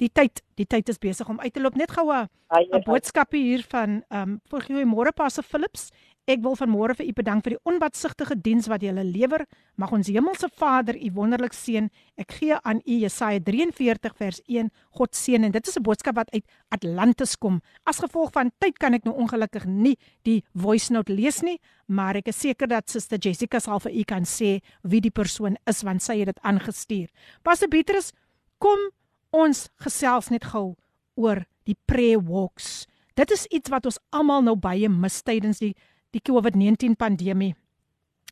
die 0.04 0.10
tyd 0.12 0.42
die 0.60 0.68
tyd 0.68 0.90
is 0.92 1.00
besig 1.00 1.30
om 1.32 1.40
uit 1.40 1.54
te 1.56 1.62
loop 1.64 1.78
net 1.80 1.92
gou 1.96 2.12
'n 2.12 2.84
boodskapie 2.84 3.44
hier 3.44 3.64
van 3.72 4.04
ehm 4.10 4.22
um, 4.22 4.42
vir 4.52 4.62
goeiemôre 4.68 5.14
Pastor 5.16 5.44
Philips 5.44 5.90
ek 6.28 6.42
wil 6.42 6.56
vanmôre 6.58 6.96
vir 6.98 7.06
u 7.06 7.14
bedank 7.14 7.44
vir 7.46 7.56
die 7.56 7.62
onbatsigtige 7.70 8.36
diens 8.42 8.68
wat 8.68 8.82
jy 8.82 8.90
hulle 8.90 9.06
lewer. 9.06 9.46
Mag 9.78 9.92
ons 9.94 10.08
hemelse 10.10 10.50
Vader 10.58 10.98
u 10.98 11.12
wonderlik 11.14 11.54
seën 11.54 11.90
ek 12.18 12.38
gee 12.40 12.58
aan 12.64 12.82
u 12.86 12.98
Jesaja 13.04 13.40
43 13.40 14.16
vers 14.18 14.42
1 14.48 14.72
God 14.98 15.16
seën 15.16 15.44
en 15.44 15.52
dit 15.52 15.68
is 15.68 15.78
'n 15.78 15.84
boodskap 15.84 16.16
wat 16.16 16.34
uit 16.34 16.46
Atlantis 16.70 17.36
kom. 17.36 17.62
As 17.86 18.00
gevolg 18.00 18.32
van 18.32 18.52
tyd 18.60 18.80
kan 18.80 18.94
ek 18.94 19.06
nou 19.06 19.16
ongelukkig 19.16 19.66
nie 19.66 19.98
die 20.24 20.44
voice 20.54 20.92
note 20.92 21.14
lees 21.14 21.42
nie 21.42 21.60
maar 21.88 22.18
ek 22.18 22.32
is 22.34 22.40
seker 22.42 22.70
dat 22.70 22.90
Suster 22.90 23.20
Jessica 23.22 23.60
sal 23.62 23.80
vir 23.84 23.94
u 23.94 24.04
kan 24.04 24.26
sê 24.26 24.60
wie 24.84 25.02
die 25.02 25.14
persoon 25.14 25.58
is 25.70 25.84
want 25.86 26.04
sy 26.04 26.20
het 26.22 26.34
dit 26.34 26.42
aangestuur. 26.44 27.10
Pastor 27.44 27.70
Petrus 27.70 28.12
kom 28.58 28.90
ons 29.36 29.68
gesels 29.84 30.32
net 30.34 30.46
gou 30.54 30.76
oor 31.16 31.46
die 31.66 31.78
prayer 31.86 32.22
walks. 32.22 32.86
Dit 33.16 33.32
is 33.32 33.46
iets 33.48 33.72
wat 33.72 33.86
ons 33.86 34.00
almal 34.12 34.44
nou 34.44 34.56
baie 34.60 34.90
mis 34.90 35.22
tydens 35.24 35.62
die 35.64 35.76
die 36.16 36.24
COVID-19 36.24 36.96
pandemie. 37.00 37.54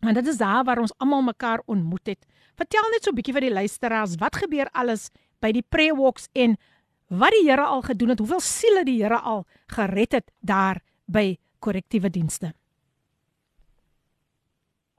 En 0.03 0.15
dit 0.15 0.27
is 0.27 0.39
daar 0.39 0.63
waar 0.67 0.81
ons 0.83 0.93
almal 0.97 1.21
mekaar 1.21 1.61
ontmoet 1.65 2.13
het. 2.13 2.25
Vertel 2.59 2.89
net 2.91 3.03
so 3.03 3.11
'n 3.11 3.15
bietjie 3.15 3.33
vir 3.33 3.47
die 3.47 3.57
luisteraars 3.59 4.15
wat 4.19 4.35
gebeur 4.35 4.69
alles 4.71 5.11
by 5.41 5.51
die 5.51 5.65
prayer 5.69 5.95
walks 5.95 6.29
en 6.33 6.57
wat 7.07 7.31
die 7.31 7.49
Here 7.49 7.61
al 7.61 7.81
gedoen 7.81 8.09
het, 8.09 8.19
hoeveel 8.19 8.39
siele 8.39 8.83
die 8.83 9.01
Here 9.03 9.19
al 9.19 9.45
gered 9.67 10.11
het 10.11 10.31
daar 10.39 10.81
by 11.05 11.37
korrektiewe 11.59 12.09
dienste. 12.09 12.53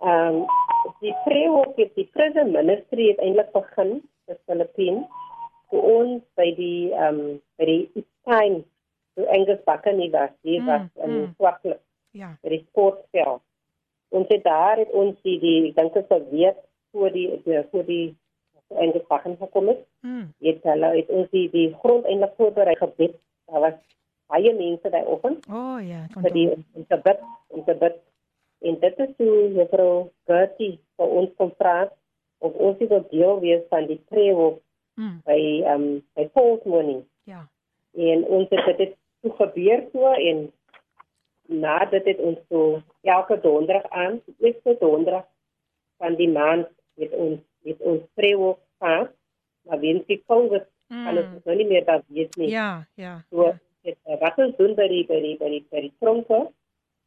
Ehm 0.01 0.35
um, 0.35 0.47
die 1.01 1.15
prayer 1.25 1.51
walk 1.51 1.77
het 1.77 1.95
die 1.95 2.09
prison 2.13 2.51
ministry 2.53 3.09
het 3.09 3.19
eintlik 3.19 3.53
begin 3.53 4.03
in 4.27 4.37
Filippine 4.47 5.07
vir 5.71 5.81
ons 5.81 6.23
by 6.37 6.55
die 6.57 6.93
ehm 6.93 7.21
um, 7.21 7.41
by 7.57 7.65
die 7.65 8.05
time 8.25 8.65
toe 9.15 9.27
Angus 9.31 9.63
Bakker 9.65 9.95
nie 9.95 10.11
was, 10.11 10.31
hy 10.43 10.59
mm, 10.59 10.67
was 10.67 10.89
in 11.05 11.11
mm. 11.11 11.35
Swartklip. 11.39 11.84
Ja. 12.15 12.35
By 12.43 12.53
die 12.55 12.63
sportveld. 12.69 13.43
Ons 14.15 14.31
het 14.31 14.45
daar 14.47 14.79
het 14.79 14.93
ons 14.95 15.17
die 15.27 15.39
die 15.43 15.57
ek 15.71 15.81
dink 15.81 15.97
dit 15.97 16.13
sou 16.13 16.21
weet 16.31 16.61
voor 16.95 17.11
die 17.15 17.27
voor 17.71 17.89
die 17.89 18.05
Angus 18.75 19.07
Bakker 19.09 19.37
gekom 19.39 19.69
het. 19.69 19.83
Mm. 20.01 20.31
Het 20.47 20.63
hulle 20.63 20.91
het 20.97 21.11
ons 21.11 21.31
die 21.35 21.49
die 21.51 21.69
grond 21.83 22.07
eintlik 22.07 22.35
voorberei 22.39 22.77
gebed. 22.79 23.17
Daar 23.51 23.61
was 23.67 23.77
baie 24.31 24.55
mense 24.55 24.91
daai 24.91 25.05
oggend. 25.05 25.47
O 25.51 25.61
oh, 25.61 25.79
ja, 25.83 26.07
kon 26.15 26.23
dit. 26.23 26.59
Ons 26.73 26.89
het 26.89 27.03
bid, 27.03 27.21
ons 27.49 27.67
het 27.67 27.79
bid. 27.79 28.01
En 28.65 28.79
dit 28.81 28.99
is 29.07 29.13
toe 29.19 29.35
juffrou 29.59 29.93
Gertie 30.31 30.73
vir 30.97 31.17
ons 31.21 31.35
kom 31.37 31.53
vra 31.59 31.77
of 32.45 32.55
ons 32.55 32.79
wil 32.81 33.05
deel 33.11 33.41
wees 33.43 33.65
van 33.73 33.87
die 33.91 34.01
prayer 34.09 34.57
mm. 35.01 35.19
by 35.27 35.41
ehm 35.41 35.75
um, 35.75 35.89
by 36.17 36.29
Paul's 36.37 36.65
morning. 36.65 37.03
Ja. 37.29 37.45
En 37.95 38.25
ons 38.39 38.51
het 38.51 38.79
dit 38.79 38.97
toe 39.23 39.33
gebeur 39.39 39.85
so 39.93 40.13
en 40.13 40.47
na 41.47 41.85
dit 41.91 42.05
het 42.05 42.19
ons 42.19 42.39
so 42.49 42.81
elke 43.03 43.41
donderdag 43.41 43.89
aan, 43.91 44.21
eerste 44.39 44.77
donderdag 44.81 45.27
van 46.03 46.17
die 46.21 46.29
maand 46.29 46.69
het 47.01 47.13
ons 47.13 47.41
het 47.65 47.81
ons 47.81 48.03
prewo 48.15 48.59
gehad. 48.79 49.13
Maar 49.65 49.81
weens 49.81 50.05
die 50.07 50.23
COVID 50.27 50.67
mm. 50.89 51.05
kan 51.05 51.19
ons 51.19 51.45
nou 51.45 51.57
nie 51.57 51.69
meer 51.69 51.85
daar 51.85 52.03
wees 52.07 52.35
nie. 52.37 52.51
Ja, 52.53 52.85
ja. 52.95 53.23
So 53.31 53.55
het 53.85 53.97
uh, 54.09 54.19
wat 54.21 54.39
ons 54.41 54.57
doen 54.57 54.75
by 54.77 54.89
die 54.89 55.07
by 55.09 55.21
die 55.21 55.37
by 55.41 55.49
die 55.53 55.65
by 55.71 55.87
die 55.87 55.95
tronke 56.01 56.47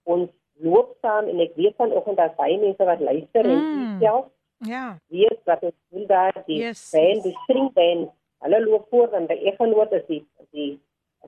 ons 0.07 0.29
loop 0.61 0.95
saam 1.01 1.29
en 1.29 1.41
ek 1.43 1.53
weet 1.57 1.77
vanoggend 1.77 2.17
dat 2.17 2.37
baie 2.37 2.57
mense 2.61 2.85
wat 2.89 3.01
luister 3.01 3.45
mm. 3.45 3.53
en 3.53 4.01
self 4.01 4.33
Ja. 4.57 4.99
Weet 5.07 5.39
wat 5.43 5.61
ons 5.61 5.73
doen 5.89 6.05
daar 6.05 6.43
die 6.45 6.57
yes, 6.57 6.89
band, 6.89 7.13
yes. 7.13 7.23
die 7.23 7.37
string 7.43 7.73
band. 7.73 8.09
Hulle 8.37 8.63
loop 8.63 8.87
voor 8.89 9.13
en 9.13 9.27
die 9.29 9.37
eggenoot 9.51 9.91
is 9.91 10.05
die 10.07 10.23
die 10.49 10.79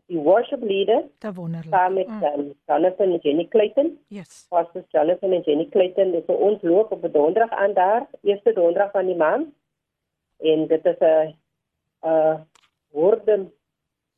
die 0.05 0.19
worship 0.19 0.61
leader. 0.61 1.03
Te 1.17 1.33
wonderlik. 1.33 1.69
Saam 1.73 1.93
met 1.93 2.07
mm. 2.07 2.23
um, 2.23 2.53
Jonathan 2.65 3.13
en 3.13 3.19
Jenny 3.21 3.47
Clayton. 3.47 3.97
Yes. 4.07 4.45
Pastor 4.49 4.83
Jonathan 4.87 5.31
en 5.31 5.41
Jenny 5.41 5.67
Clayton 5.69 6.13
is 6.13 6.25
ons 6.25 6.61
loop 6.61 6.91
op 6.91 7.03
'n 7.03 7.11
donderdag 7.11 7.49
aan 7.49 7.73
daar, 7.73 8.07
eerste 8.21 8.53
donderdag 8.53 8.91
van 8.91 9.05
die 9.05 9.15
maand. 9.15 9.47
En 10.37 10.67
dit 10.67 10.85
is 10.85 10.99
'n 10.99 11.35
'n 12.05 12.45
woorden 12.91 13.53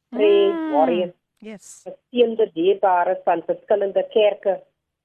pray 0.10 0.52
mm. 0.52 0.72
warriors. 0.72 1.16
Yes. 1.38 1.82
Gesteende 1.84 2.52
dierbare 2.54 3.20
van 3.24 3.44
verskillende 3.46 4.08
kerke 4.10 4.62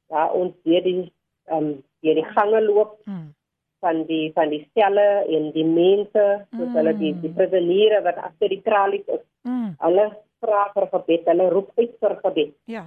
waar 0.07 0.33
ons 0.33 0.55
deur 0.63 0.83
die 0.83 1.13
um, 1.51 1.85
deur 2.01 2.15
die 2.15 2.31
gange 2.35 2.63
loop. 2.63 3.01
Mm 3.05 3.35
van 3.87 4.05
die 4.09 4.33
van 4.33 4.49
die 4.49 4.63
selle 4.75 5.07
en 5.37 5.51
die 5.53 5.65
mense 5.65 6.23
soos 6.51 6.69
mm. 6.69 6.77
hulle 6.79 6.95
die 6.97 7.13
die 7.23 7.33
prisoniere 7.39 8.01
wat 8.07 8.17
agter 8.29 8.49
die 8.49 8.63
tralies 8.65 9.05
is. 9.07 9.23
Mm. 9.49 9.75
Hulle 9.83 10.07
vra 10.45 10.67
vir 10.75 10.89
gebed, 10.93 11.25
hulle 11.33 11.49
roep 11.55 11.71
uit 11.81 11.95
vir 12.01 12.17
gebed. 12.25 12.53
Ja. 12.71 12.85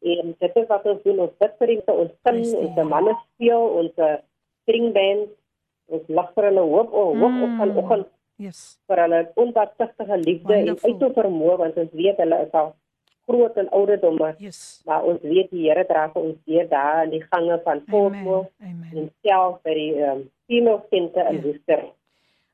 En 0.00 0.32
dit 0.32 0.56
is 0.62 0.68
wat 0.68 0.86
ons 0.88 1.02
doen, 1.04 1.18
ons 1.26 1.36
bid 1.42 1.58
vir 1.60 1.74
hulle, 1.74 1.96
ons 2.04 2.14
sing, 2.24 2.40
ons 2.62 2.80
manne 2.88 3.16
speel, 3.18 3.66
ons 3.82 4.00
string 4.62 4.92
band, 4.96 5.28
ons 5.90 6.08
lag 6.08 6.32
vir 6.36 6.48
hulle 6.48 6.64
hoop, 6.72 6.94
oh, 6.94 7.12
hoop 7.18 7.36
mm. 7.36 7.44
op 7.46 7.60
van 7.60 7.76
oggend. 7.84 8.08
Yes. 8.40 8.60
vir 8.88 9.02
hulle 9.04 9.18
onbaatsigtige 9.36 10.16
liefde 10.16 10.54
Wonderful. 10.54 10.90
en 10.90 10.94
uit 10.94 11.00
te 11.02 11.08
vermoë 11.20 11.56
want 11.60 11.74
ons 11.82 11.90
weet 11.92 12.22
hulle 12.22 12.38
is 12.46 12.54
al 12.56 12.70
groot 13.28 13.56
en 13.60 13.68
ouderdomme. 13.76 14.30
Yes. 14.38 14.80
Maar 14.88 15.04
ons 15.10 15.20
weet 15.22 15.50
die 15.52 15.66
Here 15.68 15.84
dra 15.86 16.06
vir 16.14 16.28
ons 16.30 16.38
deur 16.48 16.68
daar 16.70 17.02
in 17.04 17.12
die 17.14 17.22
gange 17.26 17.60
van 17.66 17.82
Volksmoor 17.90 18.48
en 18.64 19.10
self 19.26 19.60
by 19.66 19.74
die 19.76 19.92
um, 20.08 20.22
female 20.48 20.80
center 20.88 21.28
in 21.28 21.40
ja. 21.40 21.44
Woester. 21.44 21.84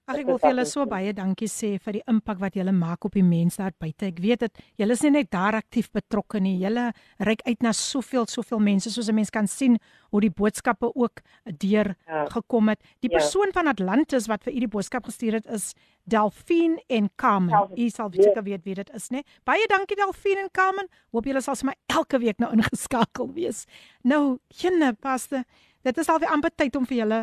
Ag 0.07 0.21
ek 0.21 0.29
wil 0.29 0.37
vir 0.39 0.53
julle 0.53 0.65
so 0.71 0.87
baie 0.87 1.11
dankie 1.19 1.49
sê 1.51 1.73
vir 1.83 1.97
die 1.97 2.03
impak 2.07 2.39
wat 2.39 2.55
julle 2.55 2.71
maak 2.71 3.03
op 3.09 3.17
die 3.19 3.25
mense 3.27 3.59
daar 3.59 3.73
buite. 3.75 4.07
Ek 4.07 4.21
weet 4.23 4.45
dit, 4.45 4.61
julle 4.79 4.95
is 4.95 5.01
nie 5.03 5.11
net 5.17 5.33
daar 5.35 5.57
aktief 5.59 5.89
betrokke 5.91 6.39
nie. 6.39 6.53
Julle 6.61 6.93
reik 7.27 7.41
uit 7.43 7.65
na 7.67 7.73
soveel 7.75 8.29
soveel 8.31 8.63
mense 8.63 8.93
soos 8.95 9.09
'n 9.11 9.17
mens 9.19 9.35
kan 9.35 9.49
sien 9.51 9.79
hoe 10.15 10.21
die 10.21 10.31
boodskappe 10.31 10.93
ook 10.95 11.23
deur 11.59 11.97
ja. 12.07 12.27
gekom 12.31 12.69
het. 12.69 12.79
Die 13.03 13.11
ja. 13.11 13.19
persoon 13.19 13.51
van 13.53 13.67
Atlantis 13.67 14.29
wat 14.31 14.45
vir 14.45 14.55
u 14.55 14.61
die 14.61 14.71
boodskap 14.71 15.05
gestuur 15.11 15.41
het 15.41 15.47
is 15.47 15.75
Delphine 16.05 16.79
en 16.87 17.11
Carmen. 17.17 17.75
U 17.75 17.89
sal 17.91 18.11
ja. 18.13 18.23
seker 18.23 18.45
weet 18.45 18.63
wie 18.63 18.75
dit 18.75 18.91
is, 18.95 19.11
né? 19.11 19.25
Baie 19.43 19.67
dankie 19.67 19.97
Delphine 19.97 20.47
en 20.47 20.51
Carmen. 20.53 20.87
Hoop 21.11 21.25
julle 21.25 21.41
sal 21.43 21.57
my 21.65 21.75
elke 21.91 22.19
week 22.19 22.39
nou 22.39 22.53
ingeskakel 22.57 23.33
wees. 23.35 23.67
Nou, 24.05 24.39
jene, 24.55 24.93
paste. 24.95 25.45
Dit 25.83 25.99
is 25.99 26.09
al 26.09 26.19
weer 26.19 26.31
amper 26.31 26.55
tyd 26.55 26.77
om 26.77 26.87
vir 26.87 26.97
julle 26.97 27.21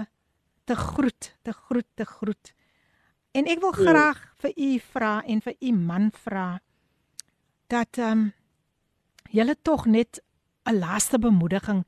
te 0.65 0.75
groet, 0.75 1.37
te 1.43 1.53
groet, 1.53 1.87
te 1.95 2.05
groet. 2.05 2.53
En 3.33 3.49
ek 3.49 3.59
wil 3.59 3.73
ja. 3.73 3.81
graag 3.89 4.19
vir 4.43 4.51
u 4.55 4.69
vra 4.93 5.13
en 5.25 5.41
vir 5.41 5.55
u 5.59 5.71
man 5.73 6.11
vra 6.25 6.47
dat 7.73 7.97
ehm 7.97 8.11
um, 8.11 8.31
julle 9.33 9.55
tog 9.61 9.85
net 9.85 10.21
'n 10.69 10.77
laaste 10.77 11.19
bemoediging 11.19 11.83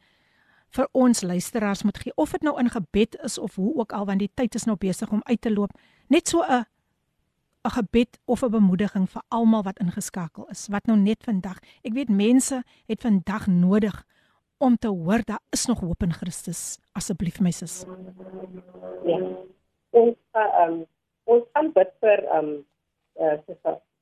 vir 0.70 0.88
ons 0.92 1.22
luisteraars 1.22 1.84
moet 1.84 1.98
gee. 1.98 2.16
Of 2.16 2.32
dit 2.32 2.42
nou 2.42 2.60
in 2.60 2.70
gebed 2.70 3.18
is 3.24 3.38
of 3.38 3.56
hoe 3.56 3.76
ook 3.76 3.92
al 3.92 4.06
want 4.06 4.20
die 4.20 4.32
tyd 4.34 4.56
is 4.56 4.66
nou 4.66 4.78
besig 4.78 5.12
om 5.12 5.22
uit 5.24 5.42
te 5.42 5.54
loop. 5.54 5.72
Net 6.08 6.28
so 6.28 6.42
'n 6.42 6.66
'n 7.66 7.70
gebed 7.70 8.20
of 8.26 8.42
'n 8.44 8.50
bemoediging 8.50 9.10
vir 9.10 9.22
almal 9.28 9.64
wat 9.64 9.80
ingeskakel 9.80 10.48
is 10.50 10.68
wat 10.68 10.86
nou 10.86 10.98
net 10.98 11.24
vandag 11.24 11.58
ek 11.84 11.94
weet 11.94 12.10
mense 12.10 12.64
het 12.88 13.02
vandag 13.02 13.48
nodig 13.48 14.06
om 14.58 14.78
te 14.78 14.88
hoor 14.88 15.22
daar 15.26 15.42
is 15.50 15.66
nog 15.66 15.80
hoop 15.80 16.04
in 16.04 16.14
Christus. 16.14 16.78
Asseblief 16.92 17.40
my 17.40 17.52
sis. 17.52 17.86
Ja. 19.06 19.20
Ons 19.90 20.16
ehm 20.32 20.72
um 20.72 20.86
ons 21.26 21.44
gaan 21.54 21.72
bid 21.76 21.92
vir 22.04 22.24
um 22.38 22.54
uh 23.20 23.36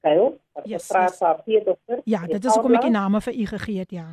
Kyle, 0.04 0.34
wat 0.52 0.66
yes, 0.68 0.90
vra 0.92 1.06
yes. 1.08 1.20
vir 1.22 1.38
vier 1.46 1.62
dokters. 1.64 2.02
Ja, 2.12 2.26
dit 2.28 2.44
is 2.44 2.52
hoekom 2.52 2.76
ek 2.76 2.90
die 2.90 2.92
name 2.92 3.22
vir 3.24 3.38
u 3.40 3.46
gegee 3.54 3.84
het, 3.86 3.94
ja. 3.96 4.08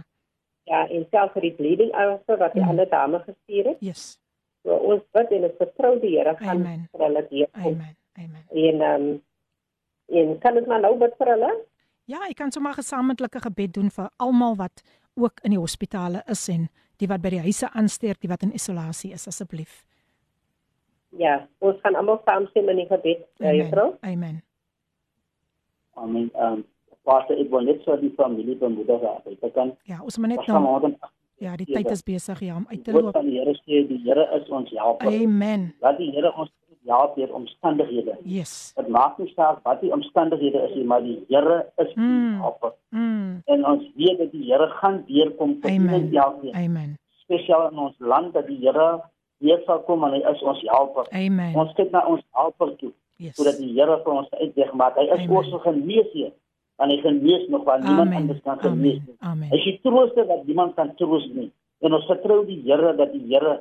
Ja, 0.71 0.85
en 0.87 1.07
self 1.11 1.33
vir 1.35 1.49
die 1.49 1.55
bleeding 1.57 1.91
ouers 1.99 2.23
wat 2.31 2.55
die 2.55 2.63
mm. 2.63 2.69
ander 2.71 2.87
dame 2.93 3.19
gestuur 3.25 3.73
het. 3.73 3.81
Yes. 3.83 4.05
So 4.63 4.77
ons 4.93 5.03
bid 5.17 5.33
en 5.35 5.49
ons 5.49 5.57
vertrou 5.59 5.97
die 5.99 6.13
Here 6.15 6.37
gaan 6.39 6.61
Amen. 6.61 6.85
vir 6.93 7.05
hulle 7.09 7.25
die. 7.33 7.49
Amen. 7.59 7.97
Amen. 8.21 8.45
En 8.67 8.87
um 8.91 9.09
en 10.21 10.33
kan 10.43 10.59
ons 10.59 10.71
maar 10.71 10.83
nou 10.85 10.95
bid 11.01 11.19
vir 11.19 11.33
hulle? 11.35 11.51
Ja, 12.11 12.23
ek 12.29 12.39
kan 12.39 12.55
sommer 12.55 12.75
gesamentlike 12.79 13.43
gebed 13.43 13.75
doen 13.75 13.91
vir 13.95 14.11
almal 14.23 14.57
wat 14.59 14.83
ook 15.19 15.43
in 15.47 15.55
die 15.55 15.61
hospitale 15.61 16.23
is 16.31 16.47
en 16.51 16.69
die 17.03 17.09
wat 17.11 17.23
by 17.23 17.35
die 17.35 17.43
huise 17.43 17.71
aansteek, 17.75 18.21
die 18.23 18.31
wat 18.31 18.43
in 18.47 18.55
isolasie 18.55 19.13
is 19.17 19.27
asseblief. 19.31 19.83
Ja, 21.19 21.49
ons 21.59 21.81
gaan 21.83 21.97
almal 21.99 22.21
saam 22.25 22.47
sê 22.53 22.63
in 22.63 22.77
die 22.77 22.87
gebed, 22.87 23.25
eh, 23.39 23.57
juffrou. 23.59 23.97
Amen. 24.01 24.43
Amen. 25.95 26.31
Ehm 26.35 26.53
um, 26.53 26.65
Pastor, 27.03 27.39
ek 27.41 27.49
wil 27.51 27.65
net 27.65 27.81
so 27.83 27.97
die 27.97 28.13
familie 28.15 28.55
bemoedig 28.61 29.01
dat 29.01 29.27
ek 29.27 29.55
kan 29.55 29.73
Ja, 29.89 30.03
ons 30.05 30.19
moet 30.19 30.37
net 30.37 30.47
nou 30.47 30.93
Ja, 31.41 31.55
die 31.57 31.65
tyd 31.65 31.89
is 31.89 32.03
besig 32.05 32.43
ja 32.45 32.57
om 32.57 32.67
uit 32.69 32.83
te 32.85 32.93
loop. 32.93 33.17
Die 33.25 33.39
Here 33.39 33.55
sê 33.65 33.81
die 33.89 34.01
Here 34.05 34.27
is 34.37 34.49
ons 34.53 34.69
helper. 34.77 35.09
Amen. 35.09 35.71
Laat 35.81 35.97
die 35.97 36.11
Here 36.13 36.33
ons 36.37 36.51
help 36.85 37.15
deur 37.17 37.33
omstandighede. 37.35 38.19
Yes. 38.29 38.73
Dit 38.77 38.91
maak 38.93 39.17
nie 39.19 39.33
saak 39.33 39.63
wat 39.65 39.81
die 39.81 39.93
omstandighede 39.95 40.61
is 40.69 40.75
nie, 40.77 40.85
maar 40.85 41.01
die 41.05 41.17
Here 41.33 41.63
is 41.81 41.95
mm. 41.97 42.05
ons 42.05 42.45
helper. 42.45 42.75
Mm. 42.93 43.41
En 43.55 43.65
ons 43.73 43.87
weet 43.97 44.21
dat 44.21 44.35
die 44.37 44.45
Here 44.51 44.69
gaan 44.83 45.01
deurkom 45.09 45.57
vir 45.65 45.79
ons 45.81 46.13
elkeen. 46.25 46.55
Amen. 46.55 46.93
Spesiaal 47.25 47.71
in 47.71 47.83
ons 47.89 47.97
land 48.13 48.37
dat 48.37 48.49
die 48.51 48.61
Here 48.61 48.91
weer 49.41 49.63
sal 49.67 49.81
kom 49.87 50.05
en 50.05 50.15
hy 50.17 50.21
is 50.31 50.43
ons 50.43 50.61
helper. 50.69 51.09
Amen. 51.17 51.55
Ons 51.59 51.73
kyk 51.79 51.93
na 51.95 52.05
ons 52.09 52.23
helper 52.37 52.75
toe. 52.81 52.93
Yes. 53.21 53.37
Sodat 53.37 53.59
die 53.61 53.73
Here 53.77 53.99
vir 54.05 54.13
ons 54.23 54.29
uitweg 54.33 54.71
maak. 54.81 54.99
Hy 55.01 55.09
is 55.17 55.27
ons 55.29 55.57
geneesheer. 55.65 56.33
En 56.81 56.89
hy 56.89 56.97
genees 57.03 57.49
nog 57.53 57.67
waar 57.69 57.83
niemand 57.85 58.15
anders 58.17 58.41
kan 58.45 58.61
genees 58.63 59.03
nie. 59.05 59.17
Amen. 59.21 59.51
Hy 59.53 59.59
is 59.61 59.81
trooster 59.85 60.25
wat 60.29 60.47
niemand 60.49 60.79
kan 60.79 60.95
troos 61.01 61.27
nie. 61.37 61.51
En 61.85 61.97
ons 61.97 62.07
vertrou 62.09 62.41
die 62.49 62.61
Here 62.65 62.95
dat 62.97 63.13
die 63.13 63.27
Here 63.29 63.59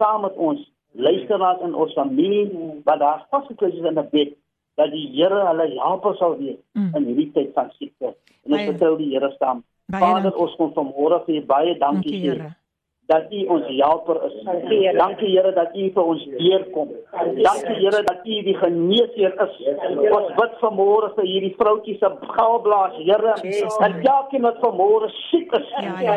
saam 0.00 0.26
met 0.26 0.36
ons 0.36 0.60
luisteraars 0.92 1.64
in 1.64 1.74
ons 1.76 1.92
familie 1.96 2.44
wat 2.84 3.00
daar 3.00 3.24
vasgekruis 3.32 3.74
is 3.74 3.88
in 3.88 3.98
'n 3.98 4.08
bed 4.12 4.36
dat 4.76 4.92
die 4.92 5.08
Here 5.16 5.40
hulle 5.48 5.66
helper 5.80 6.16
sal 6.16 6.36
wees 6.38 6.60
mm. 6.72 6.92
in 6.94 7.04
hierdie 7.04 7.30
tyd 7.32 7.52
van 7.56 7.72
siekte. 7.78 8.14
En 8.44 8.52
ons 8.52 8.68
vertrou 8.72 8.96
die 9.00 9.10
Here 9.12 9.32
saam. 9.38 9.64
Vader, 9.88 10.34
ons 10.36 10.54
kom 10.60 10.72
vanmôre 10.76 11.22
vir 11.24 11.44
baie 11.48 11.72
dankie 11.80 12.20
sê 12.20 12.52
dat 13.08 13.32
U 13.32 13.44
ons 13.54 13.66
helper 13.66 14.18
is. 14.26 14.34
Dankie 14.96 15.30
Here 15.32 15.52
dat 15.52 15.76
U 15.76 15.84
vir 15.94 16.08
ons 16.12 16.24
deurkom. 16.36 16.90
Dankie 17.40 17.76
Here 17.80 18.02
dat 18.04 18.20
U 18.24 18.40
die 18.48 18.56
geneesheer 18.62 19.36
is. 19.44 19.54
Ons 20.18 20.34
bid 20.40 20.58
vanmôre 20.62 21.08
vir 21.16 21.28
hierdie 21.30 21.54
vroutjie 21.60 21.96
se 22.02 22.10
galblaas, 22.34 22.98
Here. 23.00 23.36
En 23.86 23.96
elkeen 24.02 24.44
wat 24.44 24.60
vanmôre 24.64 25.08
siek 25.30 25.56
is, 25.60 25.70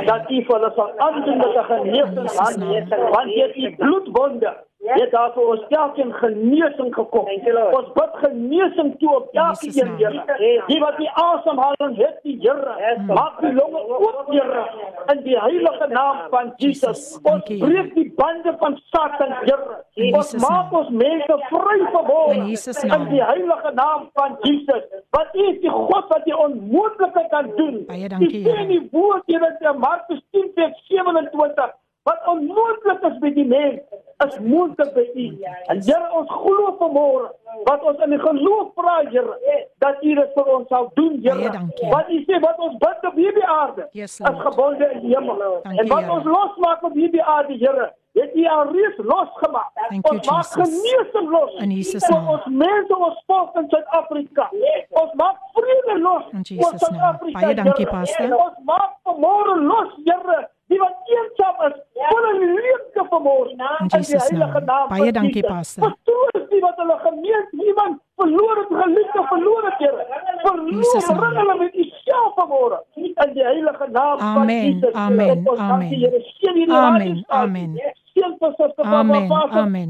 dat 0.09 0.27
U 0.27 0.41
vir 0.49 0.57
hulle 0.57 0.73
sal 0.75 0.91
aandoen 1.07 1.39
met 1.45 1.55
'n 1.55 1.69
genesing 1.71 2.29
hand, 2.41 2.99
want 3.15 3.33
het 3.39 3.55
U 3.55 3.75
bloedwonde 3.79 4.53
Yes. 4.81 5.09
daar 5.11 5.29
vir 5.35 5.43
ons 5.45 5.65
elkeen 5.69 6.11
genesing 6.17 6.93
gekom. 6.95 7.27
Ons 7.77 7.89
bid 7.93 8.13
genesing 8.23 8.95
toe 8.97 9.11
op 9.15 9.27
elkeen, 9.37 9.91
Here. 9.99 10.23
Die 10.67 10.79
wat 10.81 10.95
die 10.97 11.09
asemhaling 11.21 11.93
het, 11.99 12.15
die 12.25 12.37
Here. 12.41 12.73
Yes. 12.79 13.03
Maak 13.05 13.37
die 13.43 13.51
longe 13.53 13.83
oop, 13.93 14.31
Here. 14.31 14.63
In 15.13 15.21
die 15.27 15.37
heilige 15.37 15.87
naam 15.91 16.23
van 16.33 16.49
Jesus. 16.63 17.03
Ons 17.21 17.45
breek 17.45 17.93
die 17.93 18.07
bande 18.17 18.55
van 18.63 18.79
Satan, 18.89 19.35
Here. 19.43 19.77
Ons 20.17 20.33
maak 20.41 20.73
ons 20.73 20.89
mense 20.89 21.37
vry 21.51 21.77
van 21.93 22.49
Jesus 22.49 22.81
naam. 22.81 23.05
In 23.05 23.13
die 23.13 23.23
heilige 23.23 23.73
naam 23.77 24.09
van 24.17 24.39
Jesus. 24.47 24.89
Wat 25.13 25.29
is 25.45 25.61
die 25.61 25.75
God 25.75 26.09
wat 26.09 26.25
die 26.25 26.37
onmoontlike 26.37 27.27
kan 27.29 27.53
doen? 27.59 27.83
Baie 27.91 28.09
dankie. 28.09 28.33
Die 28.33 28.49
sien 28.49 28.73
die 28.73 28.81
woord 28.95 29.29
hier 29.29 29.45
in 29.45 29.79
Markus 29.85 30.25
10:27 30.33 31.69
wat 32.03 32.27
onmoontlik 32.27 33.01
is 33.01 33.17
met 33.19 33.35
die 33.35 33.45
mens 33.45 33.81
is 34.27 34.39
moontlik 34.39 34.93
by 34.93 35.05
U. 35.15 35.27
En 35.71 35.81
Here, 35.85 36.07
ons 36.17 36.29
glo 36.31 36.75
vanmôre 36.79 37.29
wat 37.67 37.83
ons 37.83 38.03
in 38.05 38.13
die 38.15 38.19
geloof 38.21 38.73
vra, 38.79 38.97
Here, 39.11 39.37
dat 39.83 40.03
U 40.03 40.13
dit 40.19 40.35
vir 40.35 40.51
ons 40.55 40.67
sal 40.71 40.91
doen, 40.99 41.17
Here. 41.23 41.53
Wat 41.93 42.11
U 42.11 42.19
sê 42.27 42.41
wat 42.43 42.61
ons 42.67 42.77
bid 42.81 43.07
op 43.09 43.17
hierdie 43.19 43.47
aarde 43.47 43.87
yes, 43.97 44.19
is 44.19 44.43
gebonde 44.45 44.91
in 44.97 45.01
die 45.07 45.15
hemel. 45.15 45.57
En 45.63 45.89
wat 45.91 46.13
ons 46.17 46.29
losmaak 46.29 46.85
op 46.87 46.95
hierdie 46.97 47.23
aarde, 47.23 47.57
Here, 47.61 47.89
het 48.19 48.35
U 48.35 48.45
al 48.53 48.71
reeds 48.75 49.03
losgemaak. 49.11 49.83
Ons 50.01 50.27
maak 50.27 50.53
genesing 50.55 51.29
los. 51.31 51.53
In 51.63 51.71
Jesus 51.71 52.07
naam. 52.09 52.27
Ons 52.35 52.47
mense 52.63 52.97
ons 53.09 53.21
volk 53.27 53.55
in 53.61 53.69
Suid-Afrika. 53.71 54.49
Ons 55.03 55.13
maak 55.19 55.37
vrede 55.55 55.99
los. 55.99 56.25
In 56.35 56.47
Jesus 56.47 56.89
naam. 56.89 57.21
Baie 57.31 57.53
dankie, 57.55 57.87
pastor. 57.87 58.35
Ons 58.35 58.57
maak 58.67 58.97
vanmôre 59.07 59.59
los, 59.63 59.95
Here 60.03 60.49
die 60.71 60.79
wat 60.79 61.11
eensaam 61.15 61.63
is, 61.67 61.77
vol 62.09 62.27
in 62.31 62.43
liefde 62.55 63.05
vermoor. 63.09 63.49
In 63.49 63.87
Jesus 63.97 64.29
naam. 64.31 64.87
Baie 64.89 65.11
dankie 65.11 65.43
pastor. 65.43 65.89
Pastoors 65.89 66.47
die 66.49 66.61
wat 66.63 66.79
hulle 66.81 66.97
gemeente 67.03 67.65
iemand 67.67 67.99
verloor 68.21 68.61
het, 68.61 68.71
geliefde 68.83 69.25
verloor 69.33 69.63
het, 69.69 69.79
Here. 69.81 70.05
Verloor 70.41 71.35
hulle 71.39 71.57
met 71.63 71.75
u 71.75 71.83
self 72.03 72.33
vermoor. 72.39 72.83
In 72.95 73.15
die 73.33 73.43
heilige 73.43 73.87
naam 73.91 74.19
van 74.19 74.47
Jesus. 74.47 74.93
Amen. 74.93 75.47
Amen. 75.57 76.69
Amen. 76.69 77.25
Amen 77.27 77.99
seën 78.13 78.37
vir 78.39 78.53
suster 78.57 78.85
Amen. 78.85 79.31
Amen. 79.51 79.89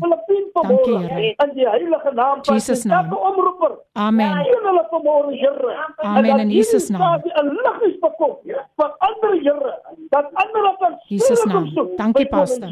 Dankie 0.53 0.98
Here. 0.98 1.35
In 1.43 1.52
die 1.56 1.68
heilige 1.68 2.11
naam 2.14 2.39
van 2.45 2.56
Jesus 2.56 2.84
naam. 2.84 3.14
omroeper. 3.14 3.77
Amen. 3.93 4.34
Hulle 4.38 4.84
vanmôre 4.91 5.31
Here. 5.31 5.76
Amen 5.98 6.39
in 6.39 6.49
Jesus 6.49 6.89
naam. 6.89 7.22
Dat 7.22 7.43
'n 7.43 7.48
lig 7.49 7.81
is 7.89 7.99
bekom 7.99 8.35
vir 8.77 8.91
ander 9.07 9.34
Here. 9.45 9.73
Dat 10.10 10.27
ander 10.34 10.76
kan 10.80 10.98
Jesus 11.07 11.43
naam. 11.45 11.69
Dankie 11.95 12.27
pastor. 12.27 12.69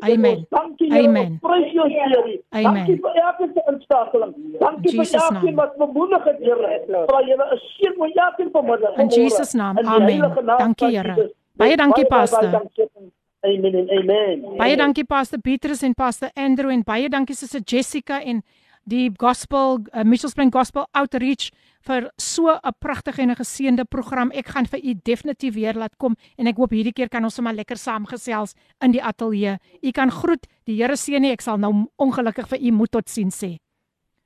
Amen. 0.00 0.46
Amen. 0.90 1.38
Prys 1.40 1.72
jou 1.72 1.88
Here. 1.88 2.40
Amen. 2.50 2.74
Dankie 2.74 3.00
vir 3.00 3.14
elke 3.14 3.62
inskakeling. 3.72 4.34
Dankie 4.58 4.90
vir 4.90 5.20
elkeen 5.20 5.54
wat 5.54 5.76
bemoedig 5.76 6.24
het 6.24 6.38
Here. 6.38 6.80
Vir 6.86 7.24
julle 7.28 7.46
'n 7.52 7.58
seën 7.58 7.94
vir 7.98 8.10
elkeen 8.14 8.50
vanmôre. 8.50 8.94
In 8.98 9.08
Jesus 9.08 9.52
naam. 9.54 9.78
Amen. 9.78 10.34
Dankie 10.58 10.96
Here. 10.96 11.30
Baie 11.56 11.76
dankie 11.76 12.06
pastor. 12.06 12.50
Amen 13.44 13.74
en 13.74 13.90
amen. 13.90 14.56
Baie 14.56 14.76
dankie 14.76 15.04
Pastor 15.04 15.38
Petrus 15.38 15.82
en 15.82 15.92
Pastor 15.94 16.30
Andrew 16.34 16.70
en 16.72 16.82
baie 16.82 17.08
dankie 17.12 17.36
Suster 17.36 17.60
Jessica 17.60 18.22
en 18.24 18.40
die 18.88 19.10
Gospel 19.20 19.82
uh, 19.92 20.04
Mitchell 20.04 20.30
Spring 20.32 20.52
Gospel 20.52 20.86
Outreach 20.96 21.50
vir 21.84 22.08
so 22.16 22.48
'n 22.48 22.72
pragtige 22.80 23.20
en 23.22 23.30
'n 23.30 23.36
geseënde 23.36 23.84
program. 23.84 24.30
Ek 24.30 24.46
gaan 24.48 24.66
vir 24.66 24.80
u 24.84 24.94
definitief 25.02 25.54
weer 25.54 25.74
laat 25.74 25.96
kom 25.96 26.16
en 26.38 26.46
ek 26.46 26.56
hoop 26.56 26.70
hierdie 26.70 26.92
keer 26.92 27.08
kan 27.08 27.24
ons 27.24 27.34
sommer 27.34 27.52
lekker 27.52 27.76
saamgesels 27.76 28.54
in 28.80 28.92
die 28.92 29.02
ateljee. 29.02 29.58
U 29.82 29.90
kan 29.90 30.10
groet. 30.10 30.46
Die 30.64 30.76
Here 30.76 30.96
seën 30.96 31.24
u. 31.24 31.28
Ek 31.28 31.42
sal 31.42 31.58
nou 31.58 31.90
ongelukkig 31.96 32.48
vir 32.48 32.58
u 32.60 32.70
moet 32.70 32.90
totsiens 32.90 33.44
sê. 33.44 33.58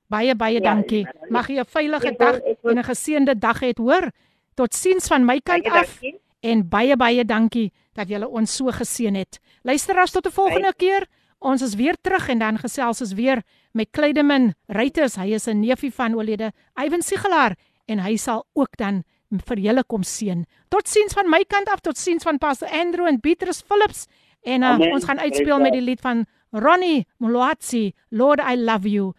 Baie 0.09 0.35
baie 0.35 0.55
ja, 0.55 0.61
dankie. 0.61 1.07
Mag 1.29 1.49
u 1.49 1.59
'n 1.59 1.65
veilige 1.65 2.15
dag 2.19 2.41
en 2.63 2.79
'n 2.79 2.85
geseënde 2.85 3.39
dag 3.39 3.61
hê, 3.61 3.73
hoor. 3.77 4.11
Totsiens 4.55 5.09
van 5.09 5.25
my 5.25 5.41
kant 5.41 5.67
af. 5.67 6.01
En 6.41 6.69
baie 6.69 6.97
baie 6.97 7.25
dankie 7.25 7.73
dat 7.99 8.11
julle 8.11 8.29
ons 8.29 8.57
so 8.61 8.73
geseën 8.75 9.17
het. 9.19 9.41
Luister 9.67 9.99
as 9.99 10.15
tot 10.15 10.27
'n 10.27 10.31
volgende 10.31 10.73
keer. 10.77 11.07
Ons 11.39 11.63
is 11.63 11.75
weer 11.75 11.97
terug 12.03 12.29
en 12.29 12.39
dan 12.39 12.59
gesels 12.59 13.01
ons 13.01 13.13
weer 13.13 13.43
met 13.73 13.91
Kleideman 13.91 14.55
Reuters. 14.67 15.17
Hy 15.17 15.35
is 15.35 15.47
'n 15.47 15.61
neefie 15.61 15.93
van 15.93 16.15
oorlede 16.15 16.53
Ivan 16.75 17.03
Sigelaar 17.03 17.57
en 17.87 17.99
hy 17.99 18.17
sal 18.17 18.47
ook 18.55 18.77
dan 18.77 19.05
vir 19.31 19.59
julle 19.59 19.85
kom 19.85 20.03
seën. 20.03 20.47
Totsiens 20.69 21.13
van 21.13 21.29
my 21.29 21.45
kant 21.45 21.69
af, 21.69 21.81
totsiens 21.81 22.23
van 22.23 22.39
Pastor 22.39 22.69
Andrew 22.69 23.07
en 23.07 23.21
Beatrice 23.21 23.63
Phillips 23.65 24.07
en 24.43 24.63
uh, 24.63 24.79
ons 24.93 25.05
gaan 25.05 25.19
uitspeel 25.19 25.61
met 25.61 25.73
die 25.73 25.83
lied 25.83 26.01
van 26.01 26.27
Ronnie 26.51 27.07
Moloatsi, 27.19 27.95
Lord 28.11 28.41
I 28.41 28.57
love 28.57 28.89
you. 28.89 29.13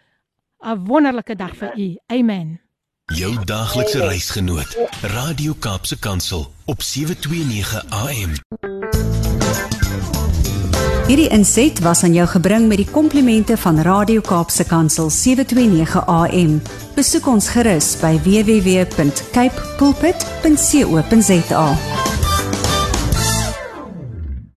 'n 0.61 0.85
Wonderlike 0.85 1.35
dag 1.35 1.55
vir 1.55 1.77
u. 1.77 1.97
Amen. 2.07 2.68
Jou 3.09 3.45
daaglikse 3.45 4.05
reisgenoot, 4.05 4.77
Radio 5.01 5.53
Kaapse 5.59 5.99
Kansel 5.99 6.51
op 6.65 6.81
729 6.81 7.85
AM. 7.89 8.31
Hierdie 11.07 11.27
inset 11.33 11.79
was 11.79 12.03
aan 12.03 12.13
jou 12.13 12.27
gebring 12.27 12.67
met 12.67 12.77
die 12.77 12.89
komplimente 12.91 13.57
van 13.57 13.81
Radio 13.81 14.21
Kaapse 14.21 14.63
Kansel 14.63 15.09
729 15.09 16.05
AM. 16.05 16.61
Besoek 16.95 17.27
ons 17.27 17.49
gerus 17.49 17.95
by 17.97 18.13
www.cape 18.21 19.75
pulpit.co.za. 19.81 21.67